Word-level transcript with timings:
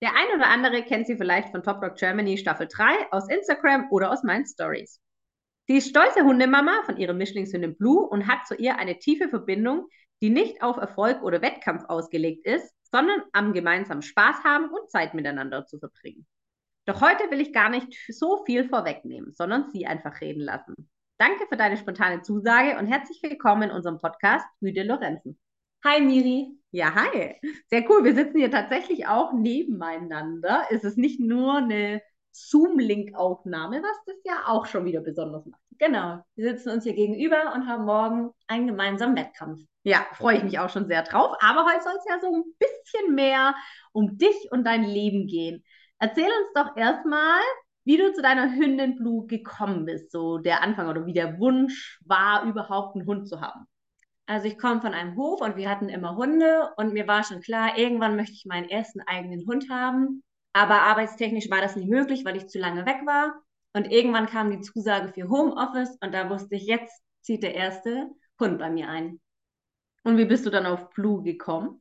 Der 0.00 0.14
ein 0.14 0.28
oder 0.34 0.48
andere 0.48 0.82
kennt 0.84 1.08
sie 1.08 1.16
vielleicht 1.16 1.50
von 1.50 1.64
Top 1.64 1.80
Dog 1.80 1.96
Germany 1.96 2.38
Staffel 2.38 2.68
3 2.68 3.10
aus 3.10 3.28
Instagram 3.28 3.88
oder 3.90 4.12
aus 4.12 4.22
meinen 4.22 4.46
Stories. 4.46 5.00
Sie 5.66 5.78
ist 5.78 5.88
stolze 5.88 6.22
Hundemama 6.22 6.82
von 6.84 6.96
ihrem 6.96 7.18
Mischlingshündin 7.18 7.76
Blue 7.76 8.06
und 8.08 8.28
hat 8.28 8.46
zu 8.46 8.54
ihr 8.54 8.78
eine 8.78 9.00
tiefe 9.00 9.28
Verbindung, 9.28 9.88
die 10.22 10.30
nicht 10.30 10.62
auf 10.62 10.76
Erfolg 10.76 11.22
oder 11.22 11.42
Wettkampf 11.42 11.84
ausgelegt 11.88 12.46
ist, 12.46 12.72
sondern 12.90 13.22
am 13.32 13.52
gemeinsamen 13.52 14.02
Spaß 14.02 14.44
haben 14.44 14.70
und 14.70 14.90
Zeit 14.90 15.14
miteinander 15.14 15.66
zu 15.66 15.78
verbringen. 15.78 16.26
Doch 16.86 17.00
heute 17.00 17.30
will 17.30 17.40
ich 17.40 17.52
gar 17.52 17.68
nicht 17.68 17.92
so 18.08 18.44
viel 18.46 18.68
vorwegnehmen, 18.68 19.34
sondern 19.34 19.68
sie 19.70 19.86
einfach 19.86 20.20
reden 20.20 20.40
lassen. 20.40 20.74
Danke 21.18 21.46
für 21.48 21.56
deine 21.56 21.76
spontane 21.76 22.22
Zusage 22.22 22.78
und 22.78 22.86
herzlich 22.86 23.20
willkommen 23.22 23.64
in 23.64 23.70
unserem 23.72 23.98
Podcast 23.98 24.46
Rüde 24.62 24.84
Lorenzen. 24.84 25.38
Hi 25.84 26.00
Miri. 26.00 26.58
Ja, 26.72 26.92
hi. 26.92 27.36
Sehr 27.70 27.88
cool. 27.88 28.02
Wir 28.04 28.14
sitzen 28.14 28.38
hier 28.38 28.50
tatsächlich 28.50 29.06
auch 29.06 29.32
nebeneinander. 29.32 30.64
Es 30.70 30.82
ist 30.82 30.98
nicht 30.98 31.20
nur 31.20 31.58
eine 31.58 32.02
Zoom-Link-Aufnahme, 32.32 33.80
was 33.82 34.04
das 34.06 34.16
ja 34.24 34.42
auch 34.46 34.66
schon 34.66 34.84
wieder 34.84 35.00
besonders 35.00 35.46
macht. 35.46 35.60
Genau. 35.78 36.18
Wir 36.34 36.50
sitzen 36.50 36.70
uns 36.70 36.82
hier 36.82 36.94
gegenüber 36.94 37.52
und 37.54 37.68
haben 37.68 37.84
morgen 37.84 38.30
einen 38.48 38.66
gemeinsamen 38.66 39.16
Wettkampf. 39.16 39.60
Ja, 39.84 40.04
freue 40.14 40.38
ich 40.38 40.42
mich 40.42 40.58
auch 40.58 40.68
schon 40.68 40.88
sehr 40.88 41.04
drauf. 41.04 41.36
Aber 41.40 41.64
heute 41.64 41.84
soll 41.84 41.94
es 41.96 42.06
ja 42.08 42.18
so 42.20 42.34
ein 42.34 42.44
bisschen 42.58 43.14
mehr 43.14 43.54
um 43.92 44.18
dich 44.18 44.50
und 44.50 44.64
dein 44.64 44.82
Leben 44.82 45.28
gehen. 45.28 45.62
Erzähl 46.00 46.26
uns 46.26 46.52
doch 46.54 46.76
erstmal, 46.76 47.40
wie 47.84 47.96
du 47.96 48.12
zu 48.12 48.20
deiner 48.20 48.52
Hündin 48.52 48.96
Blue 48.96 49.26
gekommen 49.26 49.84
bist, 49.84 50.10
so 50.10 50.38
der 50.38 50.62
Anfang 50.62 50.88
oder 50.88 51.06
wie 51.06 51.14
der 51.14 51.38
Wunsch 51.38 52.00
war, 52.04 52.44
überhaupt 52.44 52.96
einen 52.96 53.06
Hund 53.06 53.28
zu 53.28 53.40
haben. 53.40 53.66
Also 54.28 54.46
ich 54.46 54.58
komme 54.58 54.82
von 54.82 54.92
einem 54.92 55.16
Hof 55.16 55.40
und 55.40 55.56
wir 55.56 55.70
hatten 55.70 55.88
immer 55.88 56.16
Hunde 56.16 56.70
und 56.76 56.92
mir 56.92 57.08
war 57.08 57.24
schon 57.24 57.40
klar, 57.40 57.78
irgendwann 57.78 58.14
möchte 58.14 58.34
ich 58.34 58.44
meinen 58.44 58.68
ersten 58.68 59.00
eigenen 59.00 59.46
Hund 59.46 59.70
haben. 59.70 60.22
Aber 60.52 60.82
arbeitstechnisch 60.82 61.48
war 61.50 61.62
das 61.62 61.76
nicht 61.76 61.88
möglich, 61.88 62.26
weil 62.26 62.36
ich 62.36 62.46
zu 62.46 62.58
lange 62.58 62.84
weg 62.84 62.98
war. 63.06 63.40
Und 63.72 63.90
irgendwann 63.90 64.26
kam 64.26 64.50
die 64.50 64.60
Zusage 64.60 65.14
für 65.14 65.30
Homeoffice 65.30 65.96
und 66.02 66.12
da 66.12 66.28
wusste 66.28 66.56
ich, 66.56 66.66
jetzt 66.66 67.02
zieht 67.22 67.42
der 67.42 67.54
erste 67.54 68.10
Hund 68.38 68.58
bei 68.58 68.68
mir 68.68 68.90
ein. 68.90 69.18
Und 70.04 70.18
wie 70.18 70.26
bist 70.26 70.44
du 70.44 70.50
dann 70.50 70.66
auf 70.66 70.90
Blue 70.90 71.22
gekommen? 71.22 71.80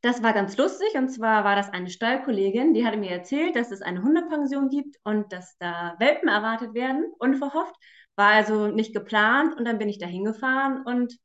Das 0.00 0.22
war 0.22 0.32
ganz 0.32 0.56
lustig 0.56 0.94
und 0.94 1.08
zwar 1.08 1.42
war 1.42 1.56
das 1.56 1.70
eine 1.70 1.90
Stallkollegin, 1.90 2.74
die 2.74 2.86
hatte 2.86 2.96
mir 2.96 3.10
erzählt, 3.10 3.56
dass 3.56 3.72
es 3.72 3.82
eine 3.82 4.04
Hundepension 4.04 4.68
gibt 4.68 4.98
und 5.02 5.32
dass 5.32 5.58
da 5.58 5.96
Welpen 5.98 6.28
erwartet 6.28 6.74
werden, 6.74 7.06
unverhofft. 7.18 7.74
War 8.14 8.30
also 8.30 8.68
nicht 8.68 8.94
geplant 8.94 9.56
und 9.56 9.64
dann 9.64 9.78
bin 9.78 9.88
ich 9.88 9.98
da 9.98 10.06
hingefahren 10.06 10.84
und 10.84 11.18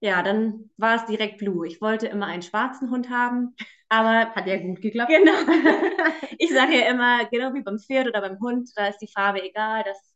ja, 0.00 0.22
dann 0.22 0.70
war 0.76 0.96
es 0.96 1.06
direkt 1.06 1.38
Blue. 1.38 1.66
Ich 1.66 1.80
wollte 1.80 2.06
immer 2.06 2.26
einen 2.26 2.42
schwarzen 2.42 2.90
Hund 2.90 3.10
haben, 3.10 3.54
aber 3.88 4.30
hat 4.34 4.46
ja 4.46 4.56
gut 4.58 4.80
geklappt. 4.80 5.10
Genau. 5.10 5.32
ich 6.38 6.52
sage 6.52 6.78
ja 6.78 6.90
immer, 6.90 7.24
genau 7.26 7.52
wie 7.54 7.62
beim 7.62 7.78
Pferd 7.78 8.08
oder 8.08 8.20
beim 8.20 8.38
Hund, 8.40 8.70
da 8.76 8.86
ist 8.88 8.98
die 8.98 9.08
Farbe 9.08 9.42
egal. 9.42 9.82
Dass, 9.84 10.14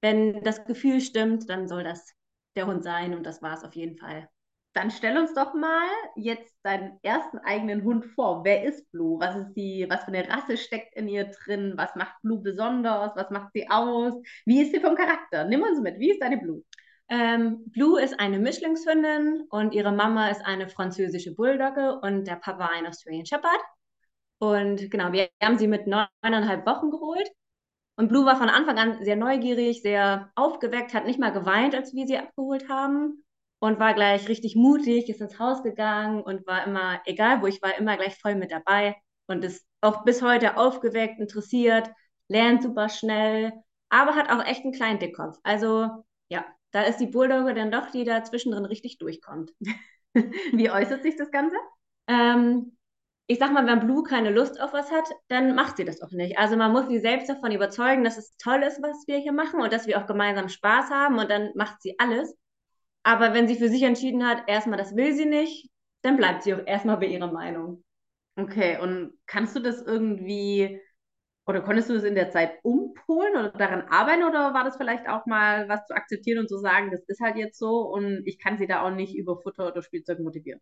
wenn 0.00 0.42
das 0.42 0.64
Gefühl 0.64 1.00
stimmt, 1.00 1.48
dann 1.48 1.68
soll 1.68 1.84
das 1.84 2.12
der 2.56 2.66
Hund 2.66 2.84
sein 2.84 3.14
und 3.14 3.24
das 3.24 3.42
war 3.42 3.54
es 3.54 3.64
auf 3.64 3.74
jeden 3.74 3.96
Fall. 3.98 4.28
Dann 4.74 4.90
stell 4.90 5.16
uns 5.18 5.32
doch 5.34 5.54
mal 5.54 5.86
jetzt 6.16 6.56
deinen 6.64 6.98
ersten 7.02 7.38
eigenen 7.38 7.84
Hund 7.84 8.06
vor. 8.06 8.44
Wer 8.44 8.64
ist 8.64 8.90
Blue? 8.90 9.20
Was 9.20 9.36
ist 9.36 9.54
die, 9.54 9.86
was 9.88 10.00
für 10.02 10.08
eine 10.08 10.28
Rasse 10.28 10.56
steckt 10.56 10.96
in 10.96 11.06
ihr 11.06 11.26
drin? 11.26 11.74
Was 11.76 11.94
macht 11.94 12.20
Blue 12.22 12.40
besonders? 12.42 13.12
Was 13.14 13.30
macht 13.30 13.52
sie 13.54 13.70
aus? 13.70 14.14
Wie 14.44 14.60
ist 14.62 14.72
sie 14.72 14.80
vom 14.80 14.96
Charakter? 14.96 15.44
Nimm 15.44 15.62
uns 15.62 15.80
mit. 15.80 16.00
Wie 16.00 16.10
ist 16.10 16.20
deine 16.20 16.38
Blue? 16.38 16.64
Ähm, 17.08 17.70
Blue 17.70 18.00
ist 18.00 18.18
eine 18.18 18.38
Mischlingshündin 18.38 19.46
und 19.50 19.74
ihre 19.74 19.92
Mama 19.92 20.30
ist 20.30 20.44
eine 20.44 20.68
französische 20.68 21.34
Bulldogge 21.34 22.00
und 22.00 22.26
der 22.26 22.36
Papa 22.36 22.66
ein 22.66 22.86
Australian 22.86 23.26
Shepherd. 23.26 23.60
Und 24.38 24.90
genau, 24.90 25.12
wir 25.12 25.28
haben 25.42 25.58
sie 25.58 25.66
mit 25.68 25.86
neuneinhalb 25.86 26.66
Wochen 26.66 26.90
geholt. 26.90 27.28
Und 27.96 28.08
Blue 28.08 28.26
war 28.26 28.36
von 28.36 28.48
Anfang 28.48 28.78
an 28.78 29.04
sehr 29.04 29.16
neugierig, 29.16 29.82
sehr 29.82 30.30
aufgeweckt, 30.34 30.94
hat 30.94 31.06
nicht 31.06 31.20
mal 31.20 31.32
geweint, 31.32 31.74
als 31.74 31.94
wir 31.94 32.06
sie 32.06 32.18
abgeholt 32.18 32.68
haben. 32.68 33.24
Und 33.60 33.78
war 33.80 33.94
gleich 33.94 34.28
richtig 34.28 34.56
mutig, 34.56 35.08
ist 35.08 35.20
ins 35.22 35.38
Haus 35.38 35.62
gegangen 35.62 36.22
und 36.22 36.46
war 36.46 36.66
immer, 36.66 37.00
egal 37.06 37.40
wo 37.40 37.46
ich 37.46 37.62
war, 37.62 37.78
immer 37.78 37.96
gleich 37.96 38.18
voll 38.18 38.34
mit 38.34 38.50
dabei. 38.50 38.96
Und 39.26 39.44
ist 39.44 39.66
auch 39.80 40.04
bis 40.04 40.20
heute 40.22 40.56
aufgeweckt, 40.58 41.18
interessiert, 41.18 41.88
lernt 42.28 42.62
super 42.62 42.88
schnell, 42.90 43.52
aber 43.88 44.16
hat 44.16 44.30
auch 44.30 44.44
echt 44.44 44.64
einen 44.64 44.74
kleinen 44.74 44.98
Dickkopf. 44.98 45.38
Also 45.44 45.88
ja, 46.28 46.44
da 46.74 46.82
ist 46.82 46.98
die 46.98 47.06
Bulldogge 47.06 47.54
dann 47.54 47.70
doch, 47.70 47.90
die 47.92 48.04
da 48.04 48.24
zwischendrin 48.24 48.64
richtig 48.64 48.98
durchkommt. 48.98 49.52
Wie 50.52 50.70
äußert 50.70 51.04
sich 51.04 51.16
das 51.16 51.30
Ganze? 51.30 51.56
Ähm, 52.08 52.76
ich 53.28 53.38
sag 53.38 53.52
mal, 53.52 53.64
wenn 53.64 53.78
Blue 53.78 54.02
keine 54.02 54.30
Lust 54.30 54.60
auf 54.60 54.72
was 54.72 54.90
hat, 54.90 55.08
dann 55.28 55.54
macht 55.54 55.76
sie 55.76 55.84
das 55.84 56.02
auch 56.02 56.10
nicht. 56.10 56.36
Also 56.36 56.56
man 56.56 56.72
muss 56.72 56.88
sie 56.88 56.98
selbst 56.98 57.28
davon 57.28 57.52
überzeugen, 57.52 58.02
dass 58.02 58.18
es 58.18 58.36
toll 58.38 58.64
ist, 58.64 58.82
was 58.82 59.04
wir 59.06 59.18
hier 59.18 59.32
machen 59.32 59.60
und 59.60 59.72
dass 59.72 59.86
wir 59.86 59.98
auch 59.98 60.06
gemeinsam 60.06 60.48
Spaß 60.48 60.90
haben 60.90 61.18
und 61.18 61.30
dann 61.30 61.52
macht 61.54 61.80
sie 61.80 61.94
alles. 61.98 62.36
Aber 63.04 63.34
wenn 63.34 63.46
sie 63.46 63.56
für 63.56 63.68
sich 63.68 63.84
entschieden 63.84 64.26
hat, 64.26 64.42
erstmal 64.48 64.78
das 64.78 64.96
will 64.96 65.14
sie 65.14 65.26
nicht, 65.26 65.70
dann 66.02 66.16
bleibt 66.16 66.42
sie 66.42 66.54
auch 66.54 66.66
erstmal 66.66 66.96
bei 66.96 67.06
ihrer 67.06 67.30
Meinung. 67.30 67.84
Okay, 68.36 68.78
und 68.80 69.12
kannst 69.26 69.54
du 69.54 69.60
das 69.60 69.80
irgendwie 69.80 70.80
oder 71.46 71.60
konntest 71.60 71.90
du 71.90 71.94
das 71.94 72.04
in 72.04 72.14
der 72.14 72.30
Zeit 72.30 72.58
umpolen 72.62 73.36
oder 73.36 73.50
daran 73.50 73.82
arbeiten 73.88 74.22
oder 74.22 74.54
war 74.54 74.64
das 74.64 74.76
vielleicht 74.76 75.08
auch 75.08 75.26
mal 75.26 75.68
was 75.68 75.86
zu 75.86 75.94
akzeptieren 75.94 76.38
und 76.38 76.48
zu 76.48 76.58
sagen, 76.58 76.90
das 76.90 77.02
ist 77.06 77.20
halt 77.20 77.36
jetzt 77.36 77.58
so 77.58 77.82
und 77.82 78.22
ich 78.26 78.38
kann 78.38 78.58
sie 78.58 78.66
da 78.66 78.82
auch 78.82 78.90
nicht 78.90 79.14
über 79.14 79.36
Futter 79.36 79.68
oder 79.68 79.82
Spielzeug 79.82 80.20
motivieren? 80.20 80.60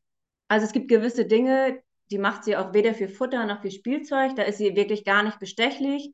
Also 0.49 0.67
es 0.67 0.73
gibt 0.73 0.89
gewisse 0.89 1.25
Dinge, 1.25 1.83
die 2.11 2.19
macht 2.19 2.45
sie 2.45 2.57
auch 2.57 2.75
weder 2.75 2.95
für 2.95 3.09
Futter 3.09 3.47
noch 3.47 3.63
für 3.63 3.71
Spielzeug. 3.71 4.37
Da 4.37 4.43
ist 4.43 4.59
sie 4.59 4.77
wirklich 4.77 5.05
gar 5.05 5.23
nicht 5.23 5.39
bestechlich. 5.39 6.13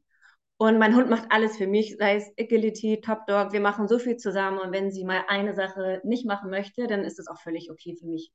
Und 0.56 0.78
mein 0.78 0.94
Hund 0.94 1.08
macht 1.10 1.30
alles 1.30 1.56
für 1.56 1.66
mich, 1.66 1.96
sei 1.98 2.16
es 2.16 2.32
Agility, 2.38 3.00
Top 3.00 3.26
Dog. 3.26 3.52
Wir 3.52 3.60
machen 3.60 3.88
so 3.88 3.98
viel 3.98 4.16
zusammen. 4.16 4.58
Und 4.58 4.72
wenn 4.72 4.90
sie 4.90 5.04
mal 5.04 5.24
eine 5.28 5.54
Sache 5.54 6.00
nicht 6.04 6.26
machen 6.26 6.50
möchte, 6.50 6.86
dann 6.86 7.04
ist 7.04 7.18
das 7.18 7.28
auch 7.28 7.40
völlig 7.40 7.70
okay 7.70 7.96
für 7.98 8.06
mich. 8.06 8.32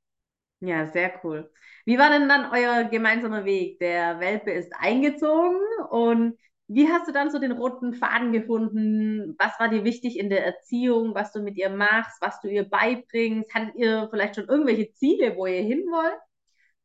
Ja, 0.66 0.88
sehr 0.88 1.20
cool. 1.24 1.52
Wie 1.86 1.98
war 1.98 2.10
denn 2.10 2.30
dann 2.30 2.50
euer 2.52 2.86
gemeinsamer 2.86 3.44
Weg? 3.44 3.80
Der 3.80 4.22
Welpe 4.22 4.52
ist 4.52 4.72
eingezogen 4.80 5.60
und 5.90 6.38
wie 6.68 6.88
hast 6.88 7.06
du 7.06 7.12
dann 7.12 7.30
so 7.30 7.38
den 7.38 7.52
roten 7.52 7.94
Faden 7.94 8.32
gefunden? 8.32 9.36
Was 9.38 9.60
war 9.60 9.68
dir 9.68 9.84
wichtig 9.84 10.18
in 10.18 10.30
der 10.30 10.46
Erziehung, 10.46 11.14
was 11.16 11.34
du 11.34 11.42
mit 11.42 11.58
ihr 11.58 11.70
machst, 11.70 12.22
was 12.22 12.40
du 12.40 12.48
ihr 12.48 12.64
beibringst? 12.64 13.54
Hattet 13.54 13.76
ihr 13.76 14.08
vielleicht 14.10 14.36
schon 14.36 14.48
irgendwelche 14.48 14.90
Ziele, 14.94 15.36
wo 15.36 15.46
ihr 15.48 15.62
hin 15.62 15.84
wollt? 15.92 16.18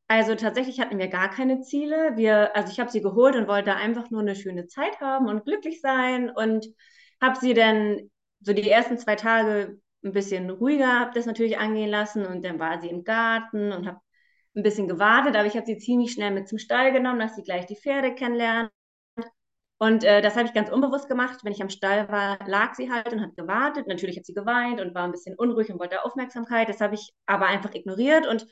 Also 0.09 0.35
tatsächlich 0.35 0.81
hatten 0.81 0.99
wir 0.99 1.09
gar 1.09 1.31
keine 1.31 1.61
Ziele. 1.61 2.17
Wir, 2.17 2.57
also 2.57 2.73
ich 2.73 2.81
habe 2.81 2.91
sie 2.91 3.03
geholt 3.03 3.37
und 3.37 3.47
wollte 3.47 3.77
einfach 3.77 4.11
nur 4.11 4.23
eine 4.23 4.35
schöne 4.35 4.67
Zeit 4.67 5.01
haben 5.01 5.29
und 5.29 5.45
glücklich 5.45 5.81
sein 5.81 6.31
und 6.31 6.67
habe 7.21 7.39
sie 7.39 7.55
dann 7.55 8.11
so 8.41 8.53
die 8.53 8.69
ersten 8.69 8.99
zwei 8.99 9.15
Tage 9.15 9.79
ein 10.05 10.13
bisschen 10.13 10.49
ruhiger, 10.51 11.01
habe 11.01 11.13
das 11.15 11.27
natürlich 11.27 11.59
angehen 11.59 11.91
lassen 11.91 12.27
und 12.27 12.45
dann 12.45 12.59
war 12.59 12.81
sie 12.81 12.89
im 12.89 13.05
Garten 13.05 13.73
und 13.73 13.87
habe 13.87 14.01
ein 14.57 14.63
bisschen 14.63 14.89
gewartet, 14.89 15.37
aber 15.37 15.47
ich 15.47 15.57
habe 15.57 15.67
sie 15.67 15.79
ziemlich 15.79 16.13
schnell 16.13 16.31
mit 16.33 16.49
zum 16.49 16.59
Stall 16.59 16.93
genommen, 16.93 17.21
dass 17.21 17.37
sie 17.37 17.43
gleich 17.43 17.67
die 17.67 17.77
Pferde 17.77 18.15
kennenlernt. 18.15 18.71
Und 19.81 20.03
äh, 20.03 20.21
das 20.21 20.35
habe 20.35 20.47
ich 20.47 20.55
ganz 20.55 20.71
unbewusst 20.71 21.09
gemacht. 21.09 21.41
Wenn 21.45 21.53
ich 21.53 21.63
am 21.63 21.71
Stall 21.71 22.09
war, 22.09 22.39
lag 22.49 22.75
sie 22.75 22.91
halt 22.91 23.13
und 23.13 23.21
hat 23.21 23.37
gewartet. 23.37 23.87
Natürlich 23.87 24.17
hat 24.17 24.27
sie 24.27 24.35
geweint 24.35 24.81
und 24.81 24.93
war 24.95 25.05
ein 25.05 25.13
bisschen 25.13 25.37
unruhig 25.37 25.71
und 25.71 25.79
wollte 25.79 26.05
Aufmerksamkeit. 26.05 26.69
Das 26.69 26.81
habe 26.81 26.97
ich 26.97 27.13
aber 27.27 27.47
einfach 27.47 27.73
ignoriert 27.75 28.27
und 28.27 28.47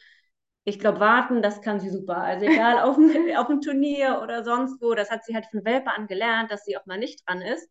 ich 0.65 0.79
glaube, 0.79 1.01
warten, 1.01 1.43
das 1.43 1.63
kann 1.63 1.81
sie 1.81 1.91
super. 1.91 2.19
Also 2.19 2.47
egal, 2.47 2.79
auf 2.89 2.97
dem, 2.97 3.61
Turnier 3.61 4.21
oder 4.23 4.45
sonst 4.45 4.81
wo, 4.81 4.95
das 4.95 5.11
hat 5.11 5.25
sie 5.25 5.35
halt 5.35 5.47
von 5.47 5.65
Welpe 5.65 5.91
an 5.91 6.07
gelernt, 6.07 6.51
dass 6.53 6.65
sie 6.65 6.77
auch 6.77 6.87
mal 6.87 6.99
nicht 6.99 7.29
dran 7.29 7.43
ist 7.43 7.69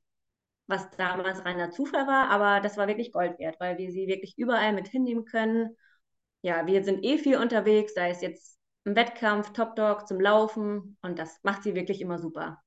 was 0.67 0.89
damals 0.91 1.45
reiner 1.45 1.71
Zufall 1.71 2.07
war, 2.07 2.29
aber 2.29 2.61
das 2.61 2.77
war 2.77 2.87
wirklich 2.87 3.11
Gold 3.11 3.37
wert, 3.39 3.59
weil 3.59 3.77
wir 3.77 3.91
sie 3.91 4.07
wirklich 4.07 4.37
überall 4.37 4.73
mit 4.73 4.87
hinnehmen 4.87 5.25
können. 5.25 5.75
Ja, 6.41 6.65
wir 6.67 6.83
sind 6.83 7.03
eh 7.03 7.17
viel 7.17 7.37
unterwegs, 7.37 7.93
sei 7.93 8.09
es 8.09 8.21
jetzt 8.21 8.59
im 8.83 8.95
Wettkampf, 8.95 9.51
Top 9.53 9.75
Dog, 9.75 10.07
zum 10.07 10.19
Laufen 10.19 10.97
und 11.01 11.19
das 11.19 11.39
macht 11.43 11.63
sie 11.63 11.75
wirklich 11.75 12.01
immer 12.01 12.19
super. 12.19 12.61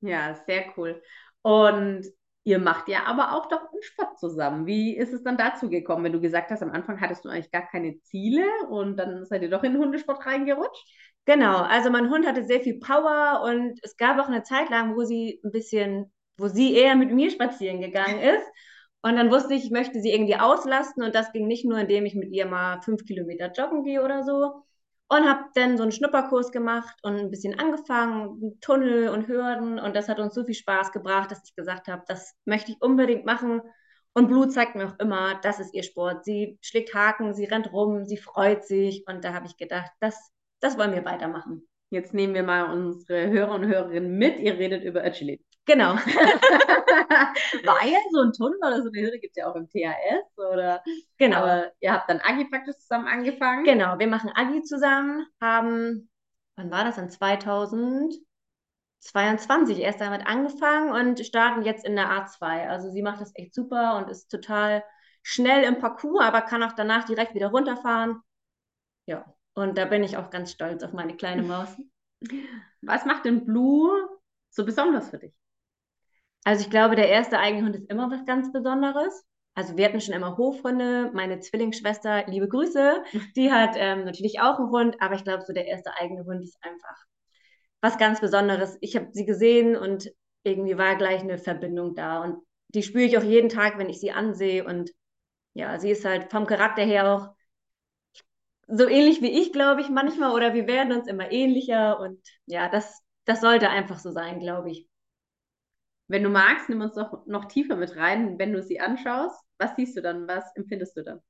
Ja, 0.00 0.34
sehr 0.46 0.66
cool. 0.76 1.02
Und 1.42 2.06
ihr 2.44 2.58
macht 2.58 2.88
ja 2.88 3.04
aber 3.04 3.34
auch 3.34 3.48
doch 3.48 3.60
einen 3.72 3.82
Sport 3.82 4.18
zusammen. 4.18 4.66
Wie 4.66 4.96
ist 4.96 5.12
es 5.12 5.22
dann 5.22 5.36
dazu 5.36 5.68
gekommen, 5.68 6.04
wenn 6.04 6.12
du 6.12 6.20
gesagt 6.20 6.50
hast, 6.50 6.62
am 6.62 6.72
Anfang 6.72 7.00
hattest 7.00 7.24
du 7.24 7.28
eigentlich 7.28 7.50
gar 7.50 7.66
keine 7.68 8.00
Ziele 8.02 8.46
und 8.68 8.96
dann 8.96 9.24
seid 9.26 9.42
ihr 9.42 9.50
doch 9.50 9.62
in 9.62 9.72
den 9.72 9.82
Hundesport 9.82 10.24
reingerutscht? 10.26 10.86
Genau, 11.26 11.58
also 11.58 11.90
mein 11.90 12.10
Hund 12.10 12.26
hatte 12.26 12.44
sehr 12.44 12.60
viel 12.60 12.80
Power 12.80 13.42
und 13.44 13.78
es 13.82 13.96
gab 13.96 14.18
auch 14.18 14.28
eine 14.28 14.42
Zeit 14.42 14.70
lang, 14.70 14.96
wo 14.96 15.04
sie 15.04 15.40
ein 15.44 15.52
bisschen 15.52 16.12
wo 16.40 16.48
sie 16.48 16.74
eher 16.74 16.96
mit 16.96 17.12
mir 17.12 17.30
spazieren 17.30 17.80
gegangen 17.80 18.20
ist. 18.20 18.46
Und 19.02 19.16
dann 19.16 19.30
wusste 19.30 19.54
ich, 19.54 19.64
ich 19.64 19.70
möchte 19.70 20.00
sie 20.00 20.12
irgendwie 20.12 20.36
auslasten. 20.36 21.02
Und 21.02 21.14
das 21.14 21.32
ging 21.32 21.46
nicht 21.46 21.64
nur, 21.64 21.78
indem 21.78 22.06
ich 22.06 22.14
mit 22.14 22.32
ihr 22.32 22.46
mal 22.46 22.80
fünf 22.82 23.04
Kilometer 23.04 23.50
joggen 23.52 23.84
gehe 23.84 24.02
oder 24.02 24.22
so. 24.24 24.64
Und 25.08 25.28
habe 25.28 25.44
dann 25.54 25.76
so 25.76 25.82
einen 25.82 25.92
Schnupperkurs 25.92 26.52
gemacht 26.52 26.96
und 27.02 27.16
ein 27.16 27.30
bisschen 27.30 27.58
angefangen, 27.58 28.58
Tunnel 28.60 29.08
und 29.08 29.26
Hürden. 29.26 29.78
Und 29.78 29.96
das 29.96 30.08
hat 30.08 30.20
uns 30.20 30.34
so 30.34 30.44
viel 30.44 30.54
Spaß 30.54 30.92
gebracht, 30.92 31.30
dass 31.30 31.42
ich 31.44 31.54
gesagt 31.56 31.88
habe, 31.88 32.02
das 32.06 32.34
möchte 32.44 32.72
ich 32.72 32.80
unbedingt 32.80 33.24
machen. 33.24 33.62
Und 34.12 34.28
Blut 34.28 34.52
zeigt 34.52 34.74
mir 34.76 34.88
auch 34.88 34.98
immer, 34.98 35.40
das 35.42 35.60
ist 35.60 35.74
ihr 35.74 35.82
Sport. 35.82 36.24
Sie 36.24 36.58
schlägt 36.60 36.94
Haken, 36.94 37.34
sie 37.34 37.44
rennt 37.44 37.72
rum, 37.72 38.04
sie 38.04 38.18
freut 38.18 38.64
sich. 38.64 39.04
Und 39.08 39.24
da 39.24 39.32
habe 39.32 39.46
ich 39.46 39.56
gedacht, 39.56 39.90
das, 40.00 40.30
das 40.60 40.78
wollen 40.78 40.92
wir 40.92 41.04
weitermachen. 41.04 41.66
Jetzt 41.90 42.14
nehmen 42.14 42.34
wir 42.34 42.44
mal 42.44 42.72
unsere 42.72 43.30
Hörer 43.30 43.54
und 43.54 43.66
Hörerinnen 43.66 44.16
mit. 44.16 44.38
Ihr 44.38 44.58
redet 44.58 44.84
über 44.84 45.02
Agility. 45.02 45.49
Genau. 45.66 45.94
Weil 47.64 47.92
so 48.12 48.20
ein 48.22 48.32
Tunnel 48.32 48.58
oder 48.58 48.82
so 48.82 48.88
eine 48.88 49.00
Hürde 49.00 49.20
gibt 49.20 49.36
es 49.36 49.42
ja 49.42 49.50
auch 49.50 49.54
im 49.54 49.68
THS. 49.68 50.36
Oder, 50.36 50.82
Genau. 51.18 51.38
Aber 51.38 51.72
ihr 51.80 51.92
habt 51.92 52.10
dann 52.10 52.20
Agi 52.20 52.46
praktisch 52.46 52.76
zusammen 52.78 53.06
angefangen. 53.06 53.64
Genau, 53.64 53.98
wir 53.98 54.06
machen 54.06 54.30
Agi 54.34 54.62
zusammen, 54.62 55.26
haben, 55.40 56.10
wann 56.56 56.70
war 56.70 56.84
das 56.84 56.96
dann? 56.96 57.10
2022 57.10 59.80
erst 59.80 60.00
damit 60.00 60.26
angefangen 60.26 60.92
und 60.92 61.24
starten 61.24 61.62
jetzt 61.62 61.84
in 61.84 61.96
der 61.96 62.10
A2. 62.10 62.68
Also 62.68 62.90
sie 62.90 63.02
macht 63.02 63.20
das 63.20 63.32
echt 63.34 63.54
super 63.54 63.96
und 63.96 64.10
ist 64.10 64.30
total 64.30 64.84
schnell 65.22 65.64
im 65.64 65.78
Parcours, 65.78 66.24
aber 66.24 66.42
kann 66.42 66.62
auch 66.62 66.72
danach 66.72 67.04
direkt 67.04 67.34
wieder 67.34 67.48
runterfahren. 67.48 68.20
Ja, 69.06 69.24
und 69.54 69.76
da 69.78 69.84
bin 69.84 70.04
ich 70.04 70.16
auch 70.16 70.30
ganz 70.30 70.52
stolz 70.52 70.82
auf 70.82 70.92
meine 70.92 71.16
kleine 71.16 71.42
Maus. 71.42 71.68
Was 72.82 73.04
macht 73.04 73.24
denn 73.24 73.44
Blue 73.44 74.08
so 74.50 74.64
besonders 74.64 75.10
für 75.10 75.18
dich? 75.18 75.34
Also 76.44 76.64
ich 76.64 76.70
glaube, 76.70 76.96
der 76.96 77.08
erste 77.08 77.38
eigene 77.38 77.64
Hund 77.64 77.76
ist 77.76 77.90
immer 77.90 78.10
was 78.10 78.24
ganz 78.24 78.52
Besonderes. 78.52 79.24
Also 79.54 79.76
wir 79.76 79.84
hatten 79.84 80.00
schon 80.00 80.14
immer 80.14 80.36
Hofhunde. 80.36 81.10
Meine 81.12 81.40
Zwillingsschwester, 81.40 82.26
liebe 82.26 82.48
Grüße, 82.48 83.04
die 83.36 83.52
hat 83.52 83.74
ähm, 83.76 84.04
natürlich 84.04 84.40
auch 84.40 84.58
einen 84.58 84.70
Hund, 84.70 84.96
aber 85.00 85.14
ich 85.14 85.24
glaube, 85.24 85.44
so 85.46 85.52
der 85.52 85.66
erste 85.66 85.92
eigene 86.00 86.24
Hund 86.24 86.42
ist 86.42 86.58
einfach 86.62 86.96
was 87.80 87.98
ganz 87.98 88.20
Besonderes. 88.20 88.76
Ich 88.80 88.96
habe 88.96 89.08
sie 89.12 89.24
gesehen 89.26 89.76
und 89.76 90.10
irgendwie 90.44 90.78
war 90.78 90.96
gleich 90.96 91.20
eine 91.20 91.38
Verbindung 91.38 91.94
da. 91.94 92.22
Und 92.22 92.42
die 92.68 92.82
spüre 92.82 93.04
ich 93.04 93.18
auch 93.18 93.22
jeden 93.22 93.48
Tag, 93.48 93.78
wenn 93.78 93.88
ich 93.88 94.00
sie 94.00 94.12
ansehe. 94.12 94.64
Und 94.64 94.90
ja, 95.54 95.78
sie 95.78 95.90
ist 95.90 96.04
halt 96.04 96.30
vom 96.30 96.46
Charakter 96.46 96.82
her 96.82 97.14
auch 97.14 97.28
so 98.68 98.86
ähnlich 98.88 99.20
wie 99.20 99.30
ich, 99.40 99.52
glaube 99.52 99.80
ich, 99.80 99.88
manchmal. 99.88 100.32
Oder 100.32 100.54
wir 100.54 100.66
werden 100.66 100.92
uns 100.92 101.08
immer 101.08 101.30
ähnlicher. 101.32 101.98
Und 102.00 102.20
ja, 102.46 102.68
das, 102.68 103.02
das 103.24 103.40
sollte 103.40 103.70
einfach 103.70 103.98
so 103.98 104.10
sein, 104.12 104.40
glaube 104.40 104.70
ich. 104.70 104.89
Wenn 106.10 106.24
du 106.24 106.28
magst, 106.28 106.68
nimm 106.68 106.80
uns 106.80 106.94
doch 106.94 107.24
noch 107.26 107.44
tiefer 107.44 107.76
mit 107.76 107.94
rein, 107.94 108.36
wenn 108.38 108.52
du 108.52 108.62
sie 108.62 108.80
anschaust. 108.80 109.40
Was 109.58 109.76
siehst 109.76 109.96
du 109.96 110.02
dann? 110.02 110.26
Was 110.26 110.44
empfindest 110.56 110.96
du 110.96 111.04
dann? 111.04 111.20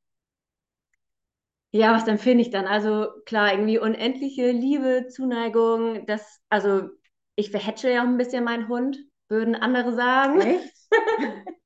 Ja, 1.72 1.94
was 1.94 2.08
empfinde 2.08 2.42
ich 2.42 2.50
dann? 2.50 2.66
Also 2.66 3.08
klar, 3.26 3.52
irgendwie 3.52 3.78
unendliche 3.78 4.50
Liebe, 4.50 5.06
Zuneigung, 5.08 6.06
das, 6.06 6.40
also 6.48 6.88
ich 7.36 7.50
verhätsche 7.50 7.90
ja 7.90 8.02
auch 8.02 8.06
ein 8.06 8.16
bisschen 8.16 8.42
meinen 8.42 8.68
Hund, 8.68 8.96
würden 9.28 9.54
andere 9.54 9.94
sagen. 9.94 10.40
Echt? 10.40 10.74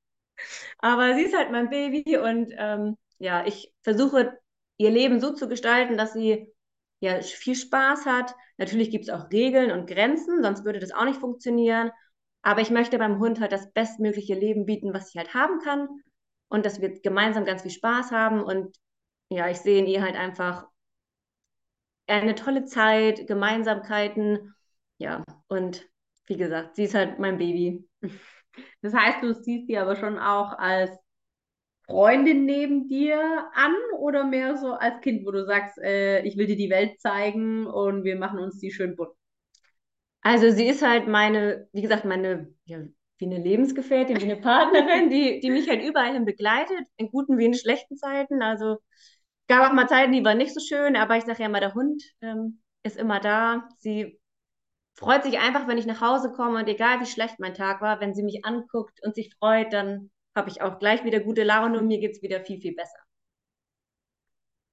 Aber 0.79 1.15
sie 1.15 1.23
ist 1.23 1.35
halt 1.35 1.51
mein 1.51 1.69
Baby 1.69 2.17
und 2.17 2.53
ähm, 2.57 2.97
ja, 3.17 3.45
ich 3.45 3.73
versuche 3.81 4.37
ihr 4.77 4.91
Leben 4.91 5.21
so 5.21 5.33
zu 5.33 5.47
gestalten, 5.47 5.97
dass 5.97 6.13
sie 6.13 6.53
ja 6.99 7.21
viel 7.21 7.55
Spaß 7.55 8.05
hat. 8.05 8.35
Natürlich 8.57 8.91
gibt 8.91 9.05
es 9.05 9.09
auch 9.09 9.31
Regeln 9.31 9.71
und 9.71 9.87
Grenzen, 9.87 10.43
sonst 10.43 10.65
würde 10.65 10.79
das 10.79 10.91
auch 10.91 11.05
nicht 11.05 11.19
funktionieren. 11.19 11.91
Aber 12.45 12.61
ich 12.61 12.69
möchte 12.69 12.99
beim 12.99 13.17
Hund 13.19 13.39
halt 13.41 13.51
das 13.51 13.73
bestmögliche 13.73 14.35
Leben 14.35 14.67
bieten, 14.67 14.93
was 14.93 15.09
ich 15.09 15.17
halt 15.17 15.33
haben 15.33 15.59
kann. 15.61 15.89
Und 16.47 16.63
dass 16.63 16.79
wir 16.79 17.01
gemeinsam 17.01 17.43
ganz 17.43 17.63
viel 17.63 17.71
Spaß 17.71 18.11
haben. 18.11 18.43
Und 18.43 18.77
ja, 19.29 19.49
ich 19.49 19.57
sehe 19.57 19.79
in 19.79 19.87
ihr 19.87 20.03
halt 20.03 20.15
einfach 20.15 20.67
eine 22.07 22.35
tolle 22.35 22.65
Zeit, 22.65 23.25
Gemeinsamkeiten. 23.25 24.53
Ja, 24.99 25.23
und 25.47 25.89
wie 26.27 26.37
gesagt, 26.37 26.75
sie 26.75 26.83
ist 26.83 26.93
halt 26.95 27.19
mein 27.19 27.37
Baby. 27.37 27.87
Das 28.81 28.93
heißt, 28.93 29.21
du 29.21 29.33
siehst 29.33 29.67
sie 29.67 29.77
aber 29.77 29.97
schon 29.97 30.17
auch 30.17 30.57
als 30.57 30.89
Freundin 31.87 32.45
neben 32.45 32.87
dir 32.87 33.49
an 33.53 33.73
oder 33.99 34.23
mehr 34.23 34.57
so 34.57 34.73
als 34.73 35.01
Kind, 35.01 35.25
wo 35.25 35.31
du 35.31 35.45
sagst, 35.45 35.77
äh, 35.79 36.21
ich 36.23 36.37
will 36.37 36.47
dir 36.47 36.55
die 36.55 36.69
Welt 36.69 37.01
zeigen 37.01 37.67
und 37.67 38.03
wir 38.05 38.15
machen 38.17 38.39
uns 38.39 38.59
die 38.59 38.71
schön 38.71 38.95
bunt? 38.95 39.11
Also 40.25 40.49
sie 40.49 40.65
ist 40.65 40.81
halt 40.81 41.07
meine, 41.07 41.67
wie 41.71 41.83
gesagt, 41.83 42.03
meine, 42.03 42.51
ja, 42.65 42.79
wie 43.19 43.25
eine 43.27 43.37
Lebensgefährtin, 43.37 44.19
wie 44.19 44.23
eine 44.23 44.37
Partnerin, 44.41 45.11
die, 45.11 45.39
die 45.39 45.51
mich 45.51 45.69
halt 45.69 45.83
überall 45.83 46.13
hin 46.13 46.25
begleitet, 46.25 46.87
in 46.97 47.11
guten 47.11 47.37
wie 47.37 47.45
in 47.45 47.53
schlechten 47.53 47.95
Zeiten. 47.95 48.41
Also 48.41 48.77
gab 49.47 49.69
auch 49.69 49.73
mal 49.75 49.87
Zeiten, 49.87 50.13
die 50.13 50.25
waren 50.25 50.39
nicht 50.39 50.55
so 50.55 50.59
schön, 50.59 50.95
aber 50.95 51.17
ich 51.17 51.25
sage 51.25 51.41
ja 51.43 51.45
immer, 51.45 51.59
der 51.59 51.75
Hund 51.75 52.01
ähm, 52.21 52.63
ist 52.81 52.97
immer 52.97 53.19
da. 53.19 53.69
Sie 53.77 54.19
freut 54.95 55.23
sich 55.23 55.39
einfach, 55.39 55.67
wenn 55.67 55.77
ich 55.77 55.85
nach 55.85 56.01
Hause 56.01 56.31
komme 56.31 56.59
und 56.59 56.67
egal 56.69 57.01
wie 57.01 57.05
schlecht 57.05 57.39
mein 57.39 57.53
Tag 57.53 57.81
war, 57.81 58.01
wenn 58.01 58.15
sie 58.15 58.23
mich 58.23 58.45
anguckt 58.45 58.99
und 59.05 59.15
sich 59.15 59.35
freut, 59.39 59.73
dann 59.73 60.09
habe 60.35 60.49
ich 60.49 60.63
auch 60.63 60.79
gleich 60.79 61.03
wieder 61.03 61.19
gute 61.19 61.43
Laune 61.43 61.79
und 61.79 61.87
mir 61.87 61.99
geht 61.99 62.13
es 62.13 62.23
wieder 62.23 62.41
viel, 62.41 62.59
viel 62.61 62.75
besser. 62.75 62.97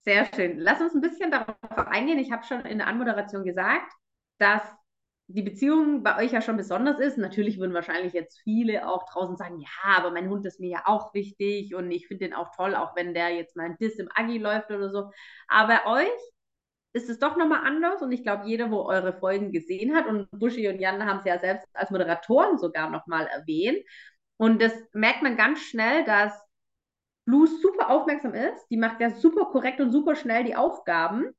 Sehr 0.04 0.26
schön. 0.34 0.58
Lass 0.58 0.80
uns 0.80 0.94
ein 0.94 1.00
bisschen 1.00 1.30
darauf 1.30 1.56
eingehen. 1.88 2.18
Ich 2.18 2.32
habe 2.32 2.44
schon 2.44 2.62
in 2.62 2.78
der 2.78 2.86
Anmoderation 2.88 3.44
gesagt, 3.44 3.92
dass 4.38 4.62
die 5.32 5.42
Beziehung 5.42 6.02
bei 6.02 6.18
euch 6.18 6.32
ja 6.32 6.42
schon 6.42 6.56
besonders 6.56 6.98
ist. 7.00 7.18
Natürlich 7.18 7.58
würden 7.58 7.74
wahrscheinlich 7.74 8.12
jetzt 8.12 8.40
viele 8.42 8.88
auch 8.88 9.04
draußen 9.10 9.36
sagen, 9.36 9.60
ja, 9.60 9.96
aber 9.96 10.10
mein 10.10 10.28
Hund 10.28 10.44
ist 10.46 10.60
mir 10.60 10.70
ja 10.70 10.82
auch 10.86 11.14
wichtig 11.14 11.74
und 11.74 11.90
ich 11.90 12.06
finde 12.08 12.26
den 12.26 12.34
auch 12.34 12.54
toll, 12.54 12.74
auch 12.74 12.96
wenn 12.96 13.14
der 13.14 13.30
jetzt 13.30 13.56
mal 13.56 13.66
ein 13.66 13.76
Diss 13.78 13.96
im 13.98 14.08
Aggi 14.14 14.38
läuft 14.38 14.70
oder 14.70 14.90
so. 14.90 15.10
Aber 15.48 15.68
bei 15.68 15.86
euch 15.86 16.20
ist 16.94 17.08
es 17.08 17.18
doch 17.18 17.36
nochmal 17.36 17.66
anders 17.66 18.02
und 18.02 18.12
ich 18.12 18.22
glaube, 18.22 18.46
jeder, 18.46 18.70
wo 18.70 18.82
eure 18.82 19.14
Folgen 19.14 19.52
gesehen 19.52 19.94
hat 19.94 20.06
und 20.06 20.28
Buschi 20.32 20.68
und 20.68 20.80
Jan 20.80 21.04
haben 21.06 21.18
es 21.20 21.24
ja 21.24 21.38
selbst 21.38 21.68
als 21.74 21.90
Moderatoren 21.90 22.58
sogar 22.58 22.90
nochmal 22.90 23.26
erwähnt. 23.28 23.78
Und 24.36 24.60
das 24.60 24.72
merkt 24.92 25.22
man 25.22 25.36
ganz 25.36 25.60
schnell, 25.60 26.04
dass 26.04 26.32
Blues 27.24 27.62
super 27.62 27.90
aufmerksam 27.90 28.34
ist. 28.34 28.66
Die 28.70 28.76
macht 28.76 29.00
ja 29.00 29.10
super 29.10 29.46
korrekt 29.46 29.80
und 29.80 29.92
super 29.92 30.16
schnell 30.16 30.44
die 30.44 30.56
Aufgaben. 30.56 31.30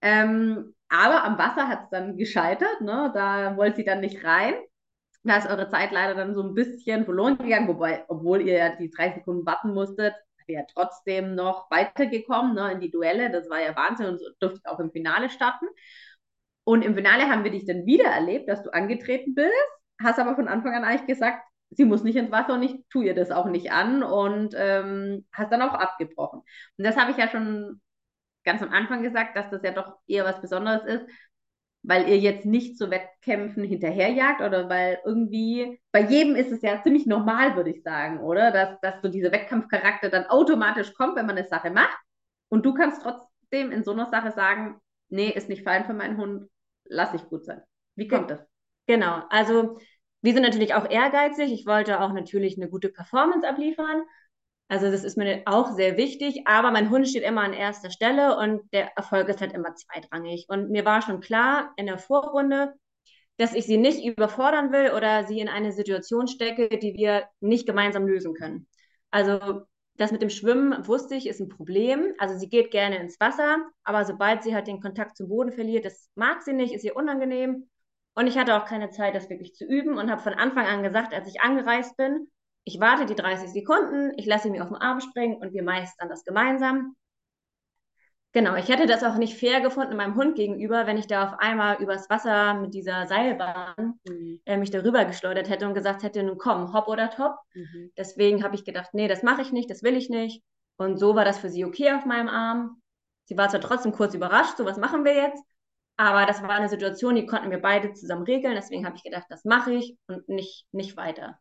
Ähm, 0.00 0.75
aber 0.88 1.24
am 1.24 1.38
Wasser 1.38 1.68
hat 1.68 1.84
es 1.84 1.90
dann 1.90 2.16
gescheitert, 2.16 2.80
ne? 2.80 3.10
Da 3.14 3.56
wollte 3.56 3.76
sie 3.76 3.84
dann 3.84 4.00
nicht 4.00 4.24
rein. 4.24 4.54
Da 5.24 5.38
ist 5.38 5.48
eure 5.48 5.68
Zeit 5.68 5.90
leider 5.92 6.14
dann 6.14 6.34
so 6.34 6.42
ein 6.42 6.54
bisschen 6.54 7.04
verloren 7.04 7.38
gegangen, 7.38 7.68
wobei, 7.68 8.04
obwohl 8.08 8.42
ihr 8.42 8.54
ja 8.54 8.76
die 8.76 8.90
drei 8.90 9.12
Sekunden 9.12 9.44
warten 9.44 9.74
musstet, 9.74 10.14
ja 10.48 10.62
trotzdem 10.72 11.34
noch 11.34 11.70
weitergekommen, 11.70 12.54
ne, 12.54 12.72
in 12.72 12.80
die 12.80 12.90
Duelle. 12.90 13.30
Das 13.30 13.50
war 13.50 13.60
ja 13.60 13.74
Wahnsinn 13.76 14.06
und 14.06 14.20
durftet 14.40 14.66
auch 14.66 14.78
im 14.78 14.90
Finale 14.92 15.30
starten. 15.30 15.66
Und 16.64 16.84
im 16.84 16.94
Finale 16.94 17.28
haben 17.28 17.44
wir 17.44 17.50
dich 17.50 17.66
dann 17.66 17.86
wieder 17.86 18.06
erlebt, 18.10 18.48
dass 18.48 18.62
du 18.62 18.72
angetreten 18.72 19.34
bist, 19.34 19.52
hast 20.02 20.18
aber 20.18 20.34
von 20.34 20.48
Anfang 20.48 20.74
an 20.74 20.84
eigentlich 20.84 21.06
gesagt, 21.06 21.42
sie 21.70 21.84
muss 21.84 22.02
nicht 22.02 22.16
ins 22.16 22.32
Wasser 22.32 22.54
und 22.54 22.62
ich 22.62 22.84
tue 22.90 23.04
ihr 23.06 23.14
das 23.14 23.30
auch 23.30 23.46
nicht 23.46 23.70
an 23.72 24.02
und 24.02 24.54
ähm, 24.56 25.26
hast 25.32 25.52
dann 25.52 25.62
auch 25.62 25.74
abgebrochen. 25.74 26.40
Und 26.76 26.84
das 26.84 26.96
habe 26.96 27.12
ich 27.12 27.16
ja 27.18 27.28
schon 27.28 27.80
ganz 28.46 28.62
am 28.62 28.70
Anfang 28.70 29.02
gesagt, 29.02 29.36
dass 29.36 29.50
das 29.50 29.62
ja 29.62 29.72
doch 29.72 29.98
eher 30.06 30.24
was 30.24 30.40
Besonderes 30.40 30.84
ist, 30.86 31.06
weil 31.82 32.08
ihr 32.08 32.18
jetzt 32.18 32.46
nicht 32.46 32.78
zu 32.78 32.90
Wettkämpfen 32.90 33.62
hinterherjagt 33.64 34.40
oder 34.40 34.68
weil 34.68 34.98
irgendwie, 35.04 35.80
bei 35.92 36.00
jedem 36.00 36.34
ist 36.34 36.50
es 36.50 36.62
ja 36.62 36.82
ziemlich 36.82 37.06
normal, 37.06 37.54
würde 37.56 37.70
ich 37.70 37.82
sagen, 37.82 38.20
oder? 38.20 38.50
Dass, 38.50 38.80
dass 38.80 39.02
so 39.02 39.08
dieser 39.08 39.30
Wettkampfcharakter 39.30 40.08
dann 40.08 40.26
automatisch 40.26 40.94
kommt, 40.94 41.16
wenn 41.16 41.26
man 41.26 41.36
eine 41.36 41.46
Sache 41.46 41.70
macht. 41.70 41.98
Und 42.48 42.64
du 42.64 42.72
kannst 42.72 43.02
trotzdem 43.02 43.70
in 43.70 43.84
so 43.84 43.92
einer 43.92 44.06
Sache 44.06 44.32
sagen, 44.32 44.80
nee, 45.08 45.28
ist 45.28 45.48
nicht 45.48 45.62
fein 45.62 45.84
für 45.84 45.94
meinen 45.94 46.16
Hund, 46.16 46.48
lass 46.84 47.14
ich 47.14 47.22
gut 47.28 47.44
sein. 47.44 47.60
Wie 47.94 48.08
kommt 48.08 48.30
das? 48.30 48.40
Genau, 48.86 49.22
also 49.30 49.78
wir 50.22 50.32
sind 50.32 50.42
natürlich 50.42 50.74
auch 50.74 50.90
ehrgeizig. 50.90 51.52
Ich 51.52 51.66
wollte 51.66 52.00
auch 52.00 52.12
natürlich 52.12 52.56
eine 52.56 52.68
gute 52.68 52.88
Performance 52.88 53.46
abliefern. 53.46 54.02
Also 54.68 54.90
das 54.90 55.04
ist 55.04 55.16
mir 55.16 55.42
auch 55.46 55.72
sehr 55.72 55.96
wichtig, 55.96 56.42
aber 56.46 56.72
mein 56.72 56.90
Hund 56.90 57.08
steht 57.08 57.22
immer 57.22 57.42
an 57.42 57.52
erster 57.52 57.90
Stelle 57.90 58.36
und 58.36 58.62
der 58.72 58.96
Erfolg 58.96 59.28
ist 59.28 59.40
halt 59.40 59.52
immer 59.52 59.74
zweitrangig. 59.74 60.46
Und 60.48 60.70
mir 60.70 60.84
war 60.84 61.02
schon 61.02 61.20
klar 61.20 61.72
in 61.76 61.86
der 61.86 61.98
Vorrunde, 61.98 62.74
dass 63.36 63.54
ich 63.54 63.66
sie 63.66 63.76
nicht 63.76 64.04
überfordern 64.04 64.72
will 64.72 64.92
oder 64.92 65.24
sie 65.26 65.40
in 65.40 65.48
eine 65.48 65.72
Situation 65.72 66.26
stecke, 66.26 66.78
die 66.78 66.94
wir 66.94 67.28
nicht 67.40 67.66
gemeinsam 67.66 68.06
lösen 68.08 68.34
können. 68.34 68.66
Also 69.10 69.62
das 69.94 70.12
mit 70.12 70.20
dem 70.20 70.30
Schwimmen 70.30 70.86
wusste 70.86 71.14
ich, 71.14 71.26
ist 71.26 71.40
ein 71.40 71.48
Problem. 71.48 72.14
Also 72.18 72.36
sie 72.36 72.48
geht 72.48 72.70
gerne 72.70 72.98
ins 72.98 73.20
Wasser, 73.20 73.58
aber 73.84 74.04
sobald 74.04 74.42
sie 74.42 74.54
halt 74.54 74.66
den 74.66 74.80
Kontakt 74.80 75.16
zum 75.16 75.28
Boden 75.28 75.52
verliert, 75.52 75.84
das 75.84 76.10
mag 76.16 76.42
sie 76.42 76.52
nicht, 76.52 76.74
ist 76.74 76.84
ihr 76.84 76.96
unangenehm. 76.96 77.68
Und 78.14 78.26
ich 78.26 78.36
hatte 78.38 78.56
auch 78.56 78.64
keine 78.64 78.90
Zeit, 78.90 79.14
das 79.14 79.30
wirklich 79.30 79.54
zu 79.54 79.64
üben 79.64 79.96
und 79.98 80.10
habe 80.10 80.22
von 80.22 80.34
Anfang 80.34 80.66
an 80.66 80.82
gesagt, 80.82 81.14
als 81.14 81.28
ich 81.28 81.40
angereist 81.40 81.96
bin, 81.96 82.28
ich 82.66 82.80
warte 82.80 83.06
die 83.06 83.14
30 83.14 83.50
Sekunden, 83.50 84.12
ich 84.16 84.26
lasse 84.26 84.48
ihn 84.48 84.52
mir 84.52 84.62
auf 84.62 84.68
den 84.68 84.76
Arm 84.76 85.00
springen 85.00 85.36
und 85.36 85.54
wir 85.54 85.62
meistern 85.62 86.08
das 86.08 86.24
gemeinsam. 86.24 86.96
Genau, 88.32 88.56
ich 88.56 88.68
hätte 88.68 88.86
das 88.86 89.04
auch 89.04 89.16
nicht 89.16 89.38
fair 89.38 89.60
gefunden 89.60 89.96
meinem 89.96 90.16
Hund 90.16 90.34
gegenüber, 90.34 90.86
wenn 90.86 90.98
ich 90.98 91.06
da 91.06 91.24
auf 91.24 91.38
einmal 91.38 91.80
übers 91.80 92.10
Wasser 92.10 92.54
mit 92.54 92.74
dieser 92.74 93.06
Seilbahn 93.06 94.00
mhm. 94.06 94.40
äh, 94.44 94.56
mich 94.56 94.70
darüber 94.70 95.04
geschleudert 95.04 95.48
hätte 95.48 95.66
und 95.66 95.74
gesagt 95.74 96.02
hätte, 96.02 96.24
nun 96.24 96.38
komm, 96.38 96.72
hopp 96.74 96.88
oder 96.88 97.08
top. 97.08 97.36
Mhm. 97.54 97.92
Deswegen 97.96 98.42
habe 98.42 98.56
ich 98.56 98.64
gedacht, 98.64 98.90
nee, 98.92 99.06
das 99.06 99.22
mache 99.22 99.42
ich 99.42 99.52
nicht, 99.52 99.70
das 99.70 99.84
will 99.84 99.96
ich 99.96 100.10
nicht. 100.10 100.42
Und 100.76 100.98
so 100.98 101.14
war 101.14 101.24
das 101.24 101.38
für 101.38 101.48
sie 101.48 101.64
okay 101.64 101.92
auf 101.92 102.04
meinem 102.04 102.28
Arm. 102.28 102.82
Sie 103.26 103.38
war 103.38 103.48
zwar 103.48 103.60
trotzdem 103.60 103.92
kurz 103.92 104.12
überrascht, 104.12 104.56
so 104.58 104.64
was 104.64 104.76
machen 104.76 105.04
wir 105.04 105.14
jetzt. 105.14 105.42
Aber 105.96 106.26
das 106.26 106.42
war 106.42 106.50
eine 106.50 106.68
Situation, 106.68 107.14
die 107.14 107.26
konnten 107.26 107.50
wir 107.50 107.62
beide 107.62 107.92
zusammen 107.92 108.24
regeln. 108.24 108.56
Deswegen 108.56 108.84
habe 108.84 108.96
ich 108.96 109.04
gedacht, 109.04 109.26
das 109.30 109.44
mache 109.44 109.72
ich 109.72 109.96
und 110.08 110.28
nicht, 110.28 110.66
nicht 110.72 110.96
weiter. 110.96 111.38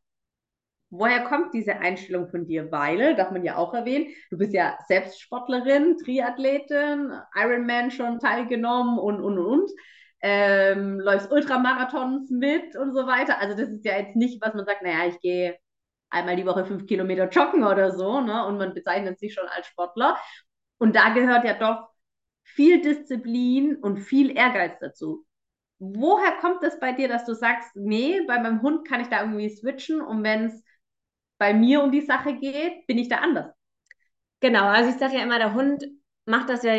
Woher 0.89 1.23
kommt 1.25 1.53
diese 1.53 1.77
Einstellung 1.79 2.29
von 2.29 2.45
dir? 2.47 2.71
Weil, 2.71 3.15
darf 3.15 3.31
man 3.31 3.43
ja 3.43 3.57
auch 3.57 3.73
erwähnen, 3.73 4.07
du 4.31 4.37
bist 4.37 4.53
ja 4.53 4.77
selbst 4.87 5.19
Sportlerin, 5.21 5.97
Triathletin, 5.97 7.11
Ironman 7.35 7.91
schon 7.91 8.19
teilgenommen 8.19 8.97
und, 8.99 9.21
und, 9.21 9.37
und. 9.39 9.69
ähm, 10.21 10.99
läufst 10.99 11.31
Ultramarathons 11.31 12.29
mit 12.31 12.75
und 12.75 12.93
so 12.93 13.05
weiter. 13.07 13.39
Also 13.39 13.55
das 13.57 13.69
ist 13.69 13.85
ja 13.85 13.97
jetzt 13.97 14.15
nicht, 14.15 14.41
was 14.41 14.53
man 14.53 14.65
sagt, 14.65 14.81
naja, 14.83 15.07
ich 15.07 15.19
gehe 15.19 15.57
einmal 16.09 16.35
die 16.35 16.45
Woche 16.45 16.65
fünf 16.65 16.85
Kilometer 16.87 17.29
joggen 17.29 17.63
oder 17.63 17.91
so, 17.91 18.21
ne? 18.21 18.45
Und 18.47 18.57
man 18.57 18.73
bezeichnet 18.73 19.19
sich 19.19 19.33
schon 19.33 19.47
als 19.47 19.67
Sportler. 19.67 20.17
Und 20.77 20.95
da 20.95 21.09
gehört 21.13 21.45
ja 21.45 21.53
doch 21.55 21.89
viel 22.43 22.81
Disziplin 22.81 23.77
und 23.77 23.99
viel 23.99 24.35
Ehrgeiz 24.37 24.79
dazu. 24.79 25.25
Woher 25.79 26.33
kommt 26.41 26.63
es 26.63 26.79
bei 26.79 26.93
dir, 26.93 27.09
dass 27.09 27.25
du 27.25 27.35
sagst, 27.35 27.71
nee, 27.75 28.21
bei 28.27 28.39
meinem 28.39 28.61
Hund 28.63 28.87
kann 28.87 29.01
ich 29.01 29.09
da 29.09 29.21
irgendwie 29.21 29.49
switchen 29.49 30.01
und 30.01 30.23
wenn 30.23 30.45
es 30.47 30.64
bei 31.37 31.53
mir 31.53 31.83
um 31.83 31.91
die 31.91 32.01
Sache 32.01 32.35
geht, 32.37 32.87
bin 32.87 32.97
ich 32.97 33.09
da 33.09 33.17
anders? 33.17 33.53
Genau, 34.39 34.65
also 34.65 34.89
ich 34.89 34.97
sage 34.97 35.15
ja 35.17 35.23
immer, 35.23 35.39
der 35.39 35.53
Hund 35.53 35.83
macht 36.25 36.49
das 36.49 36.63
ja, 36.63 36.75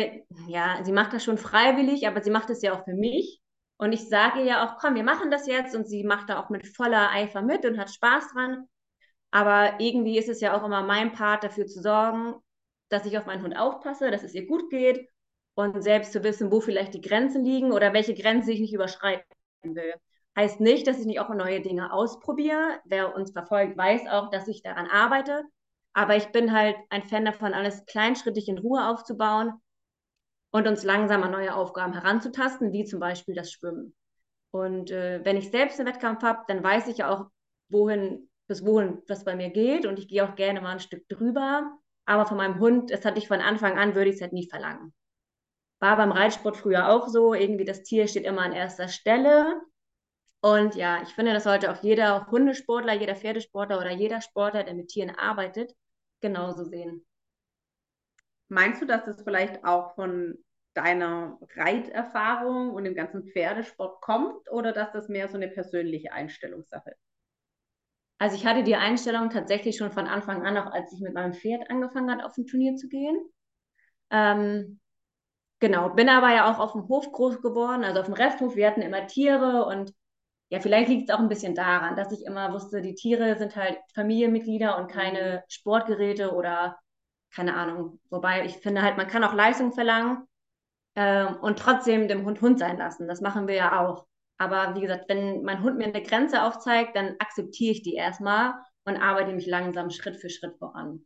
ja, 0.47 0.83
sie 0.83 0.91
macht 0.91 1.13
das 1.13 1.23
schon 1.23 1.37
freiwillig, 1.37 2.07
aber 2.07 2.21
sie 2.21 2.31
macht 2.31 2.49
es 2.49 2.61
ja 2.61 2.73
auch 2.73 2.83
für 2.85 2.93
mich. 2.93 3.41
Und 3.77 3.93
ich 3.93 4.09
sage 4.09 4.43
ja 4.43 4.65
auch, 4.65 4.77
komm, 4.79 4.95
wir 4.95 5.03
machen 5.03 5.29
das 5.31 5.47
jetzt 5.47 5.75
und 5.75 5.87
sie 5.87 6.03
macht 6.03 6.29
da 6.29 6.39
auch 6.41 6.49
mit 6.49 6.67
voller 6.75 7.11
Eifer 7.11 7.41
mit 7.41 7.65
und 7.65 7.77
hat 7.77 7.91
Spaß 7.93 8.33
dran. 8.33 8.67
Aber 9.31 9.79
irgendwie 9.79 10.17
ist 10.17 10.29
es 10.29 10.41
ja 10.41 10.57
auch 10.57 10.65
immer 10.65 10.83
mein 10.83 11.11
Part, 11.11 11.43
dafür 11.43 11.67
zu 11.67 11.81
sorgen, 11.81 12.35
dass 12.89 13.05
ich 13.05 13.17
auf 13.17 13.25
meinen 13.25 13.43
Hund 13.43 13.57
aufpasse, 13.57 14.11
dass 14.11 14.23
es 14.23 14.33
ihr 14.33 14.47
gut 14.47 14.69
geht 14.69 15.09
und 15.55 15.81
selbst 15.83 16.13
zu 16.13 16.23
wissen, 16.23 16.51
wo 16.51 16.61
vielleicht 16.61 16.93
die 16.93 17.01
Grenzen 17.01 17.43
liegen 17.43 17.71
oder 17.71 17.93
welche 17.93 18.15
Grenze 18.15 18.51
ich 18.51 18.59
nicht 18.61 18.73
überschreiten 18.73 19.25
will. 19.63 19.93
Heißt 20.37 20.59
nicht, 20.59 20.85
dass 20.85 20.99
ich 20.99 21.05
nicht 21.05 21.19
auch 21.19 21.29
neue 21.29 21.61
Dinge 21.61 21.91
ausprobiere. 21.91 22.79
Wer 22.85 23.15
uns 23.15 23.31
verfolgt, 23.31 23.75
weiß 23.75 24.07
auch, 24.07 24.29
dass 24.29 24.47
ich 24.47 24.61
daran 24.61 24.85
arbeite. 24.85 25.43
Aber 25.93 26.15
ich 26.15 26.27
bin 26.27 26.53
halt 26.53 26.75
ein 26.89 27.01
Fan 27.01 27.25
davon, 27.25 27.55
alles 27.55 27.83
kleinschrittig 27.87 28.47
in 28.47 28.59
Ruhe 28.59 28.87
aufzubauen 28.87 29.53
und 30.51 30.67
uns 30.67 30.83
langsam 30.83 31.23
an 31.23 31.31
neue 31.31 31.55
Aufgaben 31.55 31.93
heranzutasten, 31.93 32.71
wie 32.71 32.85
zum 32.85 32.99
Beispiel 32.99 33.33
das 33.33 33.51
Schwimmen. 33.51 33.95
Und 34.51 34.91
äh, 34.91 35.25
wenn 35.25 35.37
ich 35.37 35.49
selbst 35.49 35.79
einen 35.79 35.89
Wettkampf 35.89 36.21
habe, 36.21 36.43
dann 36.47 36.63
weiß 36.63 36.87
ich 36.87 36.99
ja 36.99 37.09
auch, 37.09 37.31
wohin, 37.69 38.29
bis 38.47 38.63
wohin 38.63 39.01
das 39.07 39.25
bei 39.25 39.35
mir 39.35 39.49
geht. 39.49 39.87
Und 39.87 39.97
ich 39.97 40.07
gehe 40.07 40.23
auch 40.23 40.35
gerne 40.35 40.61
mal 40.61 40.73
ein 40.73 40.79
Stück 40.79 41.09
drüber. 41.09 41.79
Aber 42.05 42.27
von 42.27 42.37
meinem 42.37 42.59
Hund, 42.59 42.91
das 42.91 43.05
hatte 43.05 43.17
ich 43.17 43.27
von 43.27 43.41
Anfang 43.41 43.79
an, 43.79 43.95
würde 43.95 44.11
ich 44.11 44.17
es 44.17 44.21
halt 44.21 44.33
nie 44.33 44.47
verlangen. 44.47 44.93
War 45.79 45.97
beim 45.97 46.11
Reitsport 46.11 46.57
früher 46.57 46.89
auch 46.89 47.07
so. 47.07 47.33
Irgendwie 47.33 47.65
das 47.65 47.81
Tier 47.81 48.07
steht 48.07 48.25
immer 48.25 48.43
an 48.43 48.53
erster 48.53 48.87
Stelle. 48.87 49.61
Und 50.47 50.75
ja, 50.75 51.01
ich 51.01 51.09
finde, 51.09 51.33
das 51.33 51.43
sollte 51.43 51.69
auch 51.69 51.83
jeder 51.83 52.27
Hundesportler, 52.27 52.93
jeder 52.93 53.15
Pferdesportler 53.15 53.79
oder 53.79 53.91
jeder 53.91 54.21
Sportler, 54.21 54.63
der 54.63 54.75
mit 54.75 54.87
Tieren 54.87 55.09
arbeitet, 55.09 55.75
genauso 56.21 56.63
sehen. 56.63 57.05
Meinst 58.47 58.81
du, 58.81 58.85
dass 58.85 59.03
das 59.03 59.21
vielleicht 59.23 59.65
auch 59.65 59.95
von 59.95 60.37
deiner 60.73 61.37
Reiterfahrung 61.55 62.71
und 62.71 62.85
dem 62.85 62.95
ganzen 62.95 63.27
Pferdesport 63.27 63.99
kommt 63.99 64.49
oder 64.49 64.71
dass 64.71 64.93
das 64.93 65.09
mehr 65.09 65.27
so 65.27 65.35
eine 65.35 65.49
persönliche 65.49 66.13
Einstellungssache 66.13 66.91
ist? 66.91 67.01
Also 68.17 68.37
ich 68.37 68.45
hatte 68.45 68.63
die 68.63 68.77
Einstellung 68.77 69.29
tatsächlich 69.29 69.75
schon 69.75 69.91
von 69.91 70.07
Anfang 70.07 70.45
an, 70.45 70.55
auch 70.55 70.71
als 70.71 70.93
ich 70.93 71.01
mit 71.01 71.13
meinem 71.13 71.33
Pferd 71.33 71.69
angefangen 71.69 72.09
habe, 72.09 72.25
auf 72.25 72.37
ein 72.37 72.47
Turnier 72.47 72.77
zu 72.77 72.87
gehen. 72.87 73.19
Ähm, 74.11 74.79
genau, 75.59 75.89
bin 75.89 76.07
aber 76.07 76.33
ja 76.33 76.49
auch 76.49 76.59
auf 76.59 76.71
dem 76.71 76.87
Hof 76.87 77.11
groß 77.11 77.41
geworden, 77.41 77.83
also 77.83 77.99
auf 77.99 78.05
dem 78.05 78.15
Resthof. 78.15 78.55
Wir 78.55 78.67
hatten 78.67 78.81
immer 78.81 79.07
Tiere 79.07 79.65
und 79.65 79.93
ja, 80.49 80.59
vielleicht 80.59 80.89
liegt 80.89 81.09
es 81.09 81.15
auch 81.15 81.19
ein 81.19 81.29
bisschen 81.29 81.55
daran, 81.55 81.95
dass 81.95 82.11
ich 82.11 82.25
immer 82.25 82.53
wusste, 82.53 82.81
die 82.81 82.95
Tiere 82.95 83.37
sind 83.37 83.55
halt 83.55 83.77
Familienmitglieder 83.93 84.77
und 84.77 84.89
keine 84.89 85.43
Sportgeräte 85.49 86.33
oder 86.33 86.77
keine 87.33 87.55
Ahnung. 87.55 87.99
Wobei 88.09 88.45
ich 88.45 88.57
finde 88.57 88.81
halt, 88.81 88.97
man 88.97 89.07
kann 89.07 89.23
auch 89.23 89.33
Leistung 89.33 89.73
verlangen 89.73 90.25
äh, 90.95 91.25
und 91.25 91.59
trotzdem 91.59 92.07
dem 92.07 92.25
Hund 92.25 92.41
Hund 92.41 92.59
sein 92.59 92.77
lassen. 92.77 93.07
Das 93.07 93.21
machen 93.21 93.47
wir 93.47 93.55
ja 93.55 93.85
auch. 93.85 94.07
Aber 94.37 94.75
wie 94.75 94.81
gesagt, 94.81 95.09
wenn 95.09 95.43
mein 95.43 95.63
Hund 95.63 95.77
mir 95.77 95.85
eine 95.85 96.03
Grenze 96.03 96.43
aufzeigt, 96.43 96.95
dann 96.95 97.15
akzeptiere 97.19 97.71
ich 97.73 97.81
die 97.81 97.95
erstmal 97.95 98.53
und 98.85 98.97
arbeite 98.97 99.33
mich 99.33 99.47
langsam 99.47 99.89
Schritt 99.89 100.17
für 100.17 100.29
Schritt 100.29 100.57
voran. 100.57 101.05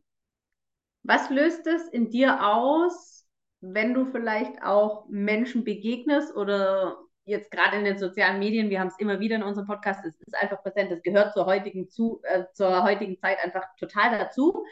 Was 1.02 1.30
löst 1.30 1.66
es 1.66 1.88
in 1.88 2.10
dir 2.10 2.46
aus, 2.46 3.26
wenn 3.60 3.94
du 3.94 4.04
vielleicht 4.06 4.62
auch 4.62 5.06
Menschen 5.08 5.64
begegnest 5.64 6.36
oder 6.36 6.96
jetzt 7.24 7.50
gerade 7.50 7.76
in 7.78 7.84
den 7.84 7.98
sozialen 7.98 8.38
Medien, 8.38 8.70
wir 8.70 8.80
haben 8.80 8.88
es 8.88 8.98
immer 8.98 9.20
wieder 9.20 9.36
in 9.36 9.42
unserem 9.42 9.66
Podcast, 9.66 10.04
es 10.04 10.20
ist 10.20 10.34
einfach 10.34 10.62
präsent, 10.62 10.90
es 10.90 11.02
gehört 11.02 11.32
zur 11.34 11.46
heutigen, 11.46 11.88
zu, 11.88 12.20
äh, 12.24 12.44
zur 12.52 12.82
heutigen 12.82 13.18
Zeit 13.18 13.38
einfach 13.42 13.64
total 13.78 14.18
dazu. 14.18 14.64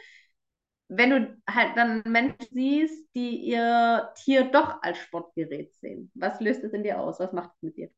Wenn 0.89 1.09
du 1.09 1.41
halt 1.49 1.77
dann 1.77 2.03
Menschen 2.05 2.47
siehst, 2.51 3.07
die 3.15 3.37
ihr 3.37 4.11
Tier 4.15 4.51
doch 4.51 4.81
als 4.81 4.97
Sportgerät 4.97 5.73
sehen, 5.75 6.11
was 6.15 6.41
löst 6.41 6.63
es 6.63 6.73
in 6.73 6.83
dir 6.83 6.99
aus? 6.99 7.19
Was 7.19 7.31
macht 7.31 7.51
es 7.55 7.61
mit 7.61 7.77
dir? 7.77 7.89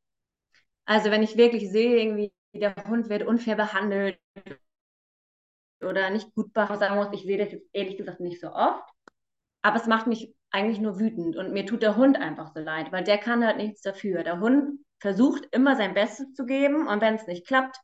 Also 0.86 1.10
wenn 1.10 1.24
ich 1.24 1.38
wirklich 1.38 1.72
sehe, 1.72 1.98
irgendwie 2.00 2.32
der 2.54 2.76
Hund 2.88 3.10
wird 3.10 3.24
unfair 3.24 3.56
behandelt 3.56 4.20
oder 5.82 6.10
nicht 6.12 6.34
gut 6.36 6.54
behandelt, 6.54 6.82
sagen 6.82 6.96
muss, 6.96 7.08
ich 7.14 7.24
sehe 7.24 7.38
das 7.38 7.52
jetzt 7.52 7.68
ehrlich 7.74 7.98
gesagt 7.98 8.20
nicht 8.20 8.40
so 8.40 8.52
oft. 8.52 8.88
Aber 9.64 9.78
es 9.78 9.88
macht 9.88 10.08
mich 10.08 10.36
eigentlich 10.54 10.80
nur 10.80 11.00
wütend 11.00 11.36
und 11.38 11.54
mir 11.54 11.66
tut 11.66 11.84
der 11.84 11.98
Hund 11.98 12.18
einfach 12.18 12.54
so 12.54 12.62
leid, 12.62 12.92
weil 12.94 13.04
der 13.04 13.18
kann 13.18 13.46
halt 13.46 13.58
nichts 13.58 13.82
dafür. 13.82 14.24
Der 14.24 14.40
Hund 14.40 14.80
versucht 15.00 15.48
immer 15.52 15.76
sein 15.76 15.94
Bestes 15.96 16.34
zu 16.34 16.46
geben 16.46 16.88
und 16.88 17.02
wenn 17.02 17.16
es 17.16 17.28
nicht 17.28 17.48
klappt, 17.48 17.78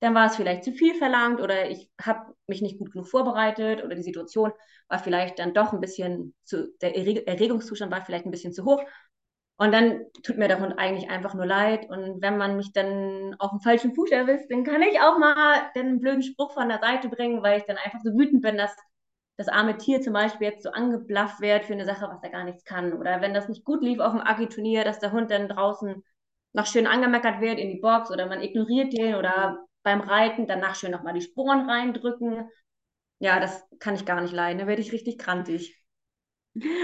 dann 0.00 0.14
war 0.14 0.26
es 0.26 0.36
vielleicht 0.36 0.64
zu 0.64 0.72
viel 0.72 0.94
verlangt 0.94 1.40
oder 1.40 1.70
ich 1.70 1.90
habe 2.00 2.34
mich 2.46 2.62
nicht 2.62 2.78
gut 2.78 2.92
genug 2.92 3.08
vorbereitet 3.08 3.84
oder 3.84 3.94
die 3.96 4.02
Situation 4.02 4.52
war 4.88 4.98
vielleicht 5.00 5.38
dann 5.38 5.54
doch 5.54 5.72
ein 5.72 5.80
bisschen 5.80 6.34
zu, 6.44 6.68
der 6.80 6.96
Erregungszustand 6.96 7.90
war 7.92 8.04
vielleicht 8.04 8.26
ein 8.26 8.30
bisschen 8.30 8.52
zu 8.52 8.64
hoch 8.64 8.82
und 9.58 9.72
dann 9.72 10.04
tut 10.22 10.36
mir 10.38 10.48
der 10.48 10.60
Hund 10.60 10.78
eigentlich 10.78 11.08
einfach 11.10 11.34
nur 11.34 11.46
leid. 11.46 11.88
Und 11.88 12.20
wenn 12.22 12.36
man 12.36 12.56
mich 12.56 12.72
dann 12.72 13.34
auf 13.38 13.50
dem 13.50 13.60
falschen 13.60 13.94
Fuß 13.94 14.10
erwischt, 14.10 14.50
dann 14.50 14.64
kann 14.64 14.82
ich 14.82 15.00
auch 15.00 15.18
mal 15.18 15.70
den 15.74 15.98
blöden 16.00 16.22
Spruch 16.22 16.52
von 16.52 16.68
der 16.68 16.78
Seite 16.80 17.08
bringen, 17.08 17.42
weil 17.42 17.58
ich 17.58 17.64
dann 17.64 17.78
einfach 17.78 18.00
so 18.04 18.10
wütend 18.12 18.42
bin, 18.42 18.58
dass 18.58 18.76
das 19.36 19.48
arme 19.48 19.76
Tier 19.76 20.00
zum 20.00 20.12
Beispiel 20.12 20.48
jetzt 20.48 20.62
so 20.62 20.70
angeblafft 20.70 21.40
wird 21.40 21.64
für 21.64 21.74
eine 21.74 21.84
Sache, 21.84 22.08
was 22.08 22.22
er 22.22 22.30
gar 22.30 22.44
nichts 22.44 22.64
kann. 22.64 22.92
Oder 22.94 23.20
wenn 23.20 23.34
das 23.34 23.48
nicht 23.48 23.64
gut 23.64 23.82
lief 23.82 24.00
auf 24.00 24.12
dem 24.12 24.22
Aki-Turnier, 24.22 24.84
dass 24.84 24.98
der 24.98 25.12
Hund 25.12 25.30
dann 25.30 25.48
draußen 25.48 26.02
noch 26.52 26.66
schön 26.66 26.86
angemeckert 26.86 27.40
wird 27.40 27.58
in 27.58 27.68
die 27.70 27.80
Box 27.80 28.10
oder 28.10 28.26
man 28.26 28.42
ignoriert 28.42 28.92
den 28.92 29.14
oder 29.14 29.58
beim 29.82 30.00
Reiten 30.00 30.46
danach 30.46 30.74
schön 30.74 30.90
nochmal 30.90 31.12
die 31.14 31.20
Sporen 31.20 31.68
reindrücken. 31.68 32.48
Ja, 33.18 33.40
das 33.40 33.62
kann 33.78 33.94
ich 33.94 34.06
gar 34.06 34.20
nicht 34.20 34.32
leiden. 34.32 34.58
Da 34.58 34.66
werde 34.66 34.82
ich 34.82 34.92
richtig 34.92 35.18
krantig. 35.18 35.76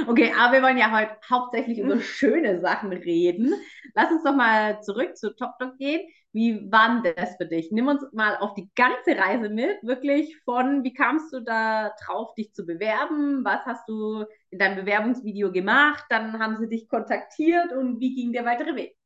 Okay, 0.07 0.33
aber 0.39 0.55
wir 0.55 0.63
wollen 0.63 0.77
ja 0.77 0.91
heute 0.91 1.17
hauptsächlich 1.31 1.79
über 1.79 1.99
schöne 2.01 2.61
Sachen 2.61 2.93
reden. 2.93 3.55
Lass 3.95 4.11
uns 4.11 4.23
doch 4.23 4.35
mal 4.35 4.83
zurück 4.83 5.17
zu 5.17 5.35
Top 5.35 5.59
Dog 5.59 5.79
gehen. 5.79 6.07
Wie 6.33 6.71
war 6.71 7.01
denn 7.03 7.15
das 7.17 7.37
für 7.37 7.47
dich? 7.47 7.71
Nimm 7.73 7.89
uns 7.89 8.05
mal 8.13 8.37
auf 8.37 8.55
die 8.55 8.71
ganze 8.75 9.17
Reise 9.19 9.49
mit, 9.51 9.83
wirklich 9.83 10.39
von, 10.45 10.83
wie 10.83 10.95
kamst 10.95 11.33
du 11.33 11.41
da 11.41 11.93
drauf, 12.05 12.35
dich 12.35 12.53
zu 12.55 12.65
bewerben? 12.65 13.45
Was 13.45 13.65
hast 13.67 13.89
du 13.89 14.25
in 14.51 14.59
deinem 14.59 14.77
Bewerbungsvideo 14.77 15.53
gemacht? 15.53 16.05
Dann 16.09 16.39
haben 16.39 16.57
sie 16.57 16.69
dich 16.69 16.89
kontaktiert 16.89 17.73
und 17.73 18.01
wie 18.01 18.15
ging 18.15 18.33
der 18.33 18.45
weitere 18.45 18.75
Weg? 18.75 18.97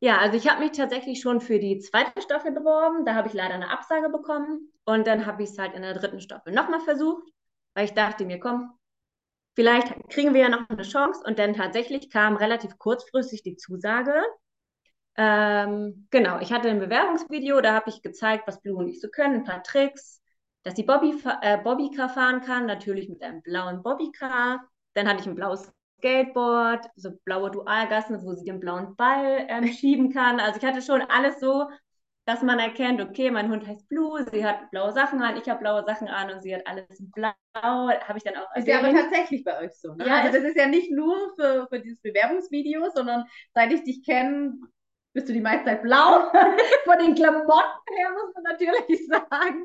Ja, 0.00 0.18
also 0.18 0.36
ich 0.36 0.50
habe 0.50 0.60
mich 0.60 0.72
tatsächlich 0.72 1.20
schon 1.20 1.40
für 1.40 1.58
die 1.58 1.78
zweite 1.78 2.20
Staffel 2.20 2.52
beworben. 2.52 3.06
Da 3.06 3.14
habe 3.14 3.28
ich 3.28 3.34
leider 3.34 3.54
eine 3.54 3.70
Absage 3.70 4.10
bekommen. 4.10 4.70
Und 4.84 5.06
dann 5.06 5.24
habe 5.24 5.42
ich 5.42 5.50
es 5.50 5.58
halt 5.58 5.74
in 5.74 5.82
der 5.82 5.94
dritten 5.94 6.20
Staffel 6.20 6.52
nochmal 6.52 6.80
versucht, 6.80 7.26
weil 7.74 7.86
ich 7.86 7.94
dachte 7.94 8.26
mir, 8.26 8.38
komm, 8.38 8.70
vielleicht 9.54 9.92
kriegen 10.10 10.34
wir 10.34 10.42
ja 10.42 10.48
noch 10.48 10.68
eine 10.68 10.82
Chance. 10.82 11.22
Und 11.26 11.38
dann 11.38 11.54
tatsächlich 11.54 12.10
kam 12.10 12.36
relativ 12.36 12.78
kurzfristig 12.78 13.42
die 13.42 13.56
Zusage. 13.56 14.14
Ähm, 15.16 16.08
genau, 16.10 16.40
ich 16.40 16.52
hatte 16.52 16.68
ein 16.68 16.80
Bewerbungsvideo, 16.80 17.60
da 17.60 17.74
habe 17.74 17.90
ich 17.90 18.02
gezeigt, 18.02 18.46
was 18.46 18.60
Blue 18.60 18.76
und 18.76 18.88
ich 18.88 19.00
so 19.00 19.08
können, 19.08 19.36
ein 19.36 19.44
paar 19.44 19.62
Tricks, 19.62 20.20
dass 20.64 20.74
die 20.74 20.82
Bobby, 20.82 21.14
äh, 21.42 21.58
Bobbycar 21.58 22.08
fahren 22.08 22.40
kann, 22.40 22.66
natürlich 22.66 23.08
mit 23.08 23.22
einem 23.22 23.42
blauen 23.42 23.82
Bobbycar. 23.82 24.66
Dann 24.94 25.08
hatte 25.08 25.20
ich 25.20 25.26
ein 25.26 25.36
blaues 25.36 25.70
Skateboard, 25.98 26.86
so 26.96 27.12
blaue 27.24 27.50
Dualgassen, 27.50 28.22
wo 28.24 28.34
sie 28.34 28.44
den 28.44 28.60
blauen 28.60 28.96
Ball 28.96 29.46
ähm, 29.48 29.66
schieben 29.68 30.12
kann. 30.12 30.40
Also 30.40 30.58
ich 30.58 30.66
hatte 30.66 30.82
schon 30.82 31.02
alles 31.02 31.38
so, 31.38 31.68
dass 32.26 32.42
man 32.42 32.58
erkennt, 32.58 33.00
okay, 33.02 33.30
mein 33.30 33.50
Hund 33.50 33.66
heißt 33.66 33.88
Blue, 33.88 34.24
sie 34.30 34.44
hat 34.44 34.70
blaue 34.70 34.92
Sachen 34.92 35.20
an, 35.20 35.36
ich 35.36 35.48
habe 35.48 35.60
blaue 35.60 35.84
Sachen 35.84 36.08
an 36.08 36.30
und 36.30 36.42
sie 36.42 36.54
hat 36.54 36.66
alles 36.66 36.98
in 36.98 37.10
blau. 37.10 37.32
Habe 37.54 38.16
ich 38.16 38.24
dann 38.24 38.36
auch 38.36 38.46
Ist 38.56 38.66
ja 38.66 38.78
aber 38.78 38.92
tatsächlich 38.92 39.44
bei 39.44 39.60
euch 39.60 39.72
so. 39.78 39.94
Ne? 39.94 40.06
Ja, 40.06 40.22
also 40.22 40.38
das 40.38 40.48
ist 40.48 40.56
ja 40.56 40.66
nicht 40.66 40.90
nur 40.90 41.34
für, 41.36 41.66
für 41.68 41.80
dieses 41.80 42.00
Bewerbungsvideo, 42.00 42.88
sondern 42.94 43.24
seit 43.52 43.72
ich 43.72 43.84
dich 43.84 44.04
kenne, 44.04 44.54
bist 45.12 45.28
du 45.28 45.32
die 45.32 45.40
meiste 45.40 45.66
Zeit 45.66 45.82
blau. 45.82 46.30
Von 46.84 46.98
den 46.98 47.14
Klamotten 47.14 47.96
her 47.96 48.10
muss 48.10 48.34
man 48.34 48.42
natürlich 48.42 49.06
sagen. 49.08 49.64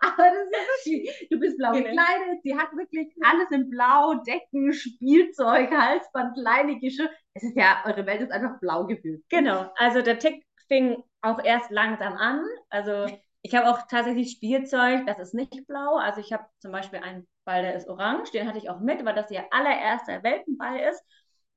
Aber 0.00 0.24
das 0.24 0.44
ist 0.44 0.84
wirklich, 0.84 1.28
du 1.30 1.38
bist 1.38 1.58
blau 1.58 1.72
genau. 1.72 1.84
gekleidet, 1.84 2.42
sie 2.42 2.56
hat 2.56 2.76
wirklich 2.76 3.14
alles 3.22 3.50
in 3.52 3.70
blau, 3.70 4.14
Decken, 4.26 4.72
Spielzeug, 4.72 5.70
Halsband, 5.70 6.36
kleine 6.36 6.78
Geschirr. 6.80 7.10
Es 7.34 7.44
ist 7.44 7.56
ja, 7.56 7.82
eure 7.86 8.04
Welt 8.06 8.22
ist 8.22 8.32
einfach 8.32 8.58
blau 8.58 8.86
gefühlt. 8.86 9.22
Genau, 9.28 9.70
also 9.76 10.02
der 10.02 10.18
Tick 10.18 10.44
fing 10.70 11.02
auch 11.20 11.42
erst 11.42 11.70
langsam 11.70 12.14
an. 12.14 12.44
Also 12.70 13.06
ich 13.42 13.54
habe 13.54 13.68
auch 13.68 13.86
tatsächlich 13.88 14.30
Spielzeug, 14.30 15.06
das 15.06 15.18
ist 15.18 15.34
nicht 15.34 15.66
blau. 15.66 15.96
Also 15.96 16.20
ich 16.20 16.32
habe 16.32 16.44
zum 16.60 16.72
Beispiel 16.72 17.00
einen 17.00 17.26
Ball, 17.44 17.62
der 17.62 17.74
ist 17.74 17.88
orange, 17.88 18.30
den 18.32 18.46
hatte 18.46 18.58
ich 18.58 18.70
auch 18.70 18.80
mit, 18.80 19.04
weil 19.04 19.14
das 19.14 19.30
ihr 19.30 19.44
allererster 19.50 20.22
Welpenball 20.22 20.78
ist. 20.78 21.02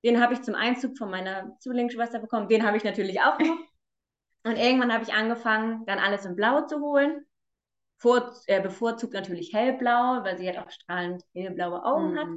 Den 0.03 0.21
habe 0.21 0.33
ich 0.33 0.41
zum 0.41 0.55
Einzug 0.55 0.97
von 0.97 1.09
meiner 1.09 1.57
Zwillingsschwester 1.59 2.19
bekommen. 2.19 2.49
Den 2.49 2.65
habe 2.65 2.77
ich 2.77 2.83
natürlich 2.83 3.21
auch 3.21 3.39
noch. 3.39 3.57
Und 4.45 4.57
irgendwann 4.57 4.91
habe 4.91 5.03
ich 5.03 5.13
angefangen, 5.13 5.85
dann 5.85 5.99
alles 5.99 6.25
in 6.25 6.35
Blau 6.35 6.65
zu 6.65 6.81
holen. 6.81 7.25
Vor, 7.97 8.33
äh, 8.47 8.59
bevorzugt 8.59 9.13
natürlich 9.13 9.53
hellblau, 9.53 10.23
weil 10.23 10.37
sie 10.37 10.47
halt 10.47 10.57
auch 10.57 10.69
strahlend 10.69 11.23
hellblaue 11.33 11.85
Augen 11.85 12.11
mhm. 12.11 12.17
hat. 12.17 12.27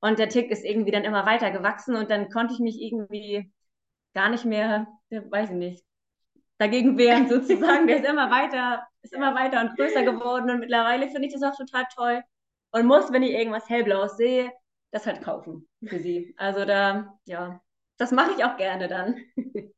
Und 0.00 0.18
der 0.18 0.30
Tick 0.30 0.50
ist 0.50 0.64
irgendwie 0.64 0.90
dann 0.90 1.04
immer 1.04 1.26
weiter 1.26 1.50
gewachsen 1.50 1.96
und 1.96 2.10
dann 2.10 2.30
konnte 2.30 2.54
ich 2.54 2.60
mich 2.60 2.80
irgendwie 2.80 3.52
gar 4.14 4.30
nicht 4.30 4.46
mehr, 4.46 4.86
weiß 5.10 5.50
ich 5.50 5.56
nicht, 5.56 5.84
dagegen 6.62 6.96
wehren 6.96 7.28
sozusagen. 7.28 7.86
Der 7.86 7.96
ist 7.96 8.08
immer 8.08 8.30
weiter, 8.30 8.86
ist 9.02 9.12
immer 9.12 9.34
weiter 9.34 9.60
und 9.60 9.76
größer 9.76 10.02
geworden 10.02 10.50
und 10.50 10.60
mittlerweile 10.60 11.08
finde 11.08 11.26
ich 11.26 11.34
das 11.34 11.42
auch 11.42 11.56
total 11.56 11.86
toll 11.94 12.22
und 12.72 12.86
muss, 12.86 13.12
wenn 13.12 13.22
ich 13.22 13.32
irgendwas 13.32 13.68
hellblaues 13.68 14.16
sehe, 14.16 14.52
das 14.92 15.06
halt 15.06 15.22
kaufen 15.22 15.68
für 15.84 15.98
sie. 15.98 16.34
Also 16.38 16.64
da, 16.64 17.18
ja, 17.26 17.60
das 17.98 18.12
mache 18.12 18.32
ich 18.36 18.44
auch 18.44 18.56
gerne 18.56 18.88
dann. 18.88 19.16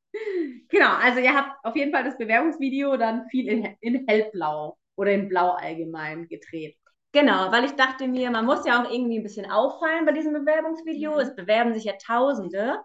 genau, 0.69 0.95
also 1.03 1.21
ihr 1.21 1.35
habt 1.35 1.65
auf 1.65 1.77
jeden 1.77 1.93
Fall 1.93 2.05
das 2.05 2.19
Bewerbungsvideo 2.19 2.97
dann 2.97 3.29
viel 3.29 3.49
in, 3.49 3.77
in 3.81 4.07
hellblau 4.07 4.77
oder 4.97 5.13
in 5.13 5.29
blau 5.29 5.51
allgemein 5.53 6.29
gedreht. 6.29 6.77
Genau, 7.13 7.53
weil 7.53 7.65
ich 7.65 7.73
dachte 7.73 8.09
mir, 8.09 8.31
man 8.31 8.45
muss 8.45 8.67
ja 8.67 8.83
auch 8.83 8.91
irgendwie 8.91 9.19
ein 9.19 9.23
bisschen 9.23 9.49
auffallen 9.49 10.05
bei 10.05 10.13
diesem 10.13 10.33
Bewerbungsvideo. 10.33 11.15
Mhm. 11.15 11.21
Es 11.21 11.37
bewerben 11.37 11.73
sich 11.73 11.85
ja 11.85 11.93
Tausende. 12.05 12.79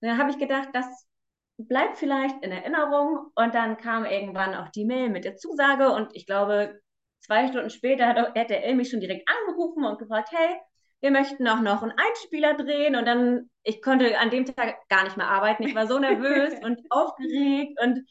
Und 0.00 0.08
dann 0.08 0.18
habe 0.18 0.30
ich 0.30 0.38
gedacht, 0.38 0.68
das 0.72 0.86
bleibt 1.56 1.98
vielleicht 1.98 2.42
in 2.42 2.52
Erinnerung. 2.52 3.30
Und 3.34 3.54
dann 3.54 3.76
kam 3.76 4.04
irgendwann 4.04 4.54
auch 4.54 4.68
die 4.70 4.84
Mail 4.84 5.08
mit 5.10 5.24
der 5.24 5.36
Zusage. 5.36 5.90
Und 5.90 6.14
ich 6.14 6.26
glaube, 6.26 6.80
zwei 7.20 7.48
Stunden 7.48 7.70
später 7.70 8.06
hat, 8.08 8.36
der 8.36 8.64
El 8.64 8.74
mich 8.74 8.90
schon 8.90 9.00
direkt 9.00 9.28
angerufen 9.28 9.84
und 9.84 9.98
gefragt, 9.98 10.30
hey, 10.32 10.56
wir 11.00 11.10
möchten 11.10 11.46
auch 11.48 11.60
noch 11.60 11.82
einen 11.82 11.92
Einspieler 11.96 12.54
drehen. 12.54 12.96
Und 12.96 13.06
dann, 13.06 13.50
ich 13.62 13.82
konnte 13.82 14.18
an 14.18 14.30
dem 14.30 14.46
Tag 14.46 14.76
gar 14.88 15.04
nicht 15.04 15.16
mehr 15.16 15.28
arbeiten. 15.28 15.64
Ich 15.64 15.74
war 15.74 15.86
so 15.86 15.98
nervös 15.98 16.54
und 16.62 16.80
aufgeregt 16.90 17.78
und 17.82 18.06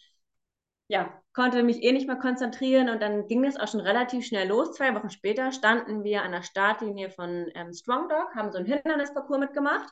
ja, 0.88 1.12
konnte 1.34 1.64
mich 1.64 1.82
eh 1.82 1.92
nicht 1.92 2.08
mehr 2.08 2.18
konzentrieren 2.18 2.90
und 2.90 3.02
dann 3.02 3.28
ging 3.28 3.42
das 3.42 3.58
auch 3.58 3.68
schon 3.68 3.80
relativ 3.80 4.26
schnell 4.28 4.48
los. 4.48 4.74
Zwei 4.74 4.94
Wochen 4.94 5.10
später 5.10 5.52
standen 5.52 6.04
wir 6.04 6.22
an 6.22 6.34
der 6.34 6.44
Startlinie 6.44 7.10
von 7.10 7.50
ähm, 7.56 7.74
Strong 7.74 8.10
Dog, 8.10 8.36
haben 8.36 8.52
so 8.52 8.60
einen 8.60 8.68
Hindernisparcours 8.68 9.40
mitgemacht 9.40 9.92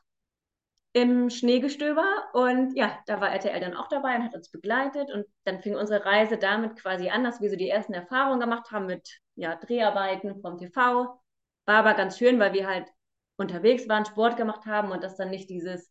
im 0.93 1.29
Schneegestöber 1.29 2.05
und 2.33 2.75
ja, 2.75 2.99
da 3.05 3.21
war 3.21 3.31
RTL 3.31 3.59
dann 3.61 3.75
auch 3.75 3.87
dabei 3.87 4.15
und 4.15 4.23
hat 4.23 4.35
uns 4.35 4.49
begleitet 4.49 5.09
und 5.11 5.25
dann 5.45 5.61
fing 5.61 5.75
unsere 5.75 6.05
Reise 6.05 6.37
damit 6.37 6.75
quasi 6.75 7.09
an, 7.09 7.23
dass 7.23 7.41
wir 7.41 7.49
so 7.49 7.55
die 7.55 7.69
ersten 7.69 7.93
Erfahrungen 7.93 8.41
gemacht 8.41 8.71
haben 8.71 8.87
mit 8.87 9.19
ja, 9.35 9.55
Dreharbeiten 9.55 10.41
vom 10.41 10.57
TV. 10.57 11.17
War 11.65 11.75
aber 11.75 11.93
ganz 11.93 12.17
schön, 12.17 12.39
weil 12.39 12.53
wir 12.53 12.67
halt 12.67 12.87
unterwegs 13.37 13.87
waren, 13.87 14.05
Sport 14.05 14.35
gemacht 14.35 14.65
haben 14.65 14.91
und 14.91 15.03
das 15.03 15.15
dann 15.15 15.29
nicht 15.29 15.49
dieses 15.49 15.89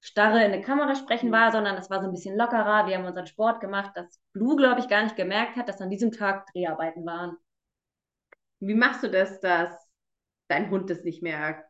starre 0.00 0.38
in 0.44 0.52
eine 0.52 0.62
Kamera 0.62 0.94
sprechen 0.94 1.28
mhm. 1.28 1.34
war, 1.34 1.52
sondern 1.52 1.76
es 1.76 1.90
war 1.90 2.00
so 2.00 2.06
ein 2.06 2.12
bisschen 2.12 2.36
lockerer. 2.36 2.86
Wir 2.86 2.96
haben 2.96 3.04
unseren 3.04 3.26
Sport 3.26 3.60
gemacht, 3.60 3.92
dass 3.94 4.20
Blue, 4.32 4.56
glaube 4.56 4.80
ich, 4.80 4.88
gar 4.88 5.02
nicht 5.02 5.16
gemerkt 5.16 5.56
hat, 5.56 5.68
dass 5.68 5.80
an 5.80 5.90
diesem 5.90 6.12
Tag 6.12 6.46
Dreharbeiten 6.52 7.04
waren. 7.04 7.36
Wie 8.60 8.74
machst 8.74 9.02
du 9.02 9.10
das, 9.10 9.40
dass 9.40 9.70
dein 10.48 10.70
Hund 10.70 10.90
das 10.90 11.04
nicht 11.04 11.22
merkt? 11.22 11.69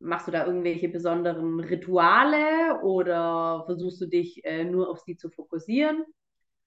Machst 0.00 0.28
du 0.28 0.32
da 0.32 0.46
irgendwelche 0.46 0.88
besonderen 0.88 1.60
Rituale 1.60 2.80
oder 2.82 3.62
versuchst 3.66 4.00
du 4.00 4.06
dich 4.06 4.44
äh, 4.44 4.64
nur 4.64 4.90
auf 4.90 5.00
sie 5.00 5.16
zu 5.16 5.30
fokussieren? 5.30 6.04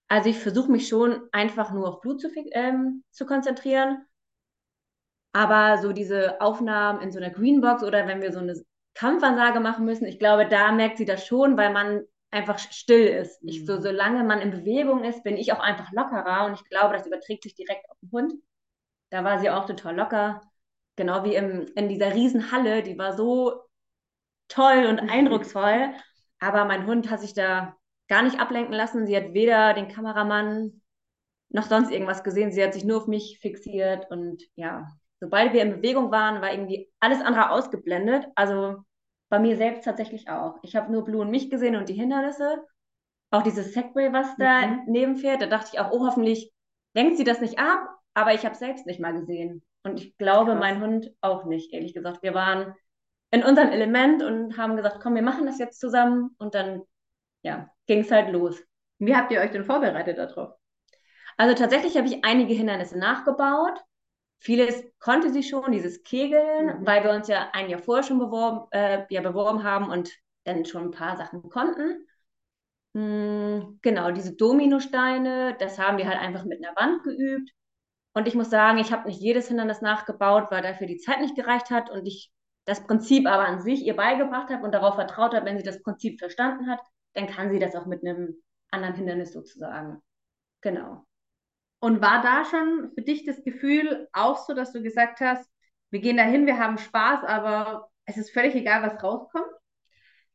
Also 0.08 0.30
ich 0.30 0.40
versuche 0.40 0.72
mich 0.72 0.88
schon 0.88 1.22
einfach 1.32 1.72
nur 1.72 1.88
auf 1.88 2.02
Blut 2.02 2.22
zu, 2.22 2.30
ähm, 2.52 3.04
zu 3.12 3.26
konzentrieren. 3.26 4.06
Aber 5.34 5.78
so 5.82 5.92
diese 5.92 6.42
Aufnahmen 6.42 7.02
in 7.02 7.12
so 7.12 7.20
einer 7.20 7.30
Greenbox 7.30 7.84
oder 7.84 8.08
wenn 8.08 8.22
wir 8.22 8.32
so 8.32 8.40
eine 8.40 8.56
Kampfansage 8.98 9.60
machen 9.60 9.86
müssen. 9.86 10.06
Ich 10.06 10.18
glaube, 10.18 10.48
da 10.48 10.72
merkt 10.72 10.98
sie 10.98 11.06
das 11.06 11.26
schon, 11.28 11.56
weil 11.56 11.72
man 11.72 12.04
einfach 12.32 12.58
still 12.58 13.06
ist. 13.06 13.40
Ich, 13.44 13.66
so, 13.66 13.76
mhm. 13.76 13.82
solange 13.82 14.24
man 14.24 14.42
in 14.42 14.52
Bewegung 14.52 15.04
ist, 15.04 15.24
bin 15.24 15.38
ich 15.38 15.54
auch 15.54 15.60
einfach 15.60 15.92
lockerer 15.92 16.46
und 16.46 16.54
ich 16.56 16.68
glaube, 16.68 16.98
das 16.98 17.06
überträgt 17.06 17.44
sich 17.44 17.54
direkt 17.54 17.88
auf 17.90 17.98
den 18.02 18.12
Hund. 18.12 18.34
Da 19.12 19.24
war 19.24 19.40
sie 19.40 19.50
auch 19.50 19.66
total 19.66 19.96
locker. 19.96 20.42
Genau 20.98 21.24
wie 21.24 21.36
im, 21.36 21.68
in 21.76 21.88
dieser 21.88 22.14
Riesenhalle, 22.14 22.84
die 22.84 22.98
war 22.98 23.16
so 23.16 23.62
toll 24.50 24.86
und 24.90 25.00
eindrucksvoll. 25.00 25.94
Aber 26.40 26.66
mein 26.66 26.86
Hund 26.86 27.10
hat 27.10 27.22
sich 27.22 27.34
da 27.34 27.78
gar 28.10 28.24
nicht 28.24 28.40
ablenken 28.40 28.74
lassen. 28.74 29.08
Sie 29.08 29.16
hat 29.16 29.34
weder 29.34 29.74
den 29.74 29.88
Kameramann 29.88 30.82
noch 31.50 31.64
sonst 31.64 31.92
irgendwas 31.92 32.24
gesehen. 32.24 32.52
Sie 32.52 32.64
hat 32.64 32.74
sich 32.74 32.84
nur 32.84 32.98
auf 32.98 33.08
mich 33.08 33.40
fixiert 33.42 34.10
und 34.12 34.44
ja, 34.56 34.88
sobald 35.20 35.54
wir 35.54 35.62
in 35.62 35.78
Bewegung 35.78 36.12
waren, 36.12 36.42
war 36.42 36.52
irgendwie 36.52 36.92
alles 37.00 37.22
andere 37.22 37.52
ausgeblendet. 37.52 38.26
Also 38.36 38.78
bei 39.30 39.40
mir 39.40 39.58
selbst 39.58 39.84
tatsächlich 39.84 40.30
auch. 40.30 40.56
Ich 40.64 40.76
habe 40.76 40.92
nur 40.92 41.04
Blue 41.04 41.22
und 41.22 41.32
mich 41.32 41.50
gesehen 41.50 41.76
und 41.76 41.90
die 41.90 41.94
Hindernisse. 41.94 42.64
Auch 43.30 43.44
dieses 43.44 43.74
Segway, 43.74 44.14
was 44.14 44.36
da 44.38 44.66
mhm. 44.66 44.84
nebenfährt, 44.88 45.42
da 45.42 45.48
dachte 45.48 45.72
ich 45.74 45.80
auch, 45.80 45.92
oh, 45.92 46.06
hoffentlich 46.06 46.52
lenkt 46.94 47.18
sie 47.18 47.26
das 47.26 47.42
nicht 47.42 47.60
ab, 47.60 47.80
aber 48.14 48.34
ich 48.34 48.46
habe 48.46 48.54
es 48.54 48.60
selbst 48.60 48.86
nicht 48.86 49.02
mal 49.02 49.14
gesehen. 49.14 49.64
Und 49.88 50.02
ich 50.02 50.18
glaube, 50.18 50.52
Krass. 50.52 50.60
mein 50.60 50.82
Hund 50.82 51.12
auch 51.22 51.46
nicht, 51.46 51.74
ehrlich 51.74 51.94
gesagt. 51.94 52.24
Wir 52.24 52.34
waren 52.34 52.76
in 53.32 53.44
unserem 53.44 53.70
Element 53.70 54.22
und 54.24 54.58
haben 54.58 54.76
gesagt, 54.76 55.00
komm, 55.02 55.16
wir 55.16 55.22
machen 55.22 55.46
das 55.46 55.60
jetzt 55.60 55.80
zusammen. 55.80 56.36
Und 56.38 56.56
dann, 56.56 56.84
ja, 57.42 57.70
ging 57.86 58.02
es 58.02 58.12
halt 58.12 58.32
los. 58.32 58.62
Wie 59.00 59.16
habt 59.16 59.32
ihr 59.32 59.40
euch 59.40 59.52
denn 59.52 59.66
vorbereitet 59.66 60.18
darauf? 60.18 60.54
Also 61.38 61.56
tatsächlich 61.56 61.98
habe 61.98 62.08
ich 62.08 62.24
einige 62.26 62.54
Hindernisse 62.54 62.98
nachgebaut. 62.98 63.80
Vieles 64.40 64.84
konnte 65.00 65.32
sie 65.32 65.44
schon, 65.44 65.72
dieses 65.72 66.04
Kegeln, 66.04 66.80
mhm. 66.80 66.86
weil 66.86 67.04
wir 67.04 67.12
uns 67.12 67.28
ja 67.28 67.50
ein 67.54 67.70
Jahr 67.70 67.82
vorher 67.82 68.04
schon 68.04 68.20
beworben, 68.20 68.68
äh, 68.72 69.06
ja, 69.10 69.22
beworben 69.22 69.64
haben 69.64 69.90
und 69.90 70.12
dann 70.44 70.66
schon 70.66 70.86
ein 70.86 70.92
paar 70.92 71.18
Sachen 71.18 71.50
konnten. 71.50 72.08
Mhm, 72.94 73.80
genau, 73.82 74.12
diese 74.12 74.36
Dominosteine, 74.36 75.56
das 75.60 75.78
haben 75.78 75.98
wir 75.98 76.08
halt 76.08 76.20
einfach 76.20 76.46
mit 76.46 76.64
einer 76.64 76.76
Wand 76.76 77.04
geübt. 77.04 77.52
Und 78.18 78.28
ich 78.28 78.34
muss 78.34 78.50
sagen, 78.50 78.80
ich 78.80 78.92
habe 78.92 79.08
nicht 79.08 79.22
jedes 79.22 79.48
Hindernis 79.48 79.82
nachgebaut, 79.82 80.48
weil 80.50 80.64
dafür 80.64 80.88
die 80.88 80.98
Zeit 80.98 81.22
nicht 81.22 81.36
gereicht 81.36 81.70
hat 81.70 81.92
und 81.92 82.04
ich 82.08 82.32
das 82.66 82.84
Prinzip 82.84 83.28
aber 83.28 83.46
an 83.46 83.62
sich 83.62 83.86
ihr 83.86 83.96
beigebracht 83.96 84.50
habe 84.50 84.66
und 84.66 84.72
darauf 84.72 84.96
vertraut 84.96 85.36
habe, 85.36 85.46
wenn 85.46 85.60
sie 85.60 85.64
das 85.64 85.84
Prinzip 85.84 86.18
verstanden 86.18 86.68
hat, 86.68 86.80
dann 87.14 87.28
kann 87.28 87.52
sie 87.52 87.60
das 87.60 87.76
auch 87.76 87.86
mit 87.86 88.04
einem 88.04 88.42
anderen 88.72 88.96
Hindernis 88.96 89.34
sozusagen. 89.34 90.02
Genau. 90.62 91.06
Und 91.80 92.02
war 92.02 92.24
da 92.24 92.44
schon 92.44 92.92
für 92.96 93.04
dich 93.04 93.24
das 93.24 93.44
Gefühl 93.44 94.08
auch 94.14 94.38
so, 94.48 94.56
dass 94.56 94.74
du 94.74 94.82
gesagt 94.82 95.20
hast, 95.20 95.48
wir 95.92 96.00
gehen 96.00 96.18
dahin, 96.18 96.48
wir 96.48 96.58
haben 96.58 96.80
Spaß, 96.80 97.24
aber 97.24 97.88
es 98.06 98.18
ist 98.18 98.32
völlig 98.32 98.56
egal, 98.56 98.82
was 98.82 99.04
rauskommt? 99.04 99.46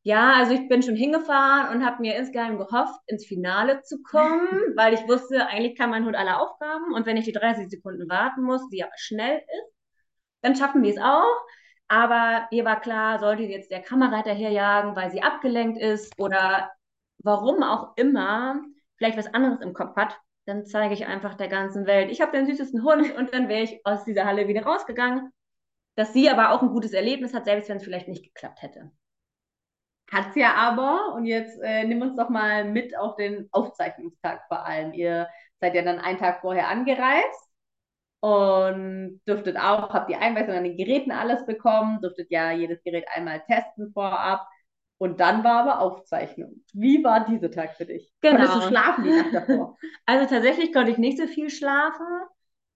Ja, 0.04 0.32
also 0.34 0.52
ich 0.52 0.68
bin 0.68 0.82
schon 0.82 0.96
hingefahren 0.96 1.76
und 1.76 1.84
habe 1.84 2.02
mir 2.02 2.16
insgeheim 2.16 2.58
gehofft, 2.58 3.00
ins 3.06 3.24
Finale 3.24 3.82
zu 3.82 4.02
kommen, 4.02 4.48
weil 4.76 4.94
ich 4.94 5.06
wusste, 5.08 5.46
eigentlich 5.46 5.76
kann 5.78 5.90
mein 5.90 6.04
Hund 6.04 6.16
alle 6.16 6.40
Aufgaben 6.40 6.92
und 6.92 7.06
wenn 7.06 7.16
ich 7.16 7.24
die 7.24 7.32
30 7.32 7.70
Sekunden 7.70 8.08
warten 8.08 8.42
muss, 8.42 8.68
die 8.70 8.82
aber 8.82 8.92
schnell 8.96 9.38
ist, 9.38 9.74
dann 10.42 10.56
schaffen 10.56 10.82
wir 10.82 10.90
es 10.90 10.98
auch. 11.00 11.44
Aber 11.88 12.48
ihr 12.50 12.64
war 12.64 12.80
klar, 12.80 13.18
sollte 13.18 13.42
jetzt 13.44 13.70
der 13.70 13.82
Kamerareiter 13.82 14.32
herjagen, 14.32 14.96
weil 14.96 15.10
sie 15.10 15.22
abgelenkt 15.22 15.78
ist 15.80 16.12
oder 16.18 16.70
warum 17.22 17.62
auch 17.62 17.96
immer 17.96 18.62
vielleicht 18.96 19.18
was 19.18 19.32
anderes 19.34 19.60
im 19.60 19.74
Kopf 19.74 19.96
hat, 19.96 20.18
dann 20.46 20.64
zeige 20.64 20.94
ich 20.94 21.06
einfach 21.06 21.34
der 21.34 21.48
ganzen 21.48 21.86
Welt, 21.86 22.10
ich 22.10 22.20
habe 22.20 22.32
den 22.32 22.46
süßesten 22.46 22.82
Hund 22.82 23.14
und 23.16 23.32
dann 23.34 23.48
wäre 23.48 23.62
ich 23.62 23.84
aus 23.84 24.04
dieser 24.04 24.24
Halle 24.24 24.48
wieder 24.48 24.64
rausgegangen. 24.64 25.30
Dass 25.96 26.12
sie 26.14 26.30
aber 26.30 26.50
auch 26.52 26.62
ein 26.62 26.70
gutes 26.70 26.92
Erlebnis 26.94 27.34
hat, 27.34 27.44
selbst 27.44 27.68
wenn 27.68 27.76
es 27.76 27.84
vielleicht 27.84 28.08
nicht 28.08 28.24
geklappt 28.24 28.62
hätte. 28.62 28.90
Hat 30.12 30.36
ja 30.36 30.54
aber, 30.56 31.14
und 31.14 31.24
jetzt 31.24 31.58
äh, 31.62 31.84
nimm 31.84 32.02
uns 32.02 32.16
doch 32.16 32.28
mal 32.28 32.64
mit 32.64 32.96
auf 32.96 33.16
den 33.16 33.48
Aufzeichnungstag 33.50 34.42
vor 34.46 34.66
allem. 34.66 34.92
Ihr 34.92 35.28
seid 35.58 35.74
ja 35.74 35.82
dann 35.82 35.98
einen 36.00 36.18
Tag 36.18 36.42
vorher 36.42 36.68
angereist 36.68 37.50
und 38.20 39.20
dürftet 39.26 39.56
auch, 39.56 39.88
habt 39.90 40.10
die 40.10 40.16
Einweisung 40.16 40.54
an 40.54 40.64
den 40.64 40.76
Geräten 40.76 41.12
alles 41.12 41.46
bekommen, 41.46 42.00
dürftet 42.02 42.30
ja 42.30 42.52
jedes 42.52 42.82
Gerät 42.84 43.06
einmal 43.12 43.40
testen 43.40 43.90
vorab. 43.92 44.46
Und 44.98 45.18
dann 45.18 45.42
war 45.44 45.62
aber 45.62 45.80
Aufzeichnung. 45.80 46.62
Wie 46.74 47.02
war 47.02 47.26
dieser 47.26 47.50
Tag 47.50 47.76
für 47.76 47.86
dich? 47.86 48.12
Genau. 48.20 48.36
Konntest 48.36 48.56
du 48.56 48.68
schlafen 48.68 49.04
die 49.04 49.10
Nacht 49.10 49.32
davor? 49.32 49.76
Also 50.06 50.26
tatsächlich 50.32 50.72
konnte 50.74 50.92
ich 50.92 50.98
nicht 50.98 51.18
so 51.18 51.26
viel 51.26 51.48
schlafen. 51.50 52.06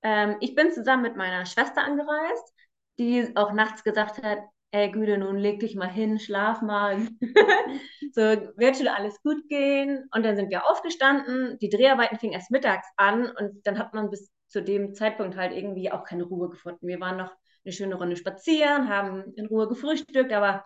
Ähm, 0.03 0.37
ich 0.41 0.55
bin 0.55 0.73
zusammen 0.73 1.03
mit 1.03 1.17
meiner 1.17 1.45
Schwester 1.45 1.85
angereist, 1.85 2.55
die 2.99 3.37
auch 3.37 3.53
nachts 3.53 3.85
gesagt 3.85 4.23
hat, 4.23 4.39
ey 4.77 4.91
Güte, 4.91 5.17
nun 5.17 5.39
leg 5.39 5.61
dich 5.61 5.75
mal 5.75 5.89
hin, 5.89 6.19
schlaf 6.19 6.61
mal. 6.61 6.99
so, 8.13 8.21
wird 8.21 8.77
schon 8.77 8.89
alles 8.89 9.23
gut 9.23 9.49
gehen. 9.49 10.09
Und 10.15 10.23
dann 10.25 10.37
sind 10.37 10.51
wir 10.51 10.69
aufgestanden. 10.71 11.59
Die 11.61 11.71
Dreharbeiten 11.71 12.19
fingen 12.19 12.35
erst 12.35 12.51
mittags 12.51 12.87
an 12.97 13.31
und 13.31 13.67
dann 13.67 13.79
hat 13.79 13.95
man 13.95 14.11
bis 14.11 14.31
zu 14.49 14.63
dem 14.63 14.95
Zeitpunkt 14.95 15.37
halt 15.37 15.53
irgendwie 15.53 15.91
auch 15.91 16.05
keine 16.05 16.25
Ruhe 16.25 16.51
gefunden. 16.51 16.87
Wir 16.87 17.01
waren 17.01 17.17
noch 17.17 17.33
eine 17.65 17.73
schöne 17.73 17.97
Runde 17.97 18.17
spazieren, 18.17 18.89
haben 18.89 19.33
in 19.35 19.47
Ruhe 19.47 19.67
gefrühstückt, 19.67 20.33
aber 20.33 20.65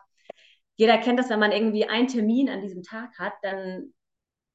jeder 0.76 0.98
kennt 0.98 1.18
das, 1.18 1.30
wenn 1.30 1.40
man 1.40 1.52
irgendwie 1.52 1.86
einen 1.88 2.08
Termin 2.08 2.50
an 2.50 2.60
diesem 2.62 2.82
Tag 2.82 3.18
hat, 3.18 3.34
dann, 3.42 3.92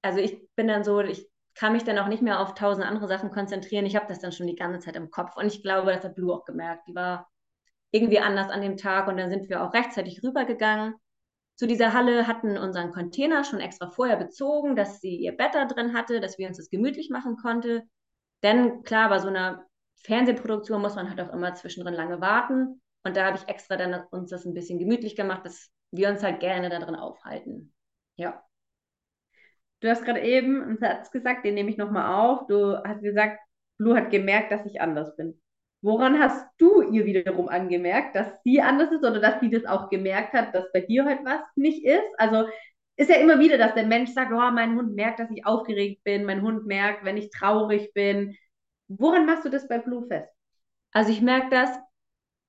also 0.02 0.20
ich 0.20 0.38
bin 0.56 0.68
dann 0.68 0.84
so, 0.84 1.00
ich 1.02 1.30
kann 1.56 1.74
mich 1.74 1.84
dann 1.84 1.98
auch 1.98 2.08
nicht 2.08 2.22
mehr 2.22 2.41
auf 2.41 2.56
tausend 2.56 2.86
andere 2.86 3.08
Sachen 3.08 3.32
konzentrieren. 3.32 3.86
Ich 3.86 3.96
habe 3.96 4.08
das 4.08 4.20
dann 4.20 4.32
schon 4.34 4.48
die 4.48 4.56
ganze 4.56 4.80
Zeit 4.80 4.96
im 4.96 5.10
Kopf 5.10 5.38
und 5.38 5.48
ich 5.48 5.63
glaube, 5.63 5.94
das 5.94 6.04
hat 6.04 6.15
Blue 6.15 6.34
auch 6.34 6.46
gemerkt. 6.46 6.88
Die 6.88 6.96
war 6.96 7.30
irgendwie 7.95 8.19
anders 8.19 8.49
an 8.49 8.62
dem 8.62 8.77
Tag 8.77 9.08
und 9.08 9.17
dann 9.17 9.29
sind 9.29 9.49
wir 9.49 9.63
auch 9.63 9.73
rechtzeitig 9.73 10.21
rübergegangen. 10.23 10.95
zu 11.55 11.67
dieser 11.67 11.93
Halle, 11.93 12.27
hatten 12.27 12.58
unseren 12.58 12.91
Container 12.91 13.43
schon 13.45 13.62
extra 13.62 13.89
vorher 13.89 14.17
bezogen, 14.17 14.75
dass 14.75 14.99
sie 14.99 15.15
ihr 15.15 15.31
Bett 15.31 15.55
da 15.55 15.65
drin 15.65 15.93
hatte, 15.93 16.19
dass 16.19 16.38
wir 16.38 16.47
uns 16.47 16.58
das 16.58 16.69
gemütlich 16.69 17.10
machen 17.10 17.38
konnte. 17.38 17.84
Denn 18.43 18.84
klar, 18.84 19.10
bei 19.10 19.19
so 19.19 19.29
einer 19.29 19.65
Fernsehproduktion 20.03 20.81
muss 20.81 20.95
man 20.95 21.10
halt 21.10 21.21
auch 21.21 21.34
immer 21.34 21.55
zwischendrin 21.55 21.93
lange 21.93 22.19
warten. 22.19 22.81
Und 23.03 23.15
da 23.15 23.25
habe 23.25 23.38
ich 23.38 23.47
extra 23.47 23.77
dann 23.77 24.03
uns 24.12 24.31
das 24.31 24.45
ein 24.45 24.53
bisschen 24.53 24.79
gemütlich 24.79 25.15
gemacht, 25.15 25.45
dass 25.45 25.71
wir 25.91 26.10
uns 26.10 26.23
halt 26.23 26.41
gerne 26.41 26.69
da 26.69 26.79
drin 26.79 26.95
aufhalten. 26.95 27.73
Ja. 28.17 28.43
Du 29.79 29.89
hast 29.89 30.03
gerade 30.03 30.21
eben 30.21 30.62
einen 30.62 30.77
Satz 30.77 31.12
gesagt, 31.12 31.45
den 31.45 31.53
nehme 31.53 31.69
ich 31.69 31.77
nochmal 31.77 32.13
auf. 32.13 32.47
Du 32.47 32.77
hast 32.84 33.01
gesagt, 33.01 33.39
Blue 33.77 33.95
hat 33.95 34.10
gemerkt, 34.10 34.51
dass 34.51 34.65
ich 34.65 34.81
anders 34.81 35.15
bin. 35.15 35.39
Woran 35.86 36.19
hast 36.19 36.43
du 36.58 36.82
ihr 36.82 37.06
wiederum 37.06 37.48
angemerkt, 37.48 38.15
dass 38.15 38.41
sie 38.43 38.60
anders 38.60 38.91
ist 38.91 39.04
oder 39.04 39.19
dass 39.19 39.39
sie 39.39 39.52
das 39.52 39.65
auch 39.65 39.91
gemerkt 39.91 40.34
hat, 40.34 40.56
dass 40.56 40.71
bei 40.74 40.82
dir 40.82 41.06
halt 41.06 41.19
was 41.24 41.41
nicht 41.56 41.86
ist? 41.86 42.02
Also 42.17 42.48
ist 42.95 43.12
ja 43.12 43.17
immer 43.17 43.39
wieder, 43.39 43.60
dass 43.60 43.76
der 43.76 43.86
Mensch 43.86 44.10
sagt, 44.12 44.32
oh, 44.32 44.52
mein 44.52 44.76
Hund 44.76 44.95
merkt, 44.95 45.19
dass 45.19 45.30
ich 45.30 45.45
aufgeregt 45.45 46.04
bin, 46.04 46.26
mein 46.26 46.41
Hund 46.41 46.65
merkt, 46.65 47.06
wenn 47.06 47.17
ich 47.17 47.30
traurig 47.30 47.93
bin. 47.93 48.36
Woran 48.88 49.28
machst 49.28 49.45
du 49.45 49.50
das 49.50 49.67
bei 49.67 49.78
Blue 49.78 50.08
fest? 50.08 50.34
Also 50.91 51.12
ich 51.12 51.21
merke 51.21 51.50
das 51.52 51.69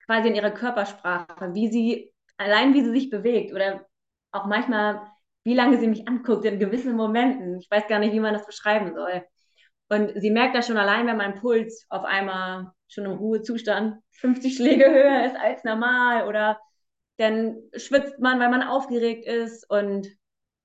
quasi 0.06 0.28
in 0.28 0.34
ihrer 0.34 0.52
Körpersprache, 0.52 1.52
wie 1.52 1.68
sie, 1.70 2.14
allein 2.38 2.72
wie 2.72 2.84
sie 2.84 2.92
sich 2.92 3.10
bewegt 3.10 3.52
oder 3.52 3.84
auch 4.32 4.46
manchmal, 4.46 5.02
wie 5.44 5.54
lange 5.54 5.78
sie 5.78 5.88
mich 5.88 6.08
anguckt 6.08 6.46
in 6.46 6.58
gewissen 6.58 6.96
Momenten. 6.96 7.58
Ich 7.58 7.70
weiß 7.70 7.86
gar 7.86 7.98
nicht, 7.98 8.14
wie 8.14 8.20
man 8.20 8.32
das 8.32 8.46
beschreiben 8.46 8.94
soll. 8.94 9.24
Und 9.90 10.18
sie 10.18 10.30
merkt 10.30 10.56
das 10.56 10.66
schon 10.66 10.78
allein, 10.78 11.06
wenn 11.06 11.18
mein 11.18 11.34
Puls 11.34 11.84
auf 11.90 12.04
einmal 12.04 12.72
schon 12.88 13.04
im 13.04 13.12
Ruhezustand 13.12 14.02
50 14.12 14.56
Schläge 14.56 14.84
höher 14.90 15.26
ist 15.26 15.36
als 15.36 15.64
normal 15.64 16.26
oder 16.28 16.60
dann 17.18 17.56
schwitzt 17.74 18.18
man, 18.18 18.38
weil 18.40 18.50
man 18.50 18.62
aufgeregt 18.62 19.26
ist 19.26 19.68
und 19.70 20.08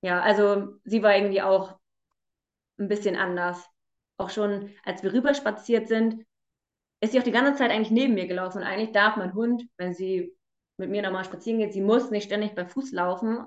ja, 0.02 0.22
also 0.22 0.74
sie 0.84 1.04
war 1.04 1.16
irgendwie 1.16 1.42
auch 1.42 1.78
ein 2.80 2.88
bisschen 2.88 3.16
anders. 3.16 3.66
Auch 4.18 4.30
schon, 4.30 4.72
als 4.84 5.04
wir 5.04 5.14
rüber 5.14 5.34
spaziert 5.34 5.88
sind, 5.88 6.26
ist 7.00 7.14
sie 7.14 7.20
auch 7.20 7.24
die 7.24 7.32
ganze 7.32 7.56
Zeit 7.56 7.72
eigentlich 7.72 7.92
neben 7.92 8.14
mir 8.14 8.28
gelaufen. 8.28 8.60
Und 8.60 8.64
eigentlich 8.64 8.92
darf 8.92 9.16
mein 9.16 9.34
Hund, 9.34 9.64
wenn 9.78 9.94
sie 9.94 10.36
mit 10.78 10.90
mir 10.90 11.02
nochmal 11.02 11.26
spazieren 11.26 11.60
geht, 11.60 11.74
sie 11.74 11.82
muss 11.82 12.12
nicht 12.12 12.26
ständig 12.26 12.56
bei 12.56 12.66
Fuß 12.66 12.92
laufen. 12.92 13.46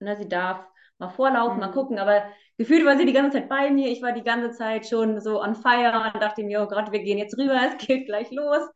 Ne, 0.00 0.16
sie 0.16 0.28
darf 0.28 0.66
mal 0.98 1.08
vorlaufen, 1.08 1.54
mhm. 1.54 1.60
mal 1.60 1.72
gucken, 1.72 1.98
aber 1.98 2.24
gefühlt 2.58 2.84
war 2.84 2.96
sie 2.96 3.06
die 3.06 3.12
ganze 3.12 3.38
Zeit 3.38 3.48
bei 3.48 3.70
mir. 3.70 3.90
Ich 3.90 4.02
war 4.02 4.12
die 4.12 4.22
ganze 4.22 4.50
Zeit 4.52 4.86
schon 4.86 5.20
so 5.20 5.42
on 5.42 5.54
fire 5.54 6.10
und 6.14 6.22
dachte 6.22 6.42
mir, 6.42 6.62
oh 6.62 6.68
Gott, 6.68 6.92
wir 6.92 7.00
gehen 7.00 7.18
jetzt 7.18 7.36
rüber, 7.38 7.58
es 7.68 7.86
geht 7.86 8.06
gleich 8.06 8.30
los. 8.30 8.66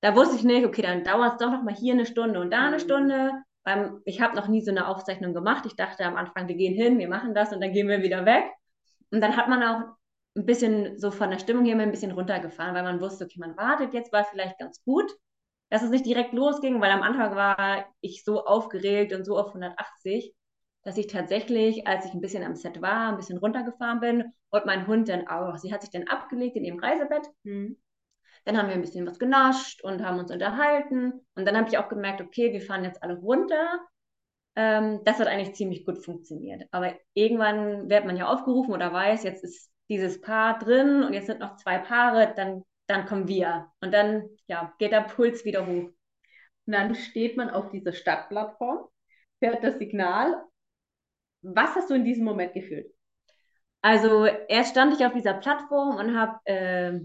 Da 0.00 0.14
wusste 0.14 0.36
ich 0.36 0.44
nicht, 0.44 0.66
okay, 0.66 0.82
dann 0.82 1.04
dauert 1.04 1.32
es 1.32 1.38
doch 1.38 1.50
noch 1.50 1.62
mal 1.62 1.74
hier 1.74 1.94
eine 1.94 2.06
Stunde 2.06 2.40
und 2.40 2.50
da 2.50 2.66
eine 2.66 2.76
mhm. 2.76 2.80
Stunde. 2.80 3.32
Weil 3.64 4.00
ich 4.04 4.20
habe 4.20 4.36
noch 4.36 4.46
nie 4.46 4.60
so 4.62 4.70
eine 4.70 4.86
Aufzeichnung 4.86 5.34
gemacht. 5.34 5.66
Ich 5.66 5.74
dachte 5.74 6.04
am 6.04 6.16
Anfang, 6.16 6.46
wir 6.46 6.54
gehen 6.54 6.74
hin, 6.74 6.98
wir 7.00 7.08
machen 7.08 7.34
das 7.34 7.52
und 7.52 7.60
dann 7.60 7.72
gehen 7.72 7.88
wir 7.88 8.00
wieder 8.02 8.24
weg. 8.24 8.44
Und 9.10 9.20
dann 9.20 9.36
hat 9.36 9.48
man 9.48 9.62
auch 9.62 9.96
ein 10.36 10.46
bisschen 10.46 10.98
so 11.00 11.10
von 11.10 11.30
der 11.30 11.40
Stimmung 11.40 11.64
her 11.64 11.76
ein 11.76 11.90
bisschen 11.90 12.12
runtergefahren, 12.12 12.74
weil 12.74 12.84
man 12.84 13.00
wusste, 13.00 13.24
okay, 13.24 13.40
man 13.40 13.56
wartet 13.56 13.92
jetzt, 13.92 14.12
war 14.12 14.24
vielleicht 14.24 14.58
ganz 14.58 14.84
gut, 14.84 15.10
dass 15.70 15.82
es 15.82 15.90
nicht 15.90 16.06
direkt 16.06 16.32
losging, 16.32 16.80
weil 16.80 16.92
am 16.92 17.02
Anfang 17.02 17.34
war 17.34 17.86
ich 18.00 18.22
so 18.22 18.44
aufgeregt 18.44 19.12
und 19.12 19.24
so 19.24 19.36
auf 19.36 19.48
180 19.48 20.32
dass 20.86 20.96
ich 20.98 21.08
tatsächlich, 21.08 21.84
als 21.88 22.04
ich 22.04 22.14
ein 22.14 22.20
bisschen 22.20 22.44
am 22.44 22.54
Set 22.54 22.80
war, 22.80 23.08
ein 23.08 23.16
bisschen 23.16 23.38
runtergefahren 23.38 23.98
bin 23.98 24.32
und 24.50 24.66
mein 24.66 24.86
Hund 24.86 25.08
dann 25.08 25.26
auch. 25.26 25.56
Sie 25.56 25.74
hat 25.74 25.82
sich 25.82 25.90
dann 25.90 26.06
abgelegt 26.06 26.54
in 26.54 26.64
ihrem 26.64 26.78
Reisebett. 26.78 27.26
Mhm. 27.42 27.76
Dann 28.44 28.56
haben 28.56 28.68
wir 28.68 28.76
ein 28.76 28.82
bisschen 28.82 29.04
was 29.04 29.18
genascht 29.18 29.82
und 29.82 30.04
haben 30.04 30.20
uns 30.20 30.30
unterhalten. 30.30 31.26
Und 31.34 31.44
dann 31.44 31.56
habe 31.56 31.68
ich 31.68 31.76
auch 31.76 31.88
gemerkt, 31.88 32.20
okay, 32.20 32.52
wir 32.52 32.60
fahren 32.60 32.84
jetzt 32.84 33.02
alle 33.02 33.16
runter. 33.16 33.80
Ähm, 34.54 35.00
das 35.04 35.18
hat 35.18 35.26
eigentlich 35.26 35.56
ziemlich 35.56 35.84
gut 35.84 36.04
funktioniert. 36.04 36.62
Aber 36.70 36.94
irgendwann 37.14 37.90
wird 37.90 38.04
man 38.04 38.16
ja 38.16 38.28
aufgerufen 38.28 38.72
oder 38.72 38.92
weiß, 38.92 39.24
jetzt 39.24 39.42
ist 39.42 39.72
dieses 39.88 40.20
Paar 40.20 40.60
drin 40.60 41.02
und 41.02 41.14
jetzt 41.14 41.26
sind 41.26 41.40
noch 41.40 41.56
zwei 41.56 41.78
Paare, 41.78 42.32
dann, 42.36 42.62
dann 42.86 43.06
kommen 43.06 43.26
wir. 43.26 43.72
Und 43.80 43.92
dann 43.92 44.28
ja, 44.46 44.72
geht 44.78 44.92
der 44.92 45.00
Puls 45.00 45.44
wieder 45.44 45.66
hoch. 45.66 45.90
Und 46.66 46.72
dann 46.72 46.94
steht 46.94 47.36
man 47.36 47.50
auf 47.50 47.70
dieser 47.70 47.92
Stadtplattform, 47.92 48.86
fährt 49.40 49.64
das 49.64 49.78
Signal 49.78 50.44
was 51.42 51.74
hast 51.74 51.90
du 51.90 51.94
in 51.94 52.04
diesem 52.04 52.24
Moment 52.24 52.54
gefühlt? 52.54 52.86
Also 53.82 54.26
erst 54.26 54.70
stand 54.70 54.94
ich 54.94 55.06
auf 55.06 55.12
dieser 55.12 55.34
Plattform 55.34 55.96
und 55.96 56.16
habe 56.18 56.40
äh, 56.44 57.00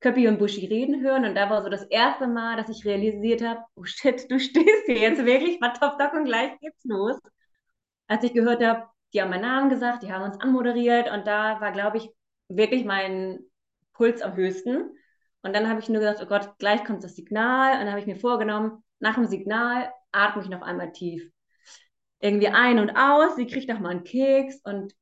Köppi 0.00 0.28
und 0.28 0.38
Buschi 0.38 0.66
reden 0.66 1.02
hören 1.02 1.24
und 1.24 1.34
da 1.34 1.50
war 1.50 1.62
so 1.62 1.68
das 1.68 1.84
erste 1.84 2.26
Mal, 2.26 2.56
dass 2.56 2.68
ich 2.68 2.84
realisiert 2.84 3.42
habe, 3.42 3.60
oh 3.74 3.84
shit, 3.84 4.30
du 4.30 4.38
stehst 4.38 4.86
hier 4.86 4.98
jetzt 4.98 5.24
wirklich, 5.24 5.60
war 5.60 5.74
Top 5.74 5.98
Doc 5.98 6.12
und 6.12 6.26
gleich 6.26 6.58
geht's 6.60 6.84
los. 6.84 7.18
Als 8.06 8.22
ich 8.22 8.34
gehört 8.34 8.62
habe, 8.62 8.86
die 9.12 9.22
haben 9.22 9.30
meinen 9.30 9.42
Namen 9.42 9.70
gesagt, 9.70 10.02
die 10.02 10.12
haben 10.12 10.24
uns 10.24 10.40
anmoderiert 10.40 11.10
und 11.10 11.26
da 11.26 11.60
war, 11.60 11.72
glaube 11.72 11.96
ich, 11.96 12.10
wirklich 12.48 12.84
mein 12.84 13.40
Puls 13.92 14.22
am 14.22 14.36
höchsten. 14.36 14.90
Und 15.42 15.54
dann 15.54 15.68
habe 15.68 15.80
ich 15.80 15.88
nur 15.88 16.00
gesagt, 16.00 16.20
oh 16.22 16.26
Gott, 16.26 16.58
gleich 16.58 16.84
kommt 16.84 17.04
das 17.04 17.16
Signal. 17.16 17.72
Und 17.72 17.80
dann 17.80 17.90
habe 17.90 18.00
ich 18.00 18.06
mir 18.06 18.16
vorgenommen, 18.16 18.82
nach 18.98 19.14
dem 19.14 19.26
Signal 19.26 19.92
atme 20.12 20.42
ich 20.42 20.48
noch 20.48 20.62
einmal 20.62 20.92
tief 20.92 21.33
irgendwie 22.24 22.48
ein 22.48 22.78
und 22.78 22.90
aus, 22.96 23.36
sie 23.36 23.46
kriegt 23.46 23.70
auch 23.70 23.78
mal 23.80 23.90
einen 23.90 24.04
Keks 24.04 24.60
und 24.64 24.94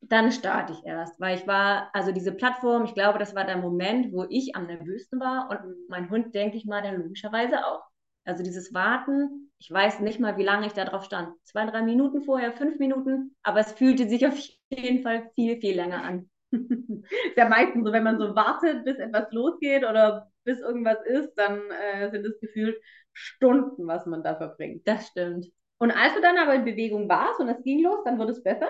dann 0.00 0.32
starte 0.32 0.72
ich 0.72 0.84
erst, 0.84 1.20
weil 1.20 1.38
ich 1.38 1.46
war, 1.46 1.90
also 1.92 2.12
diese 2.12 2.32
Plattform, 2.32 2.84
ich 2.84 2.94
glaube, 2.94 3.18
das 3.18 3.34
war 3.34 3.44
der 3.44 3.58
Moment, 3.58 4.12
wo 4.12 4.24
ich 4.28 4.56
am 4.56 4.66
nervösten 4.66 5.20
war 5.20 5.48
und 5.50 5.88
mein 5.88 6.10
Hund, 6.10 6.34
denke 6.34 6.56
ich 6.56 6.64
mal, 6.64 6.82
dann 6.82 7.02
logischerweise 7.02 7.64
auch. 7.66 7.82
Also 8.24 8.42
dieses 8.42 8.72
Warten, 8.72 9.52
ich 9.58 9.70
weiß 9.70 10.00
nicht 10.00 10.18
mal, 10.18 10.36
wie 10.36 10.44
lange 10.44 10.66
ich 10.66 10.72
da 10.72 10.84
drauf 10.84 11.04
stand. 11.04 11.34
Zwei, 11.44 11.66
drei 11.66 11.82
Minuten 11.82 12.22
vorher, 12.22 12.52
fünf 12.52 12.78
Minuten, 12.78 13.36
aber 13.42 13.60
es 13.60 13.72
fühlte 13.72 14.08
sich 14.08 14.26
auf 14.26 14.34
jeden 14.70 15.02
Fall 15.02 15.30
viel, 15.34 15.60
viel 15.60 15.76
länger 15.76 16.02
an. 16.02 16.30
ist 16.50 16.62
ja 17.36 17.48
meistens 17.48 17.84
so, 17.84 17.92
wenn 17.92 18.04
man 18.04 18.18
so 18.18 18.34
wartet, 18.34 18.84
bis 18.84 18.98
etwas 18.98 19.30
losgeht 19.32 19.84
oder 19.84 20.30
bis 20.44 20.60
irgendwas 20.60 20.98
ist, 21.04 21.34
dann 21.34 21.60
äh, 21.70 22.10
sind 22.10 22.26
es 22.26 22.40
gefühlt 22.40 22.76
Stunden, 23.12 23.86
was 23.86 24.06
man 24.06 24.22
da 24.22 24.36
verbringt. 24.36 24.86
Das 24.86 25.08
stimmt. 25.08 25.46
Und 25.82 25.90
als 25.90 26.14
du 26.14 26.20
dann 26.20 26.38
aber 26.38 26.54
in 26.54 26.64
Bewegung 26.64 27.08
warst 27.08 27.40
und 27.40 27.48
es 27.48 27.60
ging 27.64 27.82
los, 27.82 28.04
dann 28.04 28.16
wurde 28.16 28.30
es 28.30 28.40
besser? 28.44 28.68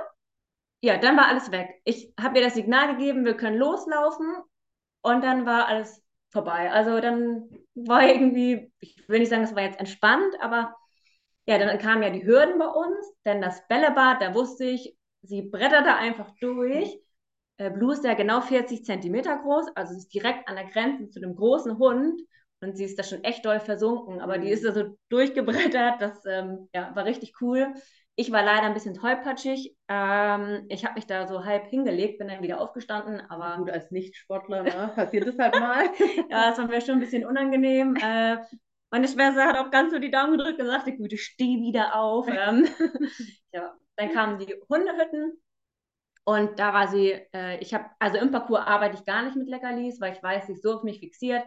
Ja, 0.81 0.97
dann 0.97 1.15
war 1.15 1.29
alles 1.29 1.53
weg. 1.53 1.69
Ich 1.85 2.11
habe 2.19 2.39
ihr 2.39 2.45
das 2.45 2.55
Signal 2.55 2.97
gegeben, 2.97 3.27
wir 3.27 3.37
können 3.37 3.59
loslaufen 3.59 4.35
und 5.03 5.23
dann 5.23 5.45
war 5.45 5.69
alles 5.69 6.03
vorbei. 6.31 6.71
Also 6.71 7.01
dann 7.03 7.51
war 7.75 8.09
irgendwie, 8.09 8.73
ich 8.81 9.07
will 9.11 9.19
nicht 9.19 9.29
sagen, 9.29 9.43
es 9.43 9.55
war 9.55 9.63
jetzt 9.63 9.79
entspannt, 9.79 10.35
aber 10.41 10.75
ja, 11.45 11.59
dann 11.59 11.79
kamen 11.79 12.03
ja 12.03 12.09
die 12.09 12.25
Hürden 12.25 12.59
bei 12.59 12.69
uns, 12.69 13.13
denn 13.27 13.43
das 13.43 13.61
Bällebad, 13.69 14.23
da 14.23 14.35
wusste 14.35 14.65
ich, 14.65 14.97
sie 15.21 15.43
bretterte 15.43 15.95
einfach 15.95 16.31
durch. 16.41 16.99
Blue 17.59 17.93
ist 17.93 18.05
ja 18.05 18.15
genau 18.15 18.41
40 18.41 18.87
Zentimeter 18.87 19.37
groß, 19.37 19.67
also 19.75 19.95
ist 19.95 20.15
direkt 20.15 20.49
an 20.49 20.57
der 20.57 20.71
Grenze 20.71 21.11
zu 21.11 21.21
dem 21.21 21.37
großen 21.37 21.77
Hund. 21.77 22.23
Und 22.63 22.77
sie 22.77 22.85
ist 22.85 22.97
da 22.97 23.03
schon 23.03 23.25
echt 23.25 23.45
doll 23.45 23.59
versunken, 23.59 24.21
aber 24.21 24.39
die 24.39 24.49
ist 24.49 24.65
da 24.65 24.73
so 24.73 24.97
durchgebrettert. 25.09 26.01
Das 26.01 26.25
ähm, 26.27 26.69
ja, 26.73 26.95
war 26.95 27.05
richtig 27.05 27.35
cool. 27.41 27.75
Ich 28.15 28.31
war 28.31 28.45
leider 28.45 28.63
ein 28.63 28.75
bisschen 28.75 28.95
tollpatschig. 28.95 29.77
Ähm, 29.89 30.67
ich 30.69 30.85
habe 30.85 30.95
mich 30.95 31.07
da 31.07 31.27
so 31.27 31.45
halb 31.45 31.67
hingelegt, 31.67 32.19
bin 32.19 32.29
dann 32.29 32.43
wieder 32.43 32.61
aufgestanden. 32.61 33.21
Aber 33.29 33.57
gut, 33.57 33.71
als 33.71 33.91
Nichtsportler 33.91 34.63
ne? 34.63 34.93
passiert 34.95 35.27
das 35.27 35.39
halt 35.39 35.59
mal. 35.59 35.87
ja, 36.31 36.51
das 36.51 36.59
war 36.59 36.69
mir 36.69 36.81
schon 36.81 36.95
ein 36.95 37.01
bisschen 37.01 37.27
unangenehm. 37.27 37.97
Äh, 37.97 38.37
meine 38.93 39.09
Schwester 39.09 39.45
hat 39.45 39.57
auch 39.57 39.71
ganz 39.73 39.93
so 39.93 39.99
die 39.99 40.11
Daumen 40.11 40.39
gedrückt 40.39 40.61
und 40.61 40.67
sagte, 40.67 40.97
gut, 40.97 41.13
ich 41.13 41.25
stehe 41.25 41.61
wieder 41.63 41.97
auf. 41.97 42.29
Ähm, 42.29 42.69
ja, 43.53 43.75
dann 43.97 44.13
kamen 44.13 44.39
die 44.39 44.55
Hundehütten 44.69 45.43
und 46.25 46.61
da 46.61 46.73
war 46.73 46.87
sie, 46.87 47.11
äh, 47.35 47.59
ich 47.59 47.75
habe, 47.75 47.87
also 47.99 48.19
im 48.19 48.31
Parcours 48.31 48.65
arbeite 48.65 48.95
ich 48.95 49.05
gar 49.05 49.25
nicht 49.25 49.37
mit 49.37 49.49
Leckerlis, 49.49 50.01
weil 50.01 50.13
ich 50.13 50.23
weiß, 50.23 50.47
sie 50.47 50.53
ist 50.53 50.63
so 50.63 50.75
auf 50.75 50.85
mich 50.85 51.01
fixiert 51.01 51.43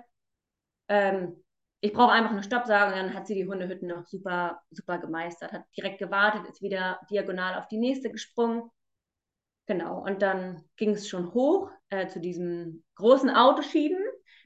ähm, 0.87 1.43
ich 1.81 1.93
brauche 1.93 2.11
einfach 2.11 2.31
eine 2.31 2.43
Stoppsage 2.43 2.93
und 2.93 2.99
dann 2.99 3.13
hat 3.13 3.27
sie 3.27 3.35
die 3.35 3.47
Hundehütten 3.47 3.87
noch 3.87 4.05
super, 4.07 4.61
super 4.71 4.97
gemeistert, 4.97 5.51
hat 5.51 5.65
direkt 5.77 5.99
gewartet, 5.99 6.47
ist 6.49 6.61
wieder 6.61 6.99
diagonal 7.11 7.59
auf 7.59 7.67
die 7.67 7.77
nächste 7.77 8.09
gesprungen. 8.09 8.69
Genau, 9.67 10.03
und 10.03 10.21
dann 10.21 10.63
ging 10.77 10.91
es 10.91 11.07
schon 11.07 11.33
hoch 11.33 11.69
äh, 11.89 12.07
zu 12.07 12.19
diesem 12.19 12.83
großen 12.95 13.29
Autoschieben. 13.29 13.99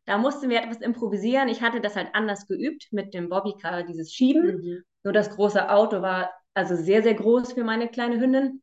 Da 0.06 0.18
mussten 0.18 0.50
wir 0.50 0.62
etwas 0.62 0.82
improvisieren. 0.82 1.50
Ich 1.50 1.62
hatte 1.62 1.82
das 1.82 1.96
halt 1.96 2.10
anders 2.14 2.48
geübt 2.48 2.88
mit 2.92 3.14
dem 3.14 3.30
Bobbycar, 3.30 3.84
dieses 3.84 4.14
Schieben. 4.14 4.58
Mhm. 4.58 4.84
Nur 5.04 5.14
das 5.14 5.30
große 5.30 5.70
Auto 5.70 6.02
war 6.02 6.32
also 6.54 6.76
sehr, 6.76 7.04
sehr 7.04 7.14
groß 7.14 7.54
für 7.54 7.64
meine 7.64 7.90
kleine 7.90 8.20
Hündin 8.20 8.62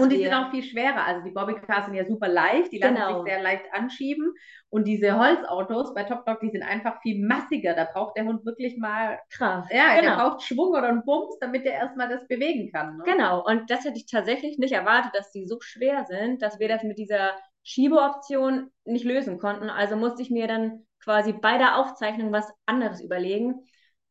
und 0.00 0.10
die 0.10 0.22
sind 0.22 0.32
auch 0.32 0.50
viel 0.50 0.62
schwerer. 0.62 1.04
Also 1.04 1.24
die 1.24 1.32
Bobbycars 1.32 1.86
sind 1.86 1.94
ja 1.94 2.06
super 2.06 2.28
leicht, 2.28 2.72
die 2.72 2.78
lassen 2.78 2.94
genau. 2.94 3.22
sich 3.22 3.32
sehr 3.32 3.42
leicht 3.42 3.64
anschieben. 3.72 4.32
Und 4.72 4.84
diese 4.86 5.18
Holzautos 5.18 5.92
bei 5.92 6.04
Top 6.04 6.24
Dog, 6.24 6.40
die 6.40 6.48
sind 6.48 6.62
einfach 6.62 7.02
viel 7.02 7.22
massiger. 7.26 7.74
Da 7.74 7.84
braucht 7.84 8.16
der 8.16 8.24
Hund 8.24 8.46
wirklich 8.46 8.78
mal 8.78 9.20
Kraft. 9.30 9.70
Ja, 9.70 9.94
genau. 10.00 10.16
der 10.16 10.16
braucht 10.16 10.42
Schwung 10.42 10.70
oder 10.70 10.88
einen 10.88 11.04
Bums, 11.04 11.38
damit 11.40 11.66
er 11.66 11.74
erstmal 11.74 12.08
das 12.08 12.26
bewegen 12.26 12.72
kann. 12.72 12.96
Ne? 12.96 13.02
Genau, 13.04 13.44
und 13.44 13.70
das 13.70 13.84
hätte 13.84 13.98
ich 13.98 14.06
tatsächlich 14.06 14.56
nicht 14.58 14.72
erwartet, 14.72 15.12
dass 15.14 15.30
die 15.30 15.46
so 15.46 15.58
schwer 15.60 16.06
sind, 16.06 16.40
dass 16.40 16.58
wir 16.58 16.68
das 16.68 16.84
mit 16.84 16.96
dieser 16.96 17.32
Schiebeoption 17.64 18.70
nicht 18.84 19.04
lösen 19.04 19.38
konnten. 19.38 19.68
Also 19.68 19.96
musste 19.96 20.22
ich 20.22 20.30
mir 20.30 20.46
dann 20.48 20.86
quasi 21.04 21.34
bei 21.34 21.58
der 21.58 21.76
Aufzeichnung 21.76 22.32
was 22.32 22.50
anderes 22.64 23.02
überlegen. 23.02 23.66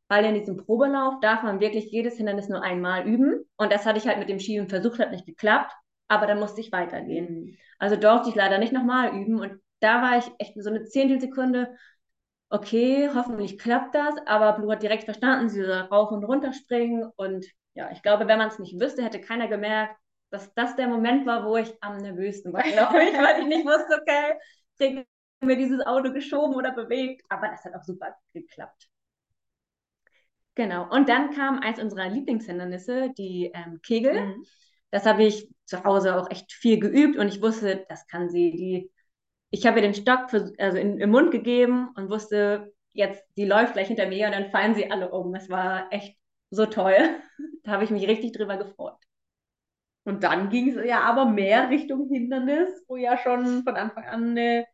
weil 0.09 0.25
in 0.25 0.35
diesem 0.35 0.57
Probelauf 0.57 1.15
darf 1.21 1.41
man 1.43 1.59
wirklich 1.61 1.85
jedes 1.91 2.17
Hindernis 2.17 2.49
nur 2.49 2.61
einmal 2.61 3.07
üben. 3.07 3.45
Und 3.57 3.71
das 3.71 3.85
hatte 3.85 3.97
ich 3.97 4.07
halt 4.07 4.19
mit 4.19 4.29
dem 4.29 4.39
Schieben 4.39 4.67
versucht, 4.69 4.99
hat 4.99 5.11
nicht 5.11 5.25
geklappt, 5.25 5.73
aber 6.09 6.27
dann 6.27 6.39
musste 6.39 6.59
ich 6.61 6.71
weitergehen. 6.71 7.45
Mhm. 7.45 7.57
Also 7.79 7.95
durfte 7.95 8.29
ich 8.29 8.35
leider 8.35 8.57
nicht 8.57 8.73
nochmal 8.73 9.15
üben. 9.15 9.39
Und 9.39 9.61
da 9.81 10.01
war 10.01 10.17
ich 10.17 10.25
echt 10.39 10.53
so 10.61 10.69
eine 10.69 10.85
Zehntelsekunde, 10.85 11.75
okay, 12.49 13.09
hoffentlich 13.13 13.57
klappt 13.57 13.95
das, 13.95 14.15
aber 14.25 14.53
Blue 14.53 14.71
hat 14.71 14.83
direkt 14.83 15.05
verstanden, 15.05 15.49
sie 15.49 15.63
soll 15.63 15.71
rauf 15.71 16.11
und 16.11 16.23
runter 16.23 16.53
springen. 16.53 17.09
Und 17.15 17.45
ja, 17.73 17.91
ich 17.91 18.01
glaube, 18.01 18.27
wenn 18.27 18.37
man 18.37 18.49
es 18.49 18.59
nicht 18.59 18.79
wüsste, 18.79 19.03
hätte 19.03 19.21
keiner 19.21 19.47
gemerkt, 19.47 19.95
dass 20.29 20.53
das 20.53 20.75
der 20.75 20.87
Moment 20.87 21.25
war, 21.25 21.45
wo 21.45 21.57
ich 21.57 21.73
am 21.81 21.97
nervösten 21.97 22.53
war, 22.53 22.63
glaube 22.63 23.03
ich, 23.03 23.13
weil 23.13 23.41
ich 23.41 23.47
nicht 23.47 23.65
wusste, 23.65 23.99
okay, 24.01 24.33
kriege 24.77 25.05
mir 25.41 25.57
dieses 25.57 25.85
Auto 25.85 26.11
geschoben 26.13 26.55
oder 26.55 26.71
bewegt. 26.71 27.23
Aber 27.29 27.47
das 27.47 27.63
hat 27.65 27.73
auch 27.75 27.83
super 27.83 28.15
geklappt. 28.33 28.87
Genau. 30.55 30.89
Und 30.93 31.07
dann 31.09 31.31
kam 31.33 31.59
eins 31.59 31.79
unserer 31.79 32.09
Lieblingshindernisse, 32.09 33.11
die 33.17 33.51
ähm, 33.53 33.79
Kegel. 33.81 34.27
Mhm. 34.27 34.45
Das 34.91 35.05
habe 35.05 35.23
ich 35.23 35.49
zu 35.65 35.83
Hause 35.85 36.17
auch 36.17 36.29
echt 36.29 36.51
viel 36.51 36.79
geübt 36.79 37.17
und 37.17 37.29
ich 37.29 37.41
wusste, 37.41 37.85
das 37.87 38.05
kann 38.07 38.29
sie. 38.29 38.51
Die, 38.51 38.91
ich 39.51 39.67
habe 39.67 39.79
ihr 39.79 39.83
den 39.83 39.93
Stock 39.93 40.29
für, 40.29 40.53
also 40.57 40.77
in, 40.77 40.99
im 40.99 41.11
Mund 41.11 41.31
gegeben 41.31 41.89
und 41.95 42.09
wusste, 42.09 42.73
jetzt, 42.93 43.23
die 43.37 43.45
läuft 43.45 43.73
gleich 43.73 43.87
hinter 43.87 44.07
mir 44.07 44.25
und 44.25 44.31
dann 44.31 44.49
fallen 44.49 44.75
sie 44.75 44.89
alle 44.89 45.11
um. 45.11 45.35
Es 45.35 45.49
war 45.49 45.91
echt 45.91 46.17
so 46.49 46.65
toll. 46.65 46.97
da 47.63 47.71
habe 47.71 47.83
ich 47.83 47.91
mich 47.91 48.07
richtig 48.07 48.31
drüber 48.31 48.57
gefreut. 48.57 48.97
Und 50.03 50.23
dann 50.23 50.49
ging 50.49 50.69
es 50.69 50.85
ja 50.85 51.01
aber 51.01 51.25
mehr 51.25 51.69
Richtung 51.69 52.07
Hindernis, 52.09 52.69
wo 52.87 52.95
ja 52.95 53.17
schon 53.17 53.63
von 53.63 53.75
Anfang 53.75 54.05
an 54.05 54.31
eine 54.31 54.65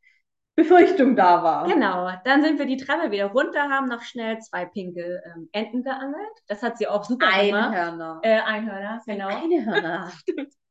Befürchtung 0.56 1.16
da 1.16 1.44
war. 1.44 1.68
Genau, 1.68 2.10
dann 2.24 2.44
sind 2.44 2.58
wir 2.58 2.66
die 2.66 2.78
Treppe 2.78 3.12
wieder 3.12 3.28
runter, 3.28 3.70
haben 3.70 3.90
noch 3.90 4.02
schnell 4.04 4.40
zwei 4.40 4.66
pinke 4.66 5.22
ähm, 5.26 5.50
Enten 5.52 5.84
geangelt. 5.84 6.32
Das 6.48 6.64
hat 6.64 6.78
sie 6.78 6.88
auch 6.88 7.04
super 7.04 7.28
Einhörner. 7.28 7.92
gemacht. 7.92 8.26
Äh, 8.26 8.40
Einhörner, 8.40 9.02
genau. 9.06 9.28
Einhörner. 9.28 10.12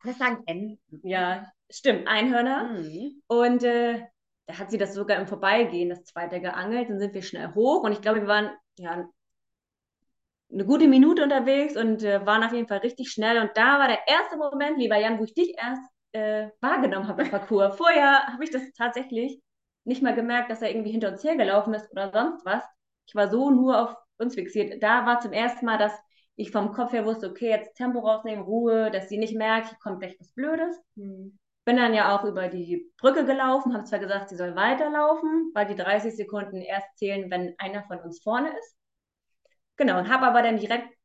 Wir 0.02 0.14
sagen 0.14 0.42
Enten. 0.46 0.80
Ja, 1.02 1.52
stimmt, 1.70 2.06
Einhörner. 2.06 2.64
Mhm. 2.64 3.22
Und 3.26 3.62
äh, 3.64 4.02
da 4.46 4.58
hat 4.58 4.70
sie 4.70 4.78
das 4.78 4.94
sogar 4.94 5.18
im 5.18 5.26
Vorbeigehen, 5.26 5.88
das 5.88 6.04
zweite 6.04 6.40
geangelt. 6.40 6.88
Dann 6.88 6.98
sind 6.98 7.14
wir 7.14 7.22
schnell 7.22 7.54
hoch 7.54 7.82
und 7.82 7.92
ich 7.92 8.00
glaube, 8.00 8.22
wir 8.22 8.28
waren 8.28 8.50
ja 8.78 9.08
eine 10.52 10.64
gute 10.64 10.86
Minute 10.86 11.22
unterwegs 11.22 11.76
und 11.76 12.02
äh, 12.04 12.24
waren 12.24 12.44
auf 12.44 12.52
jeden 12.52 12.68
Fall 12.68 12.78
richtig 12.78 13.10
schnell. 13.10 13.38
Und 13.38 13.50
da 13.54 13.78
war 13.78 13.88
der 13.88 14.06
erste 14.06 14.36
Moment, 14.36 14.78
lieber 14.78 14.96
Jan, 14.96 15.18
wo 15.18 15.24
ich 15.24 15.34
dich 15.34 15.54
erst 15.58 15.82
äh, 16.12 16.50
wahrgenommen 16.60 17.08
habe 17.08 17.22
im 17.22 17.30
Parcours. 17.30 17.76
Vorher 17.76 18.26
habe 18.26 18.44
ich 18.44 18.50
das 18.50 18.62
tatsächlich 18.76 19.40
nicht 19.84 20.02
mal 20.02 20.14
gemerkt, 20.14 20.50
dass 20.50 20.62
er 20.62 20.70
irgendwie 20.70 20.92
hinter 20.92 21.10
uns 21.10 21.24
hergelaufen 21.24 21.74
ist 21.74 21.90
oder 21.90 22.10
sonst 22.12 22.44
was. 22.44 22.62
Ich 23.06 23.14
war 23.14 23.30
so 23.30 23.50
nur 23.50 23.80
auf 23.82 23.96
uns 24.18 24.34
fixiert. 24.34 24.82
Da 24.82 25.06
war 25.06 25.20
zum 25.20 25.32
ersten 25.32 25.66
Mal, 25.66 25.78
dass 25.78 25.92
ich 26.36 26.50
vom 26.50 26.72
Kopf 26.72 26.92
her 26.92 27.06
wusste, 27.06 27.30
okay, 27.30 27.48
jetzt 27.48 27.74
Tempo 27.76 28.00
rausnehmen, 28.00 28.44
Ruhe, 28.44 28.90
dass 28.90 29.08
sie 29.08 29.18
nicht 29.18 29.34
merkt, 29.34 29.68
hier 29.68 29.78
kommt 29.78 30.00
gleich 30.00 30.16
was 30.18 30.32
Blödes. 30.32 30.76
Mhm. 30.94 31.38
Bin 31.66 31.76
dann 31.76 31.92
ja 31.94 32.16
auch 32.16 32.24
über 32.24 32.48
die 32.48 32.90
Brücke 32.98 33.26
gelaufen, 33.26 33.74
habe 33.74 33.84
zwar 33.84 33.98
gesagt, 33.98 34.30
sie 34.30 34.36
soll 34.36 34.56
weiterlaufen, 34.56 35.50
weil 35.54 35.66
die 35.66 35.74
30 35.74 36.16
Sekunden 36.16 36.62
erst 36.62 36.96
zählen, 36.96 37.30
wenn 37.30 37.54
einer 37.58 37.84
von 37.84 37.98
uns 38.00 38.22
vorne 38.22 38.50
ist. 38.58 38.76
Genau, 39.76 39.98
und 39.98 40.08
habe 40.08 40.26
aber 40.26 40.42
dann 40.42 40.58
direkt 40.58 40.96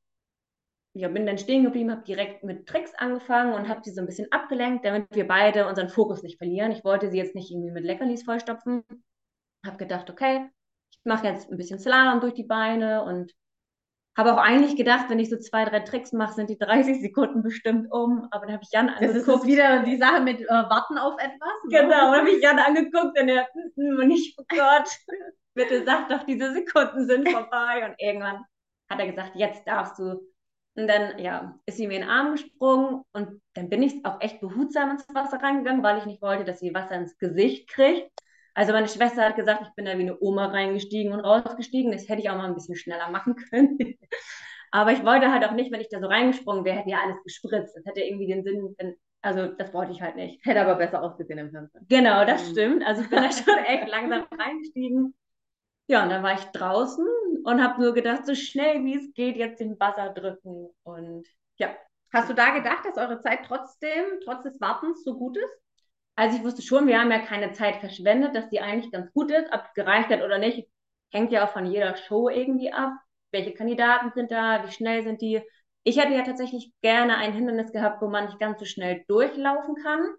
ja, 0.94 1.08
bin 1.08 1.26
dann 1.26 1.38
stehen 1.38 1.64
geblieben, 1.64 1.92
habe 1.92 2.04
direkt 2.04 2.44
mit 2.44 2.68
Tricks 2.68 2.94
angefangen 2.96 3.54
und 3.54 3.70
habe 3.70 3.82
sie 3.84 3.92
so 3.92 4.02
ein 4.02 4.08
bisschen 4.08 4.32
abgelenkt, 4.32 4.86
damit 4.86 5.08
wir 5.12 5.28
beide 5.28 5.68
unseren 5.68 5.90
Fokus 5.90 6.22
nicht 6.22 6.38
verlieren. 6.38 6.72
Ich 6.72 6.84
wollte 6.84 7.10
sie 7.10 7.18
jetzt 7.18 7.36
nicht 7.36 7.50
irgendwie 7.52 7.72
mit 7.72 7.86
Leckerlis 7.86 8.24
vollstopfen. 8.24 8.84
Habe 9.66 9.78
gedacht, 9.78 10.10
okay, 10.10 10.50
ich 10.92 11.00
mache 11.06 11.28
jetzt 11.28 11.50
ein 11.50 11.58
bisschen 11.58 11.80
Slalom 11.80 12.20
durch 12.20 12.34
die 12.34 12.44
Beine 12.44 13.04
und 13.04 13.32
habe 14.18 14.34
auch 14.34 14.38
eigentlich 14.38 14.76
gedacht, 14.76 15.06
wenn 15.10 15.20
ich 15.20 15.30
so 15.30 15.38
zwei, 15.38 15.64
drei 15.66 15.80
Tricks 15.80 16.12
mache, 16.12 16.34
sind 16.34 16.50
die 16.50 16.58
30 16.58 17.02
Sekunden 17.02 17.44
bestimmt 17.44 17.92
um. 17.92 18.28
Aber 18.32 18.46
dann 18.46 18.56
habe 18.56 18.64
ich 18.64 18.72
Jan 18.72 18.90
angeguckt. 18.90 19.28
Das 19.28 19.36
ist 19.36 19.46
wieder 19.46 19.84
die 19.84 19.98
Sache 19.98 20.22
mit 20.22 20.42
äh, 20.42 20.48
Warten 20.50 20.98
auf 20.98 21.18
etwas. 21.18 21.64
Ne? 21.66 21.80
Genau, 21.80 22.12
dann 22.12 22.20
habe 22.20 22.30
ich 22.30 22.42
Jan 22.42 22.60
angeguckt 22.60 23.20
und 23.20 23.30
er, 23.30 23.48
und 23.76 24.12
ich, 24.12 24.36
oh 24.38 24.44
Gott, 24.50 24.90
bitte 25.54 25.86
sag 25.86 26.10
doch, 26.10 26.24
diese 26.26 26.54
Sekunden 26.54 27.08
sind 27.08 27.30
vorbei. 27.30 27.86
Und 27.86 27.96
irgendwann 28.00 28.44
hat 28.90 29.00
er 29.00 29.08
gesagt, 29.08 29.32
jetzt 29.36 29.66
darfst 29.66 29.98
du 30.00 30.20
und 30.76 30.88
dann, 30.88 31.20
ja, 31.20 31.60
ist 31.66 31.78
sie 31.78 31.88
mir 31.88 31.96
in 31.96 32.02
den 32.02 32.10
Arm 32.10 32.32
gesprungen 32.34 33.04
und 33.12 33.42
dann 33.54 33.70
bin 33.70 33.84
ich 33.84 34.06
auch 34.06 34.22
echt 34.22 34.40
behutsam 34.40 34.92
ins 34.92 35.06
Wasser 35.14 35.42
reingegangen, 35.42 35.84
weil 35.84 35.98
ich 35.98 36.06
nicht 36.06 36.22
wollte, 36.22 36.46
dass 36.46 36.60
sie 36.60 36.74
Wasser 36.74 36.96
ins 36.96 37.18
Gesicht 37.18 37.70
kriegt. 37.70 38.10
Also 38.54 38.74
meine 38.74 38.88
Schwester 38.88 39.24
hat 39.24 39.36
gesagt, 39.36 39.62
ich 39.64 39.74
bin 39.76 39.86
da 39.86 39.98
wie 39.98 40.02
eine 40.02 40.20
Oma 40.20 40.48
reingestiegen 40.48 41.14
und 41.14 41.22
rausgestiegen. 41.22 41.92
Das 41.92 42.10
hätte 42.10 42.22
ich 42.22 42.30
auch 42.30 42.36
mal 42.36 42.48
ein 42.48 42.56
bisschen 42.56 42.76
schneller 42.76 43.10
machen 43.10 43.36
können. 43.36 43.78
Aber 44.72 44.92
ich 44.92 45.04
wollte 45.06 45.32
halt 45.32 45.44
auch 45.46 45.52
nicht, 45.52 45.72
wenn 45.72 45.82
ich 45.82 45.90
da 45.90 46.00
so 46.00 46.08
reingesprungen 46.08 46.64
wäre, 46.64 46.78
hätte 46.78 46.90
ja 46.90 47.00
alles 47.04 47.22
gespritzt. 47.24 47.76
Das 47.76 47.86
hätte 47.86 48.02
irgendwie 48.02 48.28
den 48.28 48.44
Sinn, 48.44 48.74
wenn, 48.78 48.96
also 49.22 49.48
das 49.48 49.74
wollte 49.74 49.92
ich 49.92 50.02
halt 50.02 50.16
nicht. 50.16 50.46
Hätte 50.46 50.62
aber 50.62 50.76
besser 50.76 51.04
ausgesehen 51.04 51.40
im 51.40 51.52
Fernsehen. 51.52 51.86
Genau, 51.90 52.26
das 52.26 52.48
mhm. 52.48 52.52
stimmt. 52.52 52.86
Also 52.86 53.02
ich 53.02 53.10
bin 53.10 53.22
da 53.22 53.32
schon 53.32 53.58
echt 53.66 53.88
langsam 53.90 54.26
reingestiegen. 54.32 55.14
Ja, 55.88 56.04
und 56.04 56.10
dann 56.10 56.24
war 56.24 56.36
ich 56.36 56.46
draußen 56.46 57.06
und 57.44 57.62
habe 57.62 57.82
nur 57.82 57.94
gedacht, 57.94 58.26
so 58.26 58.34
schnell 58.34 58.86
wie 58.86 58.96
es 58.96 59.14
geht, 59.14 59.36
jetzt 59.36 59.60
den 59.60 59.78
Buzzer 59.78 60.14
drücken. 60.14 60.70
Und 60.84 61.28
ja. 61.58 61.76
Hast 62.14 62.30
du 62.30 62.34
da 62.34 62.52
gedacht, 62.52 62.86
dass 62.86 62.98
eure 62.98 63.22
Zeit 63.22 63.40
trotzdem, 63.46 64.06
trotz 64.24 64.44
des 64.44 64.60
Wartens, 64.60 65.04
so 65.04 65.18
gut 65.18 65.38
ist? 65.38 65.62
Also 66.22 66.38
ich 66.38 66.44
wusste 66.44 66.62
schon, 66.62 66.86
wir 66.86 67.00
haben 67.00 67.10
ja 67.10 67.18
keine 67.18 67.52
Zeit 67.54 67.78
verschwendet, 67.78 68.36
dass 68.36 68.48
die 68.52 68.60
eigentlich 68.60 68.92
ganz 68.92 69.12
gut 69.12 69.32
ist. 69.32 69.52
Ob 69.52 69.64
es 69.66 69.74
gereicht 69.74 70.10
hat 70.10 70.22
oder 70.22 70.38
nicht, 70.38 70.70
hängt 71.10 71.32
ja 71.32 71.44
auch 71.44 71.50
von 71.52 71.66
jeder 71.66 71.98
Show 71.98 72.30
irgendwie 72.30 72.72
ab. 72.72 72.92
Welche 73.32 73.56
Kandidaten 73.56 74.12
sind 74.14 74.30
da, 74.30 74.64
wie 74.64 74.72
schnell 74.72 75.02
sind 75.02 75.20
die? 75.24 75.42
Ich 75.82 75.98
hätte 75.98 76.14
ja 76.14 76.22
tatsächlich 76.22 76.74
gerne 76.84 77.18
ein 77.18 77.34
Hindernis 77.34 77.72
gehabt, 77.72 78.04
wo 78.04 78.08
man 78.08 78.26
nicht 78.26 78.38
ganz 78.38 78.60
so 78.60 78.66
schnell 78.66 79.04
durchlaufen 79.08 79.74
kann, 79.82 80.14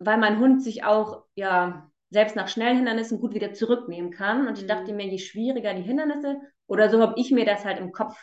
weil 0.00 0.18
mein 0.18 0.40
Hund 0.40 0.60
sich 0.60 0.82
auch, 0.82 1.22
ja, 1.36 1.88
selbst 2.10 2.34
nach 2.34 2.48
schnellen 2.48 2.78
Hindernissen 2.78 3.20
gut 3.20 3.32
wieder 3.32 3.52
zurücknehmen 3.52 4.10
kann. 4.10 4.48
Und 4.48 4.58
ich 4.58 4.66
dachte 4.66 4.90
mhm. 4.90 4.96
mir, 4.96 5.06
je 5.06 5.18
schwieriger 5.18 5.72
die 5.72 5.82
Hindernisse, 5.82 6.40
oder 6.66 6.90
so 6.90 7.00
habe 7.00 7.14
ich 7.16 7.30
mir 7.30 7.44
das 7.44 7.64
halt 7.64 7.78
im 7.78 7.92
Kopf 7.92 8.16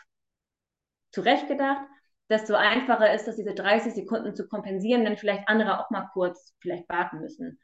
zurechtgedacht, 1.12 1.88
desto 2.32 2.56
einfacher 2.56 3.14
ist, 3.14 3.28
dass 3.28 3.36
diese 3.36 3.54
30 3.54 3.94
Sekunden 3.94 4.36
zu 4.36 4.48
kompensieren, 4.48 5.06
wenn 5.06 5.18
vielleicht 5.18 5.48
andere 5.48 5.80
auch 5.80 5.90
mal 5.92 6.10
kurz 6.14 6.56
vielleicht 6.62 6.90
warten 6.90 7.20
müssen. 7.20 7.60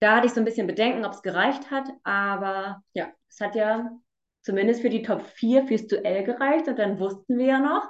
Da 0.00 0.16
hatte 0.16 0.26
ich 0.26 0.32
so 0.32 0.40
ein 0.40 0.44
bisschen 0.44 0.66
Bedenken, 0.66 1.04
ob 1.04 1.12
es 1.12 1.22
gereicht 1.22 1.70
hat, 1.70 1.88
aber 2.04 2.82
ja, 2.94 3.08
es 3.28 3.40
hat 3.40 3.54
ja 3.54 3.90
zumindest 4.42 4.82
für 4.82 4.90
die 4.90 5.02
Top 5.02 5.22
4 5.22 5.66
fürs 5.66 5.86
Duell 5.86 6.24
gereicht 6.24 6.68
und 6.68 6.78
dann 6.78 6.98
wussten 6.98 7.38
wir 7.38 7.46
ja 7.46 7.58
noch, 7.60 7.88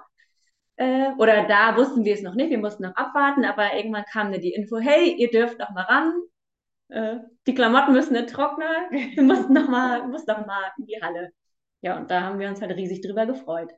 äh, 0.76 1.10
oder 1.18 1.46
da 1.46 1.76
wussten 1.76 2.04
wir 2.04 2.14
es 2.14 2.22
noch 2.22 2.34
nicht, 2.34 2.50
wir 2.50 2.58
mussten 2.58 2.84
noch 2.84 2.96
abwarten, 2.96 3.44
aber 3.44 3.74
irgendwann 3.74 4.04
kam 4.04 4.32
dann 4.32 4.40
die 4.40 4.52
Info, 4.52 4.78
hey, 4.78 5.14
ihr 5.16 5.30
dürft 5.30 5.58
noch 5.58 5.70
mal 5.70 5.84
ran, 5.84 6.14
äh, 6.88 7.18
die 7.46 7.54
Klamotten 7.54 7.92
müssen 7.92 8.14
nicht 8.14 8.30
trocknen, 8.30 8.68
du 9.16 9.22
musst 9.22 9.50
noch 9.50 9.68
mal, 9.68 10.06
musst 10.08 10.28
noch 10.28 10.46
mal 10.46 10.72
in 10.78 10.86
die 10.86 11.00
Halle. 11.02 11.30
Ja, 11.82 11.96
und 11.96 12.10
da 12.10 12.22
haben 12.22 12.38
wir 12.38 12.48
uns 12.48 12.60
halt 12.60 12.72
riesig 12.72 13.02
drüber 13.02 13.26
gefreut. 13.26 13.70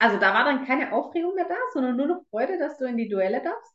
Also 0.00 0.18
da 0.18 0.32
war 0.34 0.44
dann 0.44 0.66
keine 0.66 0.92
Aufregung 0.92 1.34
mehr 1.34 1.46
da, 1.46 1.56
sondern 1.72 1.96
nur 1.96 2.06
noch 2.06 2.22
Freude, 2.30 2.58
dass 2.58 2.78
du 2.78 2.86
in 2.86 2.96
die 2.96 3.08
Duelle 3.08 3.42
darfst? 3.42 3.74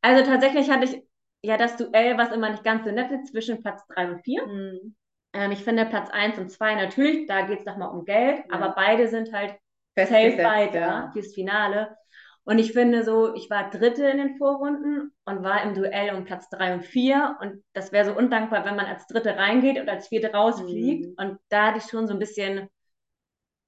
Also 0.00 0.24
tatsächlich 0.24 0.70
hatte 0.70 0.84
ich 0.84 1.02
ja 1.42 1.56
das 1.56 1.76
Duell, 1.76 2.16
was 2.16 2.32
immer 2.32 2.50
nicht 2.50 2.64
ganz 2.64 2.84
so 2.84 2.92
nett 2.92 3.10
ist, 3.10 3.32
zwischen 3.32 3.62
Platz 3.62 3.84
3 3.88 4.12
und 4.12 4.20
4. 4.22 4.46
Mhm. 4.46 4.96
Ähm, 5.32 5.50
ich 5.50 5.64
finde 5.64 5.84
Platz 5.84 6.08
1 6.10 6.38
und 6.38 6.50
2 6.50 6.76
natürlich, 6.76 7.26
da 7.26 7.42
geht 7.42 7.60
es 7.60 7.66
nochmal 7.66 7.90
um 7.90 8.04
Geld, 8.04 8.38
ja. 8.38 8.44
aber 8.50 8.74
beide 8.76 9.08
sind 9.08 9.32
halt 9.32 9.56
safe 9.96 10.38
weiter 10.38 10.78
ja. 10.78 11.10
fürs 11.12 11.34
Finale. 11.34 11.96
Und 12.44 12.60
ich 12.60 12.72
finde 12.72 13.02
so, 13.02 13.34
ich 13.34 13.50
war 13.50 13.70
Dritte 13.70 14.06
in 14.06 14.18
den 14.18 14.36
Vorrunden 14.36 15.12
und 15.24 15.42
war 15.42 15.64
im 15.64 15.74
Duell 15.74 16.14
um 16.14 16.24
Platz 16.24 16.48
drei 16.48 16.74
und 16.74 16.84
vier. 16.84 17.36
Und 17.40 17.64
das 17.72 17.90
wäre 17.90 18.04
so 18.04 18.16
undankbar, 18.16 18.64
wenn 18.64 18.76
man 18.76 18.86
als 18.86 19.08
Dritte 19.08 19.36
reingeht 19.36 19.80
und 19.80 19.88
als 19.88 20.06
Vierte 20.06 20.32
rausfliegt. 20.32 21.06
Mhm. 21.06 21.14
Und 21.16 21.38
da 21.48 21.66
hatte 21.66 21.78
ich 21.78 21.90
schon 21.90 22.06
so 22.06 22.12
ein 22.12 22.20
bisschen, 22.20 22.68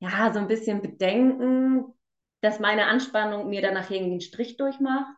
ja, 0.01 0.33
so 0.33 0.39
ein 0.39 0.49
bisschen 0.49 0.83
Bedenken, 0.83 1.85
dass 2.41 2.61
meine 2.61 2.87
Anspannung 2.87 3.49
mir 3.49 3.63
danach 3.63 3.91
irgendwie 3.91 4.13
einen 4.13 4.21
Strich 4.21 4.57
durchmacht. 4.57 5.15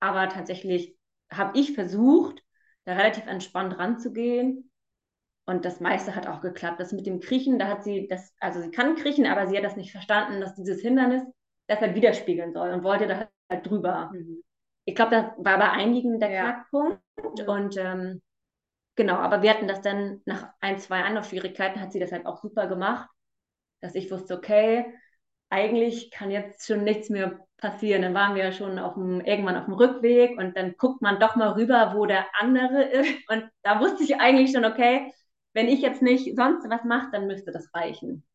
Aber 0.00 0.28
tatsächlich 0.28 0.96
habe 1.30 1.58
ich 1.58 1.74
versucht, 1.74 2.42
da 2.84 2.94
relativ 2.94 3.26
entspannt 3.26 3.78
ranzugehen. 3.78 4.70
Und 5.46 5.64
das 5.64 5.80
meiste 5.80 6.14
hat 6.14 6.26
auch 6.26 6.40
geklappt. 6.40 6.80
Das 6.80 6.92
mit 6.92 7.06
dem 7.06 7.20
Kriechen, 7.20 7.58
da 7.58 7.68
hat 7.68 7.84
sie 7.84 8.08
das, 8.08 8.34
also 8.40 8.60
sie 8.60 8.70
kann 8.70 8.96
kriechen, 8.96 9.26
aber 9.26 9.46
sie 9.46 9.56
hat 9.56 9.64
das 9.64 9.76
nicht 9.76 9.92
verstanden, 9.92 10.40
dass 10.40 10.54
dieses 10.54 10.80
Hindernis 10.80 11.22
das 11.66 11.80
halt 11.80 11.94
widerspiegeln 11.94 12.52
soll 12.52 12.70
und 12.70 12.82
wollte 12.82 13.06
da 13.06 13.28
halt 13.50 13.66
drüber. 13.66 14.10
Mhm. 14.12 14.42
Ich 14.86 14.94
glaube, 14.94 15.12
das 15.12 15.24
war 15.38 15.58
bei 15.58 15.70
einigen 15.70 16.18
der 16.18 16.30
ja. 16.30 16.42
Knackpunkt. 16.42 17.00
Mhm. 17.22 17.48
Und 17.48 17.76
ähm, 17.76 18.22
genau, 18.96 19.16
aber 19.16 19.42
wir 19.42 19.50
hatten 19.50 19.68
das 19.68 19.80
dann 19.80 20.22
nach 20.24 20.48
ein, 20.60 20.78
zwei 20.78 21.02
Anlaufschwierigkeiten, 21.02 21.80
hat 21.80 21.92
sie 21.92 22.00
das 22.00 22.12
halt 22.12 22.26
auch 22.26 22.40
super 22.40 22.66
gemacht, 22.66 23.08
dass 23.84 23.94
ich 23.94 24.10
wusste, 24.10 24.34
okay, 24.36 24.86
eigentlich 25.50 26.10
kann 26.10 26.30
jetzt 26.30 26.66
schon 26.66 26.84
nichts 26.84 27.10
mehr 27.10 27.46
passieren. 27.58 28.02
Dann 28.02 28.14
waren 28.14 28.34
wir 28.34 28.50
schon 28.52 28.78
auf 28.78 28.94
dem, 28.94 29.20
irgendwann 29.20 29.56
auf 29.56 29.66
dem 29.66 29.74
Rückweg 29.74 30.38
und 30.38 30.56
dann 30.56 30.74
guckt 30.78 31.02
man 31.02 31.20
doch 31.20 31.36
mal 31.36 31.52
rüber, 31.52 31.92
wo 31.94 32.06
der 32.06 32.26
andere 32.40 32.82
ist. 32.90 33.30
Und 33.30 33.48
da 33.62 33.80
wusste 33.80 34.02
ich 34.02 34.16
eigentlich 34.16 34.52
schon, 34.52 34.64
okay, 34.64 35.12
wenn 35.52 35.68
ich 35.68 35.82
jetzt 35.82 36.02
nicht 36.02 36.34
sonst 36.34 36.68
was 36.68 36.84
mache, 36.84 37.10
dann 37.12 37.26
müsste 37.26 37.52
das 37.52 37.72
reichen. 37.74 38.26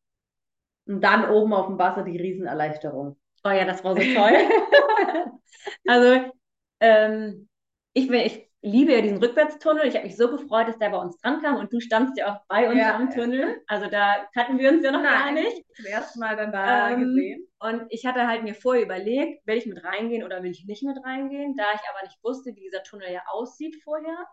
Und 0.86 1.02
dann 1.02 1.28
oben 1.28 1.52
auf 1.52 1.66
dem 1.66 1.78
Wasser 1.78 2.04
die 2.04 2.16
Riesenerleichterung. 2.16 3.18
Oh 3.44 3.50
ja, 3.50 3.64
das 3.64 3.82
war 3.82 3.96
so 3.96 4.02
toll. 4.02 4.32
also, 5.86 6.32
ähm, 6.78 7.48
ich, 7.92 8.06
bin, 8.08 8.20
ich 8.20 8.49
liebe 8.62 8.92
ja 8.92 9.00
diesen 9.00 9.18
Rückwärtstunnel. 9.18 9.86
Ich 9.86 9.94
habe 9.94 10.04
mich 10.04 10.16
so 10.16 10.30
gefreut, 10.30 10.68
dass 10.68 10.78
der 10.78 10.90
bei 10.90 10.98
uns 10.98 11.16
dran 11.18 11.40
kam 11.42 11.56
und 11.56 11.72
du 11.72 11.80
standst 11.80 12.18
ja 12.18 12.34
auch 12.34 12.40
bei 12.48 12.68
uns 12.68 12.78
ja, 12.78 12.94
am 12.94 13.10
Tunnel. 13.10 13.62
Also 13.66 13.88
da 13.88 14.28
kannten 14.34 14.58
wir 14.58 14.70
uns 14.70 14.84
ja 14.84 14.92
noch 14.92 15.02
Nein, 15.02 15.12
gar 15.12 15.32
nicht. 15.32 15.64
Das 15.76 15.86
erste 15.86 16.18
Mal 16.18 16.36
dann 16.36 16.52
da 16.52 16.90
ähm, 16.90 17.00
gesehen. 17.00 17.46
Und 17.58 17.86
ich 17.88 18.04
hatte 18.06 18.26
halt 18.26 18.42
mir 18.42 18.54
vorher 18.54 18.82
überlegt, 18.82 19.46
will 19.46 19.56
ich 19.56 19.66
mit 19.66 19.82
reingehen 19.82 20.24
oder 20.24 20.42
will 20.42 20.50
ich 20.50 20.66
nicht 20.66 20.82
mit 20.82 21.02
reingehen. 21.04 21.56
Da 21.56 21.64
ich 21.74 21.80
aber 21.90 22.06
nicht 22.06 22.22
wusste, 22.22 22.54
wie 22.54 22.60
dieser 22.60 22.82
Tunnel 22.82 23.10
ja 23.10 23.22
aussieht 23.30 23.76
vorher, 23.82 24.26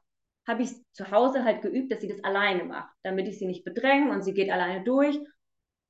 habe 0.46 0.64
ich 0.64 0.72
zu 0.94 1.10
Hause 1.12 1.44
halt 1.44 1.62
geübt, 1.62 1.92
dass 1.92 2.02
sie 2.02 2.08
das 2.08 2.24
alleine 2.24 2.64
macht, 2.64 2.94
damit 3.04 3.28
ich 3.28 3.38
sie 3.38 3.48
nicht 3.48 3.64
bedränge 3.64 4.12
und 4.12 4.24
sie 4.24 4.34
geht 4.34 4.50
alleine 4.50 4.84
durch. 4.84 5.18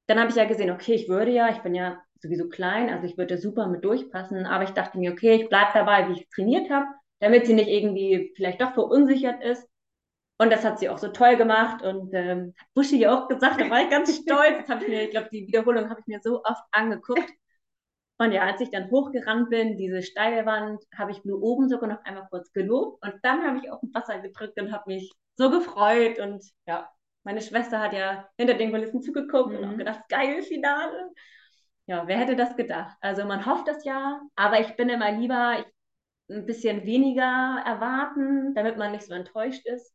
Dann 0.08 0.20
habe 0.20 0.30
ich 0.30 0.36
ja 0.36 0.46
gesehen, 0.46 0.72
okay, 0.72 0.94
ich 0.94 1.10
würde 1.10 1.32
ja, 1.32 1.50
ich 1.50 1.60
bin 1.60 1.76
ja 1.76 2.02
sowieso 2.22 2.50
klein, 2.50 2.90
also 2.90 3.06
ich 3.06 3.18
würde 3.18 3.38
super 3.38 3.68
mit 3.68 3.84
durchpassen, 3.84 4.46
aber 4.46 4.64
ich 4.64 4.72
dachte 4.72 4.98
mir, 4.98 5.12
okay, 5.12 5.36
ich 5.36 5.50
bleibe 5.50 5.72
dabei, 5.74 6.08
wie 6.08 6.14
ich 6.14 6.30
trainiert 6.30 6.70
habe 6.72 6.88
damit 7.20 7.46
sie 7.48 7.54
nicht 7.54 7.70
irgendwie 7.70 8.34
vielleicht 8.36 8.62
doch 8.62 8.74
verunsichert 8.74 9.44
ist. 9.44 9.68
Und 10.40 10.52
das 10.52 10.64
hat 10.64 10.80
sie 10.80 10.90
auch 10.90 11.00
so 11.00 11.08
toll 11.10 11.36
gemacht 11.36 11.82
und 11.82 12.14
ähm, 12.14 12.54
hat 12.58 12.68
Buschi 12.76 13.08
auch 13.08 13.28
gesagt, 13.28 13.60
da 13.60 13.70
war 13.70 13.82
ich 13.82 13.90
ganz 13.90 14.16
stolz. 14.22 14.60
Das 14.60 14.70
habe 14.70 14.84
ich 14.84 14.90
mir, 14.90 15.04
ich 15.04 15.10
glaube, 15.10 15.30
die 15.32 15.48
Wiederholung 15.48 15.90
habe 15.90 16.00
ich 16.00 16.08
mir 16.08 16.20
so 16.22 16.44
oft 16.44 16.64
angeguckt. 16.72 17.32
Und 18.20 18.32
ja, 18.32 18.44
als 18.44 18.62
ich 18.62 18.72
dann 18.72 18.90
hochgerannt 18.90 19.50
bin, 19.50 19.78
diese 19.78 20.02
steile 20.02 20.46
Wand, 20.46 20.84
habe 20.96 21.12
ich 21.12 21.24
nur 21.24 21.42
oben 21.42 21.70
sogar 21.70 21.88
noch 21.90 22.04
einmal 22.04 22.28
kurz 22.30 22.52
gelobt 22.52 23.04
und 23.06 23.14
dann 23.22 23.46
habe 23.46 23.60
ich 23.60 23.72
auf 23.72 23.80
dem 23.80 23.94
Wasser 23.94 24.20
gedrückt 24.20 24.60
und 24.60 24.72
habe 24.72 24.92
mich 24.92 25.12
so 25.36 25.52
gefreut. 25.52 26.18
Und 26.20 26.44
ja, 26.66 26.90
meine 27.24 27.42
Schwester 27.42 27.80
hat 27.80 27.94
ja 27.94 28.28
hinter 28.38 28.56
den 28.56 28.72
Kulissen 28.72 29.02
zugeguckt 29.02 29.52
mhm. 29.52 29.58
und 29.58 29.66
auch 29.66 29.72
mhm. 29.72 29.78
gedacht, 29.78 30.02
geil 30.10 30.42
Finale. 30.42 31.12
Ja, 31.86 32.08
wer 32.08 32.18
hätte 32.18 32.36
das 32.36 32.56
gedacht? 32.56 32.98
Also 33.02 33.26
man 33.26 33.46
hofft 33.46 33.68
das 33.68 33.86
ja, 33.86 34.22
aber 34.36 34.60
ich 34.60 34.76
bin 34.76 34.90
immer 34.90 35.12
lieber, 35.12 35.60
ich 35.60 35.66
ein 36.30 36.46
bisschen 36.46 36.86
weniger 36.86 37.62
erwarten, 37.66 38.54
damit 38.56 38.78
man 38.78 38.92
nicht 38.92 39.04
so 39.04 39.14
enttäuscht 39.14 39.66
ist. 39.66 39.94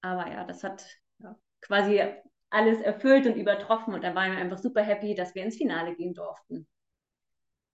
Aber 0.00 0.28
ja, 0.28 0.44
das 0.44 0.64
hat 0.64 0.84
ja, 1.18 1.36
quasi 1.60 2.02
alles 2.50 2.80
erfüllt 2.80 3.26
und 3.26 3.36
übertroffen 3.36 3.94
und 3.94 4.04
da 4.04 4.14
waren 4.14 4.32
wir 4.32 4.38
einfach 4.38 4.58
super 4.58 4.82
happy, 4.82 5.14
dass 5.14 5.34
wir 5.34 5.42
ins 5.44 5.56
Finale 5.56 5.94
gehen 5.94 6.14
durften. 6.14 6.66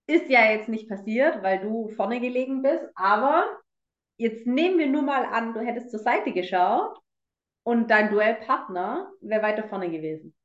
Ist 0.07 0.29
ja 0.29 0.51
jetzt 0.51 0.69
nicht 0.69 0.89
passiert, 0.89 1.43
weil 1.43 1.59
du 1.59 1.89
vorne 1.89 2.19
gelegen 2.19 2.61
bist, 2.61 2.83
aber 2.95 3.45
jetzt 4.17 4.47
nehmen 4.47 4.79
wir 4.79 4.87
nur 4.87 5.01
mal 5.01 5.25
an, 5.25 5.53
du 5.53 5.59
hättest 5.59 5.91
zur 5.91 5.99
Seite 5.99 6.31
geschaut 6.31 6.97
und 7.63 7.91
dein 7.91 8.09
Duellpartner 8.09 9.11
wäre 9.21 9.43
weiter 9.43 9.67
vorne 9.67 9.91
gewesen. 9.91 10.35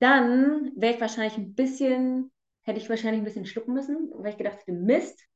Dann 0.00 0.72
wäre 0.76 0.94
ich 0.94 1.00
wahrscheinlich 1.00 1.36
ein 1.38 1.54
bisschen, 1.54 2.30
hätte 2.62 2.78
ich 2.78 2.88
wahrscheinlich 2.88 3.20
ein 3.20 3.24
bisschen 3.24 3.46
schlucken 3.46 3.74
müssen, 3.74 4.10
weil 4.14 4.32
ich 4.32 4.38
gedacht 4.38 4.58
hätte, 4.60 4.72
Mist, 4.72 5.27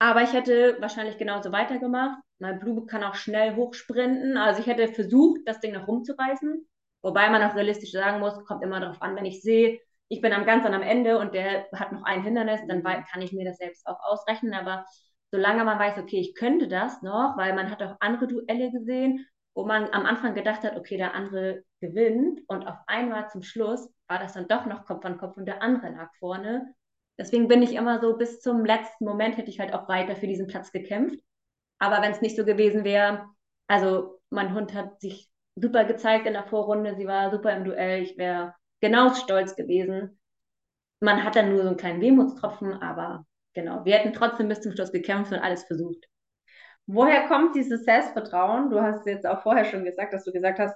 aber 0.00 0.22
ich 0.22 0.32
hätte 0.32 0.78
wahrscheinlich 0.80 1.18
genauso 1.18 1.52
weitergemacht. 1.52 2.18
Mein 2.38 2.58
Blue 2.58 2.86
kann 2.86 3.04
auch 3.04 3.14
schnell 3.14 3.54
hochsprinten. 3.54 4.38
Also 4.38 4.60
ich 4.62 4.66
hätte 4.66 4.88
versucht, 4.88 5.42
das 5.44 5.60
Ding 5.60 5.74
noch 5.74 5.86
rumzureißen. 5.86 6.66
Wobei 7.02 7.28
man 7.28 7.42
auch 7.42 7.54
realistisch 7.54 7.92
sagen 7.92 8.18
muss, 8.18 8.42
kommt 8.46 8.64
immer 8.64 8.80
darauf 8.80 9.00
an, 9.02 9.14
wenn 9.14 9.26
ich 9.26 9.42
sehe, 9.42 9.78
ich 10.08 10.22
bin 10.22 10.32
am 10.32 10.46
ganz 10.46 10.64
am 10.64 10.82
Ende 10.82 11.18
und 11.18 11.34
der 11.34 11.66
hat 11.74 11.92
noch 11.92 12.02
ein 12.02 12.22
Hindernis, 12.22 12.60
dann 12.66 12.82
kann 12.82 13.22
ich 13.22 13.32
mir 13.32 13.44
das 13.44 13.58
selbst 13.58 13.86
auch 13.86 14.00
ausrechnen. 14.02 14.54
Aber 14.54 14.86
solange 15.30 15.64
man 15.64 15.78
weiß, 15.78 15.98
okay, 15.98 16.18
ich 16.18 16.34
könnte 16.34 16.66
das 16.66 17.02
noch, 17.02 17.36
weil 17.36 17.54
man 17.54 17.70
hat 17.70 17.82
auch 17.82 17.96
andere 18.00 18.26
Duelle 18.26 18.72
gesehen, 18.72 19.26
wo 19.54 19.66
man 19.66 19.90
am 19.92 20.06
Anfang 20.06 20.34
gedacht 20.34 20.62
hat, 20.62 20.76
okay, 20.76 20.96
der 20.96 21.14
andere 21.14 21.62
gewinnt 21.80 22.40
und 22.48 22.66
auf 22.66 22.78
einmal 22.86 23.28
zum 23.28 23.42
Schluss 23.42 23.92
war 24.08 24.18
das 24.18 24.32
dann 24.32 24.48
doch 24.48 24.64
noch 24.64 24.86
Kopf 24.86 25.04
an 25.04 25.18
Kopf 25.18 25.36
und 25.36 25.44
der 25.44 25.62
andere 25.62 25.90
lag 25.90 26.10
vorne. 26.18 26.74
Deswegen 27.20 27.48
bin 27.48 27.62
ich 27.62 27.74
immer 27.74 28.00
so, 28.00 28.16
bis 28.16 28.40
zum 28.40 28.64
letzten 28.64 29.04
Moment 29.04 29.36
hätte 29.36 29.50
ich 29.50 29.60
halt 29.60 29.74
auch 29.74 29.88
weiter 29.90 30.16
für 30.16 30.26
diesen 30.26 30.46
Platz 30.46 30.72
gekämpft. 30.72 31.20
Aber 31.78 32.00
wenn 32.00 32.12
es 32.12 32.22
nicht 32.22 32.34
so 32.34 32.46
gewesen 32.46 32.82
wäre, 32.82 33.26
also 33.66 34.18
mein 34.30 34.54
Hund 34.54 34.72
hat 34.72 35.02
sich 35.02 35.30
super 35.54 35.84
gezeigt 35.84 36.26
in 36.26 36.32
der 36.32 36.44
Vorrunde, 36.44 36.96
sie 36.96 37.06
war 37.06 37.30
super 37.30 37.54
im 37.54 37.64
Duell, 37.64 38.02
ich 38.02 38.16
wäre 38.16 38.54
genau 38.80 39.12
stolz 39.12 39.54
gewesen. 39.54 40.18
Man 41.00 41.22
hat 41.22 41.36
dann 41.36 41.50
nur 41.50 41.60
so 41.60 41.68
einen 41.68 41.76
kleinen 41.76 42.00
Wehmutstropfen, 42.00 42.72
aber 42.80 43.26
genau, 43.52 43.84
wir 43.84 43.96
hätten 43.98 44.14
trotzdem 44.14 44.48
bis 44.48 44.62
zum 44.62 44.72
Schluss 44.72 44.90
gekämpft 44.90 45.30
und 45.30 45.40
alles 45.40 45.64
versucht. 45.64 46.06
Woher 46.86 47.28
kommt 47.28 47.54
dieses 47.54 47.84
Selbstvertrauen? 47.84 48.70
Du 48.70 48.80
hast 48.80 49.04
jetzt 49.06 49.26
auch 49.26 49.42
vorher 49.42 49.66
schon 49.66 49.84
gesagt, 49.84 50.14
dass 50.14 50.24
du 50.24 50.32
gesagt 50.32 50.58
hast, 50.58 50.74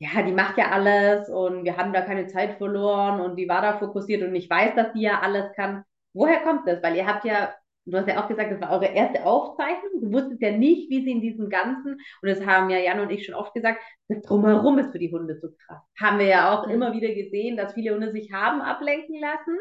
ja, 0.00 0.22
die 0.22 0.32
macht 0.32 0.56
ja 0.56 0.70
alles 0.70 1.28
und 1.28 1.64
wir 1.64 1.76
haben 1.76 1.92
da 1.92 2.00
keine 2.00 2.26
Zeit 2.26 2.56
verloren 2.56 3.20
und 3.20 3.36
die 3.36 3.48
war 3.48 3.60
da 3.60 3.78
fokussiert 3.78 4.22
und 4.22 4.34
ich 4.34 4.48
weiß, 4.48 4.74
dass 4.74 4.94
die 4.94 5.02
ja 5.02 5.20
alles 5.20 5.52
kann. 5.54 5.84
Woher 6.14 6.40
kommt 6.40 6.66
das? 6.66 6.82
Weil 6.82 6.96
ihr 6.96 7.06
habt 7.06 7.26
ja, 7.26 7.54
du 7.84 7.98
hast 7.98 8.08
ja 8.08 8.22
auch 8.22 8.26
gesagt, 8.26 8.50
das 8.50 8.62
war 8.62 8.70
eure 8.70 8.86
erste 8.86 9.26
Aufzeichnung. 9.26 10.00
Du 10.00 10.12
wusstest 10.12 10.40
ja 10.40 10.52
nicht, 10.52 10.88
wie 10.88 11.04
sie 11.04 11.10
in 11.10 11.20
diesem 11.20 11.50
Ganzen, 11.50 11.92
und 12.22 12.28
das 12.28 12.44
haben 12.46 12.70
ja 12.70 12.78
Jan 12.78 13.00
und 13.00 13.10
ich 13.10 13.26
schon 13.26 13.34
oft 13.34 13.52
gesagt, 13.52 13.78
das 14.08 14.22
Drumherum 14.22 14.78
ist 14.78 14.90
für 14.90 14.98
die 14.98 15.12
Hunde 15.12 15.38
so 15.38 15.48
krass. 15.66 15.82
Haben 16.00 16.18
wir 16.18 16.26
ja 16.26 16.54
auch 16.54 16.66
mhm. 16.66 16.72
immer 16.72 16.92
wieder 16.94 17.14
gesehen, 17.14 17.58
dass 17.58 17.74
viele 17.74 17.94
Hunde 17.94 18.10
sich 18.10 18.32
haben 18.32 18.62
ablenken 18.62 19.20
lassen, 19.20 19.58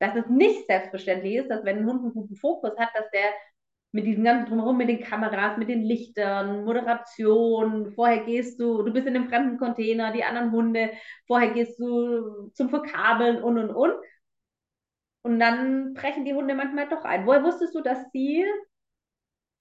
dass 0.00 0.14
es 0.16 0.26
nicht 0.28 0.66
selbstverständlich 0.66 1.36
ist, 1.36 1.48
dass 1.48 1.64
wenn 1.64 1.78
ein 1.78 1.86
Hund 1.86 2.02
einen 2.02 2.12
guten 2.12 2.36
Fokus 2.36 2.76
hat, 2.78 2.90
dass 2.94 3.10
der 3.10 3.30
mit 3.98 4.06
diesem 4.06 4.22
ganzen 4.22 4.46
Drumherum, 4.48 4.76
mit 4.76 4.88
den 4.88 5.00
Kameras, 5.00 5.56
mit 5.58 5.68
den 5.68 5.82
Lichtern, 5.82 6.64
Moderation, 6.64 7.90
vorher 7.90 8.24
gehst 8.24 8.60
du, 8.60 8.84
du 8.84 8.92
bist 8.92 9.08
in 9.08 9.16
einem 9.16 9.28
fremden 9.28 9.58
Container, 9.58 10.12
die 10.12 10.22
anderen 10.22 10.52
Hunde, 10.52 10.92
vorher 11.26 11.50
gehst 11.50 11.80
du 11.80 12.48
zum 12.54 12.68
Verkabeln 12.70 13.42
und 13.42 13.58
und 13.58 13.70
und. 13.70 13.94
Und 15.22 15.40
dann 15.40 15.94
brechen 15.94 16.24
die 16.24 16.32
Hunde 16.32 16.54
manchmal 16.54 16.88
doch 16.88 17.04
ein. 17.04 17.26
Woher 17.26 17.42
wusstest 17.42 17.74
du, 17.74 17.80
dass 17.80 17.98
sie 18.12 18.44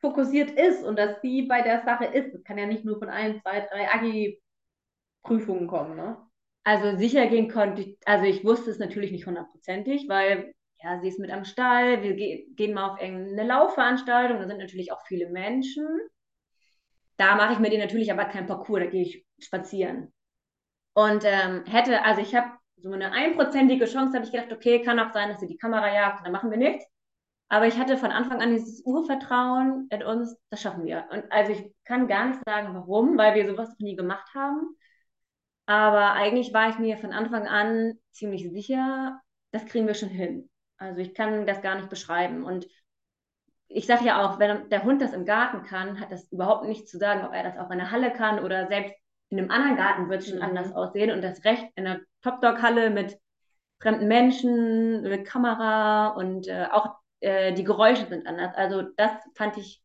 fokussiert 0.01 0.51
ist 0.51 0.83
und 0.83 0.99
dass 0.99 1.19
sie 1.21 1.41
bei 1.47 1.63
der 1.63 1.83
Sache 1.83 2.05
ist? 2.05 2.31
Das 2.31 2.43
kann 2.43 2.59
ja 2.59 2.67
nicht 2.67 2.85
nur 2.85 2.99
von 2.99 3.09
ein, 3.09 3.41
zwei, 3.41 3.61
drei 3.61 3.89
Agi-Prüfungen 3.89 5.67
kommen, 5.67 5.95
ne? 5.95 6.15
Also 6.63 6.95
sicher 6.95 7.25
gehen 7.25 7.49
konnte 7.49 7.81
ich, 7.81 7.97
also 8.05 8.25
ich 8.25 8.45
wusste 8.45 8.69
es 8.69 8.77
natürlich 8.77 9.11
nicht 9.11 9.25
hundertprozentig, 9.25 10.07
weil 10.07 10.53
ja, 10.81 10.99
sie 11.01 11.07
ist 11.07 11.19
mit 11.19 11.31
am 11.31 11.45
Stall, 11.45 12.03
wir 12.03 12.15
ge 12.15 12.47
gehen 12.55 12.73
mal 12.73 12.91
auf 12.91 13.01
irgendeine 13.01 13.47
Laufveranstaltung, 13.47 14.39
da 14.39 14.47
sind 14.47 14.59
natürlich 14.59 14.91
auch 14.91 15.01
viele 15.07 15.29
Menschen. 15.29 15.87
Da 17.17 17.35
mache 17.35 17.53
ich 17.53 17.59
mir 17.59 17.69
den 17.69 17.79
natürlich 17.79 18.11
aber 18.11 18.25
kein 18.25 18.45
Parcours, 18.45 18.81
da 18.83 18.85
gehe 18.87 19.01
ich 19.03 19.25
spazieren. 19.39 20.13
Und 20.93 21.23
ähm, 21.25 21.63
hätte, 21.65 22.03
also 22.03 22.21
ich 22.21 22.35
habe 22.35 22.51
so 22.77 22.91
eine 22.91 23.11
einprozentige 23.11 23.85
Chance, 23.85 24.15
habe 24.15 24.25
ich 24.25 24.31
gedacht, 24.31 24.51
okay, 24.51 24.81
kann 24.81 24.99
auch 24.99 25.13
sein, 25.13 25.29
dass 25.29 25.39
sie 25.39 25.47
die 25.47 25.57
Kamera 25.57 25.91
jagt, 25.93 26.25
dann 26.25 26.31
machen 26.31 26.51
wir 26.51 26.57
nichts. 26.57 26.85
Aber 27.49 27.67
ich 27.67 27.77
hatte 27.77 27.97
von 27.97 28.11
Anfang 28.11 28.41
an 28.41 28.51
dieses 28.51 28.81
Urvertrauen 28.85 29.87
in 29.89 30.03
uns, 30.03 30.37
das 30.49 30.61
schaffen 30.61 30.85
wir. 30.85 31.05
Und 31.11 31.31
also 31.31 31.53
ich 31.53 31.73
kann 31.85 32.07
gar 32.07 32.27
nicht 32.29 32.41
sagen, 32.45 32.73
warum, 32.73 33.17
weil 33.17 33.35
wir 33.35 33.47
sowas 33.47 33.69
noch 33.69 33.79
nie 33.79 33.95
gemacht 33.95 34.27
haben. 34.35 34.75
Aber 35.65 36.13
eigentlich 36.13 36.53
war 36.53 36.69
ich 36.69 36.79
mir 36.79 36.97
von 36.97 37.13
Anfang 37.13 37.47
an 37.47 37.93
ziemlich 38.11 38.49
sicher, 38.51 39.21
das 39.51 39.65
kriegen 39.65 39.87
wir 39.87 39.93
schon 39.95 40.09
hin. 40.09 40.49
Also 40.77 41.01
ich 41.01 41.13
kann 41.13 41.45
das 41.45 41.61
gar 41.61 41.75
nicht 41.75 41.89
beschreiben. 41.89 42.43
Und 42.43 42.67
ich 43.67 43.85
sage 43.85 44.05
ja 44.05 44.25
auch, 44.25 44.39
wenn 44.39 44.69
der 44.69 44.83
Hund 44.83 45.01
das 45.01 45.13
im 45.13 45.25
Garten 45.25 45.63
kann, 45.63 45.99
hat 45.99 46.11
das 46.11 46.31
überhaupt 46.31 46.65
nichts 46.65 46.89
zu 46.89 46.97
sagen, 46.97 47.25
ob 47.25 47.33
er 47.33 47.43
das 47.43 47.57
auch 47.57 47.69
in 47.71 47.79
der 47.79 47.91
Halle 47.91 48.11
kann 48.11 48.39
oder 48.43 48.67
selbst 48.67 48.95
in 49.29 49.39
einem 49.39 49.51
anderen 49.51 49.75
Garten 49.75 50.09
wird 50.09 50.21
es 50.21 50.29
schon 50.29 50.37
mhm. 50.37 50.43
anders 50.43 50.73
aussehen. 50.73 51.11
Und 51.11 51.21
das 51.21 51.43
Recht 51.43 51.65
in 51.75 51.83
der 51.83 51.99
Top-Dog-Halle 52.21 52.89
mit 52.89 53.17
fremden 53.79 54.07
Menschen, 54.07 55.01
mit 55.01 55.25
Kamera 55.25 56.09
und 56.09 56.47
äh, 56.47 56.67
auch 56.71 56.95
äh, 57.19 57.53
die 57.53 57.63
Geräusche 57.63 58.07
sind 58.07 58.25
anders. 58.25 58.55
Also 58.55 58.83
das 58.95 59.11
fand 59.35 59.57
ich 59.57 59.83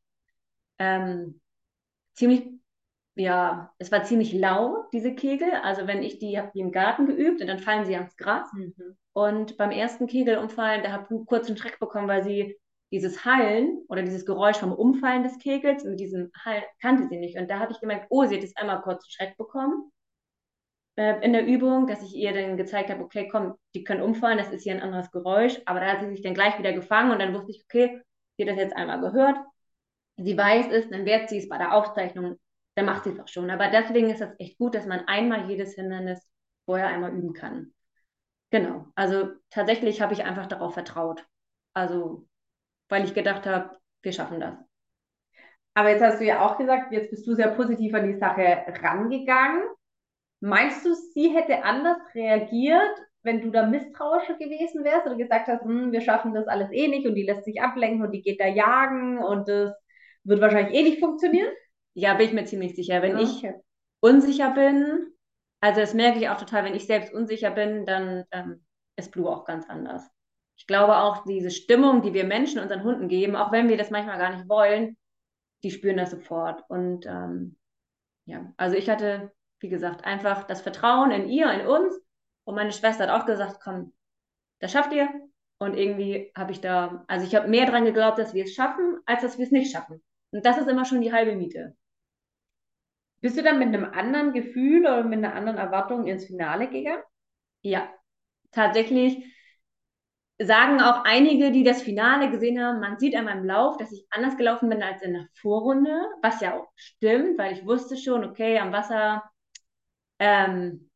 ähm, 0.78 1.40
ziemlich, 2.14 2.48
ja, 3.14 3.72
es 3.78 3.90
war 3.90 4.04
ziemlich 4.04 4.32
laut, 4.32 4.86
diese 4.92 5.14
Kegel. 5.14 5.50
Also 5.62 5.86
wenn 5.86 6.02
ich 6.02 6.18
die, 6.18 6.38
habe 6.38 6.52
die 6.54 6.60
im 6.60 6.72
Garten 6.72 7.06
geübt 7.06 7.40
und 7.40 7.48
dann 7.48 7.58
fallen 7.58 7.84
sie 7.84 7.96
ans 7.96 8.16
Gras. 8.16 8.50
Mhm. 8.52 8.96
Und 9.14 9.56
beim 9.58 9.70
ersten 9.70 10.06
Kegelumfallen, 10.06 10.82
da 10.82 10.92
habe 10.92 11.06
ich 11.14 11.26
kurz 11.26 11.48
einen 11.48 11.56
Schreck 11.56 11.78
bekommen, 11.78 12.08
weil 12.08 12.24
sie 12.24 12.56
dieses 12.92 13.24
Hallen 13.24 13.84
oder 13.88 14.02
dieses 14.02 14.26
Geräusch 14.26 14.58
vom 14.58 14.72
Umfallen 14.72 15.22
des 15.22 15.38
Kegels 15.38 15.84
mit 15.84 15.98
diesem 15.98 16.30
Hall 16.44 16.62
kannte 16.80 17.08
sie 17.08 17.18
nicht. 17.18 17.38
Und 17.38 17.50
da 17.50 17.58
habe 17.58 17.72
ich 17.72 17.80
gemerkt, 17.80 18.06
oh, 18.10 18.24
sie 18.24 18.36
hat 18.36 18.42
jetzt 18.42 18.58
einmal 18.58 18.82
kurz 18.82 19.04
einen 19.04 19.10
Schreck 19.10 19.36
bekommen 19.38 19.90
äh, 20.96 21.24
in 21.24 21.32
der 21.32 21.46
Übung, 21.46 21.86
dass 21.86 22.02
ich 22.02 22.14
ihr 22.14 22.32
dann 22.32 22.56
gezeigt 22.56 22.90
habe, 22.90 23.02
okay, 23.02 23.28
komm, 23.30 23.54
die 23.74 23.84
können 23.84 24.02
umfallen, 24.02 24.38
das 24.38 24.50
ist 24.50 24.62
hier 24.62 24.74
ein 24.74 24.82
anderes 24.82 25.10
Geräusch. 25.10 25.60
Aber 25.66 25.80
da 25.80 25.86
hat 25.86 26.00
sie 26.00 26.10
sich 26.10 26.22
dann 26.22 26.34
gleich 26.34 26.58
wieder 26.58 26.72
gefangen 26.72 27.10
und 27.10 27.18
dann 27.18 27.34
wusste 27.34 27.50
ich, 27.50 27.64
okay, 27.64 28.00
sie 28.36 28.44
hat 28.44 28.50
das 28.50 28.58
jetzt 28.58 28.76
einmal 28.76 29.00
gehört. 29.00 29.36
Sie 30.18 30.36
weiß 30.36 30.66
es, 30.70 30.90
dann 30.90 31.06
wird 31.06 31.28
sie 31.30 31.38
es 31.38 31.48
bei 31.48 31.58
der 31.58 31.74
Aufzeichnung, 31.74 32.38
dann 32.74 32.84
macht 32.84 33.04
sie 33.04 33.10
es 33.10 33.20
auch 33.20 33.28
schon. 33.28 33.50
Aber 33.50 33.68
deswegen 33.68 34.10
ist 34.10 34.20
das 34.20 34.34
echt 34.38 34.58
gut, 34.58 34.74
dass 34.74 34.86
man 34.86 35.00
einmal 35.06 35.48
jedes 35.48 35.74
Hindernis 35.74 36.20
vorher 36.66 36.88
einmal 36.88 37.12
üben 37.12 37.32
kann. 37.32 37.72
Genau. 38.52 38.84
Also 38.94 39.30
tatsächlich 39.50 40.02
habe 40.02 40.12
ich 40.12 40.24
einfach 40.24 40.46
darauf 40.46 40.74
vertraut. 40.74 41.26
Also, 41.74 42.28
weil 42.88 43.04
ich 43.04 43.14
gedacht 43.14 43.46
habe, 43.46 43.78
wir 44.02 44.12
schaffen 44.12 44.40
das. 44.40 44.54
Aber 45.74 45.88
jetzt 45.88 46.02
hast 46.02 46.20
du 46.20 46.26
ja 46.26 46.44
auch 46.44 46.58
gesagt, 46.58 46.92
jetzt 46.92 47.10
bist 47.10 47.26
du 47.26 47.34
sehr 47.34 47.48
positiv 47.48 47.94
an 47.94 48.06
die 48.06 48.18
Sache 48.18 48.64
rangegangen. 48.82 49.62
Meinst 50.40 50.84
du, 50.84 50.92
sie 50.92 51.30
hätte 51.30 51.64
anders 51.64 51.96
reagiert, 52.14 52.98
wenn 53.22 53.40
du 53.40 53.50
da 53.50 53.66
misstrauischer 53.66 54.34
gewesen 54.34 54.84
wärst 54.84 55.06
oder 55.06 55.16
gesagt 55.16 55.48
hast, 55.48 55.64
hm, 55.64 55.90
wir 55.90 56.02
schaffen 56.02 56.34
das 56.34 56.46
alles 56.46 56.70
eh 56.72 56.88
nicht 56.88 57.06
und 57.06 57.14
die 57.14 57.22
lässt 57.22 57.44
sich 57.44 57.62
ablenken 57.62 58.04
und 58.04 58.10
die 58.10 58.20
geht 58.20 58.40
da 58.40 58.46
jagen 58.46 59.18
und 59.18 59.48
das 59.48 59.72
wird 60.24 60.40
wahrscheinlich 60.42 60.74
eh 60.74 60.82
nicht 60.82 61.00
funktionieren? 61.00 61.48
Ja, 61.94 62.14
bin 62.14 62.26
ich 62.26 62.32
mir 62.34 62.44
ziemlich 62.44 62.74
sicher. 62.74 63.00
Wenn 63.00 63.16
okay. 63.16 63.24
ich 63.24 63.48
unsicher 64.00 64.50
bin, 64.50 65.12
also 65.62 65.80
das 65.80 65.94
merke 65.94 66.18
ich 66.18 66.28
auch 66.28 66.36
total, 66.38 66.64
wenn 66.64 66.74
ich 66.74 66.86
selbst 66.86 67.14
unsicher 67.14 67.52
bin, 67.52 67.86
dann 67.86 68.24
ähm, 68.32 68.64
ist 68.96 69.12
Blue 69.12 69.30
auch 69.30 69.44
ganz 69.44 69.68
anders. 69.70 70.10
Ich 70.56 70.66
glaube 70.66 70.96
auch, 70.96 71.24
diese 71.24 71.50
Stimmung, 71.50 72.02
die 72.02 72.12
wir 72.12 72.24
Menschen 72.24 72.60
unseren 72.60 72.82
Hunden 72.82 73.08
geben, 73.08 73.36
auch 73.36 73.52
wenn 73.52 73.68
wir 73.68 73.76
das 73.76 73.90
manchmal 73.90 74.18
gar 74.18 74.34
nicht 74.34 74.48
wollen, 74.48 74.96
die 75.62 75.70
spüren 75.70 75.96
das 75.96 76.10
sofort. 76.10 76.64
Und 76.68 77.06
ähm, 77.06 77.56
ja, 78.26 78.52
also 78.56 78.76
ich 78.76 78.90
hatte, 78.90 79.32
wie 79.60 79.68
gesagt, 79.68 80.04
einfach 80.04 80.44
das 80.44 80.60
Vertrauen 80.60 81.12
in 81.12 81.28
ihr, 81.28 81.50
in 81.52 81.66
uns. 81.66 81.94
Und 82.44 82.56
meine 82.56 82.72
Schwester 82.72 83.04
hat 83.06 83.22
auch 83.22 83.26
gesagt, 83.26 83.60
komm, 83.62 83.92
das 84.60 84.72
schafft 84.72 84.92
ihr. 84.92 85.08
Und 85.58 85.76
irgendwie 85.76 86.32
habe 86.36 86.50
ich 86.50 86.60
da, 86.60 87.04
also 87.06 87.24
ich 87.24 87.36
habe 87.36 87.46
mehr 87.46 87.66
dran 87.66 87.84
geglaubt, 87.84 88.18
dass 88.18 88.34
wir 88.34 88.44
es 88.44 88.54
schaffen, 88.54 88.98
als 89.06 89.22
dass 89.22 89.38
wir 89.38 89.44
es 89.44 89.52
nicht 89.52 89.72
schaffen. 89.72 90.02
Und 90.32 90.44
das 90.44 90.58
ist 90.58 90.68
immer 90.68 90.84
schon 90.84 91.02
die 91.02 91.12
halbe 91.12 91.36
Miete. 91.36 91.76
Bist 93.22 93.38
du 93.38 93.42
dann 93.42 93.58
mit 93.58 93.68
einem 93.68 93.84
anderen 93.84 94.32
Gefühl 94.34 94.80
oder 94.80 95.04
mit 95.04 95.18
einer 95.18 95.34
anderen 95.34 95.56
Erwartung 95.58 96.06
ins 96.06 96.26
Finale 96.26 96.68
gegangen? 96.68 97.02
Ja, 97.62 97.88
tatsächlich 98.50 99.24
sagen 100.40 100.80
auch 100.80 101.04
einige, 101.04 101.52
die 101.52 101.62
das 101.62 101.82
Finale 101.82 102.30
gesehen 102.30 102.60
haben, 102.62 102.80
man 102.80 102.98
sieht 102.98 103.14
an 103.16 103.26
meinem 103.26 103.44
Lauf, 103.44 103.76
dass 103.76 103.92
ich 103.92 104.06
anders 104.10 104.36
gelaufen 104.36 104.68
bin 104.68 104.82
als 104.82 105.02
in 105.02 105.14
der 105.14 105.26
Vorrunde, 105.40 105.92
was 106.20 106.40
ja 106.40 106.56
auch 106.58 106.68
stimmt, 106.74 107.38
weil 107.38 107.52
ich 107.52 107.64
wusste 107.64 107.96
schon, 107.96 108.24
okay, 108.24 108.58
am 108.58 108.72
Wasser, 108.72 109.22
ähm, 110.18 110.90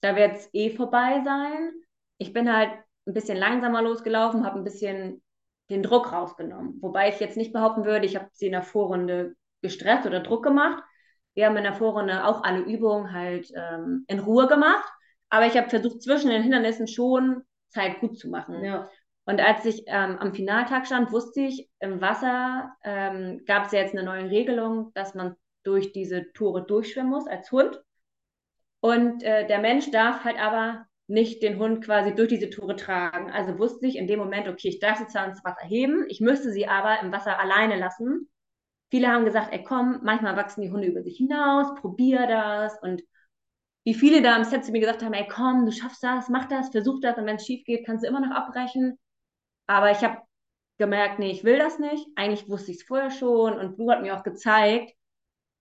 da 0.00 0.16
wird 0.16 0.36
es 0.36 0.50
eh 0.54 0.70
vorbei 0.70 1.22
sein. 1.24 1.72
Ich 2.18 2.32
bin 2.32 2.52
halt 2.54 2.70
ein 3.06 3.14
bisschen 3.14 3.36
langsamer 3.38 3.82
losgelaufen, 3.82 4.44
habe 4.46 4.58
ein 4.58 4.64
bisschen 4.64 5.22
den 5.70 5.82
Druck 5.82 6.12
rausgenommen. 6.12 6.80
Wobei 6.80 7.08
ich 7.10 7.20
jetzt 7.20 7.36
nicht 7.36 7.52
behaupten 7.52 7.84
würde, 7.84 8.06
ich 8.06 8.16
habe 8.16 8.28
sie 8.32 8.46
in 8.46 8.52
der 8.52 8.62
Vorrunde 8.62 9.34
gestresst 9.62 10.06
oder 10.06 10.20
Druck 10.20 10.44
gemacht. 10.44 10.82
Wir 11.36 11.46
haben 11.46 11.56
in 11.56 11.64
der 11.64 11.74
Vorrunde 11.74 12.24
auch 12.24 12.42
alle 12.42 12.60
Übungen 12.60 13.12
halt 13.12 13.52
ähm, 13.54 14.04
in 14.08 14.20
Ruhe 14.20 14.48
gemacht. 14.48 14.88
Aber 15.28 15.46
ich 15.46 15.56
habe 15.56 15.68
versucht, 15.68 16.02
zwischen 16.02 16.30
den 16.30 16.42
Hindernissen 16.42 16.88
schon 16.88 17.42
Zeit 17.68 18.00
gut 18.00 18.18
zu 18.18 18.28
machen. 18.28 18.64
Ja. 18.64 18.88
Und 19.26 19.40
als 19.40 19.64
ich 19.66 19.82
ähm, 19.86 20.18
am 20.18 20.32
Finaltag 20.32 20.86
stand, 20.86 21.12
wusste 21.12 21.42
ich, 21.42 21.68
im 21.80 22.00
Wasser 22.00 22.72
ähm, 22.84 23.42
gab 23.44 23.66
es 23.66 23.72
ja 23.72 23.80
jetzt 23.80 23.94
eine 23.94 24.04
neue 24.04 24.30
Regelung, 24.30 24.92
dass 24.94 25.14
man 25.14 25.36
durch 25.62 25.92
diese 25.92 26.32
Tore 26.32 26.64
durchschwimmen 26.64 27.10
muss 27.10 27.26
als 27.26 27.52
Hund. 27.52 27.82
Und 28.80 29.22
äh, 29.22 29.46
der 29.46 29.58
Mensch 29.58 29.90
darf 29.90 30.24
halt 30.24 30.40
aber 30.40 30.86
nicht 31.08 31.42
den 31.42 31.58
Hund 31.58 31.84
quasi 31.84 32.14
durch 32.14 32.28
diese 32.28 32.50
Tore 32.50 32.76
tragen. 32.76 33.30
Also 33.30 33.58
wusste 33.58 33.86
ich 33.86 33.96
in 33.96 34.06
dem 34.06 34.20
Moment, 34.20 34.48
okay, 34.48 34.68
ich 34.68 34.78
darf 34.78 34.98
sie 34.98 35.06
zwar 35.06 35.26
ins 35.26 35.44
Wasser 35.44 35.66
heben, 35.66 36.06
ich 36.08 36.20
müsste 36.20 36.50
sie 36.50 36.66
aber 36.66 37.00
im 37.02 37.12
Wasser 37.12 37.38
alleine 37.38 37.76
lassen. 37.76 38.28
Viele 38.90 39.08
haben 39.08 39.24
gesagt, 39.24 39.52
ey 39.52 39.62
komm, 39.64 40.00
manchmal 40.02 40.36
wachsen 40.36 40.62
die 40.62 40.70
Hunde 40.70 40.86
über 40.86 41.02
sich 41.02 41.16
hinaus, 41.16 41.74
probier 41.80 42.26
das. 42.26 42.78
Und 42.82 43.02
wie 43.84 43.94
viele 43.94 44.22
da 44.22 44.36
im 44.36 44.44
Set 44.44 44.64
zu 44.64 44.72
mir 44.72 44.80
gesagt 44.80 45.02
haben, 45.02 45.14
ey 45.14 45.26
komm, 45.28 45.66
du 45.66 45.72
schaffst 45.72 46.02
das, 46.02 46.28
mach 46.28 46.46
das, 46.46 46.70
versuch 46.70 47.00
das 47.00 47.18
und 47.18 47.26
wenn 47.26 47.36
es 47.36 47.46
schief 47.46 47.64
geht, 47.64 47.86
kannst 47.86 48.04
du 48.04 48.08
immer 48.08 48.20
noch 48.20 48.34
abbrechen. 48.34 48.98
Aber 49.66 49.90
ich 49.90 50.02
habe 50.02 50.18
gemerkt, 50.78 51.18
nee, 51.18 51.30
ich 51.30 51.44
will 51.44 51.58
das 51.58 51.78
nicht. 51.78 52.06
Eigentlich 52.16 52.48
wusste 52.48 52.70
ich 52.72 52.78
es 52.78 52.86
vorher 52.86 53.10
schon 53.10 53.58
und 53.58 53.76
Blue 53.76 53.92
hat 53.92 54.02
mir 54.02 54.16
auch 54.16 54.22
gezeigt, 54.24 54.92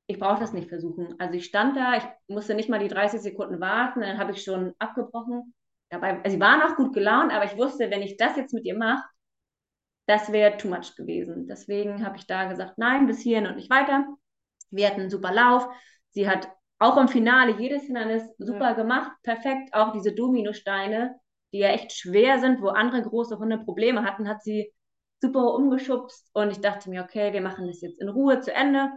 ich 0.08 0.20
brauche 0.20 0.40
das 0.40 0.54
nicht 0.54 0.70
versuchen. 0.70 1.16
Also 1.20 1.36
ich 1.36 1.46
stand 1.46 1.76
da, 1.76 1.98
ich 1.98 2.04
musste 2.28 2.54
nicht 2.54 2.70
mal 2.70 2.80
die 2.80 2.88
30 2.88 3.22
Sekunden 3.22 3.60
warten, 3.60 4.02
dann 4.02 4.18
habe 4.18 4.32
ich 4.34 4.44
schon 4.44 4.74
abgebrochen. 4.80 5.54
Dabei, 5.90 6.22
also 6.24 6.36
sie 6.36 6.40
waren 6.42 6.62
auch 6.62 6.76
gut 6.76 6.94
gelaunt, 6.94 7.32
aber 7.32 7.46
ich 7.46 7.58
wusste, 7.58 7.90
wenn 7.90 8.02
ich 8.02 8.18
das 8.18 8.36
jetzt 8.36 8.54
mit 8.54 8.66
ihr 8.66 8.78
mache, 8.78 9.04
das 10.06 10.32
wäre 10.32 10.58
too 10.58 10.68
much 10.68 10.95
gewesen. 10.95 11.47
Deswegen 11.47 12.06
habe 12.06 12.18
ich 12.18 12.28
da 12.28 12.45
gesagt, 12.45 12.78
nein, 12.78 13.08
bis 13.08 13.22
hierhin 13.22 13.47
und 13.47 13.56
nicht 13.56 13.70
weiter. 13.70 14.06
Wir 14.70 14.88
hatten 14.88 15.01
einen 15.01 15.10
super 15.10 15.32
Lauf. 15.32 15.68
Sie 16.12 16.30
hat 16.30 16.49
auch 16.80 16.97
im 16.97 17.08
Finale 17.08 17.58
jedes 17.58 17.84
Hindernis 17.84 18.24
super 18.38 18.70
ja. 18.70 18.74
gemacht, 18.74 19.12
perfekt. 19.24 19.74
Auch 19.74 19.93
diese 19.93 20.14
Dominosteine, 20.14 21.16
die 21.53 21.60
ja 21.60 21.70
echt 21.70 21.93
schwer 21.93 22.39
sind, 22.39 22.62
wo 22.62 22.68
andere 22.68 23.01
große 23.01 23.39
Hunde 23.39 23.58
Probleme 23.60 24.03
hatten, 24.03 24.28
hat 24.28 24.43
sie 24.43 24.72
super 25.22 25.53
umgeschubst. 25.53 26.30
Und 26.34 26.51
ich 26.51 26.60
dachte 26.60 26.89
mir, 26.89 27.03
okay, 27.03 27.34
wir 27.34 27.41
machen 27.41 27.68
das 27.68 27.82
jetzt 27.82 28.01
in 28.01 28.10
Ruhe 28.10 28.41
zu 28.41 28.53
Ende. 28.53 28.91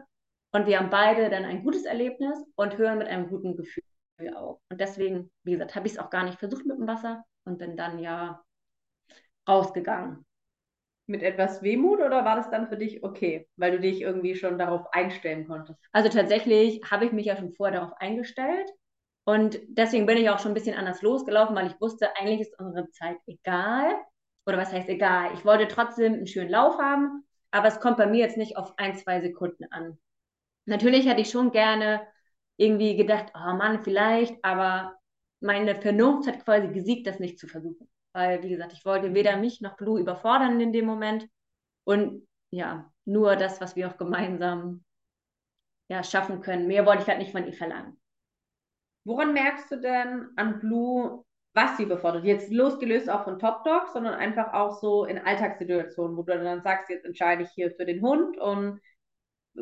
Und 0.52 0.66
wir 0.66 0.78
haben 0.78 0.90
beide 0.90 1.30
dann 1.30 1.44
ein 1.44 1.62
gutes 1.62 1.84
Erlebnis 1.84 2.38
und 2.56 2.78
hören 2.78 2.98
mit 2.98 3.08
einem 3.08 3.28
guten 3.28 3.56
Gefühl 3.56 3.84
auf. 4.34 4.60
Und 4.70 4.80
deswegen, 4.80 5.30
wie 5.44 5.52
gesagt, 5.52 5.76
habe 5.76 5.86
ich 5.86 5.92
es 5.92 5.98
auch 5.98 6.10
gar 6.10 6.24
nicht 6.24 6.38
versucht 6.38 6.66
mit 6.66 6.78
dem 6.78 6.86
Wasser 6.86 7.24
und 7.44 7.58
bin 7.58 7.76
dann 7.76 7.98
ja 7.98 8.42
rausgegangen. 9.46 10.24
Mit 11.08 11.22
etwas 11.22 11.62
Wehmut 11.62 12.00
oder 12.00 12.24
war 12.24 12.36
das 12.36 12.50
dann 12.50 12.68
für 12.68 12.76
dich 12.76 13.02
okay, 13.02 13.48
weil 13.56 13.72
du 13.72 13.80
dich 13.80 14.02
irgendwie 14.02 14.34
schon 14.34 14.58
darauf 14.58 14.92
einstellen 14.92 15.46
konntest? 15.48 15.80
Also 15.90 16.10
tatsächlich 16.10 16.82
habe 16.90 17.06
ich 17.06 17.12
mich 17.12 17.26
ja 17.26 17.36
schon 17.36 17.54
vorher 17.54 17.80
darauf 17.80 17.96
eingestellt 17.98 18.68
und 19.24 19.58
deswegen 19.68 20.06
bin 20.06 20.18
ich 20.18 20.28
auch 20.28 20.38
schon 20.38 20.52
ein 20.52 20.54
bisschen 20.54 20.76
anders 20.76 21.00
losgelaufen, 21.00 21.56
weil 21.56 21.66
ich 21.66 21.80
wusste, 21.80 22.14
eigentlich 22.16 22.42
ist 22.42 22.58
unsere 22.58 22.90
Zeit 22.90 23.16
egal. 23.26 23.94
Oder 24.46 24.58
was 24.58 24.72
heißt 24.72 24.88
egal? 24.88 25.32
Ich 25.34 25.44
wollte 25.44 25.68
trotzdem 25.68 26.14
einen 26.14 26.26
schönen 26.26 26.50
Lauf 26.50 26.78
haben, 26.78 27.24
aber 27.50 27.68
es 27.68 27.80
kommt 27.80 27.96
bei 27.96 28.06
mir 28.06 28.20
jetzt 28.20 28.36
nicht 28.36 28.56
auf 28.56 28.74
ein, 28.78 28.96
zwei 28.96 29.20
Sekunden 29.20 29.64
an. 29.70 29.98
Natürlich 30.66 31.06
hätte 31.06 31.22
ich 31.22 31.30
schon 31.30 31.52
gerne 31.52 32.06
irgendwie 32.56 32.96
gedacht, 32.96 33.32
oh 33.34 33.54
Mann, 33.54 33.82
vielleicht, 33.84 34.36
aber 34.42 34.94
meine 35.40 35.80
Vernunft 35.80 36.28
hat 36.28 36.44
quasi 36.44 36.68
gesiegt, 36.68 37.06
das 37.06 37.18
nicht 37.18 37.38
zu 37.38 37.46
versuchen. 37.46 37.88
Weil, 38.12 38.42
wie 38.42 38.48
gesagt, 38.48 38.72
ich 38.72 38.84
wollte 38.84 39.14
weder 39.14 39.36
mich 39.36 39.60
noch 39.60 39.76
Blue 39.76 40.00
überfordern 40.00 40.60
in 40.60 40.72
dem 40.72 40.86
Moment. 40.86 41.28
Und 41.84 42.26
ja, 42.50 42.90
nur 43.04 43.36
das, 43.36 43.60
was 43.60 43.76
wir 43.76 43.88
auch 43.88 43.96
gemeinsam 43.96 44.84
ja, 45.88 46.02
schaffen 46.04 46.40
können. 46.40 46.66
Mehr 46.66 46.86
wollte 46.86 47.02
ich 47.02 47.08
halt 47.08 47.18
nicht 47.18 47.32
von 47.32 47.46
ihr 47.46 47.52
verlangen. 47.52 47.98
Woran 49.04 49.32
merkst 49.32 49.70
du 49.70 49.80
denn 49.80 50.28
an 50.36 50.60
Blue, 50.60 51.24
was 51.54 51.76
sie 51.76 51.86
befordert? 51.86 52.24
Jetzt 52.24 52.52
losgelöst 52.52 53.08
auch 53.08 53.24
von 53.24 53.38
Top 53.38 53.64
Dog, 53.64 53.88
sondern 53.92 54.14
einfach 54.14 54.52
auch 54.52 54.78
so 54.80 55.04
in 55.06 55.18
Alltagssituationen, 55.18 56.16
wo 56.16 56.22
du 56.22 56.38
dann 56.38 56.62
sagst, 56.62 56.90
jetzt 56.90 57.06
entscheide 57.06 57.44
ich 57.44 57.50
hier 57.50 57.70
für 57.70 57.86
den 57.86 58.02
Hund 58.02 58.36
und 58.38 58.80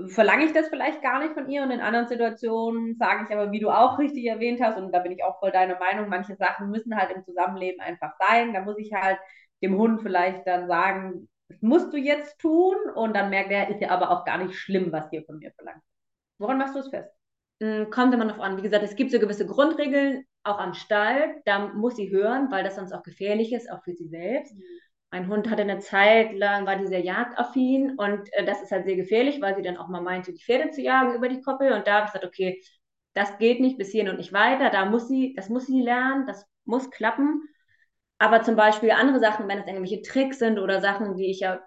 verlange 0.08 0.44
ich 0.44 0.52
das 0.52 0.68
vielleicht 0.68 1.02
gar 1.02 1.20
nicht 1.20 1.34
von 1.34 1.48
ihr 1.48 1.62
und 1.62 1.70
in 1.70 1.80
anderen 1.80 2.08
Situationen 2.08 2.96
sage 2.96 3.24
ich 3.26 3.34
aber, 3.34 3.52
wie 3.52 3.60
du 3.60 3.70
auch 3.70 3.98
richtig 3.98 4.26
erwähnt 4.26 4.60
hast, 4.60 4.76
und 4.76 4.92
da 4.92 5.00
bin 5.00 5.12
ich 5.12 5.24
auch 5.24 5.38
voll 5.40 5.50
deiner 5.50 5.78
Meinung, 5.78 6.08
manche 6.08 6.36
Sachen 6.36 6.70
müssen 6.70 6.96
halt 6.96 7.10
im 7.14 7.24
Zusammenleben 7.24 7.80
einfach 7.80 8.12
sein. 8.18 8.52
Da 8.52 8.60
muss 8.60 8.78
ich 8.78 8.92
halt 8.92 9.18
dem 9.62 9.76
Hund 9.76 10.02
vielleicht 10.02 10.46
dann 10.46 10.68
sagen, 10.68 11.28
das 11.48 11.62
musst 11.62 11.92
du 11.92 11.96
jetzt 11.96 12.38
tun 12.38 12.76
und 12.94 13.14
dann 13.16 13.30
merkt 13.30 13.50
er, 13.50 13.70
ist 13.70 13.80
ja 13.80 13.90
aber 13.90 14.10
auch 14.10 14.24
gar 14.24 14.38
nicht 14.38 14.54
schlimm, 14.56 14.92
was 14.92 15.08
dir 15.10 15.24
von 15.24 15.38
mir 15.38 15.52
verlangt. 15.52 15.82
Woran 16.38 16.58
machst 16.58 16.74
du 16.74 16.80
es 16.80 16.88
fest? 16.88 17.10
Hm, 17.62 17.90
kommt 17.90 18.12
immer 18.12 18.24
noch 18.24 18.38
an. 18.38 18.58
Wie 18.58 18.62
gesagt, 18.62 18.84
es 18.84 18.96
gibt 18.96 19.10
so 19.10 19.18
gewisse 19.18 19.46
Grundregeln, 19.46 20.24
auch 20.44 20.58
am 20.58 20.74
Stall. 20.74 21.40
Da 21.44 21.68
muss 21.68 21.96
sie 21.96 22.10
hören, 22.10 22.50
weil 22.50 22.64
das 22.64 22.76
sonst 22.76 22.92
auch 22.92 23.02
gefährlich 23.02 23.52
ist, 23.52 23.70
auch 23.70 23.82
für 23.84 23.94
sie 23.94 24.08
selbst. 24.08 24.54
Mhm. 24.54 24.62
Mein 25.10 25.28
Hund 25.28 25.48
hatte 25.50 25.62
eine 25.62 25.78
Zeit 25.78 26.32
lang, 26.34 26.66
war 26.66 26.76
die 26.76 26.86
sehr 26.86 27.00
jagdaffin 27.00 27.96
und 27.96 28.28
äh, 28.32 28.44
das 28.44 28.62
ist 28.62 28.70
halt 28.72 28.84
sehr 28.86 28.96
gefährlich, 28.96 29.40
weil 29.40 29.56
sie 29.56 29.62
dann 29.62 29.76
auch 29.76 29.88
mal 29.88 30.02
meinte, 30.02 30.32
die 30.32 30.42
Pferde 30.42 30.70
zu 30.70 30.82
jagen 30.82 31.14
über 31.14 31.28
die 31.28 31.40
Koppel. 31.40 31.72
Und 31.72 31.86
da 31.86 31.94
habe 31.94 32.06
ich 32.06 32.12
gesagt, 32.12 32.26
okay, 32.26 32.62
das 33.14 33.38
geht 33.38 33.60
nicht 33.60 33.78
bis 33.78 33.90
hierhin 33.90 34.10
und 34.10 34.18
nicht 34.18 34.32
weiter. 34.32 34.70
Da 34.70 34.84
muss 34.84 35.08
sie, 35.08 35.32
das 35.34 35.48
muss 35.48 35.66
sie 35.66 35.80
lernen, 35.80 36.26
das 36.26 36.44
muss 36.64 36.90
klappen. 36.90 37.42
Aber 38.18 38.42
zum 38.42 38.56
Beispiel 38.56 38.90
andere 38.90 39.20
Sachen, 39.20 39.48
wenn 39.48 39.58
es 39.58 39.66
irgendwelche 39.66 40.02
Tricks 40.02 40.38
sind 40.38 40.58
oder 40.58 40.80
Sachen, 40.80 41.16
die 41.16 41.30
ich 41.30 41.40
ja 41.40 41.60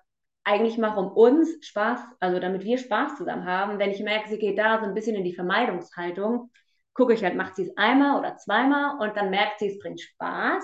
eigentlich 0.43 0.77
mache, 0.77 0.99
um 0.99 1.11
uns 1.11 1.49
Spaß, 1.65 1.99
also 2.19 2.39
damit 2.39 2.63
wir 2.63 2.77
Spaß 2.77 3.17
zusammen 3.17 3.45
haben, 3.45 3.77
wenn 3.79 3.91
ich 3.91 4.01
merke, 4.01 4.29
sie 4.29 4.39
geht 4.39 4.57
da 4.57 4.79
so 4.79 4.85
ein 4.85 4.93
bisschen 4.95 5.15
in 5.15 5.23
die 5.23 5.35
Vermeidungshaltung, 5.35 6.51
gucke 6.93 7.13
ich 7.13 7.23
halt, 7.23 7.35
macht 7.35 7.55
sie 7.55 7.63
es 7.63 7.77
einmal 7.77 8.19
oder 8.19 8.37
zweimal 8.37 8.97
und 8.99 9.15
dann 9.15 9.29
merkt 9.29 9.59
sie, 9.59 9.67
es 9.67 9.79
bringt 9.79 10.01
Spaß 10.01 10.63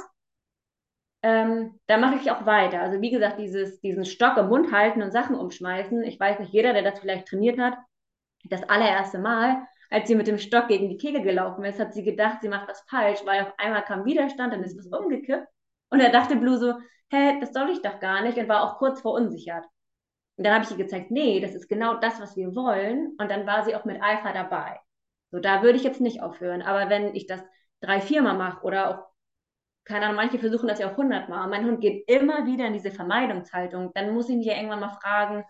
ähm, 1.26 1.80
da 1.88 1.98
mache 1.98 2.18
ich 2.18 2.30
auch 2.30 2.46
weiter. 2.46 2.82
Also 2.82 3.02
wie 3.02 3.10
gesagt, 3.10 3.40
dieses, 3.40 3.82
diesen 3.82 4.06
Stock 4.06 4.38
im 4.38 4.48
Mund 4.48 4.72
halten 4.72 5.02
und 5.02 5.10
Sachen 5.10 5.36
umschmeißen. 5.36 6.04
Ich 6.04 6.20
weiß 6.20 6.38
nicht, 6.38 6.54
jeder, 6.54 6.72
der 6.72 6.84
das 6.84 7.00
vielleicht 7.00 7.28
trainiert 7.28 7.58
hat, 7.58 7.74
das 8.44 8.62
allererste 8.70 9.18
Mal, 9.18 9.66
als 9.90 10.08
sie 10.08 10.14
mit 10.14 10.28
dem 10.28 10.38
Stock 10.38 10.68
gegen 10.68 10.88
die 10.88 10.98
Kegel 10.98 11.24
gelaufen 11.24 11.64
ist, 11.64 11.80
hat 11.80 11.96
sie 11.96 12.04
gedacht, 12.04 12.42
sie 12.42 12.48
macht 12.48 12.70
was 12.70 12.86
falsch, 12.88 13.22
weil 13.26 13.42
auf 13.42 13.54
einmal 13.58 13.84
kam 13.84 14.06
Widerstand, 14.06 14.54
dann 14.54 14.64
ist 14.64 14.78
was 14.78 14.86
umgekippt. 14.86 15.48
Und 15.90 16.00
da 16.00 16.10
dachte 16.10 16.36
Blue 16.36 16.60
so, 16.60 16.76
hä, 17.10 17.40
das 17.40 17.54
soll 17.54 17.72
ich 17.72 17.82
doch 17.82 18.00
gar 18.00 18.22
nicht 18.22 18.38
und 18.38 18.48
war 18.48 18.62
auch 18.64 18.78
kurz 18.78 19.02
verunsichert. 19.02 19.66
Und 20.38 20.44
dann 20.46 20.54
habe 20.54 20.64
ich 20.66 20.70
ihr 20.70 20.78
gezeigt, 20.78 21.10
nee, 21.10 21.40
das 21.40 21.56
ist 21.56 21.68
genau 21.68 21.96
das, 21.96 22.22
was 22.22 22.36
wir 22.38 22.54
wollen. 22.56 23.16
Und 23.18 23.32
dann 23.32 23.48
war 23.48 23.66
sie 23.66 23.76
auch 23.76 23.86
mit 23.86 24.00
Eifer 24.00 24.32
dabei. 24.32 24.80
So, 25.32 25.40
da 25.40 25.64
würde 25.64 25.78
ich 25.78 25.84
jetzt 25.84 26.02
nicht 26.02 26.22
aufhören. 26.22 26.62
Aber 26.62 26.88
wenn 26.92 27.16
ich 27.16 27.26
das 27.26 27.42
drei, 27.82 28.00
viermal 28.00 28.38
mache 28.38 28.64
oder 28.64 28.90
auch 28.90 29.15
keine 29.86 30.06
Ahnung, 30.06 30.18
manche 30.18 30.40
versuchen 30.40 30.68
das 30.68 30.80
ja 30.80 30.92
auch 30.92 30.98
hundertmal. 30.98 31.48
Mein 31.50 31.66
Hund 31.66 31.82
geht 31.82 32.10
immer 32.10 32.46
wieder 32.48 32.68
in 32.68 32.74
diese 32.74 32.92
Vermeidungshaltung. 32.92 33.92
Dann 33.96 34.14
muss 34.14 34.30
ich 34.30 34.36
mich 34.38 34.48
ja 34.48 34.56
irgendwann 34.56 34.80
mal 34.82 34.92
fragen, 35.02 35.46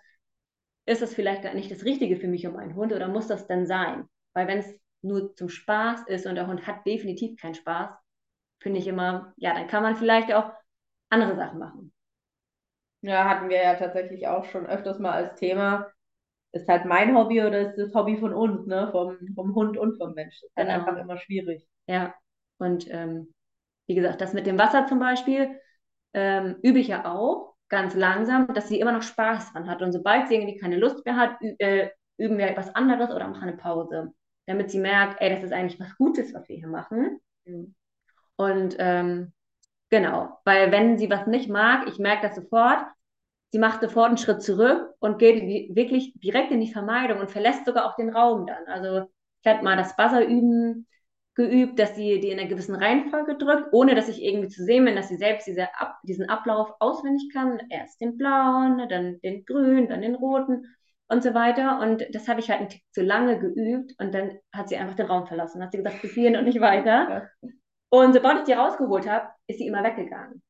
ist 0.86 1.02
das 1.02 1.14
vielleicht 1.14 1.44
gar 1.44 1.54
nicht 1.54 1.72
das 1.72 1.86
Richtige 1.86 2.18
für 2.18 2.28
mich 2.28 2.46
und 2.48 2.54
meinen 2.56 2.76
Hund 2.76 2.94
oder 2.94 3.08
muss 3.08 3.28
das 3.28 3.48
denn 3.48 3.66
sein? 3.68 4.08
Weil 4.34 4.48
wenn 4.48 4.60
es 4.60 4.74
nur 5.02 5.36
zum 5.36 5.50
Spaß 5.50 6.04
ist 6.08 6.26
und 6.28 6.36
der 6.36 6.48
Hund 6.48 6.68
hat 6.68 6.86
definitiv 6.86 7.40
keinen 7.40 7.56
Spaß, 7.56 7.92
finde 8.62 8.80
ich 8.80 8.88
immer, 8.88 9.34
ja, 9.38 9.54
dann 9.56 9.68
kann 9.68 9.84
man 9.84 9.96
vielleicht 9.98 10.34
auch 10.34 10.52
andere 11.10 11.36
Sachen 11.38 11.60
machen. 11.60 11.94
Ja, 13.02 13.26
hatten 13.30 13.50
wir 13.50 13.58
ja 13.64 13.76
tatsächlich 13.76 14.28
auch 14.28 14.46
schon 14.46 14.66
öfters 14.66 15.00
mal 15.00 15.12
als 15.14 15.36
Thema. 15.40 15.92
Ist 16.54 16.70
halt 16.70 16.86
mein 16.86 17.16
Hobby 17.18 17.42
oder 17.44 17.62
ist 17.72 17.78
das 17.78 17.96
Hobby 17.96 18.18
von 18.18 18.34
uns, 18.34 18.68
ne? 18.68 18.90
Vom, 18.92 19.18
vom 19.36 19.56
Hund 19.56 19.78
und 19.78 19.98
vom 19.98 20.16
Mensch. 20.16 20.42
Das 20.42 20.52
ist 20.52 20.58
halt 20.58 20.70
Genau. 20.70 20.74
einfach 20.74 20.98
immer 20.98 21.18
schwierig. 21.20 21.68
Ja, 21.88 22.16
und 22.60 22.88
ähm, 22.92 23.35
wie 23.88 23.96
gesagt, 23.96 24.22
das 24.22 24.34
mit 24.34 24.48
dem 24.48 24.58
Wasser 24.58 24.88
zum 24.88 25.00
Beispiel 25.00 25.60
ähm, 26.14 26.56
übe 26.62 26.80
ich 26.80 26.88
ja 26.88 27.06
auch 27.06 27.56
ganz 27.70 27.96
langsam, 27.96 28.48
dass 28.54 28.68
sie 28.68 28.80
immer 28.80 28.92
noch 28.92 29.02
Spaß 29.02 29.54
dran 29.54 29.70
hat. 29.70 29.82
Und 29.82 29.92
sobald 29.92 30.28
sie 30.28 30.36
irgendwie 30.36 30.58
keine 30.58 30.78
Lust 30.78 31.06
mehr 31.06 31.18
hat, 31.18 31.38
äh, 31.60 31.90
üben 32.18 32.38
wir 32.38 32.48
etwas 32.48 32.74
anderes 32.76 33.12
oder 33.12 33.28
machen 33.28 33.50
eine 33.50 33.58
Pause, 33.58 34.14
damit 34.46 34.72
sie 34.72 34.80
merkt, 34.80 35.22
ey, 35.22 35.30
das 35.30 35.44
ist 35.44 35.52
eigentlich 35.52 35.80
was 35.80 35.96
Gutes, 35.98 36.34
was 36.34 36.48
wir 36.48 36.56
hier 36.56 36.68
machen. 36.68 37.20
Mhm. 37.46 37.76
Und 38.38 38.76
ähm, 38.80 39.34
genau, 39.90 40.40
weil 40.46 40.72
wenn 40.72 40.98
sie 40.98 41.10
was 41.10 41.28
nicht 41.28 41.50
mag, 41.50 41.88
ich 41.88 42.00
merke 42.00 42.28
das 42.28 42.36
sofort, 42.36 42.86
sie 43.52 43.60
macht 43.60 43.82
sofort 43.82 44.10
einen 44.10 44.18
Schritt 44.18 44.42
zurück 44.42 44.94
und 45.00 45.20
geht 45.20 45.76
wirklich 45.76 46.14
direkt 46.16 46.52
in 46.52 46.62
die 46.62 46.72
Vermeidung 46.72 47.20
und 47.20 47.32
verlässt 47.32 47.66
sogar 47.66 47.86
auch 47.86 47.96
den 47.96 48.10
Raum 48.10 48.46
dann. 48.46 48.66
Also 48.68 49.10
ich 49.42 49.52
hatte 49.52 49.64
mal 49.64 49.78
das 49.78 49.96
Buzzerüben 49.96 50.88
geübt, 51.36 51.78
dass 51.80 51.96
sie 51.96 52.20
die 52.20 52.30
in 52.32 52.40
einer 52.40 52.50
gewissen 52.50 52.76
Reihenfolge 52.76 53.38
drückt, 53.38 53.74
ohne 53.74 53.94
dass 53.94 54.08
ich 54.08 54.24
irgendwie 54.24 54.48
zu 54.48 54.64
sehen 54.64 54.86
bin, 54.86 54.96
dass 54.96 55.10
sie 55.10 55.18
selbst 55.18 55.48
diese 55.48 55.68
Ab 55.80 56.00
diesen 56.04 56.30
Ablauf 56.30 56.74
auswendig 56.80 57.30
kann. 57.34 57.60
Erst 57.70 58.02
den 58.02 58.18
blauen, 58.18 58.88
dann 58.90 59.20
den 59.22 59.46
grünen, 59.46 59.90
dann 59.90 60.02
den 60.02 60.16
roten 60.16 60.66
und 61.08 61.24
so 61.24 61.34
weiter. 61.34 61.80
Und 61.82 62.06
das 62.14 62.28
habe 62.28 62.40
ich 62.40 62.50
halt 62.50 62.62
einen 62.62 62.70
Tick 62.70 62.84
zu 62.92 63.02
lange 63.02 63.38
geübt 63.40 63.94
und 64.00 64.14
dann 64.14 64.40
hat 64.54 64.70
sie 64.70 64.78
einfach 64.78 64.96
den 64.96 65.08
Raum 65.08 65.28
verlassen. 65.28 65.62
Hat 65.62 65.72
sie 65.72 65.78
gesagt, 65.78 66.02
bis 66.02 66.14
hierhin 66.14 66.38
und 66.38 66.46
nicht 66.46 66.62
weiter. 66.62 67.30
Und 67.90 68.14
sobald 68.14 68.40
ich 68.40 68.44
die 68.46 68.54
rausgeholt 68.54 69.08
habe, 69.08 69.30
ist 69.48 69.60
sie 69.60 69.68
immer 69.68 69.84
weggegangen. 69.84 70.42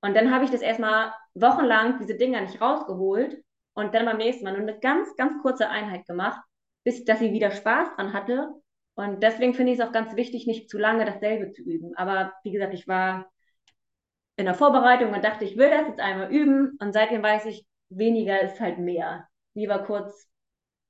Und 0.00 0.16
dann 0.16 0.32
habe 0.32 0.44
ich 0.44 0.50
das 0.50 0.62
erstmal 0.62 1.12
wochenlang 1.34 1.98
diese 1.98 2.16
Dinger 2.16 2.40
nicht 2.40 2.60
rausgeholt 2.60 3.42
und 3.74 3.94
dann 3.94 4.06
beim 4.06 4.16
nächsten 4.16 4.44
Mal 4.44 4.52
nur 4.52 4.62
eine 4.62 4.78
ganz, 4.78 5.14
ganz 5.16 5.42
kurze 5.42 5.68
Einheit 5.68 6.06
gemacht, 6.06 6.40
bis 6.84 7.04
dass 7.04 7.18
sie 7.18 7.32
wieder 7.32 7.50
Spaß 7.50 7.94
dran 7.96 8.12
hatte. 8.12 8.50
Und 8.98 9.22
deswegen 9.22 9.54
finde 9.54 9.72
ich 9.72 9.78
es 9.78 9.86
auch 9.86 9.92
ganz 9.92 10.16
wichtig, 10.16 10.46
nicht 10.46 10.68
zu 10.68 10.76
lange 10.76 11.04
dasselbe 11.04 11.52
zu 11.52 11.62
üben. 11.62 11.94
Aber 11.96 12.32
wie 12.42 12.50
gesagt, 12.50 12.74
ich 12.74 12.88
war 12.88 13.30
in 14.36 14.44
der 14.46 14.54
Vorbereitung 14.54 15.12
und 15.12 15.24
dachte, 15.24 15.44
ich 15.44 15.56
will 15.56 15.70
das 15.70 15.86
jetzt 15.86 16.00
einmal 16.00 16.32
üben. 16.32 16.76
Und 16.80 16.92
seitdem 16.92 17.22
weiß 17.22 17.46
ich, 17.46 17.64
weniger 17.90 18.40
ist 18.40 18.60
halt 18.60 18.78
mehr. 18.78 19.28
Lieber 19.54 19.80
kurz, 19.84 20.28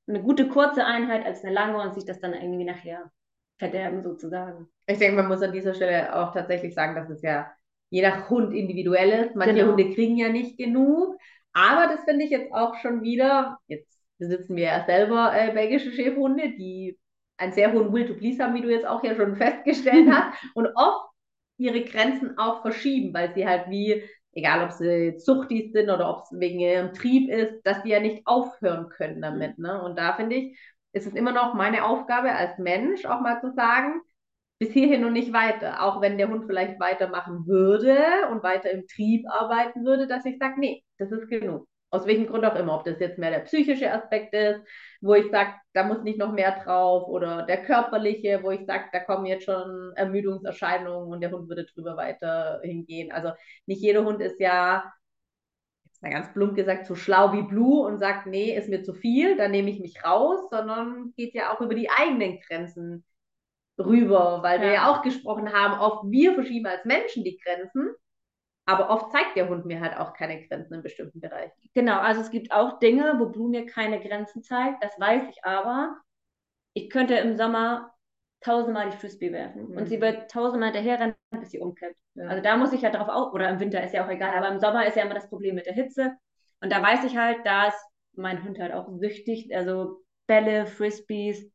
eine 0.07 0.23
gute 0.23 0.49
kurze 0.49 0.85
Einheit 0.85 1.27
als 1.27 1.45
eine 1.45 1.53
lange 1.53 1.81
und 1.81 1.95
sich 1.95 2.05
das 2.07 2.21
dann 2.21 2.33
irgendwie 2.35 2.65
nachher 2.65 3.11
verderben 3.59 4.03
sozusagen. 4.03 4.69
Ich 4.87 4.99
denke, 4.99 5.17
man 5.17 5.29
muss 5.29 5.43
an 5.43 5.53
dieser 5.53 5.75
Stelle 5.75 6.15
auch 6.17 6.33
tatsächlich 6.33 6.75
sagen, 6.75 6.95
dass 6.95 7.11
es 7.11 7.23
ja 7.23 7.51
je 7.91 8.03
nach 8.03 8.31
Hund 8.31 8.55
individuell 8.55 9.27
ist. 9.27 9.37
Manche 9.37 9.55
Genau. 9.57 9.71
Hunde 9.73 9.95
kriegen 9.95 10.17
ja 10.17 10.31
nicht 10.31 10.57
genug. 10.57 11.19
Aber 11.53 11.87
das 11.93 12.05
finde 12.05 12.25
ich 12.25 12.31
jetzt 12.31 12.53
auch 12.53 12.75
schon 12.77 13.03
wieder, 13.03 13.59
jetzt 13.67 14.01
besitzen 14.19 14.57
wir 14.57 14.65
ja 14.65 14.85
selber 14.87 15.33
äh, 15.35 15.53
belgische 15.53 15.93
Schäferhunde, 15.93 16.51
die 16.57 16.99
einen 17.39 17.53
sehr 17.53 17.73
hohen 17.73 17.93
Will 17.93 18.07
to 18.07 18.15
Please 18.15 18.43
haben, 18.43 18.55
wie 18.55 18.63
du 18.63 18.71
jetzt 18.71 18.87
auch 18.87 19.03
ja 19.03 19.15
schon 19.15 19.37
festgestellt 19.37 20.09
hast, 20.13 20.37
und 20.55 20.69
oft 20.75 21.09
ihre 21.57 21.83
Grenzen 21.83 22.39
auch 22.39 22.63
verschieben, 22.63 23.13
weil 23.15 23.35
sie 23.35 23.47
halt 23.47 23.69
wie, 23.69 24.03
egal 24.33 24.65
ob 24.65 24.73
sie 24.73 25.17
Zuchtis 25.17 25.73
sind 25.73 25.91
oder 25.91 26.09
ob 26.11 26.25
es 26.25 26.39
wegen 26.39 26.61
ihrem 26.61 26.93
Trieb 26.93 27.31
ist, 27.31 27.63
dass 27.65 27.83
die 27.83 27.91
ja 27.91 28.01
nicht 28.01 28.27
aufhören 28.27 28.89
können 28.91 29.21
damit. 29.21 29.59
Ne? 29.59 29.83
Und 29.83 29.99
da 29.99 30.15
finde 30.15 30.37
ich, 30.37 30.59
ist 30.93 31.07
es 31.07 31.15
immer 31.15 31.33
noch 31.33 31.55
meine 31.55 31.85
Aufgabe 31.85 32.33
als 32.33 32.59
Mensch, 32.59 33.05
auch 33.05 33.21
mal 33.21 33.41
zu 33.41 33.53
sagen, 33.53 34.01
bis 34.59 34.73
hierhin 34.73 35.05
und 35.05 35.13
nicht 35.13 35.33
weiter. 35.33 35.85
Auch 35.85 36.01
wenn 36.01 36.19
der 36.19 36.29
Hund 36.29 36.47
vielleicht 36.47 36.81
weitermachen 36.81 37.47
würde 37.47 37.97
und 38.31 38.43
weiter 38.43 38.71
im 38.71 38.87
Trieb 38.87 39.25
arbeiten 39.29 39.85
würde, 39.85 40.07
dass 40.07 40.25
ich 40.25 40.39
sage, 40.39 40.59
nee, 40.59 40.85
das 40.99 41.13
ist 41.13 41.29
genug. 41.29 41.69
Aus 41.91 42.07
welchem 42.07 42.27
Grund 42.27 42.45
auch 42.45 42.57
immer, 42.57 42.75
ob 42.75 42.85
das 42.85 43.01
jetzt 43.01 43.19
mehr 43.19 43.31
der 43.31 43.41
psychische 43.41 43.93
Aspekt 43.93 44.35
ist, 44.35 44.61
wo 45.01 45.15
ich 45.15 45.31
sage, 45.31 45.53
da 45.75 45.85
muss 45.85 46.03
nicht 46.03 46.19
noch 46.19 46.33
mehr 46.33 46.61
drauf, 46.65 47.09
oder 47.09 47.43
der 47.45 47.63
körperliche, 47.65 48.43
wo 48.43 48.51
ich 48.51 48.67
sage, 48.67 48.85
da 48.93 49.01
kommen 49.01 49.27
jetzt 49.27 49.45
schon 49.45 49.93
Ermüdungserscheinungen 49.97 51.09
und 51.13 51.21
der 51.21 51.31
Hund 51.33 51.49
würde 51.49 51.67
drüber 51.67 51.97
weiter 51.97 52.61
hingehen. 52.65 53.13
Also 53.13 53.31
nicht 53.67 53.83
jeder 53.83 54.05
Hund 54.05 54.21
ist 54.21 54.41
ja, 54.41 54.93
jetzt 55.87 56.03
mal 56.03 56.11
ganz 56.11 56.33
plump 56.33 56.57
gesagt, 56.57 56.87
so 56.87 56.95
schlau 56.95 57.33
wie 57.33 57.43
Blue 57.43 57.87
und 57.87 57.99
sagt, 57.99 58.27
nee, 58.27 58.57
ist 58.57 58.69
mir 58.69 58.83
zu 58.85 58.95
viel, 58.95 59.37
dann 59.37 59.51
nehme 59.51 59.71
ich 59.71 59.81
mich 59.81 60.05
raus, 60.05 60.49
sondern 60.51 61.13
geht 61.17 61.35
ja 61.35 61.55
auch 61.55 61.61
über 61.61 61.75
die 61.75 61.91
eigenen 61.91 62.41
Grenzen 62.41 63.05
rüber, 63.79 64.43
weil 64.43 64.61
wir 64.61 64.69
Ja. 64.69 64.75
ja 64.75 64.93
auch 64.93 65.03
gesprochen 65.03 65.53
haben, 65.53 65.81
oft 65.81 66.05
wir 66.11 66.35
verschieben 66.35 66.67
als 66.67 66.85
Menschen 66.85 67.25
die 67.25 67.39
Grenzen, 67.39 67.91
aber 68.69 68.91
oft 68.91 69.11
zeigt 69.13 69.37
der 69.37 69.49
Hund 69.49 69.67
mir 69.67 69.81
halt 69.81 69.97
auch 69.97 70.13
keine 70.15 70.47
Grenzen 70.47 70.75
in 70.75 70.83
bestimmten 70.83 71.21
Bereichen. 71.21 71.53
Genau, 71.75 71.99
also 71.99 72.21
es 72.21 72.31
gibt 72.31 72.53
auch 72.53 72.79
Dinge, 72.79 73.15
wo 73.19 73.27
Blue 73.27 73.49
mir 73.51 73.67
keine 73.67 74.01
Grenzen 74.01 74.43
zeigt, 74.43 74.83
das 74.83 74.99
weiß 74.99 75.23
ich 75.31 75.45
aber. 75.45 75.97
Ich 76.75 76.91
könnte 76.91 77.15
im 77.15 77.37
Sommer 77.37 77.93
tausendmal 78.41 78.91
die 78.91 78.97
Frisbee 78.97 79.33
werfen 79.33 79.67
und 79.67 79.75
Mhm. 79.79 79.87
sie 79.89 80.01
wird 80.01 80.31
tausendmal 80.31 80.73
hinterherrennen, 80.73 81.17
bis 81.31 81.51
sie 81.51 81.59
umkippt. 81.59 81.97
Ja. 82.15 82.29
Also 82.29 82.43
da 82.43 82.57
muss 82.57 82.73
ich 82.73 82.83
ja 82.83 82.91
drauf 82.91 83.09
auch, 83.09 83.33
oder 83.33 83.49
im 83.49 83.61
Winter 83.61 83.83
ist 83.83 83.95
ja 83.95 84.05
auch 84.05 84.11
egal, 84.11 84.35
aber 84.37 84.49
im 84.49 84.61
Sommer 84.61 84.87
ist 84.87 84.97
ja 84.97 85.03
immer 85.05 85.15
das 85.15 85.29
Problem 85.29 85.55
mit 85.57 85.67
der 85.67 85.75
Hitze. 85.75 86.17
Und 86.61 86.71
da 86.73 86.83
weiß 86.83 87.05
ich 87.05 87.17
halt, 87.17 87.39
da 87.45 87.67
ist 87.69 87.85
mein 88.15 88.43
Hund 88.45 88.59
halt 88.59 88.73
auch 88.73 88.89
süchtig, 88.99 89.55
also 89.55 90.03
Bälle, 90.27 90.67
Frisbees, 90.67 91.51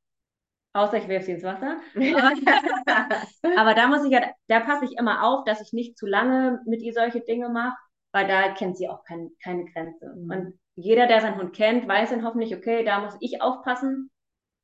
außer 0.74 0.98
ich 0.98 1.08
werfe 1.08 1.26
sie 1.26 1.32
ins 1.34 1.44
Wasser. 1.44 1.78
Aber 3.58 3.74
da 3.74 3.88
muss 3.88 4.04
ich 4.04 4.12
ja, 4.12 4.32
da 4.48 4.60
passe 4.60 4.86
ich 4.86 4.98
immer 4.98 5.24
auf, 5.24 5.46
dass 5.46 5.62
ich 5.62 5.74
nicht 5.74 5.98
zu 5.98 6.06
lange 6.06 6.60
mit 6.66 6.82
ihr 6.82 6.94
solche 6.94 7.22
Dinge 7.22 7.50
mache, 7.50 7.78
weil 8.12 8.28
da 8.28 8.52
kennt 8.54 8.78
sie 8.78 8.90
auch 8.90 9.04
kein, 9.04 9.32
keine 9.42 9.66
Grenze. 9.66 10.14
Mhm. 10.16 10.32
Und 10.32 10.60
jeder, 10.76 11.08
der 11.08 11.22
seinen 11.22 11.38
Hund 11.38 11.56
kennt, 11.56 11.88
weiß 11.88 12.10
dann 12.10 12.26
hoffentlich, 12.26 12.56
okay, 12.56 12.84
da 12.84 13.00
muss 13.00 13.16
ich 13.20 13.42
aufpassen, 13.42 14.10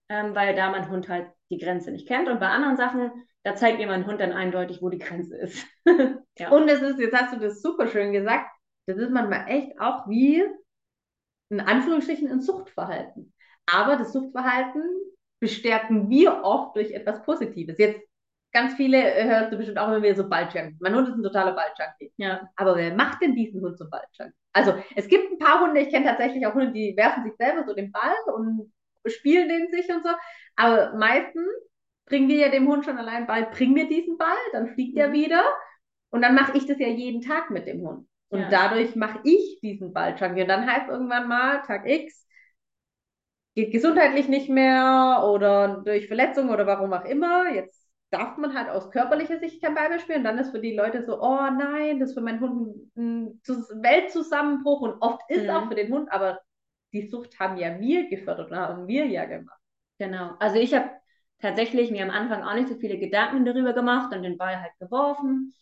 ähm, 0.10 0.34
weil 0.34 0.56
da 0.56 0.72
mein 0.72 0.90
Hund 0.90 1.08
halt 1.08 1.30
die 1.52 1.60
Grenze 1.60 1.92
nicht 1.92 2.08
kennt. 2.08 2.28
Und 2.28 2.40
bei 2.40 2.48
anderen 2.48 2.78
Sachen, 2.78 3.12
da 3.44 3.56
zeigt 3.56 3.78
mir 3.78 3.88
mein 3.88 4.08
Hund 4.08 4.20
dann 4.20 4.34
eindeutig, 4.34 4.82
wo 4.82 4.90
die 4.90 4.98
Grenze 4.98 5.38
ist. 5.38 5.66
ja. 6.38 6.50
Und 6.50 6.68
es 6.68 6.82
ist, 6.82 7.00
jetzt 7.00 7.16
hast 7.16 7.34
du 7.34 7.40
das 7.40 7.62
super 7.62 7.88
schön 7.88 8.12
gesagt, 8.12 8.50
das 8.88 8.98
ist 8.98 9.12
manchmal 9.12 9.48
echt 9.48 9.80
auch 9.80 10.08
wie 10.08 10.44
in 11.50 11.60
Anführungsstrichen 11.60 12.32
ein 12.32 12.42
Suchtverhalten. 12.42 13.34
Aber 13.66 13.98
das 13.98 14.14
Suchtverhalten 14.14 14.84
bestärken 15.40 16.10
wir 16.10 16.44
oft 16.44 16.76
durch 16.76 16.92
etwas 16.92 17.22
Positives. 17.24 17.78
Jetzt 17.78 18.02
ganz 18.52 18.74
viele 18.76 18.98
äh, 19.14 19.26
hörst 19.26 19.52
du 19.52 19.58
bestimmt 19.58 19.78
auch 19.78 19.88
immer 19.90 20.02
wieder 20.02 20.16
so 20.16 20.28
Balljunkie. 20.28 20.78
Mein 20.80 20.96
Hund 20.96 21.08
ist 21.08 21.16
ein 21.16 21.24
totaler 21.24 21.54
Balljunkie. 21.54 22.14
ja. 22.18 22.50
Aber 22.56 22.76
wer 22.76 22.94
macht 22.96 23.22
denn 23.22 23.36
diesen 23.36 23.62
Hund 23.62 23.78
zum 23.78 23.90
Balljunkie? 23.90 24.36
Also 24.54 24.74
es 24.96 25.08
gibt 25.08 25.32
ein 25.32 25.38
paar 25.38 25.62
Hunde, 25.62 25.82
ich 25.82 25.90
kenne 25.90 26.06
tatsächlich 26.06 26.46
auch 26.48 26.54
Hunde, 26.56 26.72
die 26.72 26.96
werfen 26.98 27.24
sich 27.24 27.34
selber 27.38 27.64
so 27.66 27.74
den 27.74 27.92
Ball 27.92 28.16
und 28.36 28.72
spielen 29.06 29.48
den 29.50 29.70
sich 29.72 29.88
und 29.90 30.04
so. 30.04 30.10
Aber 30.56 30.94
meistens 30.98 31.48
bringen 32.06 32.28
wir 32.28 32.38
ja 32.38 32.50
dem 32.50 32.68
Hund 32.68 32.84
schon 32.86 32.98
allein 32.98 33.28
bei, 33.28 33.44
bring 33.44 33.74
mir 33.74 33.88
diesen 33.88 34.18
Ball, 34.18 34.36
dann 34.52 34.74
fliegt 34.74 34.98
er 34.98 35.10
Mhm. 35.10 35.14
wieder. 35.14 35.44
Und 36.10 36.24
dann 36.24 36.34
mache 36.34 36.58
ich 36.58 36.66
das 36.66 36.80
ja 36.80 36.88
jeden 36.88 37.22
Tag 37.22 37.52
mit 37.52 37.68
dem 37.68 37.82
Hund. 37.88 38.08
Und 38.30 38.40
Ja. 38.42 38.50
dadurch 38.50 38.96
mache 38.96 39.20
ich 39.24 39.60
diesen 39.62 39.94
Balljunkie. 39.94 40.42
Und 40.42 40.48
dann 40.50 40.66
heißt 40.70 40.90
irgendwann 40.90 41.28
mal, 41.28 41.62
Tag 41.62 41.88
X, 41.88 42.26
geht 43.66 43.72
gesundheitlich 43.72 44.28
nicht 44.28 44.50
mehr 44.50 45.24
oder 45.30 45.82
durch 45.86 46.08
Verletzung 46.08 46.50
oder 46.50 46.66
warum 46.66 46.94
auch 46.94 47.06
immer. 47.06 47.54
Jetzt 47.54 47.90
darf 48.10 48.38
man 48.38 48.54
halt 48.58 48.70
aus 48.70 48.90
körperlicher 48.92 49.40
Sicht 49.40 49.62
kein 49.62 49.74
mehr 49.74 50.00
spielen. 50.00 50.20
Und 50.20 50.24
dann 50.26 50.38
ist 50.38 50.52
für 50.52 50.60
die 50.60 50.76
Leute 50.76 51.04
so, 51.04 51.22
oh 51.22 51.38
nein, 51.52 52.00
das 52.00 52.10
ist 52.10 52.16
für 52.16 52.22
meinen 52.22 52.40
Hund 52.40 52.92
ein 52.98 53.42
Zus- 53.44 53.70
Weltzusammenbruch. 53.82 54.82
Und 54.82 55.02
oft 55.02 55.22
ist 55.30 55.44
Mhm. 55.44 55.50
auch 55.50 55.68
für 55.68 55.76
den 55.76 55.92
Hund, 55.94 56.12
aber 56.12 56.40
die 56.94 57.08
Sucht 57.08 57.40
haben 57.40 57.58
ja 57.58 57.80
wir 57.80 58.10
gefördert 58.10 58.50
und 58.52 58.58
haben 58.58 58.88
wir 58.88 59.06
ja 59.06 59.26
gemacht. 59.26 59.60
Genau. 60.00 60.36
Also 60.40 60.58
ich 60.58 60.74
habe 60.74 60.90
tatsächlich 61.40 61.92
mir 61.92 62.04
am 62.04 62.10
Anfang 62.10 62.44
auch 62.44 62.54
nicht 62.56 62.70
so 62.70 62.76
viele 62.76 62.98
Gedanken 62.98 63.46
darüber 63.46 63.74
gemacht 63.74 64.14
und 64.16 64.24
den 64.24 64.38
Ball 64.38 64.62
halt 64.62 64.72
geworfen. 64.80 65.54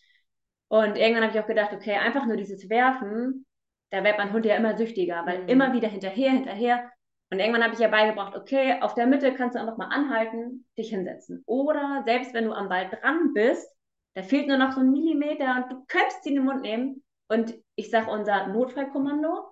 Und 0.69 0.97
irgendwann 0.97 1.23
habe 1.23 1.37
ich 1.37 1.43
auch 1.43 1.47
gedacht, 1.47 1.73
okay, 1.73 1.95
einfach 1.95 2.25
nur 2.25 2.37
dieses 2.37 2.69
Werfen, 2.69 3.45
da 3.89 4.03
wird 4.03 4.17
mein 4.17 4.33
Hund 4.33 4.45
ja 4.45 4.55
immer 4.55 4.77
süchtiger, 4.77 5.25
weil 5.25 5.43
Mhm. 5.43 5.49
immer 5.49 5.73
wieder 5.73 5.87
hinterher, 5.87 6.31
hinterher. 6.31 6.89
Und 7.30 7.39
irgendwann 7.39 7.63
habe 7.63 7.73
ich 7.73 7.80
ja 7.80 7.89
beigebracht, 7.89 8.36
okay, 8.38 8.80
auf 8.82 8.93
der 8.93 9.05
Mitte 9.07 9.34
kannst 9.34 9.55
du 9.55 9.59
einfach 9.59 9.78
mal 9.78 9.88
anhalten, 9.89 10.65
dich 10.78 10.89
hinsetzen. 10.89 11.43
Oder 11.45 12.03
selbst 12.05 12.34
wenn 12.34 12.45
du 12.45 12.53
am 12.53 12.69
Ball 12.69 12.89
dran 12.89 13.34
bist, 13.34 13.67
da 14.13 14.23
fehlt 14.23 14.47
nur 14.47 14.57
noch 14.57 14.71
so 14.71 14.80
ein 14.80 14.91
Millimeter 14.91 15.55
und 15.57 15.71
du 15.71 15.86
könntest 15.88 16.23
sie 16.23 16.30
in 16.30 16.36
den 16.36 16.45
Mund 16.45 16.61
nehmen. 16.61 17.03
Und 17.28 17.53
ich 17.75 17.89
sage, 17.91 18.09
unser 18.09 18.47
Notfallkommando 18.47 19.45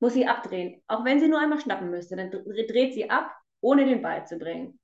muss 0.00 0.12
sie 0.12 0.26
abdrehen. 0.26 0.82
Auch 0.86 1.04
wenn 1.04 1.18
sie 1.20 1.28
nur 1.28 1.40
einmal 1.40 1.60
schnappen 1.60 1.90
müsste, 1.90 2.16
dann 2.16 2.30
dr- 2.30 2.44
dreht 2.44 2.92
sie 2.94 3.08
ab, 3.08 3.30
ohne 3.60 3.86
den 3.86 4.02
Ball 4.02 4.26
zu 4.26 4.38
bringen. 4.38 4.78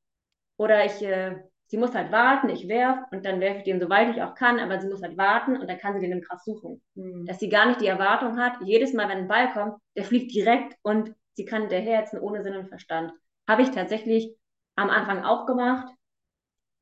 Oder 0.56 0.84
ich, 0.84 1.02
äh, 1.02 1.36
sie 1.66 1.76
muss 1.78 1.94
halt 1.94 2.12
warten, 2.12 2.48
ich 2.48 2.68
werf 2.68 2.98
und 3.12 3.24
dann 3.24 3.40
werfe 3.40 3.58
ich 3.58 3.64
den, 3.64 3.80
soweit 3.80 4.10
ich 4.14 4.22
auch 4.22 4.34
kann, 4.34 4.58
aber 4.58 4.80
sie 4.80 4.88
muss 4.88 5.02
halt 5.02 5.16
warten 5.16 5.56
und 5.58 5.68
dann 5.68 5.78
kann 5.78 5.94
sie 5.94 6.00
den 6.00 6.12
im 6.12 6.20
Gras 6.22 6.44
suchen. 6.44 6.82
Dass 6.94 7.38
sie 7.38 7.48
gar 7.48 7.66
nicht 7.66 7.80
die 7.80 7.86
Erwartung 7.86 8.38
hat, 8.38 8.54
jedes 8.64 8.92
Mal, 8.92 9.08
wenn 9.08 9.18
ein 9.18 9.28
Ball 9.28 9.52
kommt, 9.52 9.74
der 9.96 10.04
fliegt 10.04 10.34
direkt 10.34 10.76
und 10.82 11.14
sie 11.40 11.46
kann 11.46 11.62
hinterherhetzen 11.62 12.20
ohne 12.20 12.42
Sinn 12.42 12.54
und 12.54 12.68
Verstand. 12.68 13.12
Habe 13.48 13.62
ich 13.62 13.70
tatsächlich 13.70 14.36
am 14.76 14.90
Anfang 14.90 15.24
auch 15.24 15.46
gemacht, 15.46 15.88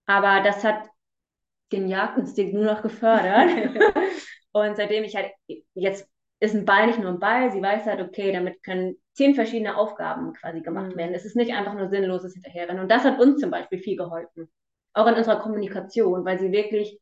aber 0.06 0.42
das 0.42 0.64
hat 0.64 0.88
den 1.70 1.86
Jagdinstinkt 1.86 2.54
nur 2.54 2.64
noch 2.64 2.82
gefördert. 2.82 3.50
und 4.52 4.76
seitdem 4.76 5.04
ich 5.04 5.14
halt, 5.14 5.30
jetzt 5.74 6.08
ist 6.40 6.56
ein 6.56 6.64
Ball 6.64 6.88
nicht 6.88 6.98
nur 6.98 7.10
ein 7.12 7.20
Ball, 7.20 7.52
sie 7.52 7.62
weiß 7.62 7.86
halt, 7.86 8.00
okay, 8.00 8.32
damit 8.32 8.64
können 8.64 8.96
zehn 9.12 9.36
verschiedene 9.36 9.76
Aufgaben 9.76 10.32
quasi 10.32 10.60
gemacht 10.60 10.92
mhm. 10.92 10.96
werden. 10.96 11.14
Es 11.14 11.24
ist 11.24 11.36
nicht 11.36 11.52
einfach 11.52 11.74
nur 11.74 11.88
sinnloses 11.88 12.34
Hinterherrennen. 12.34 12.82
Und 12.82 12.90
das 12.90 13.04
hat 13.04 13.20
uns 13.20 13.40
zum 13.40 13.52
Beispiel 13.52 13.78
viel 13.78 13.96
geholfen. 13.96 14.50
Auch 14.92 15.06
in 15.06 15.14
unserer 15.14 15.38
Kommunikation, 15.38 16.24
weil 16.24 16.40
sie 16.40 16.50
wirklich, 16.50 16.98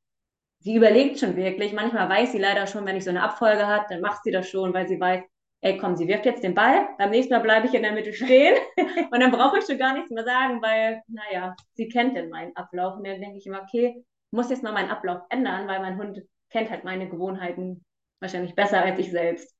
sie 0.58 0.74
überlegt 0.74 1.18
schon 1.20 1.36
wirklich. 1.36 1.72
Manchmal 1.72 2.08
weiß 2.10 2.32
sie 2.32 2.38
leider 2.38 2.66
schon, 2.66 2.84
wenn 2.84 2.96
ich 2.96 3.04
so 3.04 3.10
eine 3.10 3.22
Abfolge 3.22 3.66
hat, 3.66 3.90
dann 3.90 4.02
macht 4.02 4.24
sie 4.24 4.30
das 4.30 4.46
schon, 4.46 4.74
weil 4.74 4.88
sie 4.88 5.00
weiß, 5.00 5.22
ey, 5.66 5.78
komm, 5.78 5.96
sie 5.96 6.06
wirft 6.06 6.24
jetzt 6.26 6.44
den 6.44 6.54
Ball, 6.54 6.88
beim 6.96 7.10
nächsten 7.10 7.34
Mal 7.34 7.40
bleibe 7.40 7.66
ich 7.66 7.74
in 7.74 7.82
der 7.82 7.92
Mitte 7.92 8.12
stehen 8.12 8.54
und 9.10 9.20
dann 9.20 9.32
brauche 9.32 9.58
ich 9.58 9.64
schon 9.64 9.78
gar 9.78 9.94
nichts 9.94 10.10
mehr 10.10 10.24
sagen, 10.24 10.62
weil, 10.62 11.02
naja, 11.08 11.56
sie 11.74 11.88
kennt 11.88 12.16
denn 12.16 12.30
meinen 12.30 12.54
Ablauf 12.54 12.96
und 12.96 13.06
dann 13.06 13.20
denke 13.20 13.38
ich 13.38 13.46
immer, 13.46 13.62
okay, 13.62 14.04
muss 14.30 14.50
jetzt 14.50 14.62
mal 14.62 14.72
meinen 14.72 14.90
Ablauf 14.90 15.22
ändern, 15.28 15.66
weil 15.66 15.80
mein 15.80 15.98
Hund 15.98 16.22
kennt 16.50 16.70
halt 16.70 16.84
meine 16.84 17.08
Gewohnheiten 17.08 17.84
wahrscheinlich 18.20 18.54
besser 18.54 18.82
als 18.82 18.98
ich 19.00 19.10
selbst. 19.10 19.54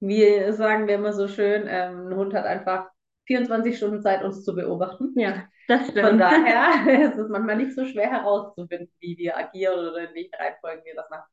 Wir 0.00 0.52
sagen 0.52 0.88
wir 0.88 0.96
immer 0.96 1.12
so 1.12 1.28
schön, 1.28 1.66
ähm, 1.68 2.08
ein 2.08 2.16
Hund 2.16 2.34
hat 2.34 2.46
einfach 2.46 2.88
24 3.26 3.76
Stunden 3.76 4.02
Zeit, 4.02 4.24
uns 4.24 4.44
zu 4.44 4.54
beobachten. 4.54 5.12
Ja, 5.14 5.44
das 5.68 5.88
stimmt. 5.88 6.08
Von 6.08 6.18
daher 6.18 7.04
ist 7.08 7.18
es 7.18 7.28
manchmal 7.28 7.56
nicht 7.56 7.76
so 7.76 7.84
schwer 7.84 8.10
herauszufinden, 8.10 8.90
wie 8.98 9.16
wir 9.16 9.36
agieren 9.36 9.78
oder 9.78 10.08
in 10.08 10.14
welchen 10.14 10.34
Reihenfolgen 10.34 10.84
wir 10.84 10.94
das 10.96 11.08
machen. 11.08 11.28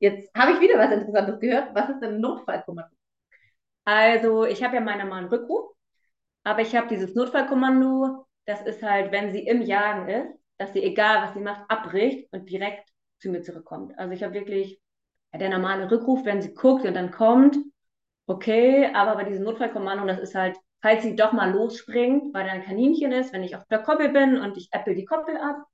Jetzt 0.00 0.30
habe 0.36 0.52
ich 0.52 0.60
wieder 0.60 0.78
was 0.78 0.92
Interessantes 0.92 1.40
gehört. 1.40 1.74
Was 1.74 1.88
ist 1.88 2.00
denn 2.00 2.16
ein 2.16 2.20
Notfallkommando? 2.20 2.97
Also, 3.88 4.44
ich 4.44 4.62
habe 4.62 4.74
ja 4.74 4.82
meiner 4.82 5.06
Mann 5.06 5.28
Rückruf, 5.28 5.72
aber 6.44 6.60
ich 6.60 6.76
habe 6.76 6.88
dieses 6.88 7.14
Notfallkommando, 7.14 8.26
das 8.44 8.60
ist 8.60 8.82
halt, 8.82 9.12
wenn 9.12 9.32
sie 9.32 9.46
im 9.46 9.62
Jagen 9.62 10.10
ist, 10.10 10.38
dass 10.58 10.74
sie, 10.74 10.82
egal 10.82 11.22
was 11.22 11.32
sie 11.32 11.40
macht, 11.40 11.62
abbricht 11.70 12.30
und 12.30 12.50
direkt 12.50 12.86
zu 13.18 13.30
mir 13.30 13.40
zurückkommt. 13.40 13.98
Also 13.98 14.12
ich 14.12 14.22
habe 14.22 14.34
wirklich 14.34 14.78
ja, 15.32 15.38
der 15.38 15.48
normale 15.48 15.90
Rückruf, 15.90 16.22
wenn 16.26 16.42
sie 16.42 16.52
guckt 16.52 16.84
und 16.84 16.92
dann 16.92 17.12
kommt, 17.12 17.56
okay, 18.26 18.90
aber 18.92 19.14
bei 19.14 19.24
diesem 19.24 19.44
Notfallkommando, 19.44 20.04
das 20.06 20.20
ist 20.20 20.34
halt, 20.34 20.58
falls 20.82 21.02
sie 21.02 21.16
doch 21.16 21.32
mal 21.32 21.50
losspringt, 21.50 22.34
weil 22.34 22.44
da 22.44 22.52
ein 22.52 22.64
Kaninchen 22.64 23.12
ist, 23.12 23.32
wenn 23.32 23.42
ich 23.42 23.56
auf 23.56 23.64
der 23.68 23.78
Koppel 23.78 24.10
bin 24.10 24.36
und 24.36 24.58
ich 24.58 24.68
äppel 24.70 24.96
die 24.96 25.06
Koppel 25.06 25.38
ab 25.38 25.64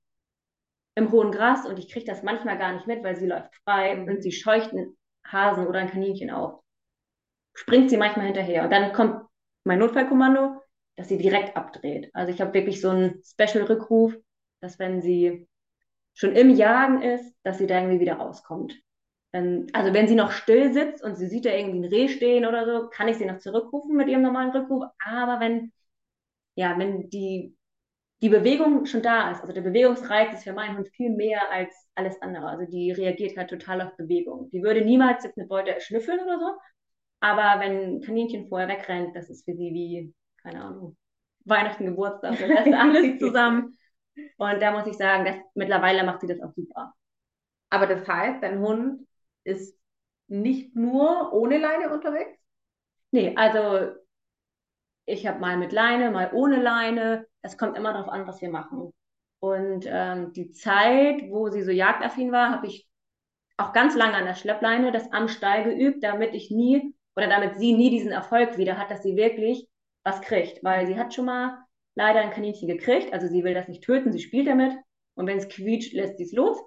im 0.95 1.11
hohen 1.11 1.33
Gras 1.33 1.65
und 1.65 1.79
ich 1.79 1.91
kriege 1.91 2.05
das 2.05 2.23
manchmal 2.23 2.57
gar 2.57 2.71
nicht 2.71 2.87
mit, 2.87 3.03
weil 3.03 3.17
sie 3.17 3.27
läuft 3.27 3.53
frei 3.65 4.01
und 4.01 4.23
sie 4.23 4.31
scheucht 4.31 4.71
einen 4.71 4.97
Hasen 5.27 5.67
oder 5.67 5.79
ein 5.79 5.91
Kaninchen 5.91 6.31
auf, 6.31 6.61
springt 7.55 7.89
sie 7.89 7.97
manchmal 7.97 8.27
hinterher 8.27 8.63
und 8.63 8.71
dann 8.71 8.93
kommt 8.93 9.25
mein 9.63 9.79
Notfallkommando, 9.79 10.61
dass 10.95 11.09
sie 11.09 11.17
direkt 11.17 11.57
abdreht. 11.57 12.11
Also 12.13 12.31
ich 12.31 12.41
habe 12.41 12.53
wirklich 12.53 12.81
so 12.81 12.89
einen 12.89 13.21
Special-Rückruf, 13.23 14.15
dass 14.61 14.79
wenn 14.79 15.01
sie 15.01 15.47
schon 16.13 16.35
im 16.35 16.49
Jagen 16.51 17.01
ist, 17.01 17.35
dass 17.43 17.57
sie 17.57 17.67
da 17.67 17.79
irgendwie 17.79 17.99
wieder 17.99 18.15
rauskommt. 18.15 18.75
Wenn, 19.31 19.67
also 19.73 19.93
wenn 19.93 20.07
sie 20.07 20.15
noch 20.15 20.31
still 20.31 20.73
sitzt 20.73 21.03
und 21.03 21.15
sie 21.17 21.27
sieht 21.27 21.45
da 21.45 21.51
irgendwie 21.51 21.79
ein 21.87 21.93
Reh 21.93 22.07
stehen 22.09 22.45
oder 22.45 22.65
so, 22.65 22.89
kann 22.89 23.07
ich 23.09 23.17
sie 23.17 23.25
noch 23.25 23.39
zurückrufen 23.39 23.95
mit 23.97 24.07
ihrem 24.07 24.21
normalen 24.21 24.51
Rückruf. 24.51 24.85
Aber 25.05 25.39
wenn, 25.41 25.73
ja, 26.55 26.77
wenn 26.79 27.09
die, 27.09 27.55
die 28.21 28.29
Bewegung 28.29 28.85
schon 28.85 29.01
da 29.03 29.31
ist, 29.31 29.41
also 29.41 29.53
der 29.53 29.61
Bewegungsreiz 29.61 30.33
ist 30.33 30.43
für 30.45 30.53
meinen 30.53 30.77
Hund 30.77 30.89
viel 30.89 31.11
mehr 31.11 31.51
als 31.51 31.73
alles 31.95 32.21
andere. 32.21 32.47
Also 32.47 32.65
die 32.71 32.91
reagiert 32.91 33.37
halt 33.37 33.49
total 33.49 33.81
auf 33.81 33.97
Bewegung. 33.97 34.49
Die 34.51 34.63
würde 34.63 34.85
niemals 34.85 35.23
jetzt 35.23 35.37
eine 35.37 35.47
Beute 35.47 35.79
schnüffeln 35.81 36.19
oder 36.21 36.39
so. 36.39 36.47
Aber 37.25 37.59
wenn 37.59 37.95
ein 37.95 38.01
Kaninchen 38.01 38.47
vorher 38.49 38.67
wegrennt, 38.67 39.15
das 39.15 39.31
ist 39.31 39.45
für 39.45 39.55
sie 39.55 39.73
wie, 39.73 40.13
keine 40.43 40.63
Ahnung, 40.63 40.95
Weihnachten, 41.45 41.87
Geburtstag, 41.87 42.37
das 42.37 42.67
ist 42.67 42.73
alles 42.73 43.17
zusammen. 43.17 43.75
Und 44.37 44.61
da 44.61 44.71
muss 44.71 44.85
ich 44.85 44.95
sagen, 44.95 45.25
dass, 45.25 45.35
mittlerweile 45.55 46.03
macht 46.03 46.21
sie 46.21 46.27
das 46.27 46.39
auch 46.39 46.53
super. 46.53 46.93
Aber 47.71 47.87
das 47.87 48.07
heißt, 48.07 48.43
dein 48.43 48.59
Hund 48.59 49.07
ist 49.43 49.75
nicht 50.27 50.75
nur 50.75 51.33
ohne 51.33 51.57
Leine 51.57 51.91
unterwegs? 51.91 52.37
Nee, 53.09 53.35
also 53.35 53.95
ich 55.05 55.25
habe 55.25 55.39
mal 55.39 55.57
mit 55.57 55.71
Leine, 55.71 56.11
mal 56.11 56.29
ohne 56.31 56.61
Leine. 56.61 57.25
Es 57.41 57.57
kommt 57.57 57.75
immer 57.75 57.93
darauf 57.93 58.09
an, 58.09 58.27
was 58.27 58.39
wir 58.41 58.51
machen. 58.51 58.93
Und 59.39 59.85
ähm, 59.87 60.31
die 60.33 60.51
Zeit, 60.51 61.23
wo 61.29 61.49
sie 61.49 61.63
so 61.63 61.71
jagdaffin 61.71 62.31
war, 62.31 62.51
habe 62.51 62.67
ich 62.67 62.87
auch 63.57 63.73
ganz 63.73 63.95
lange 63.95 64.13
an 64.13 64.25
der 64.25 64.35
Schleppleine 64.35 64.91
das 64.91 65.11
am 65.11 65.27
Stall 65.27 65.63
geübt, 65.63 66.03
damit 66.03 66.35
ich 66.35 66.51
nie 66.51 66.93
oder 67.15 67.27
damit 67.27 67.57
sie 67.57 67.73
nie 67.73 67.89
diesen 67.89 68.11
Erfolg 68.11 68.57
wieder 68.57 68.77
hat, 68.77 68.91
dass 68.91 69.03
sie 69.03 69.15
wirklich 69.15 69.67
was 70.03 70.21
kriegt. 70.21 70.63
Weil 70.63 70.87
sie 70.87 70.97
hat 70.97 71.13
schon 71.13 71.25
mal 71.25 71.57
leider 71.95 72.19
ein 72.21 72.31
Kaninchen 72.31 72.67
gekriegt, 72.67 73.13
also 73.13 73.27
sie 73.27 73.43
will 73.43 73.53
das 73.53 73.67
nicht 73.67 73.83
töten, 73.83 74.11
sie 74.11 74.19
spielt 74.19 74.47
damit 74.47 74.73
und 75.15 75.27
wenn 75.27 75.37
es 75.37 75.47
quietscht, 75.47 75.93
lässt 75.93 76.17
sie 76.17 76.25
es 76.25 76.33
los. 76.33 76.61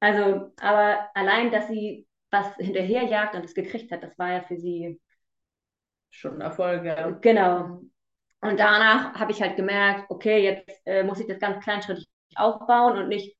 Also, 0.00 0.50
aber 0.60 1.08
allein, 1.14 1.52
dass 1.52 1.68
sie 1.68 2.06
was 2.30 2.54
hinterherjagt 2.56 3.34
und 3.34 3.44
es 3.44 3.54
gekriegt 3.54 3.92
hat, 3.92 4.02
das 4.02 4.18
war 4.18 4.32
ja 4.32 4.42
für 4.42 4.56
sie 4.56 5.00
schon 6.10 6.34
ein 6.34 6.40
Erfolg, 6.40 6.84
ja. 6.84 7.10
Genau. 7.10 7.82
Und 8.40 8.58
danach 8.58 9.14
habe 9.14 9.30
ich 9.30 9.40
halt 9.40 9.56
gemerkt, 9.56 10.10
okay, 10.10 10.42
jetzt 10.42 10.80
äh, 10.84 11.04
muss 11.04 11.20
ich 11.20 11.26
das 11.26 11.38
ganz 11.38 11.62
kleinschrittig 11.62 12.08
aufbauen 12.34 12.98
und 12.98 13.08
nicht 13.08 13.36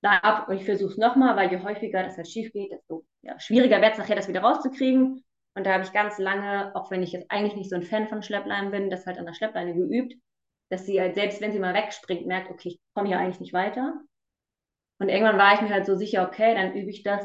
da 0.00 0.18
ab 0.18 0.48
und 0.48 0.56
ich 0.56 0.64
versuche 0.64 0.92
es 0.92 0.98
nochmal, 0.98 1.36
weil 1.36 1.50
je 1.50 1.62
häufiger 1.62 2.02
das 2.02 2.16
halt 2.16 2.28
schief 2.28 2.52
geht, 2.52 2.70
desto 2.72 3.04
ja, 3.22 3.38
schwieriger 3.40 3.80
wird 3.80 3.92
es 3.92 3.98
nachher, 3.98 4.16
das 4.16 4.28
wieder 4.28 4.40
rauszukriegen. 4.40 5.24
Und 5.56 5.64
da 5.64 5.72
habe 5.72 5.84
ich 5.84 5.92
ganz 5.92 6.18
lange, 6.18 6.70
auch 6.76 6.90
wenn 6.90 7.02
ich 7.02 7.12
jetzt 7.12 7.30
eigentlich 7.30 7.56
nicht 7.56 7.70
so 7.70 7.76
ein 7.76 7.82
Fan 7.82 8.08
von 8.08 8.22
Schleppleinen 8.22 8.70
bin, 8.70 8.90
das 8.90 9.06
halt 9.06 9.18
an 9.18 9.24
der 9.24 9.32
Schleppleine 9.32 9.74
geübt, 9.74 10.14
dass 10.68 10.84
sie 10.84 11.00
halt 11.00 11.14
selbst, 11.14 11.40
wenn 11.40 11.52
sie 11.52 11.58
mal 11.58 11.72
wegspringt, 11.72 12.26
merkt, 12.26 12.50
okay, 12.50 12.68
ich 12.68 12.80
komme 12.94 13.08
hier 13.08 13.18
eigentlich 13.18 13.40
nicht 13.40 13.54
weiter. 13.54 13.94
Und 14.98 15.08
irgendwann 15.08 15.38
war 15.38 15.54
ich 15.54 15.62
mir 15.62 15.70
halt 15.70 15.86
so 15.86 15.96
sicher, 15.96 16.26
okay, 16.26 16.54
dann 16.54 16.74
übe 16.74 16.90
ich 16.90 17.02
das 17.02 17.24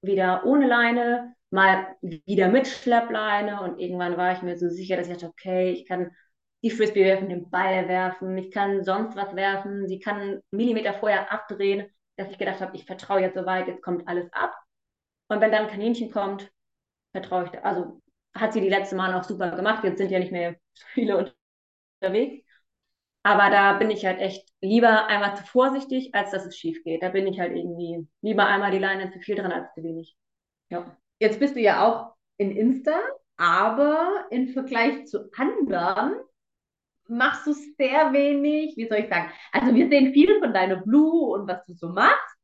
wieder 0.00 0.44
ohne 0.46 0.68
Leine, 0.68 1.34
mal 1.50 1.96
wieder 2.00 2.48
mit 2.48 2.68
Schleppleine 2.68 3.60
und 3.62 3.80
irgendwann 3.80 4.16
war 4.16 4.32
ich 4.32 4.42
mir 4.42 4.56
so 4.56 4.68
sicher, 4.68 4.96
dass 4.96 5.08
ich 5.08 5.14
dachte, 5.14 5.28
okay, 5.28 5.70
ich 5.72 5.86
kann 5.86 6.12
die 6.62 6.70
Frisbee 6.70 7.04
werfen, 7.04 7.28
den 7.28 7.50
Ball 7.50 7.88
werfen, 7.88 8.38
ich 8.38 8.52
kann 8.52 8.84
sonst 8.84 9.16
was 9.16 9.34
werfen, 9.34 9.88
sie 9.88 9.98
kann 9.98 10.20
einen 10.20 10.40
Millimeter 10.52 10.94
vorher 10.94 11.32
abdrehen, 11.32 11.88
dass 12.16 12.30
ich 12.30 12.38
gedacht 12.38 12.60
habe, 12.60 12.76
ich 12.76 12.84
vertraue 12.84 13.22
jetzt 13.22 13.34
soweit, 13.34 13.66
jetzt 13.66 13.82
kommt 13.82 14.06
alles 14.06 14.32
ab. 14.32 14.54
Und 15.28 15.40
wenn 15.40 15.50
dann 15.50 15.64
ein 15.64 15.70
Kaninchen 15.70 16.10
kommt, 16.12 16.48
vertraue 17.12 17.44
ich, 17.44 17.64
also 17.64 18.00
hat 18.34 18.52
sie 18.52 18.60
die 18.60 18.68
letzte 18.68 18.96
Mal 18.96 19.14
auch 19.14 19.24
super 19.24 19.50
gemacht, 19.54 19.84
jetzt 19.84 19.98
sind 19.98 20.10
ja 20.10 20.18
nicht 20.18 20.32
mehr 20.32 20.56
viele 20.94 21.32
unterwegs. 22.00 22.44
Aber 23.24 23.50
da 23.50 23.74
bin 23.74 23.90
ich 23.90 24.04
halt 24.04 24.18
echt 24.18 24.48
lieber 24.60 25.06
einmal 25.06 25.36
zu 25.36 25.44
vorsichtig, 25.44 26.12
als 26.12 26.32
dass 26.32 26.44
es 26.44 26.58
schief 26.58 26.82
geht. 26.82 27.02
Da 27.02 27.10
bin 27.10 27.26
ich 27.28 27.38
halt 27.38 27.54
irgendwie 27.54 28.08
lieber 28.20 28.46
einmal 28.46 28.72
die 28.72 28.78
Leine 28.78 29.12
zu 29.12 29.20
viel 29.20 29.36
dran 29.36 29.52
als 29.52 29.72
zu 29.74 29.82
wenig. 29.84 30.16
Ja. 30.70 30.96
Jetzt 31.20 31.38
bist 31.38 31.54
du 31.54 31.60
ja 31.60 31.86
auch 31.86 32.16
in 32.36 32.50
Insta, 32.50 32.98
aber 33.36 34.26
im 34.30 34.48
Vergleich 34.48 35.06
zu 35.06 35.30
anderen 35.36 36.14
machst 37.06 37.46
du 37.46 37.52
sehr 37.52 38.12
wenig, 38.12 38.76
wie 38.76 38.88
soll 38.88 38.98
ich 38.98 39.08
sagen? 39.08 39.30
Also 39.52 39.74
wir 39.74 39.88
sehen 39.88 40.12
viel 40.12 40.40
von 40.40 40.52
deiner 40.52 40.76
Blue 40.76 41.32
und 41.32 41.46
was 41.46 41.64
du 41.66 41.74
so 41.74 41.88
machst, 41.88 42.36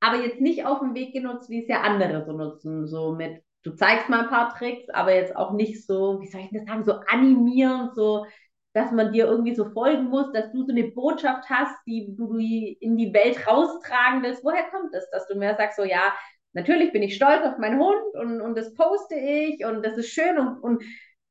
aber 0.00 0.16
jetzt 0.16 0.40
nicht 0.40 0.64
auf 0.64 0.78
dem 0.80 0.94
Weg 0.94 1.12
genutzt, 1.12 1.50
wie 1.50 1.62
es 1.62 1.68
ja 1.68 1.82
andere 1.82 2.24
so 2.24 2.32
nutzen, 2.32 2.86
so 2.86 3.14
mit 3.14 3.42
du 3.62 3.72
zeigst 3.72 4.08
mal 4.08 4.20
ein 4.20 4.28
paar 4.28 4.54
Tricks, 4.54 4.88
aber 4.90 5.14
jetzt 5.14 5.36
auch 5.36 5.52
nicht 5.52 5.86
so, 5.86 6.20
wie 6.20 6.26
soll 6.26 6.42
ich 6.42 6.50
das 6.52 6.64
sagen, 6.64 6.84
so 6.84 6.94
animieren, 7.08 7.90
so 7.94 8.26
dass 8.72 8.92
man 8.92 9.12
dir 9.12 9.26
irgendwie 9.26 9.54
so 9.54 9.68
folgen 9.70 10.04
muss, 10.04 10.30
dass 10.32 10.52
du 10.52 10.64
so 10.64 10.72
eine 10.72 10.84
Botschaft 10.84 11.48
hast, 11.50 11.74
die 11.86 12.14
du 12.16 12.36
in 12.38 12.96
die 12.96 13.12
Welt 13.12 13.46
raustragen 13.46 14.22
willst. 14.22 14.44
Woher 14.44 14.70
kommt 14.70 14.94
es, 14.94 15.08
dass 15.10 15.26
du 15.26 15.36
mir 15.36 15.56
sagst, 15.56 15.76
so 15.76 15.84
ja, 15.84 16.14
natürlich 16.52 16.92
bin 16.92 17.02
ich 17.02 17.16
stolz 17.16 17.44
auf 17.44 17.58
meinen 17.58 17.80
Hund 17.80 18.14
und, 18.14 18.40
und 18.40 18.56
das 18.56 18.72
poste 18.74 19.16
ich 19.16 19.64
und 19.64 19.84
das 19.84 19.96
ist 19.96 20.10
schön 20.10 20.38
und, 20.38 20.62
und 20.62 20.84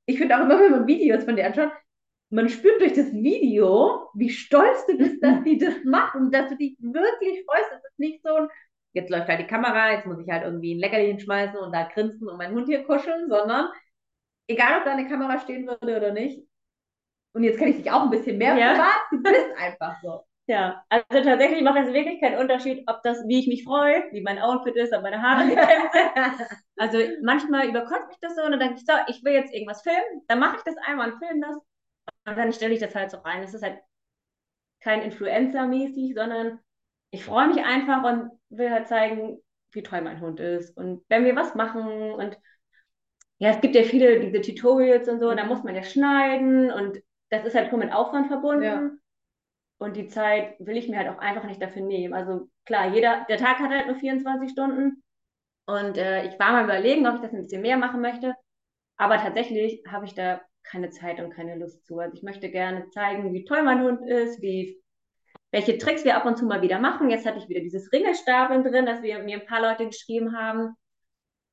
ich 0.05 0.17
finde 0.17 0.35
auch 0.37 0.41
immer, 0.41 0.59
wenn 0.59 0.71
man 0.71 0.87
Videos 0.87 1.23
von 1.23 1.35
dir 1.35 1.45
anschaut, 1.45 1.71
man 2.29 2.49
spürt 2.49 2.81
durch 2.81 2.93
das 2.93 3.11
Video, 3.11 4.09
wie 4.13 4.29
stolz 4.29 4.85
du 4.87 4.97
bist, 4.97 5.23
dass 5.23 5.43
die 5.45 5.57
das 5.57 5.75
machen 5.85 6.25
und 6.25 6.33
dass 6.33 6.49
du 6.49 6.57
dich 6.57 6.77
wirklich 6.79 7.43
freust. 7.45 7.69
Es 7.71 7.83
ist 7.85 7.99
nicht 7.99 8.21
so 8.23 8.35
ein, 8.35 8.47
jetzt 8.93 9.09
läuft 9.09 9.27
halt 9.27 9.39
die 9.39 9.47
Kamera, 9.47 9.91
jetzt 9.91 10.05
muss 10.05 10.19
ich 10.19 10.29
halt 10.29 10.43
irgendwie 10.43 10.75
ein 10.75 10.79
Leckerchen 10.79 11.19
schmeißen 11.19 11.57
und 11.59 11.73
da 11.73 11.83
grinsen 11.83 12.27
und 12.27 12.37
meinen 12.37 12.55
Hund 12.55 12.67
hier 12.67 12.83
kuscheln, 12.83 13.29
sondern 13.29 13.69
egal, 14.47 14.79
ob 14.79 14.85
da 14.85 14.93
eine 14.93 15.07
Kamera 15.07 15.39
stehen 15.39 15.67
würde 15.67 15.97
oder 15.97 16.11
nicht, 16.11 16.49
und 17.33 17.43
jetzt 17.43 17.57
kenne 17.57 17.71
ich 17.71 17.77
dich 17.77 17.91
auch 17.91 18.03
ein 18.03 18.09
bisschen 18.09 18.37
mehr 18.37 18.55
ja. 18.57 18.73
privat. 18.73 19.01
Du 19.11 19.21
bist 19.21 19.57
einfach 19.57 19.95
so. 20.01 20.23
Ja, 20.49 20.83
also 20.89 21.05
tatsächlich 21.11 21.61
macht 21.61 21.77
es 21.77 21.93
wirklich 21.93 22.19
keinen 22.19 22.39
Unterschied, 22.39 22.83
ob 22.87 23.03
das, 23.03 23.19
wie 23.27 23.37
ich 23.37 23.45
mich 23.45 23.63
freue, 23.63 24.05
wie 24.11 24.21
mein 24.21 24.39
Outfit 24.39 24.75
ist, 24.77 24.91
ob 24.93 25.03
meine 25.03 25.21
Haare 25.21 25.47
gekämmt 25.47 25.91
sind. 25.93 26.47
Also 26.75 26.97
manchmal 27.21 27.67
überkommt 27.67 28.07
mich 28.07 28.17
das 28.19 28.35
so 28.35 28.41
und 28.41 28.53
dann 28.53 28.59
denke 28.59 28.77
ich 28.77 28.83
so, 28.83 28.93
ich 29.09 29.23
will 29.23 29.33
jetzt 29.33 29.53
irgendwas 29.53 29.83
filmen, 29.83 30.23
dann 30.27 30.39
mache 30.39 30.57
ich 30.57 30.63
das 30.63 30.75
einmal 30.87 31.11
und 31.11 31.19
filme 31.19 31.41
das 31.41 31.55
und 32.25 32.35
dann 32.35 32.51
stelle 32.51 32.73
ich 32.73 32.79
das 32.79 32.95
halt 32.95 33.11
so 33.11 33.17
rein. 33.17 33.43
Es 33.43 33.53
ist 33.53 33.61
halt 33.61 33.77
kein 34.81 35.03
Influencer-mäßig, 35.03 36.15
sondern 36.15 36.59
ich 37.11 37.23
freue 37.23 37.47
mich 37.47 37.63
einfach 37.63 38.03
und 38.03 38.31
will 38.49 38.69
halt 38.69 38.87
zeigen, 38.87 39.39
wie 39.71 39.83
toll 39.83 40.01
mein 40.01 40.21
Hund 40.21 40.39
ist 40.39 40.75
und 40.77 41.03
wenn 41.09 41.25
wir 41.25 41.35
was 41.35 41.55
machen 41.55 42.11
und 42.11 42.37
ja, 43.37 43.51
es 43.51 43.61
gibt 43.61 43.75
ja 43.75 43.83
viele 43.83 44.19
diese 44.19 44.41
Tutorials 44.41 45.07
und 45.07 45.19
so, 45.19 45.33
da 45.33 45.45
muss 45.45 45.63
man 45.63 45.75
ja 45.75 45.83
schneiden 45.83 46.71
und 46.71 46.99
das 47.29 47.45
ist 47.45 47.55
halt 47.55 47.71
nur 47.71 47.79
mit 47.79 47.93
Aufwand 47.93 48.27
verbunden. 48.27 48.63
Ja. 48.63 48.89
Und 49.77 49.95
die 49.95 50.07
Zeit 50.07 50.55
will 50.59 50.75
ich 50.75 50.89
mir 50.89 50.97
halt 50.97 51.07
auch 51.07 51.19
einfach 51.19 51.45
nicht 51.45 51.61
dafür 51.61 51.81
nehmen. 51.81 52.13
Also 52.13 52.49
klar, 52.65 52.93
jeder, 52.93 53.25
der 53.29 53.37
Tag 53.37 53.59
hat 53.59 53.71
halt 53.71 53.87
nur 53.87 53.95
24 53.95 54.51
Stunden. 54.51 55.03
Und 55.65 55.97
äh, 55.97 56.27
ich 56.27 56.37
war 56.37 56.51
mal 56.51 56.65
überlegen, 56.65 57.07
ob 57.07 57.15
ich 57.15 57.21
das 57.21 57.31
ein 57.31 57.43
bisschen 57.43 57.61
mehr 57.61 57.77
machen 57.77 58.01
möchte. 58.01 58.35
Aber 58.97 59.17
tatsächlich 59.17 59.81
habe 59.87 60.05
ich 60.05 60.15
da 60.15 60.41
keine 60.63 60.89
Zeit 60.89 61.21
und 61.21 61.33
keine 61.33 61.55
Lust 61.55 61.85
zu. 61.85 61.97
Also 61.99 62.17
ich 62.17 62.23
möchte 62.23 62.49
gerne 62.51 62.89
zeigen, 62.89 63.33
wie 63.33 63.45
toll 63.45 63.63
mein 63.63 63.81
Hund 63.81 64.05
ist, 64.05 64.41
wie, 64.41 64.81
welche 65.51 65.77
Tricks 65.77 66.05
wir 66.05 66.15
ab 66.15 66.25
und 66.25 66.37
zu 66.37 66.45
mal 66.45 66.61
wieder 66.61 66.79
machen. 66.79 67.09
Jetzt 67.09 67.25
hatte 67.25 67.39
ich 67.39 67.49
wieder 67.49 67.61
dieses 67.61 67.91
Ringestapeln 67.91 68.63
drin, 68.63 68.85
dass 68.85 69.01
wir 69.01 69.19
mir 69.19 69.39
ein 69.39 69.45
paar 69.45 69.61
Leute 69.61 69.87
geschrieben 69.87 70.37
haben. 70.37 70.75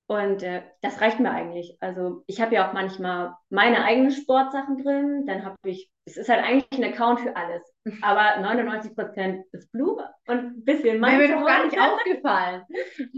Und 0.08 0.42
äh, 0.42 0.62
das 0.82 1.00
reicht 1.00 1.18
mir 1.18 1.30
eigentlich. 1.30 1.76
Also 1.80 2.22
ich 2.26 2.40
habe 2.40 2.54
ja 2.54 2.68
auch 2.68 2.72
manchmal 2.72 3.34
meine 3.50 3.82
eigenen 3.82 4.12
Sportsachen 4.12 4.82
drin. 4.82 5.24
Dann 5.26 5.44
habe 5.44 5.56
ich, 5.64 5.90
es 6.04 6.16
ist 6.16 6.28
halt 6.28 6.44
eigentlich 6.44 6.66
ein 6.72 6.92
Account 6.92 7.20
für 7.20 7.34
alles. 7.34 7.62
Aber 8.02 8.40
99 8.40 8.94
Prozent 8.94 9.44
ist 9.52 9.72
Blue 9.72 9.96
und 10.28 10.38
ein 10.38 10.64
bisschen 10.64 11.00
mein. 11.00 11.18
Mir 11.18 11.34
doch 11.34 11.44
gar 11.44 11.64
nicht 11.64 11.78
aufgefallen. 11.80 12.62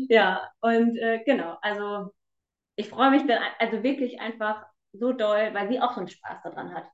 ja, 0.09 0.49
und 0.61 0.97
äh, 0.97 1.23
genau. 1.27 1.59
Also 1.61 2.11
ich 2.77 2.89
freue 2.89 3.11
mich 3.11 3.27
dann 3.27 3.43
also 3.59 3.83
wirklich 3.83 4.21
einfach 4.21 4.65
so 4.93 5.13
doll, 5.13 5.51
weil 5.53 5.69
sie 5.69 5.81
auch 5.81 5.93
so 5.93 6.01
einen 6.01 6.09
Spaß 6.09 6.43
daran 6.43 6.73
hat. 6.73 6.85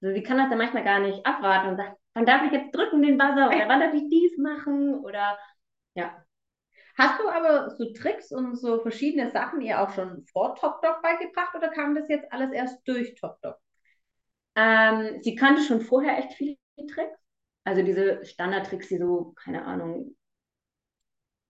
Also 0.00 0.14
sie 0.14 0.22
kann 0.22 0.38
das 0.38 0.48
dann 0.48 0.58
manchmal 0.58 0.84
gar 0.84 1.00
nicht 1.00 1.26
abwarten 1.26 1.68
und 1.70 1.76
sagt, 1.76 1.96
wann 2.14 2.26
darf 2.26 2.44
ich 2.44 2.52
jetzt 2.52 2.74
drücken 2.74 3.02
den 3.02 3.18
Buzzer 3.18 3.48
oder 3.48 3.68
wann 3.68 3.80
darf 3.80 3.94
ich 3.94 4.08
dies 4.10 4.36
machen 4.38 4.94
oder 5.04 5.38
ja. 5.94 6.24
Hast 6.96 7.20
du 7.20 7.28
aber 7.28 7.70
so 7.70 7.92
Tricks 7.94 8.32
und 8.32 8.56
so 8.56 8.80
verschiedene 8.80 9.30
Sachen 9.30 9.60
ihr 9.62 9.80
auch 9.80 9.90
schon 9.94 10.26
vor 10.32 10.54
Top 10.56 10.82
Dog 10.82 11.00
beigebracht 11.02 11.54
oder 11.54 11.68
kam 11.68 11.94
das 11.94 12.08
jetzt 12.08 12.30
alles 12.32 12.52
erst 12.52 12.86
durch 12.86 13.14
Top 13.14 13.40
Dog? 13.40 13.56
Ähm, 14.54 15.22
sie 15.22 15.34
kannte 15.34 15.62
schon 15.62 15.80
vorher 15.80 16.18
echt 16.18 16.34
viele 16.34 16.56
Tricks. 16.76 17.18
Also 17.64 17.82
diese 17.82 18.24
Standardtricks, 18.24 18.88
die 18.88 18.98
so, 18.98 19.34
keine 19.36 19.64
Ahnung, 19.64 20.14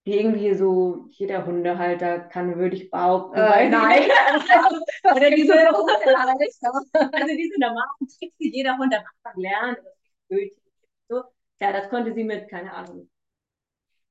die 0.06 0.18
irgendwie 0.18 0.54
so 0.54 1.06
jeder 1.10 1.46
Hundehalter 1.46 2.20
kann, 2.20 2.56
würde 2.56 2.76
ich 2.76 2.90
behaupten. 2.90 3.38
Äh, 3.38 3.68
nein. 3.68 4.02
Oder 5.14 5.30
diese, 5.30 5.54
also 5.68 7.36
diese 7.36 7.60
normalen 7.60 8.08
Tricks, 8.18 8.36
die 8.38 8.50
jeder 8.52 8.76
Hund 8.78 8.94
am 8.94 9.04
Anfang 9.24 9.40
lernt. 9.40 9.78
So. 11.08 11.22
Ja, 11.60 11.72
das 11.72 11.88
konnte 11.90 12.14
sie 12.14 12.24
mit, 12.24 12.48
keine 12.48 12.72
Ahnung, 12.74 13.10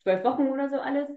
zwölf 0.03 0.23
Wochen 0.23 0.47
oder 0.49 0.69
so 0.69 0.77
alles. 0.77 1.09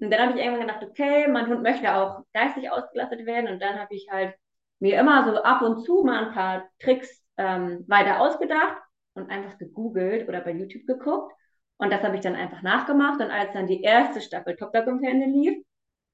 Und 0.00 0.10
dann 0.10 0.20
habe 0.20 0.38
ich 0.38 0.44
irgendwann 0.44 0.66
gedacht, 0.66 0.84
okay, 0.84 1.28
mein 1.28 1.48
Hund 1.48 1.62
möchte 1.62 1.94
auch 1.94 2.24
geistig 2.32 2.70
ausgelastet 2.70 3.26
werden. 3.26 3.52
Und 3.52 3.60
dann 3.60 3.78
habe 3.78 3.94
ich 3.94 4.08
halt 4.10 4.34
mir 4.78 4.98
immer 4.98 5.24
so 5.24 5.42
ab 5.42 5.62
und 5.62 5.84
zu 5.84 6.02
mal 6.02 6.26
ein 6.26 6.34
paar 6.34 6.68
Tricks 6.80 7.22
ähm, 7.36 7.84
weiter 7.88 8.20
ausgedacht 8.20 8.78
und 9.14 9.30
einfach 9.30 9.58
gegoogelt 9.58 10.28
oder 10.28 10.40
bei 10.40 10.52
YouTube 10.52 10.86
geguckt. 10.86 11.32
Und 11.76 11.92
das 11.92 12.02
habe 12.02 12.16
ich 12.16 12.22
dann 12.22 12.36
einfach 12.36 12.62
nachgemacht. 12.62 13.20
Und 13.20 13.30
als 13.30 13.52
dann 13.52 13.66
die 13.66 13.82
erste 13.82 14.20
Staffel 14.20 14.56
Top 14.56 14.72
Dog 14.72 14.86
im 14.86 15.02
Ende 15.02 15.26
lief, 15.26 15.62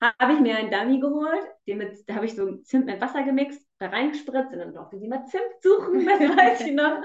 habe 0.01 0.33
ich 0.33 0.41
mir 0.41 0.57
einen 0.57 0.71
Dummy 0.71 1.01
geholt, 1.01 1.45
den 1.67 1.79
mit, 1.79 1.99
da 2.07 2.15
habe 2.15 2.27
ich 2.27 2.35
so 2.35 2.57
Zimt 2.59 2.87
mit 2.87 3.01
Wasser 3.01 3.23
gemixt, 3.25 3.67
da 3.79 3.89
reingespritzt 3.89 4.53
und 4.53 4.59
dann 4.59 4.75
durfte 4.75 4.99
sie 4.99 5.09
mal 5.09 5.25
Zimt 5.27 5.61
suchen, 5.61 6.07
das 6.07 6.21
weiß 6.21 6.61
ich 6.63 6.75
noch. 6.75 7.03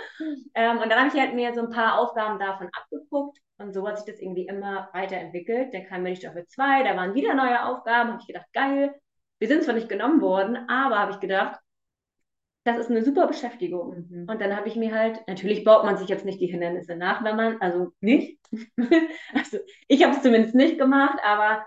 Ähm, 0.54 0.78
und 0.78 0.90
dann 0.90 1.00
habe 1.00 1.08
ich 1.08 1.20
halt 1.20 1.34
mir 1.34 1.54
so 1.54 1.62
ein 1.62 1.70
paar 1.70 2.00
Aufgaben 2.00 2.40
davon 2.40 2.70
abgeguckt 2.72 3.40
und 3.58 3.74
so 3.74 3.88
hat 3.88 3.98
sich 3.98 4.06
das 4.06 4.22
irgendwie 4.22 4.46
immer 4.46 4.90
weiterentwickelt. 4.94 5.74
Dann 5.74 5.86
kam 5.86 6.04
mir 6.04 6.12
die 6.12 6.18
Staffel 6.18 6.46
2, 6.48 6.84
da 6.84 6.96
waren 6.96 7.16
wieder 7.16 7.34
neue 7.34 7.66
Aufgaben, 7.66 8.12
habe 8.12 8.22
ich 8.22 8.28
gedacht, 8.28 8.48
geil. 8.54 8.94
Wir 9.40 9.48
sind 9.48 9.64
zwar 9.64 9.74
nicht 9.74 9.90
genommen 9.90 10.22
worden, 10.22 10.56
aber 10.70 11.00
habe 11.00 11.12
ich 11.12 11.20
gedacht, 11.20 11.60
das 12.64 12.78
ist 12.78 12.90
eine 12.90 13.04
super 13.04 13.28
Beschäftigung. 13.28 14.08
Mhm. 14.10 14.30
Und 14.30 14.40
dann 14.40 14.56
habe 14.56 14.68
ich 14.68 14.76
mir 14.76 14.94
halt, 14.94 15.20
natürlich 15.28 15.64
baut 15.64 15.84
man 15.84 15.98
sich 15.98 16.08
jetzt 16.08 16.26
nicht 16.26 16.40
die 16.40 16.48
Hindernisse 16.48 16.96
nach, 16.96 17.24
wenn 17.24 17.36
man, 17.36 17.62
also 17.62 17.92
nicht. 18.00 18.40
also 19.34 19.58
ich 19.88 20.04
habe 20.04 20.16
es 20.16 20.22
zumindest 20.22 20.56
nicht 20.56 20.78
gemacht, 20.78 21.20
aber 21.26 21.66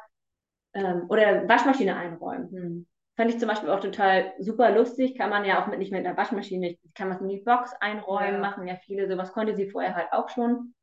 ähm, 0.77 1.07
oder 1.09 1.49
Waschmaschine 1.49 1.97
einräumen. 1.97 2.51
Mhm. 2.53 2.87
Fand 3.17 3.31
ich 3.31 3.39
zum 3.39 3.49
Beispiel 3.49 3.71
auch 3.71 3.81
total 3.81 4.35
super 4.39 4.71
lustig. 4.71 5.17
Kann 5.17 5.31
man 5.31 5.45
ja 5.47 5.63
auch 5.63 5.69
mit 5.69 5.79
nicht 5.79 5.91
mit 5.91 6.05
einer 6.05 6.17
Waschmaschine, 6.17 6.77
kann 6.95 7.09
man 7.09 7.17
es 7.17 7.23
in 7.23 7.29
die 7.29 7.39
Box 7.39 7.73
einräumen, 7.81 8.35
ja. 8.35 8.41
machen 8.41 8.69
ja 8.69 8.77
viele. 8.77 9.09
Sowas 9.09 9.33
konnte 9.33 9.57
sie 9.57 9.71
vorher 9.71 9.95
halt 9.95 10.13
auch 10.13 10.29
schon. 10.29 10.75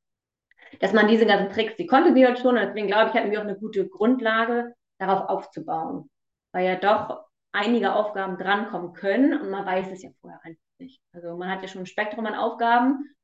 Dass 0.79 0.93
man 0.93 1.07
diese 1.07 1.27
ganzen 1.27 1.51
Tricks, 1.51 1.75
die 1.75 1.85
konnte 1.85 2.13
sie 2.13 2.25
halt 2.25 2.39
schon. 2.39 2.57
Und 2.57 2.63
deswegen 2.63 2.87
glaube 2.87 3.09
ich, 3.09 3.15
hatten 3.15 3.29
wir 3.29 3.39
auch 3.39 3.43
eine 3.43 3.57
gute 3.57 3.87
Grundlage, 3.87 4.73
darauf 4.97 5.29
aufzubauen. 5.29 6.09
Weil 6.51 6.65
ja 6.65 6.75
doch 6.75 7.25
einige 7.51 7.93
Aufgaben 7.93 8.37
drankommen 8.37 8.93
können 8.93 9.39
und 9.39 9.51
man 9.51 9.65
weiß 9.65 9.91
es 9.91 10.01
ja 10.01 10.09
vorher 10.19 10.39
einfach 10.43 10.61
nicht. 10.79 11.01
Also 11.13 11.37
man 11.37 11.49
hat 11.49 11.61
ja 11.61 11.67
schon 11.67 11.83
ein 11.83 11.87
Spektrum 11.87 12.25
an 12.25 12.33
Aufgaben 12.33 13.15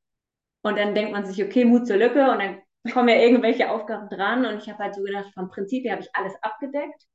und 0.62 0.78
dann 0.78 0.94
denkt 0.94 1.12
man 1.12 1.26
sich, 1.26 1.44
okay, 1.44 1.66
Mut 1.66 1.88
zur 1.88 1.98
Lücke 1.98 2.30
und 2.30 2.40
dann 2.40 2.62
kommen 2.94 3.10
ja 3.10 3.16
irgendwelche 3.16 3.70
Aufgaben 3.70 4.10
dran 4.10 4.46
und 4.46 4.58
ich 4.58 4.70
habe 4.70 4.84
halt 4.84 4.96
so 4.96 5.04
gedacht, 5.04 5.32
vom 5.34 5.50
Prinzip 5.50 5.84
her 5.86 5.94
habe 5.94 6.04
ich 6.04 6.16
alles 6.16 6.34
abgedeckt. 6.42 7.06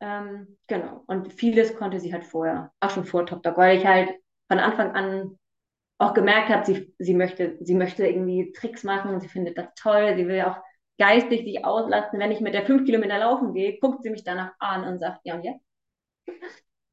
Ähm, 0.00 0.58
genau. 0.66 1.04
Und 1.06 1.32
vieles 1.32 1.76
konnte 1.76 2.00
sie 2.00 2.12
halt 2.12 2.24
vorher, 2.24 2.72
auch 2.80 2.90
schon 2.90 3.04
vor 3.04 3.26
Top 3.26 3.42
Dog, 3.42 3.56
weil 3.56 3.78
ich 3.78 3.86
halt 3.86 4.10
von 4.48 4.58
Anfang 4.58 4.92
an 4.92 5.38
auch 5.98 6.12
gemerkt 6.14 6.48
habe, 6.48 6.66
sie, 6.66 6.94
sie, 6.98 7.14
möchte, 7.14 7.56
sie 7.60 7.74
möchte 7.74 8.06
irgendwie 8.06 8.52
Tricks 8.52 8.82
machen 8.82 9.14
und 9.14 9.20
sie 9.20 9.28
findet 9.28 9.56
das 9.56 9.68
toll. 9.76 10.14
Sie 10.16 10.26
will 10.26 10.42
auch 10.42 10.58
geistig 10.98 11.44
sich 11.44 11.64
auslassen. 11.64 12.18
Wenn 12.18 12.32
ich 12.32 12.40
mit 12.40 12.54
der 12.54 12.66
fünf 12.66 12.84
Kilometer 12.84 13.18
laufen 13.18 13.54
gehe, 13.54 13.78
guckt 13.78 14.02
sie 14.02 14.10
mich 14.10 14.24
danach 14.24 14.52
an 14.58 14.84
und 14.84 14.98
sagt, 14.98 15.20
ja 15.24 15.34
und 15.36 15.44
jetzt? 15.44 15.64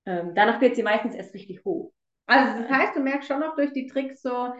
Ähm, 0.06 0.34
danach 0.36 0.62
wird 0.62 0.76
sie 0.76 0.84
meistens 0.84 1.16
erst 1.16 1.34
richtig 1.34 1.64
hoch. 1.66 1.92
Also 2.28 2.62
das 2.62 2.72
heißt, 2.72 2.96
du 2.96 3.02
merkst 3.02 3.28
schon 3.28 3.40
noch 3.40 3.56
durch 3.56 3.74
die 3.74 3.88
Tricks 3.88 4.22
so, 4.22 4.54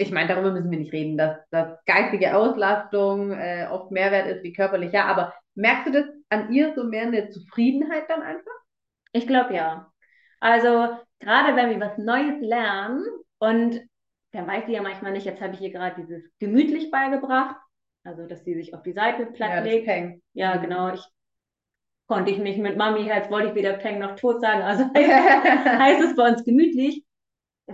ich 0.00 0.10
meine, 0.10 0.28
darüber 0.28 0.50
müssen 0.52 0.70
wir 0.70 0.78
nicht 0.78 0.92
reden, 0.94 1.18
dass, 1.18 1.36
dass 1.50 1.78
geistige 1.84 2.34
Auslastung 2.34 3.32
äh, 3.32 3.68
oft 3.70 3.90
Mehrwert 3.90 4.28
ist 4.28 4.42
wie 4.42 4.54
körperlich, 4.54 4.92
ja, 4.92 5.04
aber 5.04 5.34
merkst 5.54 5.86
du 5.86 5.92
das 5.92 6.06
an 6.30 6.50
ihr 6.52 6.74
so 6.74 6.84
mehr 6.84 7.02
eine 7.02 7.28
Zufriedenheit 7.28 8.04
dann 8.08 8.22
einfach? 8.22 8.52
Ich 9.12 9.26
glaube 9.26 9.54
ja. 9.54 9.92
Also 10.40 10.96
gerade 11.18 11.54
wenn 11.54 11.68
wir 11.70 11.80
was 11.80 11.98
Neues 11.98 12.40
lernen 12.40 13.04
und 13.38 13.80
dann 14.32 14.46
weiß 14.46 14.64
sie 14.66 14.72
ja 14.72 14.80
manchmal 14.80 15.12
nicht, 15.12 15.26
jetzt 15.26 15.42
habe 15.42 15.54
ich 15.54 15.60
ihr 15.60 15.70
gerade 15.70 16.02
dieses 16.02 16.22
gemütlich 16.38 16.90
beigebracht, 16.90 17.56
also 18.02 18.26
dass 18.26 18.42
sie 18.44 18.54
sich 18.54 18.72
auf 18.72 18.82
die 18.82 18.94
Seite 18.94 19.26
platt 19.26 19.50
ja, 19.50 19.60
legt. 19.60 20.22
Ja, 20.32 20.54
mhm. 20.54 20.62
genau. 20.62 20.94
Ich 20.94 21.04
konnte 22.06 22.30
ich 22.30 22.38
nicht 22.38 22.58
mit 22.58 22.78
Mami, 22.78 23.02
jetzt 23.02 23.30
wollte 23.30 23.48
ich 23.48 23.54
weder 23.54 23.74
Peng 23.74 23.98
noch 23.98 24.16
tot 24.16 24.40
sagen. 24.40 24.62
Also 24.62 24.84
heißt 24.94 26.02
es 26.04 26.16
bei 26.16 26.30
uns 26.30 26.42
gemütlich. 26.42 27.04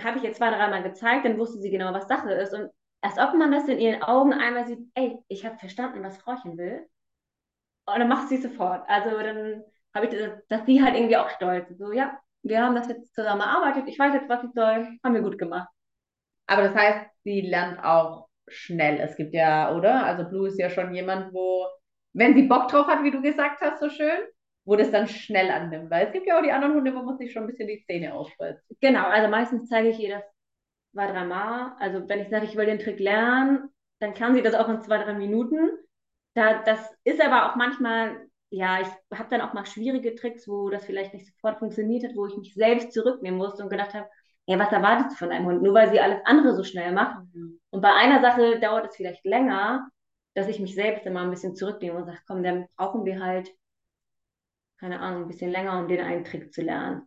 Habe 0.05 0.19
ich 0.19 0.25
jetzt 0.25 0.39
zwei, 0.39 0.51
dreimal 0.51 0.83
gezeigt, 0.83 1.25
dann 1.25 1.39
wusste 1.39 1.59
sie 1.61 1.71
genau, 1.71 1.93
was 1.93 2.09
Sache 2.09 2.33
ist. 2.33 2.55
Und 2.55 2.71
als 3.01 3.19
ob 3.19 3.35
man 3.35 3.53
das 3.53 3.69
in 3.69 3.79
ihren 3.79 4.03
Augen 4.03 4.33
einmal 4.33 4.67
sieht, 4.67 4.81
ey, 4.95 5.19
ich 5.29 5.45
habe 5.45 5.59
verstanden, 5.59 6.03
was 6.03 6.19
Frauchen 6.19 6.57
will. 6.59 6.87
Und 7.87 7.99
dann 7.99 8.09
macht 8.09 8.29
sie 8.29 8.39
sofort. 8.39 8.89
Also 8.89 9.11
dann 9.11 9.63
habe 9.95 10.07
ich, 10.07 10.13
das, 10.13 10.33
dass 10.49 10.67
sie 10.67 10.83
halt 10.83 10.95
irgendwie 10.97 11.17
auch 11.17 11.31
stolz. 11.31 11.69
So, 11.79 11.93
ja, 11.93 12.19
wir 12.43 12.63
haben 12.63 12.75
das 12.75 12.89
jetzt 12.89 13.15
zusammen 13.15 13.41
erarbeitet, 13.43 13.89
ich 13.89 13.99
weiß 13.99 14.15
jetzt, 14.15 14.29
was 14.29 14.45
ich 14.45 14.51
soll, 14.55 14.99
haben 15.05 15.15
wir 15.15 15.23
gut 15.23 15.39
gemacht. 15.39 15.69
Aber 16.47 16.63
das 16.63 16.75
heißt, 16.75 17.11
sie 17.25 17.41
lernt 17.43 17.83
auch 17.85 18.29
schnell. 18.49 19.01
Es 19.01 19.17
gibt 19.17 19.35
ja, 19.35 19.75
oder? 19.75 20.05
Also 20.05 20.29
Blue 20.29 20.49
ist 20.49 20.59
ja 20.59 20.71
schon 20.71 20.95
jemand, 20.95 21.33
wo 21.33 21.67
wenn 22.13 22.35
sie 22.35 22.43
Bock 22.43 22.69
drauf 22.69 22.87
hat, 22.87 23.03
wie 23.05 23.11
du 23.11 23.21
gesagt 23.21 23.61
hast, 23.61 23.81
so 23.81 23.91
schön, 23.91 24.19
wo 24.67 24.77
das 24.77 24.91
dann 24.91 25.07
schnell 25.07 25.51
annimmt. 25.51 25.91
Weil 25.91 26.07
es 26.07 26.13
gibt 26.13 26.27
ja 26.27 26.39
auch 26.39 26.43
die 26.43 26.53
anderen 26.53 26.75
Hunde, 26.75 26.95
wo 26.95 27.03
man 27.03 27.17
sich 27.17 27.33
schon 27.33 27.45
ein 27.45 27.47
bisschen 27.47 27.69
die 27.69 27.83
Zähne 27.87 28.13
ausbeißt. 28.13 28.61
Genau, 28.81 29.05
also 29.07 29.29
meistens 29.29 29.69
zeige 29.69 29.89
ich 29.89 29.99
ihr 30.01 30.17
das 30.17 30.25
zwei, 30.93 31.07
drei 31.07 31.25
Mal. 31.25 31.77
Also 31.79 32.07
wenn 32.09 32.21
ich 32.21 32.29
sage, 32.29 32.45
ich 32.45 32.57
will 32.57 32.67
den 32.67 32.81
Trick 32.81 32.99
lernen, 32.99 33.71
dann 34.01 34.13
kann 34.13 34.35
sie 34.35 34.43
das 34.43 34.55
auch 34.55 34.69
in 34.69 34.83
zwei, 34.83 34.99
drei 34.99 35.15
Minuten. 35.15 35.71
Da, 36.35 36.63
das 36.65 36.95
ist 37.05 37.21
aber 37.21 37.51
auch 37.51 37.57
manchmal, 37.57 38.29
ja, 38.51 38.81
ich 38.81 39.19
habe 39.19 39.31
dann 39.31 39.41
auch 39.41 39.55
mal 39.55 39.65
schwierige 39.65 40.15
Tricks, 40.17 40.49
wo 40.49 40.69
das 40.69 40.85
vielleicht 40.85 41.15
nicht 41.15 41.27
sofort 41.27 41.59
funktioniert 41.59 42.05
hat, 42.05 42.17
wo 42.17 42.27
ich 42.27 42.37
mich 42.37 42.53
selbst 42.55 42.93
zurücknehmen 42.93 43.39
musste 43.39 43.63
und 43.63 43.71
gedacht 43.71 43.95
habe, 43.95 44.09
ja, 44.47 44.59
was 44.59 44.73
erwartest 44.73 45.13
du 45.13 45.15
von 45.17 45.31
einem 45.31 45.47
Hund? 45.47 45.63
Nur 45.63 45.75
weil 45.75 45.91
sie 45.91 46.01
alles 46.01 46.21
andere 46.25 46.55
so 46.55 46.65
schnell 46.65 46.93
macht. 46.93 47.25
Mhm. 47.35 47.61
Und 47.71 47.81
bei 47.81 47.93
einer 47.93 48.21
Sache 48.21 48.59
dauert 48.61 48.87
es 48.87 48.97
vielleicht 48.97 49.25
länger, 49.25 49.89
dass 50.35 50.49
ich 50.49 50.61
mich 50.61 50.75
selbst 50.75 51.07
immer 51.07 51.23
ein 51.23 51.31
bisschen 51.31 51.55
zurücknehme 51.57 51.99
und 51.99 52.07
sage, 52.07 52.19
komm, 52.27 52.43
dann 52.43 52.67
brauchen 52.77 53.05
wir 53.05 53.21
halt, 53.21 53.49
keine 54.79 55.01
Ahnung, 55.01 55.23
ein 55.23 55.29
bisschen 55.29 55.51
länger, 55.51 55.79
um 55.79 55.89
den 55.89 56.01
einen 56.01 56.25
Trick 56.25 56.53
zu 56.53 56.63
lernen. 56.63 57.03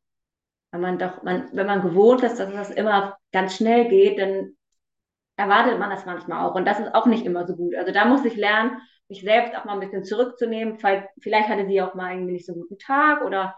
Weil 0.71 0.81
man 0.81 0.99
doch, 0.99 1.23
man, 1.23 1.49
wenn 1.53 1.67
man 1.67 1.81
gewohnt 1.81 2.23
ist, 2.23 2.39
dass 2.39 2.51
das 2.51 2.71
immer 2.71 3.17
ganz 3.31 3.55
schnell 3.55 3.87
geht, 3.89 4.19
dann 4.19 4.55
erwartet 5.35 5.79
man 5.79 5.89
das 5.89 6.05
manchmal 6.05 6.45
auch. 6.45 6.55
Und 6.55 6.65
das 6.65 6.79
ist 6.79 6.93
auch 6.93 7.05
nicht 7.05 7.25
immer 7.25 7.47
so 7.47 7.55
gut. 7.55 7.75
Also 7.75 7.91
da 7.91 8.05
muss 8.05 8.25
ich 8.25 8.35
lernen, 8.35 8.79
mich 9.07 9.21
selbst 9.21 9.55
auch 9.55 9.65
mal 9.65 9.73
ein 9.73 9.79
bisschen 9.79 10.03
zurückzunehmen. 10.03 10.77
Vielleicht 10.77 11.47
hatte 11.47 11.65
sie 11.65 11.81
auch 11.81 11.95
mal 11.95 12.13
irgendwie 12.13 12.33
nicht 12.33 12.45
so 12.45 12.53
einen 12.53 12.61
guten 12.61 12.77
Tag 12.77 13.23
oder 13.23 13.55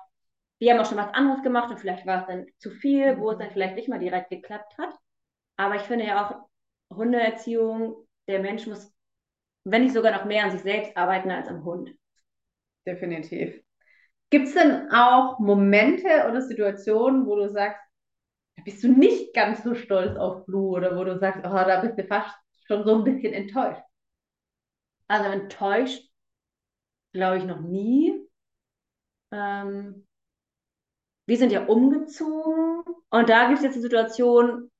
wir 0.59 0.71
haben 0.71 0.79
auch 0.79 0.85
schon 0.85 0.97
was 0.97 1.13
anderes 1.13 1.41
gemacht 1.41 1.71
und 1.71 1.79
vielleicht 1.79 2.05
war 2.05 2.21
es 2.21 2.27
dann 2.27 2.45
zu 2.59 2.69
viel, 2.69 3.19
wo 3.19 3.31
es 3.31 3.39
dann 3.39 3.51
vielleicht 3.51 3.75
nicht 3.75 3.89
mal 3.89 3.99
direkt 3.99 4.29
geklappt 4.29 4.77
hat. 4.77 4.93
Aber 5.57 5.75
ich 5.75 5.81
finde 5.81 6.05
ja 6.05 6.25
auch 6.25 6.95
Hundeerziehung, 6.95 8.07
der 8.27 8.39
Mensch 8.39 8.67
muss 8.67 8.93
wenn 9.63 9.83
nicht 9.83 9.93
sogar 9.93 10.11
noch 10.11 10.25
mehr 10.25 10.43
an 10.43 10.51
sich 10.51 10.61
selbst 10.61 10.95
arbeiten 10.97 11.29
als 11.31 11.47
am 11.47 11.63
Hund. 11.63 11.91
Definitiv. 12.85 13.61
Gibt 14.31 14.47
es 14.47 14.53
denn 14.53 14.89
auch 14.91 15.39
Momente 15.39 16.07
oder 16.27 16.41
Situationen, 16.41 17.25
wo 17.27 17.35
du 17.35 17.49
sagst, 17.49 17.81
da 18.55 18.63
bist 18.63 18.81
du 18.81 18.87
nicht 18.87 19.33
ganz 19.35 19.61
so 19.63 19.75
stolz 19.75 20.17
auf 20.17 20.45
Blue 20.45 20.71
oder 20.71 20.97
wo 20.97 21.03
du 21.03 21.19
sagst, 21.19 21.41
oh, 21.45 21.49
da 21.49 21.81
bist 21.81 21.97
du 21.97 22.05
fast 22.05 22.33
schon 22.65 22.85
so 22.85 22.95
ein 22.95 23.03
bisschen 23.03 23.33
enttäuscht? 23.33 23.83
Also 25.07 25.29
enttäuscht, 25.29 26.09
glaube 27.11 27.39
ich, 27.39 27.43
noch 27.43 27.59
nie. 27.59 28.25
Ähm, 29.31 30.07
wir 31.25 31.37
sind 31.37 31.51
ja 31.51 31.65
umgezogen 31.65 32.83
und 33.09 33.29
da 33.29 33.47
gibt 33.47 33.59
es 33.59 33.65
jetzt 33.65 33.75
die 33.75 33.81
Situation, 33.81 34.71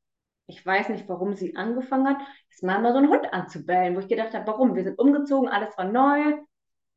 ich 0.47 0.65
weiß 0.65 0.89
nicht, 0.89 1.09
warum 1.09 1.33
sie 1.35 1.57
angefangen 1.57 2.07
hat, 2.07 2.25
jetzt 2.49 2.63
mal 2.63 2.81
so 2.93 2.97
einen 2.99 3.09
Hund 3.09 3.33
anzubellen, 3.33 3.95
wo 3.95 3.99
ich 3.99 4.07
gedacht 4.07 4.33
habe, 4.33 4.47
warum? 4.47 4.75
Wir 4.75 4.83
sind 4.85 4.97
umgezogen, 4.97 5.49
alles 5.49 5.77
war 5.77 5.85
neu, 5.85 6.37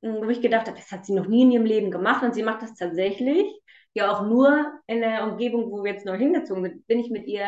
wo 0.05 0.28
ich 0.28 0.40
gedacht 0.40 0.66
habe, 0.66 0.76
das 0.76 0.92
hat 0.92 1.07
sie 1.07 1.14
noch 1.14 1.26
nie 1.26 1.42
in 1.42 1.50
ihrem 1.50 1.64
Leben 1.66 1.90
gemacht 1.90 2.22
und 2.22 2.34
sie 2.34 2.42
macht 2.42 2.62
das 2.62 2.74
tatsächlich. 2.74 3.46
Ja, 3.94 4.11
auch 4.12 4.26
nur 4.26 4.72
in 4.86 5.00
der 5.00 5.24
Umgebung, 5.24 5.70
wo 5.70 5.84
wir 5.84 5.92
jetzt 5.92 6.07
neu 6.07 6.18
hingezogen 6.18 6.64
sind, 6.64 6.86
bin 6.86 6.98
ich 6.98 7.11
mit 7.11 7.26
ihr 7.26 7.46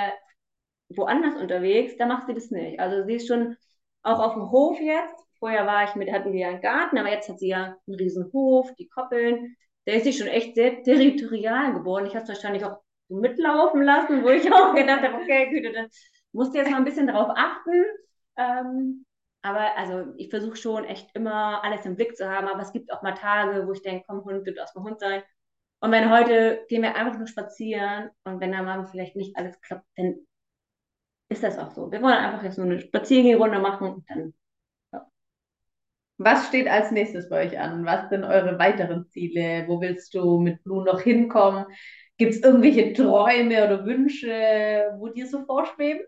woanders 0.89 1.37
unterwegs, 1.37 1.97
da 1.97 2.07
macht 2.07 2.27
sie 2.29 2.35
das 2.35 2.51
nicht. 2.51 2.79
Also 2.79 3.05
sie 3.05 3.15
ist 3.15 3.27
schon 3.29 3.57
auch 4.03 4.21
auf 4.21 4.35
dem 4.35 4.51
Hof 4.51 4.81
jetzt. 4.81 5.25
Vorher 5.39 5.67
war 5.67 5.85
ich 5.85 5.95
mit, 5.97 6.11
hatten 6.11 6.33
wir 6.33 6.41
ja 6.41 6.49
einen 6.49 6.63
Garten, 6.63 6.99
aber 6.99 7.11
jetzt 7.11 7.29
hat 7.29 7.39
sie 7.41 7.49
ja 7.49 7.77
einen 7.87 7.97
riesen 7.97 8.31
Hof, 8.33 8.73
die 8.77 8.89
Koppeln. 8.89 9.57
Da 9.85 9.93
ist 9.93 10.05
sie 10.05 10.13
schon 10.13 10.29
echt 10.29 10.55
sehr 10.55 10.83
territorial 10.83 11.75
geworden. 11.75 12.07
Ich 12.07 12.15
habe 12.15 12.23
es 12.23 12.29
wahrscheinlich 12.29 12.65
auch 12.65 12.79
mitlaufen 13.09 13.83
lassen, 13.83 14.23
wo 14.25 14.29
ich 14.29 14.51
auch 14.53 14.75
gedacht 14.75 15.03
habe, 15.03 15.23
okay, 15.23 15.51
Güte, 15.51 15.73
dann 15.73 15.89
musst 16.33 16.55
du 16.55 16.59
jetzt 16.59 16.71
mal 16.71 16.79
ein 16.79 16.85
bisschen 16.85 17.07
darauf 17.07 17.33
achten. 17.37 17.85
Ähm, 18.37 19.06
aber 19.47 19.77
also 19.77 20.13
ich 20.17 20.29
versuche 20.29 20.57
schon 20.57 20.85
echt 20.85 21.15
immer 21.15 21.63
alles 21.63 21.87
im 21.87 21.95
Blick 21.95 22.17
zu 22.17 22.29
haben, 22.29 22.49
aber 22.49 22.63
es 22.63 22.73
gibt 22.73 22.93
auch 22.93 23.03
mal 23.03 23.13
Tage, 23.15 23.67
wo 23.67 23.73
ich 23.73 23.83
denke, 23.83 24.05
komm 24.09 24.25
Hund, 24.25 24.47
du 24.47 24.53
darfst 24.53 24.75
mal 24.75 24.83
Hund 24.83 24.99
sein. 24.99 25.23
Und 25.81 25.93
wenn 25.93 26.11
heute 26.11 26.65
gehen 26.69 26.83
wir 26.83 26.97
einfach 26.97 27.17
nur 27.17 27.29
spazieren 27.29 28.11
und 28.25 28.41
wenn 28.41 28.53
da 28.53 28.63
mal 28.63 28.87
vielleicht 28.87 29.15
nicht 29.15 29.37
alles 29.37 29.61
klappt, 29.61 29.87
dann 29.97 30.17
ist 31.29 31.45
das 31.45 31.59
auch 31.59 31.71
so. 31.71 31.93
Wir 31.93 32.03
wollen 32.03 32.15
einfach 32.15 32.43
jetzt 32.43 32.59
nur 32.59 32.67
eine 32.67 32.81
Spaziergängerunde 32.81 33.61
machen 33.61 33.95
und 33.95 34.11
dann. 34.11 34.35
Ja. 34.93 35.07
Was 36.19 36.49
steht 36.49 36.67
als 36.67 36.91
nächstes 36.91 37.29
bei 37.29 37.47
euch 37.47 37.59
an? 37.59 37.85
Was 37.85 38.09
sind 38.09 38.25
eure 38.25 38.59
weiteren 38.59 39.09
Ziele? 39.11 39.65
Wo 39.69 39.81
willst 39.81 40.13
du 40.15 40.41
mit 40.41 40.65
Blue 40.65 40.85
noch 40.85 41.03
hinkommen? 41.03 41.67
Gibt 42.19 42.35
es 42.35 42.43
irgendwelche 42.43 42.93
Träume 42.95 43.65
oder 43.65 43.85
Wünsche, 43.85 44.95
wo 44.99 45.09
dir 45.09 45.27
so 45.29 45.45
vorschweben? 45.45 46.05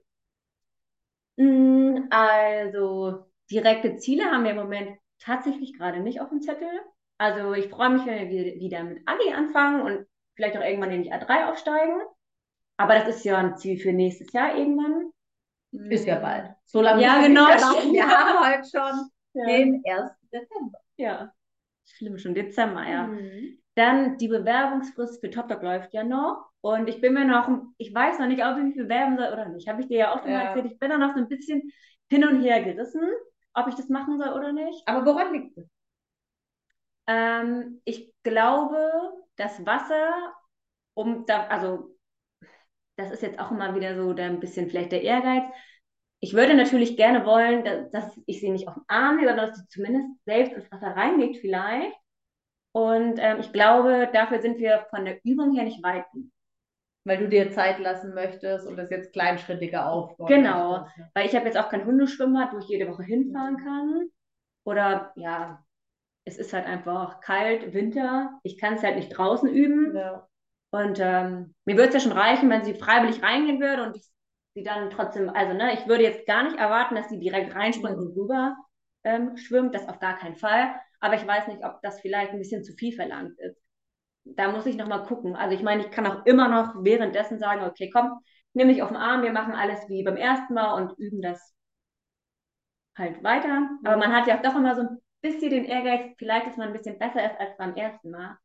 Mm, 1.36 2.08
also 2.10 3.27
direkte 3.50 3.96
Ziele 3.96 4.26
haben 4.26 4.44
wir 4.44 4.52
im 4.52 4.56
Moment 4.56 4.98
tatsächlich 5.18 5.76
gerade 5.76 6.00
nicht 6.00 6.20
auf 6.20 6.28
dem 6.28 6.40
Zettel. 6.40 6.68
Also 7.18 7.52
ich 7.54 7.68
freue 7.68 7.90
mich, 7.90 8.06
wenn 8.06 8.28
wir 8.28 8.54
wieder 8.54 8.84
mit 8.84 9.02
Adi 9.06 9.32
anfangen 9.32 9.82
und 9.82 10.06
vielleicht 10.34 10.56
auch 10.56 10.62
irgendwann 10.64 10.92
in 10.92 11.02
die 11.02 11.12
A3 11.12 11.50
aufsteigen. 11.50 12.00
Aber 12.76 12.94
das 12.94 13.08
ist 13.08 13.24
ja 13.24 13.36
ein 13.38 13.56
Ziel 13.56 13.78
für 13.78 13.92
nächstes 13.92 14.32
Jahr 14.32 14.56
irgendwann. 14.56 15.10
Ist 15.72 16.06
ja 16.06 16.18
bald. 16.18 16.50
So 16.64 16.80
lange 16.80 17.02
ja, 17.02 17.20
genau. 17.20 17.46
Wir 17.48 18.08
haben 18.08 18.54
heute 18.54 18.68
schon 18.68 19.10
ja. 19.34 19.46
den 19.46 19.82
1. 19.84 20.12
Dezember. 20.32 20.78
Ja. 20.96 21.32
Schlimm, 21.84 22.18
schon 22.18 22.34
Dezember, 22.34 22.88
ja. 22.88 23.06
Mhm. 23.06 23.58
Dann 23.74 24.16
die 24.18 24.28
Bewerbungsfrist 24.28 25.20
für 25.20 25.30
TopDog 25.30 25.62
läuft 25.62 25.92
ja 25.92 26.04
noch. 26.04 26.48
Und 26.60 26.88
ich 26.88 27.00
bin 27.00 27.14
mir 27.14 27.24
noch, 27.24 27.48
ich 27.76 27.94
weiß 27.94 28.18
noch 28.18 28.26
nicht, 28.26 28.44
ob 28.44 28.56
ich 28.58 28.64
mich 28.64 28.76
bewerben 28.76 29.16
soll 29.16 29.32
oder 29.32 29.48
nicht. 29.48 29.68
Habe 29.68 29.82
ich 29.82 29.88
dir 29.88 29.98
ja 29.98 30.14
auch 30.14 30.20
schon 30.20 30.30
ja. 30.30 30.38
mal 30.38 30.44
erzählt. 30.46 30.72
Ich 30.72 30.78
bin 30.78 30.90
da 30.90 30.98
noch 30.98 31.14
so 31.14 31.18
ein 31.18 31.28
bisschen 31.28 31.72
hin 32.10 32.26
und 32.26 32.42
her 32.42 32.62
gerissen, 32.62 33.02
ob 33.60 33.68
ich 33.68 33.74
das 33.74 33.88
machen 33.88 34.18
soll 34.18 34.30
oder 34.30 34.52
nicht. 34.52 34.86
Aber 34.86 35.06
woran 35.06 35.32
liegt 35.32 35.56
es? 35.58 35.68
Ähm, 37.06 37.80
ich 37.84 38.12
glaube, 38.22 39.12
das 39.36 39.64
Wasser, 39.64 40.34
um 40.94 41.24
da, 41.26 41.46
also 41.46 41.96
das 42.96 43.10
ist 43.10 43.22
jetzt 43.22 43.38
auch 43.38 43.50
immer 43.50 43.74
wieder 43.74 43.96
so 43.96 44.12
da 44.12 44.24
ein 44.24 44.40
bisschen 44.40 44.68
vielleicht 44.68 44.92
der 44.92 45.02
Ehrgeiz. 45.02 45.44
Ich 46.20 46.34
würde 46.34 46.54
natürlich 46.54 46.96
gerne 46.96 47.24
wollen, 47.24 47.64
dass, 47.64 47.90
dass 47.90 48.20
ich 48.26 48.40
sie 48.40 48.50
nicht 48.50 48.66
auf 48.66 48.74
den 48.74 48.84
Arm 48.88 49.16
nehme, 49.16 49.28
sondern 49.28 49.48
dass 49.48 49.58
sie 49.58 49.68
zumindest 49.68 50.08
selbst 50.24 50.52
ins 50.52 50.70
Wasser 50.72 50.88
reinlegt 50.88 51.36
vielleicht. 51.38 51.96
Und 52.72 53.18
ähm, 53.18 53.40
ich 53.40 53.52
glaube, 53.52 54.10
dafür 54.12 54.40
sind 54.40 54.58
wir 54.58 54.86
von 54.90 55.04
der 55.04 55.20
Übung 55.24 55.54
her 55.54 55.64
nicht 55.64 55.82
weit. 55.82 56.04
Weil 57.04 57.18
du 57.18 57.28
dir 57.28 57.50
Zeit 57.50 57.78
lassen 57.78 58.14
möchtest 58.14 58.66
und 58.66 58.76
das 58.76 58.90
jetzt 58.90 59.12
kleinschrittiger 59.12 59.90
aufbauen. 59.90 60.28
Genau, 60.28 60.80
möchtest, 60.80 61.10
weil 61.14 61.26
ich 61.26 61.34
habe 61.34 61.46
jetzt 61.46 61.56
auch 61.56 61.68
kein 61.68 61.84
Hundeschwimmbad, 61.84 62.52
wo 62.52 62.58
ich 62.58 62.68
jede 62.68 62.88
Woche 62.88 63.02
hinfahren 63.02 63.54
mhm. 63.54 63.64
kann. 63.64 64.08
Oder 64.64 65.12
ja, 65.16 65.64
es 66.24 66.36
ist 66.36 66.52
halt 66.52 66.66
einfach 66.66 67.20
kalt, 67.20 67.72
Winter. 67.72 68.38
Ich 68.42 68.58
kann 68.58 68.74
es 68.74 68.82
halt 68.82 68.96
nicht 68.96 69.10
draußen 69.10 69.48
üben. 69.48 69.96
Ja. 69.96 70.28
Und 70.70 70.98
ähm, 71.00 71.54
mir 71.64 71.76
würde 71.76 71.88
es 71.88 71.94
ja 71.94 72.00
schon 72.00 72.18
reichen, 72.18 72.50
wenn 72.50 72.64
sie 72.64 72.74
freiwillig 72.74 73.22
reingehen 73.22 73.60
würde 73.60 73.84
und 73.84 73.96
ich 73.96 74.10
sie 74.54 74.64
dann 74.64 74.90
trotzdem, 74.90 75.30
also 75.30 75.54
ne, 75.54 75.72
ich 75.72 75.86
würde 75.86 76.02
jetzt 76.02 76.26
gar 76.26 76.42
nicht 76.42 76.58
erwarten, 76.58 76.96
dass 76.96 77.08
sie 77.08 77.18
direkt 77.18 77.54
reinspringt 77.54 77.96
und 77.96 78.16
rüber 78.16 78.56
ähm, 79.04 79.36
schwimmt, 79.36 79.74
das 79.74 79.88
auf 79.88 80.00
gar 80.00 80.18
keinen 80.18 80.36
Fall. 80.36 80.74
Aber 81.00 81.14
ich 81.14 81.26
weiß 81.26 81.46
nicht, 81.48 81.64
ob 81.64 81.80
das 81.82 82.00
vielleicht 82.00 82.32
ein 82.32 82.38
bisschen 82.38 82.64
zu 82.64 82.72
viel 82.74 82.92
verlangt 82.92 83.38
ist. 83.38 83.62
Da 84.36 84.50
muss 84.52 84.66
ich 84.66 84.76
nochmal 84.76 85.04
gucken. 85.04 85.36
Also 85.36 85.54
ich 85.56 85.62
meine, 85.62 85.82
ich 85.84 85.90
kann 85.90 86.06
auch 86.06 86.24
immer 86.26 86.48
noch 86.48 86.74
währenddessen 86.84 87.38
sagen, 87.38 87.64
okay, 87.64 87.90
komm, 87.90 88.18
nimm 88.52 88.68
mich 88.68 88.82
auf 88.82 88.88
den 88.88 88.96
Arm, 88.96 89.22
wir 89.22 89.32
machen 89.32 89.54
alles 89.54 89.88
wie 89.88 90.02
beim 90.02 90.16
ersten 90.16 90.54
Mal 90.54 90.74
und 90.74 90.98
üben 90.98 91.22
das 91.22 91.54
halt 92.96 93.22
weiter. 93.22 93.68
Aber 93.84 93.96
man 93.96 94.12
hat 94.12 94.26
ja 94.26 94.36
auch 94.38 94.42
doch 94.42 94.56
immer 94.56 94.74
so 94.74 94.82
ein 94.82 94.98
bisschen 95.22 95.50
den 95.50 95.64
Ehrgeiz, 95.64 96.14
vielleicht, 96.18 96.46
dass 96.46 96.56
man 96.56 96.68
ein 96.68 96.72
bisschen 96.72 96.98
besser 96.98 97.24
ist 97.24 97.38
als 97.38 97.56
beim 97.56 97.74
ersten 97.74 98.10
Mal. 98.10 98.36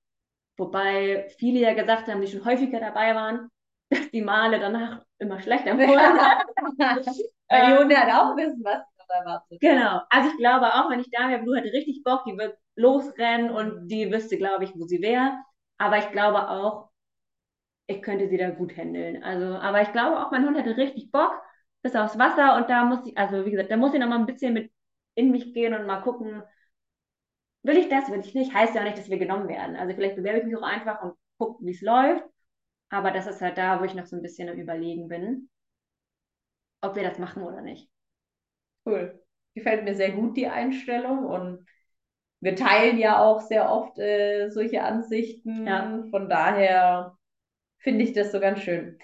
Wobei 0.57 1.27
viele 1.39 1.59
ja 1.59 1.73
gesagt 1.73 2.07
haben, 2.07 2.21
die 2.21 2.27
schon 2.27 2.45
häufiger 2.45 2.79
dabei 2.79 3.15
waren, 3.15 3.49
dass 3.89 4.09
die 4.11 4.21
Male 4.21 4.59
danach 4.59 5.03
immer 5.19 5.39
schlechter 5.41 5.77
wurden. 5.77 5.87
Weil 7.49 7.67
die 7.67 7.77
Hunde 7.77 7.97
halt 7.97 8.13
auch 8.13 8.35
wissen, 8.35 8.63
was 8.63 8.83
erwartet. 9.09 9.59
Genau. 9.61 10.01
Also 10.09 10.29
ich 10.29 10.37
glaube 10.37 10.73
auch, 10.73 10.89
wenn 10.89 10.99
ich 10.99 11.09
da 11.11 11.29
wäre, 11.29 11.41
Blue 11.41 11.57
hätte 11.57 11.71
richtig 11.71 12.03
Bock, 12.03 12.23
die 12.25 12.37
wird 12.37 12.57
losrennen 12.75 13.51
und 13.51 13.87
die 13.87 14.11
wüsste, 14.11 14.37
glaube 14.37 14.63
ich, 14.63 14.73
wo 14.75 14.85
sie 14.85 15.01
wäre. 15.01 15.33
Aber 15.83 15.97
ich 15.97 16.09
glaube 16.11 16.47
auch, 16.49 16.91
ich 17.87 18.01
könnte 18.01 18.29
sie 18.29 18.37
da 18.37 18.49
gut 18.51 18.77
handeln. 18.77 19.23
Also, 19.23 19.45
aber 19.57 19.81
ich 19.81 19.91
glaube 19.91 20.19
auch, 20.19 20.31
mein 20.31 20.45
Hund 20.45 20.57
hätte 20.57 20.77
richtig 20.77 21.11
Bock 21.11 21.33
bis 21.81 21.95
aufs 21.95 22.17
Wasser 22.17 22.55
und 22.57 22.69
da 22.69 22.85
muss 22.85 23.05
ich, 23.05 23.17
also 23.17 23.45
wie 23.45 23.51
gesagt, 23.51 23.71
da 23.71 23.77
muss 23.77 23.93
ich 23.93 23.99
noch 23.99 24.07
mal 24.07 24.19
ein 24.19 24.25
bisschen 24.25 24.53
mit 24.53 24.71
in 25.15 25.31
mich 25.31 25.53
gehen 25.53 25.73
und 25.73 25.85
mal 25.85 26.01
gucken, 26.01 26.43
will 27.63 27.75
ich 27.77 27.89
das, 27.89 28.09
will 28.11 28.19
ich 28.21 28.33
nicht, 28.35 28.53
heißt 28.53 28.73
ja 28.75 28.81
auch 28.81 28.85
nicht, 28.85 28.97
dass 28.97 29.09
wir 29.09 29.17
genommen 29.17 29.47
werden. 29.49 29.75
Also 29.75 29.93
vielleicht 29.95 30.15
bewerbe 30.15 30.39
ich 30.39 30.45
mich 30.45 30.55
auch 30.57 30.61
einfach 30.63 31.01
und 31.03 31.15
gucke, 31.37 31.65
wie 31.65 31.71
es 31.71 31.81
läuft. 31.81 32.23
Aber 32.89 33.11
das 33.11 33.27
ist 33.27 33.41
halt 33.41 33.57
da, 33.57 33.79
wo 33.81 33.85
ich 33.85 33.95
noch 33.95 34.05
so 34.05 34.15
ein 34.15 34.21
bisschen 34.21 34.49
am 34.49 34.57
Überlegen 34.59 35.07
bin, 35.09 35.49
ob 36.81 36.95
wir 36.95 37.03
das 37.03 37.17
machen 37.19 37.43
oder 37.43 37.61
nicht. 37.61 37.89
Cool. 38.85 39.21
Gefällt 39.55 39.83
mir 39.83 39.95
sehr 39.95 40.11
gut 40.11 40.37
die 40.37 40.47
Einstellung 40.47 41.25
und 41.25 41.65
wir 42.43 42.57
teilen 42.57 42.97
ja 42.97 43.23
auch 43.23 43.39
sehr 43.39 43.71
oft 43.71 43.97
äh, 43.99 44.49
solche 44.49 44.83
Ansichten. 44.83 45.65
Ja. 45.65 46.03
Von 46.11 46.27
daher 46.27 47.17
finde 47.79 48.03
ich 48.03 48.11
das 48.11 48.33
so 48.33 48.39
ganz 48.41 48.59
schön. 48.59 48.99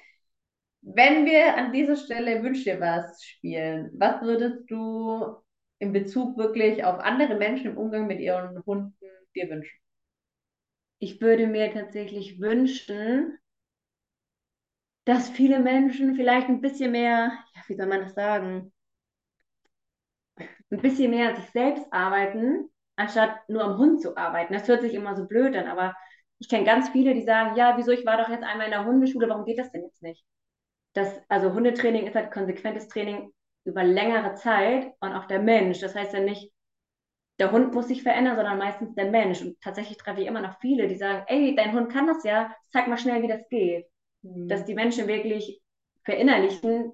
Wenn 0.82 1.26
wir 1.26 1.56
an 1.56 1.72
dieser 1.72 1.96
Stelle 1.96 2.44
Wünsch 2.44 2.66
dir 2.66 2.82
was 2.82 3.24
spielen, 3.24 3.92
was 3.94 4.22
würdest 4.22 4.70
du 4.70 5.38
in 5.80 5.94
Bezug 5.94 6.38
wirklich 6.38 6.84
auf 6.84 7.00
andere 7.00 7.36
Menschen 7.36 7.72
im 7.72 7.78
Umgang 7.78 8.08
mit 8.08 8.20
ihren 8.20 8.62
Hunden 8.66 8.94
dir 9.34 9.50
wünschen? 9.50 9.80
Ich 11.00 11.22
würde 11.22 11.48
mir 11.48 11.72
tatsächlich 11.72 12.42
wünschen, 12.42 13.38
dass 15.06 15.30
viele 15.30 15.60
Menschen 15.60 16.16
vielleicht 16.16 16.50
ein 16.50 16.60
bisschen 16.60 16.92
mehr, 16.92 17.32
ja, 17.56 17.62
wie 17.68 17.76
soll 17.76 17.88
man 17.88 18.02
das 18.02 18.16
sagen, 18.16 18.74
ein 20.72 20.82
bisschen 20.82 21.12
mehr 21.12 21.30
an 21.30 21.36
sich 21.38 21.50
selbst 21.52 21.86
arbeiten, 21.92 22.70
anstatt 23.00 23.48
nur 23.48 23.64
am 23.64 23.78
Hund 23.78 24.02
zu 24.02 24.18
arbeiten. 24.18 24.54
Das 24.54 24.68
hört 24.68 24.82
sich 24.82 24.94
immer 24.94 25.16
so 25.16 25.26
blöd 25.26 25.56
an, 25.56 25.68
aber 25.68 25.96
ich 26.38 26.50
kenne 26.50 26.66
ganz 26.66 26.90
viele, 26.90 27.14
die 27.14 27.24
sagen, 27.24 27.56
ja, 27.56 27.78
wieso, 27.78 27.92
ich 27.92 28.06
war 28.06 28.18
doch 28.18 28.30
jetzt 28.30 28.44
einmal 28.44 28.66
in 28.66 28.72
der 28.72 28.86
Hundeschule, 28.86 29.30
warum 29.30 29.46
geht 29.46 29.58
das 29.58 29.72
denn 29.72 29.84
jetzt 29.84 30.04
nicht? 30.04 30.26
Das, 30.94 31.22
also 31.30 31.54
Hundetraining 31.54 32.08
ist 32.08 32.16
halt 32.16 32.32
konsequentes 32.32 32.90
Training 32.90 33.32
über 33.64 33.84
längere 33.84 34.36
Zeit 34.36 34.92
und 35.00 35.14
auch 35.14 35.26
der 35.26 35.40
Mensch. 35.40 35.80
Das 35.80 35.96
heißt 35.96 36.14
ja 36.14 36.20
nicht, 36.20 36.52
der 37.40 37.52
Hund 37.54 37.74
muss 37.74 37.88
sich 37.88 38.04
verändern, 38.04 38.36
sondern 38.36 38.58
meistens 38.58 38.96
der 38.96 39.10
Mensch. 39.10 39.42
Und 39.42 39.62
tatsächlich 39.62 39.98
treffe 39.98 40.22
ich 40.22 40.28
immer 40.28 40.42
noch 40.42 40.60
viele, 40.60 40.88
die 40.88 40.96
sagen, 40.96 41.24
ey, 41.28 41.56
dein 41.56 41.74
Hund 41.74 41.92
kann 41.92 42.08
das 42.08 42.24
ja, 42.24 42.54
zeig 42.72 42.88
mal 42.88 42.98
schnell, 42.98 43.22
wie 43.22 43.28
das 43.30 43.48
geht. 43.50 43.86
Mhm. 44.24 44.50
Dass 44.50 44.66
die 44.66 44.74
Menschen 44.74 45.08
wirklich 45.08 45.62
verinnerlichen, 46.04 46.92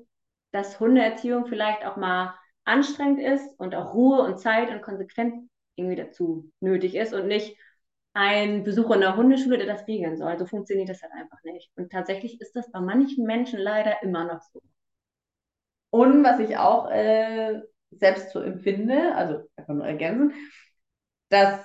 dass 0.52 0.80
Hundeerziehung 0.80 1.48
vielleicht 1.48 1.84
auch 1.84 1.98
mal 1.98 2.36
anstrengend 2.64 3.22
ist 3.22 3.60
und 3.60 3.74
auch 3.74 3.96
Ruhe 3.96 4.22
und 4.22 4.40
Zeit 4.40 4.70
und 4.70 4.84
Konsequenz 4.84 5.50
irgendwie 5.76 5.96
dazu 5.96 6.52
nötig 6.60 6.96
ist 6.96 7.14
und 7.14 7.28
nicht 7.28 7.58
ein 8.14 8.64
Besuch 8.64 8.92
in 8.92 9.02
der 9.02 9.18
Hundeschule, 9.18 9.58
der 9.58 9.68
das 9.68 9.88
regeln 9.88 10.18
soll. 10.18 10.38
So 10.40 10.46
funktioniert 10.46 10.90
das 10.90 11.02
halt 11.02 11.12
einfach 11.14 11.44
nicht. 11.44 11.70
Und 11.76 11.92
tatsächlich 11.92 12.40
ist 12.40 12.56
das 12.56 12.72
bei 12.72 12.80
manchen 12.80 13.26
Menschen 13.26 13.60
leider 13.60 14.02
immer 14.04 14.24
noch 14.26 14.42
so. 14.42 14.62
Und 15.90 16.24
was 16.24 16.40
ich 16.40 16.58
auch 16.58 16.90
äh, 16.90 17.62
selbst 17.92 18.32
so 18.32 18.40
empfinde, 18.42 19.16
also 19.16 19.50
einfach 19.56 19.74
nur 19.74 19.86
ergänzen, 19.86 20.34
dass 21.30 21.60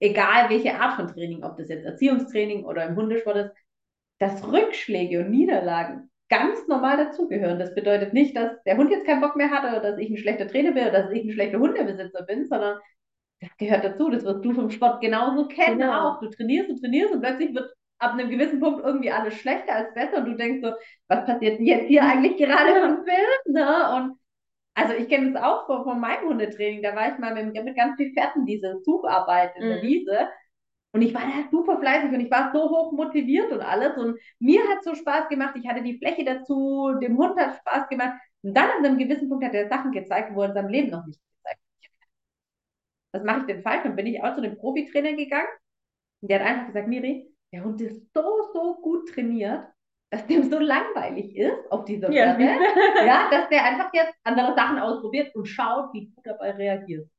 egal 0.00 0.50
welche 0.50 0.74
Art 0.74 0.94
von 0.94 1.08
Training, 1.08 1.42
ob 1.42 1.56
das 1.56 1.68
jetzt 1.68 1.84
Erziehungstraining 1.84 2.64
oder 2.64 2.86
im 2.86 2.96
Hundesport 2.96 3.36
ist, 3.36 3.52
dass 4.18 4.46
Rückschläge 4.46 5.20
und 5.20 5.30
Niederlagen 5.30 6.10
ganz 6.28 6.66
normal 6.68 6.96
dazugehören. 6.96 7.58
Das 7.58 7.74
bedeutet 7.74 8.12
nicht, 8.12 8.36
dass 8.36 8.62
der 8.64 8.76
Hund 8.76 8.90
jetzt 8.90 9.06
keinen 9.06 9.20
Bock 9.20 9.36
mehr 9.36 9.50
hat 9.50 9.64
oder 9.64 9.80
dass 9.80 9.98
ich 9.98 10.10
ein 10.10 10.18
schlechter 10.18 10.46
Trainer 10.46 10.72
bin 10.72 10.82
oder 10.82 11.02
dass 11.02 11.10
ich 11.12 11.24
ein 11.24 11.32
schlechter 11.32 11.58
Hundebesitzer 11.58 12.22
bin, 12.22 12.46
sondern 12.46 12.78
das 13.40 13.50
gehört 13.58 13.84
dazu. 13.84 14.10
Das 14.10 14.24
wirst 14.24 14.44
du 14.44 14.52
vom 14.52 14.70
Sport 14.70 15.00
genauso 15.00 15.46
kennen 15.48 15.78
Genau. 15.78 16.10
auch. 16.16 16.20
Du 16.20 16.28
trainierst 16.30 16.70
und 16.70 16.80
trainierst 16.80 17.14
und 17.14 17.20
plötzlich 17.22 17.54
wird 17.54 17.72
ab 17.98 18.12
einem 18.12 18.30
gewissen 18.30 18.60
Punkt 18.60 18.84
irgendwie 18.84 19.10
alles 19.10 19.34
schlechter 19.34 19.74
als 19.74 19.94
besser 19.94 20.18
und 20.18 20.26
du 20.26 20.36
denkst 20.36 20.60
so, 20.66 20.72
was 21.08 21.24
passiert 21.26 21.58
denn 21.58 21.66
jetzt 21.66 21.86
hier 21.88 22.04
eigentlich 22.04 22.36
gerade 22.36 22.70
im 22.80 23.04
Film? 23.04 23.54
Ne? 23.54 23.94
Und 23.96 24.18
also 24.74 24.94
ich 24.94 25.08
kenne 25.08 25.32
das 25.32 25.42
auch 25.42 25.66
von, 25.66 25.84
von 25.84 26.00
meinem 26.00 26.28
Hundetraining. 26.28 26.82
Da 26.82 26.94
war 26.96 27.12
ich 27.12 27.18
mal 27.18 27.34
mit, 27.34 27.52
mit 27.64 27.76
ganz 27.76 27.96
viel 27.96 28.12
Pferden 28.14 28.46
diese 28.46 28.80
Sucharbeit 28.84 29.52
in 29.56 29.68
der 29.68 29.78
Mhm. 29.78 29.82
Wiese. 29.82 30.28
Und 30.92 31.02
ich 31.02 31.14
war 31.14 31.22
da 31.22 31.48
super 31.50 31.78
fleißig 31.80 32.10
und 32.12 32.20
ich 32.20 32.30
war 32.30 32.50
so 32.52 32.70
hoch 32.70 32.92
motiviert 32.92 33.52
und 33.52 33.60
alles. 33.60 33.96
Und 33.98 34.18
mir 34.40 34.60
hat 34.68 34.82
so 34.84 34.94
Spaß 34.94 35.28
gemacht. 35.28 35.54
Ich 35.56 35.68
hatte 35.68 35.82
die 35.82 35.98
Fläche 35.98 36.24
dazu, 36.24 36.92
dem 37.00 37.16
Hund 37.18 37.38
hat 37.38 37.56
Spaß 37.58 37.88
gemacht. 37.88 38.14
Und 38.42 38.56
dann 38.56 38.70
an 38.78 38.84
einem 38.86 38.98
gewissen 38.98 39.28
Punkt 39.28 39.44
hat 39.44 39.54
er 39.54 39.68
Sachen 39.68 39.92
gezeigt, 39.92 40.34
wo 40.34 40.42
er 40.42 40.48
in 40.48 40.54
seinem 40.54 40.68
Leben 40.70 40.90
noch 40.90 41.04
nicht. 41.06 41.20
Was 43.12 43.22
mache 43.24 43.40
ich 43.40 43.46
denn 43.46 43.62
falsch? 43.62 43.84
Und 43.84 43.96
bin 43.96 44.06
ich 44.06 44.22
auch 44.22 44.34
zu 44.34 44.40
dem 44.42 44.56
Profitrainer 44.58 45.14
gegangen. 45.14 45.48
Und 46.20 46.30
der 46.30 46.40
hat 46.40 46.46
einfach 46.46 46.66
gesagt, 46.66 46.88
Miri, 46.88 47.30
der 47.52 47.64
Hund 47.64 47.80
ist 47.80 48.12
so, 48.12 48.50
so 48.52 48.76
gut 48.82 49.08
trainiert, 49.08 49.64
dass 50.10 50.26
dem 50.26 50.42
so 50.50 50.58
langweilig 50.58 51.36
ist 51.36 51.70
auf 51.70 51.84
dieser 51.84 52.10
Ja, 52.10 52.34
Pferde, 52.34 52.64
ja, 53.06 53.28
dass 53.30 53.48
der 53.48 53.64
einfach 53.64 53.92
jetzt 53.92 54.14
andere 54.24 54.54
Sachen 54.54 54.78
ausprobiert 54.78 55.34
und 55.34 55.46
schaut, 55.46 55.92
wie 55.92 56.06
du 56.06 56.22
dabei 56.22 56.52
reagierst. 56.52 57.10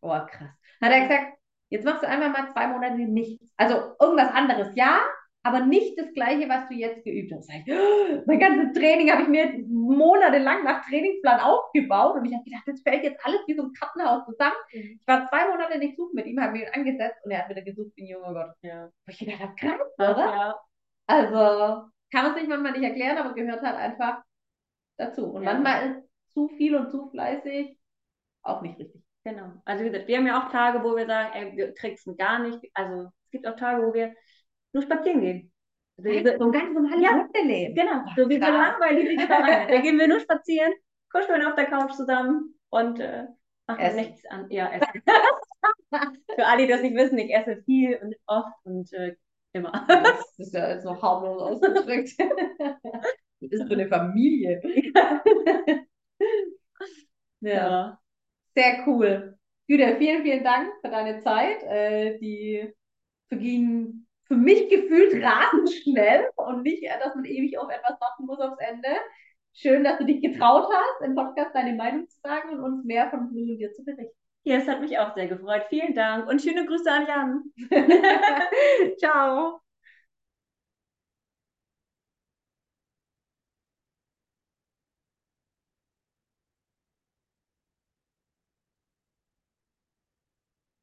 Oh, 0.00 0.10
krass. 0.10 0.50
Hat 0.82 0.92
er 0.92 1.00
gesagt, 1.00 1.38
jetzt 1.70 1.84
machst 1.84 2.02
du 2.02 2.08
einfach 2.08 2.30
mal 2.30 2.50
zwei 2.52 2.66
Monate 2.66 2.96
nichts. 2.96 3.52
Also 3.56 3.94
irgendwas 3.98 4.30
anderes, 4.32 4.74
ja, 4.74 5.00
aber 5.46 5.60
nicht 5.60 5.98
das 5.98 6.12
Gleiche, 6.14 6.48
was 6.48 6.68
du 6.68 6.74
jetzt 6.74 7.04
geübt 7.04 7.30
hast. 7.34 7.50
Ich, 7.50 7.64
oh, 7.70 8.22
mein 8.26 8.38
ganzes 8.40 8.72
Training 8.72 9.10
habe 9.12 9.22
ich 9.22 9.28
mir 9.28 9.52
monatelang 9.68 10.64
nach 10.64 10.84
Trainingsplan 10.88 11.38
aufgebaut 11.40 12.16
und 12.16 12.24
ich 12.24 12.32
habe 12.34 12.44
gedacht, 12.44 12.62
das 12.66 12.80
fällt 12.80 13.04
jetzt 13.04 13.24
alles 13.24 13.40
wie 13.46 13.54
so 13.54 13.64
ein 13.64 13.72
Kartenhaus 13.74 14.24
zusammen. 14.24 14.56
Ich 14.70 15.06
war 15.06 15.28
zwei 15.28 15.46
Monate 15.48 15.78
nicht 15.78 15.96
suchen 15.96 16.14
mit 16.14 16.26
ihm, 16.26 16.40
habe 16.40 16.58
ihn 16.58 16.66
angesetzt 16.72 17.20
und 17.24 17.30
er 17.30 17.40
hat 17.40 17.50
wieder 17.50 17.62
gesucht 17.62 17.92
wie 17.96 18.04
ein 18.04 18.08
junger 18.08 18.32
Gott. 18.32 18.54
Ja. 18.62 18.86
Wo 18.86 19.10
ich 19.10 19.18
gedacht 19.18 19.40
habe, 19.42 19.54
krass, 19.56 19.80
oder? 19.98 20.18
ja. 20.18 20.60
Also 21.06 21.90
kann 22.10 22.26
man 22.26 22.34
sich 22.34 22.48
manchmal 22.48 22.72
nicht 22.72 22.84
erklären, 22.84 23.18
aber 23.18 23.34
gehört 23.34 23.62
halt 23.62 23.76
einfach 23.76 24.22
dazu. 24.96 25.26
Und 25.26 25.42
Ja. 25.42 25.52
manchmal 25.52 25.90
ist 25.90 26.08
zu 26.32 26.48
viel 26.48 26.74
und 26.74 26.90
zu 26.90 27.10
fleißig 27.10 27.78
auch 28.42 28.62
nicht 28.62 28.78
richtig. 28.78 29.02
Genau. 29.24 29.52
Also 29.64 29.84
wie 29.84 29.90
gesagt, 29.90 30.08
wir 30.08 30.18
haben 30.18 30.26
ja 30.26 30.42
auch 30.46 30.50
Tage, 30.50 30.82
wo 30.82 30.96
wir 30.96 31.06
sagen, 31.06 31.30
ey, 31.34 31.56
wir 31.56 31.74
kriegst 31.74 32.06
gar 32.18 32.38
nicht. 32.40 32.60
Also 32.74 33.10
es 33.24 33.30
gibt 33.30 33.46
auch 33.46 33.56
Tage, 33.56 33.86
wo 33.86 33.94
wir 33.94 34.14
nur 34.74 34.82
spazieren 34.82 35.20
gehen. 35.20 35.52
Also 35.98 36.10
diese, 36.10 36.38
So 36.38 36.44
ein 36.46 36.52
ganz 36.52 36.74
normales 36.74 37.02
Ja. 37.02 37.12
Hundeleben. 37.12 37.74
genau, 37.74 38.04
so 38.16 38.28
wie 38.28 38.34
so 38.34 38.40
krass. 38.40 38.50
langweilig 38.50 39.08
wie 39.08 39.18
Vereine. 39.26 39.66
Da 39.72 39.80
gehen 39.80 39.98
wir 39.98 40.08
nur 40.08 40.20
spazieren, 40.20 40.72
kuscheln 41.10 41.42
auf 41.46 41.54
der 41.54 41.66
Couch 41.66 41.92
zusammen 41.92 42.58
und 42.70 42.98
äh, 43.00 43.24
machen 43.66 43.80
Essen. 43.80 43.96
nichts 44.00 44.26
an. 44.26 44.46
Ja, 44.50 44.70
essen. 44.72 45.02
Für 46.34 46.46
alle, 46.46 46.62
die 46.66 46.68
das 46.72 46.82
nicht 46.82 46.96
wissen, 46.96 47.18
ich 47.18 47.32
esse 47.32 47.62
viel 47.64 47.96
und 48.02 48.16
oft 48.26 48.52
und 48.64 48.92
äh, 48.92 49.16
immer. 49.52 49.86
Das 49.88 50.34
ist 50.38 50.52
ja 50.52 50.70
jetzt 50.70 50.84
noch 50.84 51.00
harmlos 51.00 51.40
ausgedrückt. 51.40 52.10
Das 52.18 52.30
ist 53.40 53.68
so 53.68 53.74
eine 53.74 53.86
Familie. 53.88 54.60
Ja, 54.94 55.22
Ja. 57.40 57.98
sehr 58.54 58.84
cool. 58.86 59.38
Jüda, 59.68 59.96
vielen, 59.96 60.22
vielen 60.22 60.44
Dank 60.44 60.72
für 60.82 60.90
deine 60.90 61.20
Zeit. 61.20 61.62
Äh, 61.64 62.18
die 62.18 62.72
verging 63.28 64.03
für 64.26 64.36
mich 64.36 64.68
gefühlt 64.68 65.22
rasend 65.22 65.70
schnell 65.70 66.28
und 66.36 66.62
nicht, 66.62 66.82
äh, 66.82 66.98
dass 67.02 67.14
man 67.14 67.24
ewig 67.24 67.58
auf 67.58 67.70
etwas 67.70 68.00
warten 68.00 68.26
muss 68.26 68.40
aufs 68.40 68.58
Ende. 68.60 68.88
Schön, 69.52 69.84
dass 69.84 69.98
du 69.98 70.04
dich 70.04 70.20
getraut 70.20 70.68
hast, 70.72 71.06
im 71.06 71.14
Podcast 71.14 71.54
deine 71.54 71.74
Meinung 71.74 72.08
zu 72.08 72.18
sagen 72.22 72.50
und 72.50 72.60
uns 72.60 72.84
mehr 72.84 73.08
von 73.10 73.30
Blue 73.30 73.52
und 73.52 73.58
dir 73.58 73.72
zu 73.72 73.84
berichten. 73.84 74.16
Ja, 74.42 74.56
es 74.56 74.68
hat 74.68 74.80
mich 74.80 74.98
auch 74.98 75.14
sehr 75.14 75.28
gefreut. 75.28 75.64
Vielen 75.70 75.94
Dank 75.94 76.28
und 76.28 76.42
schöne 76.42 76.66
Grüße 76.66 76.90
an 76.90 77.06
Jan. 77.06 77.42
Ciao. 78.98 79.60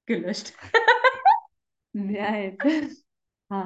Gelöscht. 0.06 0.54
Nein. 1.94 2.58